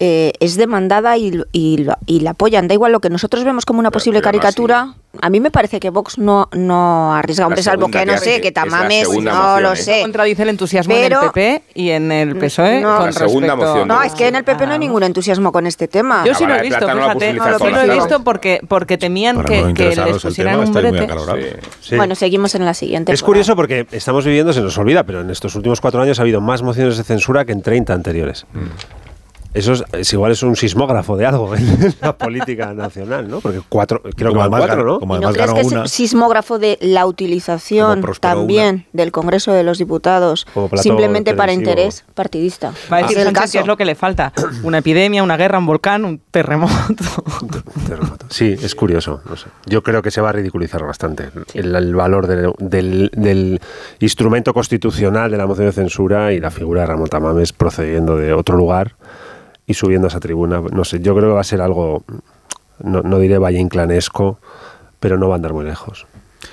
eh, 0.00 0.32
es 0.40 0.56
demandada 0.56 1.16
y, 1.16 1.40
y, 1.52 1.78
lo- 1.78 1.96
y 2.06 2.20
la 2.20 2.30
apoyan. 2.30 2.68
Da 2.68 2.74
igual 2.74 2.92
lo 2.92 3.00
que 3.00 3.10
nosotros 3.10 3.44
vemos 3.44 3.64
como 3.64 3.78
una 3.80 3.90
posible 3.90 4.18
pero 4.20 4.28
además 4.30 4.42
caricatura. 4.44 4.94
A 5.22 5.30
mí 5.30 5.38
me 5.38 5.52
parece 5.52 5.78
que 5.78 5.90
Vox 5.90 6.18
no, 6.18 6.48
no 6.52 7.14
arriesga, 7.14 7.46
hombre, 7.46 7.62
salvo 7.62 7.88
que 7.88 8.04
no 8.04 8.18
sé, 8.18 8.40
que 8.40 8.50
Tamames, 8.50 9.08
no 9.08 9.14
moción, 9.22 9.62
lo 9.62 9.72
¿eh? 9.72 9.76
sé. 9.76 10.02
contradice 10.02 10.42
el 10.42 10.48
entusiasmo 10.48 10.92
Pero- 10.92 11.18
en 11.20 11.24
el 11.26 11.30
PP 11.30 11.62
y 11.74 11.90
en 11.90 12.10
el 12.10 12.36
PSOE 12.36 12.80
No. 12.80 12.96
con 12.96 13.06
La 13.06 13.12
segunda 13.12 13.46
respecto- 13.54 13.70
moción 13.70 13.88
No, 13.88 14.02
es 14.02 14.12
que 14.14 14.26
en 14.26 14.34
el 14.34 14.42
PP 14.42 14.66
no 14.66 14.72
hay 14.72 14.78
ningún 14.80 15.04
entusiasmo 15.04 15.52
con 15.52 15.66
este 15.68 15.86
tema. 15.86 16.24
Yo 16.26 16.34
sí 16.34 16.44
lo 16.44 16.56
he 16.56 16.62
visto, 16.62 16.80
fíjate, 16.80 17.38
con 17.38 17.72
lo 17.72 17.80
he 17.80 17.94
visto 17.94 18.24
porque, 18.24 18.60
porque 18.66 18.98
temían 18.98 19.44
que, 19.44 19.62
no 19.62 19.74
que 19.74 19.94
les 19.94 20.22
pusieran 20.22 20.64
tema, 20.64 20.66
un 20.66 20.72
brete. 20.96 21.60
Sí. 21.80 21.96
Bueno, 21.96 22.16
seguimos 22.16 22.54
en 22.56 22.64
la 22.64 22.74
siguiente. 22.74 23.12
Es 23.12 23.22
curioso 23.22 23.54
porque 23.54 23.86
estamos 23.92 24.24
viviendo, 24.24 24.52
se 24.52 24.60
nos 24.62 24.76
olvida, 24.78 25.04
pero 25.04 25.20
en 25.20 25.30
estos 25.30 25.54
últimos 25.54 25.80
cuatro 25.80 26.02
años 26.02 26.18
ha 26.18 26.22
habido 26.22 26.40
más 26.40 26.62
mociones 26.62 26.96
de 26.96 27.04
censura 27.04 27.44
que 27.44 27.52
en 27.52 27.62
30 27.62 27.92
anteriores. 27.94 28.46
Eso 29.54 29.72
es, 29.72 29.84
es 29.92 30.12
igual 30.12 30.32
es 30.32 30.42
un 30.42 30.56
sismógrafo 30.56 31.16
de 31.16 31.26
algo 31.26 31.54
en 31.54 31.94
la 32.00 32.16
política 32.18 32.74
nacional, 32.74 33.28
¿no? 33.28 33.40
Porque 33.40 33.60
cuatro, 33.68 34.02
creo 34.02 34.12
que 34.12 34.24
Como 34.24 34.40
además 34.42 34.62
cuatro, 34.66 34.84
¿no? 34.84 34.98
como 35.00 35.16
¿Y 35.16 35.20
¿No 35.20 35.28
además 35.28 35.50
crees 35.52 35.54
que 35.54 35.66
es 35.68 35.72
una. 35.72 35.86
sismógrafo 35.88 36.58
de 36.58 36.76
la 36.80 37.06
utilización 37.06 38.02
también 38.20 38.86
del 38.92 39.12
Congreso 39.12 39.52
de 39.52 39.62
los 39.62 39.78
Diputados 39.78 40.46
simplemente 40.82 41.34
para 41.34 41.52
interés 41.52 42.04
partidista? 42.14 42.72
Va 42.92 42.96
a 42.98 43.02
decir 43.02 43.16
el 43.18 43.24
Sánchez 43.24 43.40
caso. 43.42 43.52
que 43.52 43.58
es 43.60 43.66
lo 43.66 43.76
que 43.76 43.84
le 43.84 43.94
falta. 43.94 44.32
Una 44.64 44.78
epidemia, 44.78 45.22
una 45.22 45.36
guerra, 45.36 45.58
un 45.58 45.66
volcán, 45.66 46.04
un 46.04 46.20
terremoto. 46.30 46.74
Terremoto. 47.86 48.26
Sí, 48.30 48.56
es 48.60 48.74
curioso. 48.74 49.20
no 49.28 49.36
sé. 49.36 49.46
Yo 49.66 49.82
creo 49.82 50.02
que 50.02 50.10
se 50.10 50.20
va 50.20 50.30
a 50.30 50.32
ridiculizar 50.32 50.84
bastante 50.84 51.30
el, 51.54 51.74
el 51.74 51.94
valor 51.94 52.26
del, 52.26 52.52
del- 52.58 53.10
del 53.14 53.60
instrumento 54.00 54.52
constitucional 54.52 55.30
de 55.30 55.36
la 55.36 55.46
moción 55.46 55.66
de 55.66 55.72
censura 55.72 56.32
y 56.32 56.40
la 56.40 56.50
figura 56.50 56.80
de 56.82 56.86
Ramón 56.88 57.08
Tamames 57.08 57.52
procediendo 57.52 58.16
de 58.16 58.32
otro 58.32 58.56
lugar 58.56 58.96
y 59.66 59.74
subiendo 59.74 60.06
a 60.06 60.08
esa 60.08 60.20
tribuna. 60.20 60.60
No 60.60 60.84
sé, 60.84 61.00
yo 61.00 61.14
creo 61.14 61.30
que 61.30 61.34
va 61.34 61.40
a 61.40 61.44
ser 61.44 61.60
algo, 61.60 62.04
no, 62.82 63.02
no 63.02 63.18
diré 63.18 63.38
valle 63.38 63.58
inclanesco, 63.58 64.38
pero 65.00 65.18
no 65.18 65.28
va 65.28 65.34
a 65.34 65.36
andar 65.36 65.52
muy 65.52 65.64
lejos. 65.64 66.06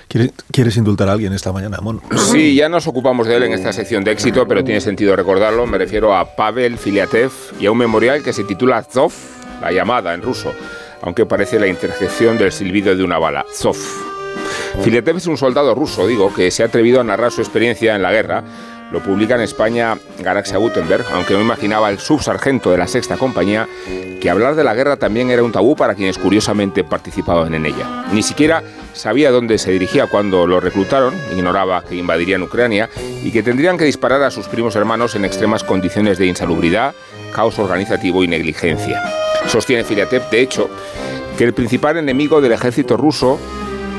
¿Quieres, 0.08 0.32
quieres 0.52 0.78
indultar 0.78 1.10
a 1.10 1.14
alguien 1.14 1.34
esta 1.34 1.52
mañana, 1.52 1.78
Mono? 1.82 2.02
Sí, 2.32 2.56
ya 2.56 2.68
nos 2.70 2.88
ocupamos 2.88 3.28
de 3.28 3.38
él 3.38 3.44
en 3.44 3.54
esta 3.54 3.72
sección 3.72 4.04
de 4.04 4.12
éxito, 4.12 4.48
pero 4.48 4.64
tiene 4.64 4.82
sentido 4.82 5.16
recordarlo. 5.16 5.66
Me 5.68 5.78
refiero 5.78 6.16
a 6.16 6.36
Pavel 6.36 6.78
Filiatev 6.78 7.32
y 7.60 7.66
a 7.66 7.72
un 7.72 7.78
memorial 7.78 8.22
que 8.24 8.34
se 8.34 8.44
titula 8.44 8.84
Zov, 8.84 9.14
la 9.62 9.72
llamada 9.72 10.14
en 10.14 10.22
ruso, 10.22 10.54
aunque 11.02 11.26
parece 11.26 11.60
la 11.60 11.68
interjección 11.68 12.38
del 12.38 12.52
silbido 12.52 12.96
de 12.96 13.04
una 13.04 13.20
bala. 13.20 13.46
Zov. 13.54 13.78
Filiatev 14.82 15.18
es 15.18 15.28
un 15.28 15.38
soldado 15.38 15.76
ruso, 15.76 16.08
digo, 16.08 16.34
que 16.34 16.52
se 16.52 16.64
ha 16.64 16.68
atrevido 16.68 17.02
a 17.02 17.04
narrar 17.04 17.32
su 17.32 17.42
experiencia 17.42 17.96
en 17.96 18.02
la 18.02 18.12
guerra. 18.12 18.44
Lo 18.92 19.02
publica 19.02 19.36
en 19.36 19.42
España 19.42 19.98
Garaxia 20.20 20.58
Gutenberg, 20.58 21.06
aunque 21.14 21.34
no 21.34 21.42
imaginaba 21.42 21.90
el 21.90 22.00
subsargento 22.00 22.72
de 22.72 22.78
la 22.78 22.88
sexta 22.88 23.18
compañía 23.18 23.68
que 24.22 24.30
hablar 24.30 24.56
de 24.56 24.64
la 24.64 24.76
guerra 24.76 24.98
también 24.98 25.32
era 25.32 25.44
un 25.44 25.52
tabú 25.52 25.76
para 25.76 25.96
quienes 25.96 26.18
curiosamente 26.18 26.84
participaban 26.84 27.54
en 27.56 27.66
ella. 27.66 28.06
Ni 28.14 28.22
siquiera 28.22 28.62
sabía 28.94 29.32
dónde 29.32 29.58
se 29.58 29.72
dirigía 29.72 30.08
cuando 30.08 30.46
lo 30.46 30.60
reclutaron, 30.60 31.16
ignoraba 31.32 31.84
que 31.84 31.96
invadirían 31.96 32.44
Ucrania 32.44 32.90
y 33.24 33.32
que 33.32 33.42
tendrían 33.42 33.78
que 33.78 33.86
disparar 33.86 34.22
a 34.22 34.30
sus 34.30 34.48
primos 34.48 34.76
hermanos 34.76 35.16
en 35.16 35.26
extremas 35.26 35.64
condiciones 35.64 36.18
de 36.18 36.28
insalubridad, 36.28 36.94
caos 37.34 37.58
organizativo 37.58 38.24
y 38.24 38.28
negligencia. 38.28 39.02
Sostiene 39.48 39.84
Filiatev, 39.84 40.30
de 40.30 40.42
hecho, 40.42 40.70
que 41.38 41.44
el 41.44 41.54
principal 41.54 41.98
enemigo 41.98 42.42
del 42.42 42.52
ejército 42.52 42.98
ruso 42.98 43.40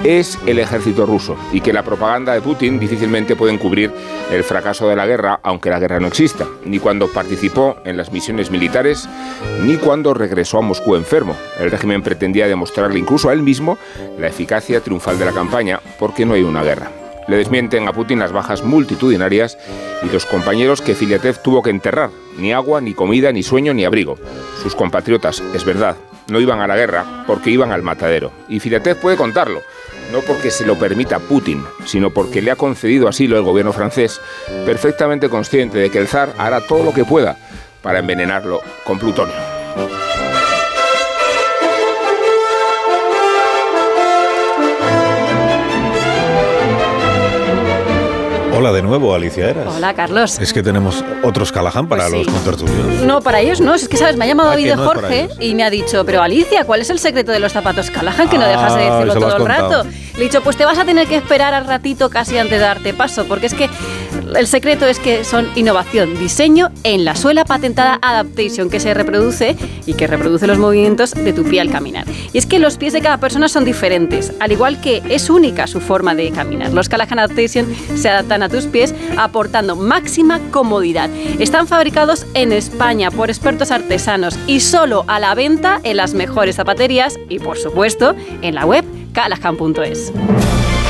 es 0.05 0.39
el 0.47 0.59
ejército 0.59 1.07
ruso 1.07 1.37
y 1.53 1.61
que 1.61 1.73
la 1.73 1.85
propaganda 1.85 2.35
de 2.35 2.41
Putin 2.41 2.79
difícilmente 2.79 3.37
puede 3.37 3.53
encubrir 3.53 3.93
el 4.31 4.43
fracaso 4.43 4.89
de 4.89 4.97
la 4.97 5.07
guerra, 5.07 5.41
aunque 5.43 5.71
la 5.71 5.79
guerra 5.79 6.01
no 6.01 6.09
exista, 6.09 6.47
ni 6.65 6.79
cuando 6.79 7.09
participó 7.09 7.77
en 7.85 7.97
las 7.97 8.11
misiones 8.11 8.51
militares, 8.51 9.09
ni 9.63 9.77
cuando 9.77 10.15
regresó 10.15 10.59
a 10.59 10.63
Moscú 10.63 10.97
enfermo. 10.97 11.37
El 11.61 11.71
régimen 11.71 12.03
pretendía 12.03 12.49
demostrarle 12.49 12.99
incluso 12.99 13.29
a 13.29 13.33
él 13.33 13.43
mismo 13.43 13.79
la 14.19 14.27
eficacia 14.29 14.81
triunfal 14.81 15.19
de 15.19 15.27
la 15.27 15.33
campaña, 15.33 15.81
porque 15.99 16.27
no 16.27 16.35
hay 16.35 16.43
una 16.43 16.65
guerra. 16.65 16.91
Le 17.29 17.37
desmienten 17.37 17.87
a 17.87 17.93
Putin 17.93 18.19
las 18.19 18.33
bajas 18.33 18.65
multitudinarias 18.65 19.57
y 20.03 20.13
los 20.13 20.27
compañeros 20.27 20.83
que 20.83 20.97
Filiatev 20.97 21.41
tuvo 21.41 21.63
que 21.63 21.71
enterrar. 21.71 22.11
Ni 22.37 22.53
agua, 22.53 22.81
ni 22.81 22.95
comida, 22.95 23.31
ni 23.31 23.45
sueño, 23.45 23.73
ni 23.75 23.85
abrigo. 23.85 24.19
Sus 24.61 24.75
compatriotas, 24.75 25.41
es 25.55 25.65
verdad, 25.65 25.97
no 26.27 26.41
iban 26.41 26.61
a 26.61 26.67
la 26.67 26.77
guerra 26.77 27.25
porque 27.27 27.51
iban 27.51 27.71
al 27.71 27.83
matadero. 27.83 28.33
Y 28.49 28.59
Filiatev 28.59 28.97
puede 28.97 29.17
contarlo, 29.17 29.61
no 30.13 30.21
porque 30.21 30.51
se 30.51 30.67
lo 30.67 30.79
permita 30.79 31.19
Putin, 31.19 31.65
sino 31.87 32.11
porque 32.11 32.43
le 32.43 32.51
ha 32.51 32.57
concedido 32.57 33.09
asilo 33.09 33.37
el 33.37 33.43
gobierno 33.43 33.73
francés, 33.73 34.21
perfectamente 34.67 35.31
consciente 35.31 35.79
de 35.79 35.91
que 35.91 35.99
el 35.99 36.07
zar 36.07 36.35
hará 36.37 36.61
todo 36.61 36.85
lo 36.85 36.93
que 36.93 37.05
pueda 37.05 37.37
para 37.81 37.99
envenenarlo 37.99 38.61
con 38.85 38.99
plutonio. 38.99 39.35
Hola 48.63 48.71
de 48.71 48.83
nuevo, 48.83 49.13
Alicia 49.13 49.51
Eras. 49.51 49.75
Hola, 49.77 49.93
Carlos. 49.93 50.39
Es 50.39 50.53
que 50.53 50.63
tenemos 50.63 51.05
otros 51.25 51.51
Callahan 51.51 51.89
para 51.89 52.05
Pues 52.09 52.13
sí. 52.21 52.25
los 52.25 52.33
contertulios. 52.33 53.03
No, 53.03 53.21
para 53.21 53.41
ellos 53.41 53.61
no. 53.61 53.75
Es 53.75 53.89
que, 53.89 53.97
¿sabes? 53.97 54.17
Me 54.17 54.25
ha 54.25 54.29
llamado 54.29 54.53
hoy 54.53 54.63
de 54.63 54.77
no 54.77 54.85
Jorge 54.85 55.29
y 55.41 55.57
me 55.57 55.65
ha 55.65 55.71
dicho, 55.71 56.05
pero 56.07 56.23
Alicia, 56.23 56.65
¿cuál 56.65 56.81
es 56.81 56.89
el 56.91 57.01
secreto 57.01 57.33
de 57.33 57.41
los 57.41 57.51
zapatos 57.53 57.91
Callahan? 57.91 58.29
Que 58.29 58.39
no 58.39 58.45
Ah, 58.45 58.49
dejas 58.49 58.77
de 58.77 58.83
decirlo 58.85 59.15
todo 59.15 59.37
el 59.39 59.47
rato. 59.47 59.83
Le 60.15 60.21
he 60.21 60.23
dicho, 60.23 60.43
pues 60.45 60.57
te 60.57 60.65
vas 60.65 60.79
a 60.79 60.85
tener 60.85 61.09
que 61.09 61.17
esperar 61.17 61.55
al 61.55 61.67
ratito 61.67 62.09
casi 62.09 62.39
antes 62.39 62.61
de 62.61 62.65
darte 62.65 62.95
paso, 62.95 63.25
porque 63.25 63.47
es 63.47 63.55
que 63.55 63.69
el 64.37 64.47
secreto 64.47 64.87
es 64.87 64.99
que 64.99 65.25
son 65.25 65.49
innovación, 65.57 66.19
diseño 66.19 66.71
en 66.85 67.05
la 67.05 67.17
suela 67.17 67.45
patentada 67.45 67.99
Adaptation, 68.03 68.71
que 68.71 68.81
se 68.81 68.95
reproduce 68.95 69.57
y 69.87 69.95
que 69.95 70.07
reproduce 70.07 70.47
los 70.47 70.59
movimientos 70.59 71.13
de 71.13 71.33
tu 71.33 71.45
pie 71.45 71.61
al 71.61 71.71
caminar. 71.71 72.07
Y 72.33 72.39
es 72.39 72.47
que 72.47 72.59
los 72.59 72.77
pies 72.77 72.93
de 72.93 73.01
cada 73.01 73.19
persona 73.19 73.49
son 73.49 73.65
diferentes, 73.65 74.33
al 74.41 74.53
igual 74.53 74.81
que 74.81 75.03
es 75.09 75.31
única 75.31 75.67
su 75.67 75.81
forma 75.81 76.15
de 76.15 76.31
caminar. 76.31 76.73
Los 76.73 76.89
Callahan 76.89 77.19
Adaptation 77.19 77.67
se 77.95 78.09
adaptan 78.09 78.43
a 78.43 78.49
tus 78.49 78.67
pies 78.67 78.95
aportando 79.17 79.77
máxima 79.77 80.41
comodidad. 80.51 81.11
Están 81.39 81.67
fabricados 81.67 82.27
en 82.35 82.53
España 82.53 83.11
por 83.11 83.31
expertos 83.31 83.71
artesanos 83.71 84.39
y 84.47 84.61
solo 84.61 85.05
a 85.09 85.21
la 85.21 85.35
venta 85.35 85.81
en 85.83 85.97
las 85.97 86.15
mejores 86.15 86.57
zapaterías 86.57 87.19
y 87.29 87.39
por 87.39 87.59
supuesto 87.59 88.15
en 88.43 88.55
la 88.55 88.67
web 88.67 88.85
callahan.es. 89.13 90.13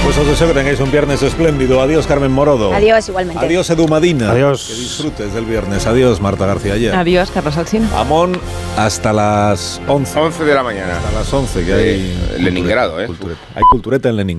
Pues 0.05 0.19
os 0.19 0.27
deseo 0.27 0.49
que 0.49 0.55
tengáis 0.55 0.81
un 0.81 0.91
viernes 0.91 1.23
espléndido. 1.23 1.81
Adiós, 1.81 2.07
Carmen 2.09 2.31
Morodo. 2.33 2.75
Adiós, 2.75 3.09
igualmente. 3.09 3.45
Adiós, 3.47 3.71
Edu 3.71 3.87
Madina. 3.87 4.33
Adiós. 4.33 4.67
Que 4.69 4.75
disfrutes 4.75 5.33
del 5.33 5.45
viernes. 5.45 5.87
Adiós, 5.87 6.21
Marta 6.21 6.45
García 6.45 6.75
Ayer. 6.75 6.95
Adiós, 6.95 7.31
Carlos 7.31 7.57
Alsina. 7.57 7.89
Amón 7.97 8.33
hasta 8.77 9.13
las 9.13 9.81
11. 9.87 10.19
11 10.19 10.45
de 10.45 10.55
la 10.55 10.63
mañana. 10.65 10.97
Hasta 10.99 11.13
las 11.13 11.33
11, 11.33 11.65
que 11.65 11.71
Eh, 11.73 12.15
hay... 12.35 12.43
Leningrado, 12.43 13.01
¿eh? 13.01 13.07
cultureta. 13.07 13.41
Hay 13.55 13.63
cultureta 13.71 14.09
en 14.09 14.17
Leningrado. 14.17 14.31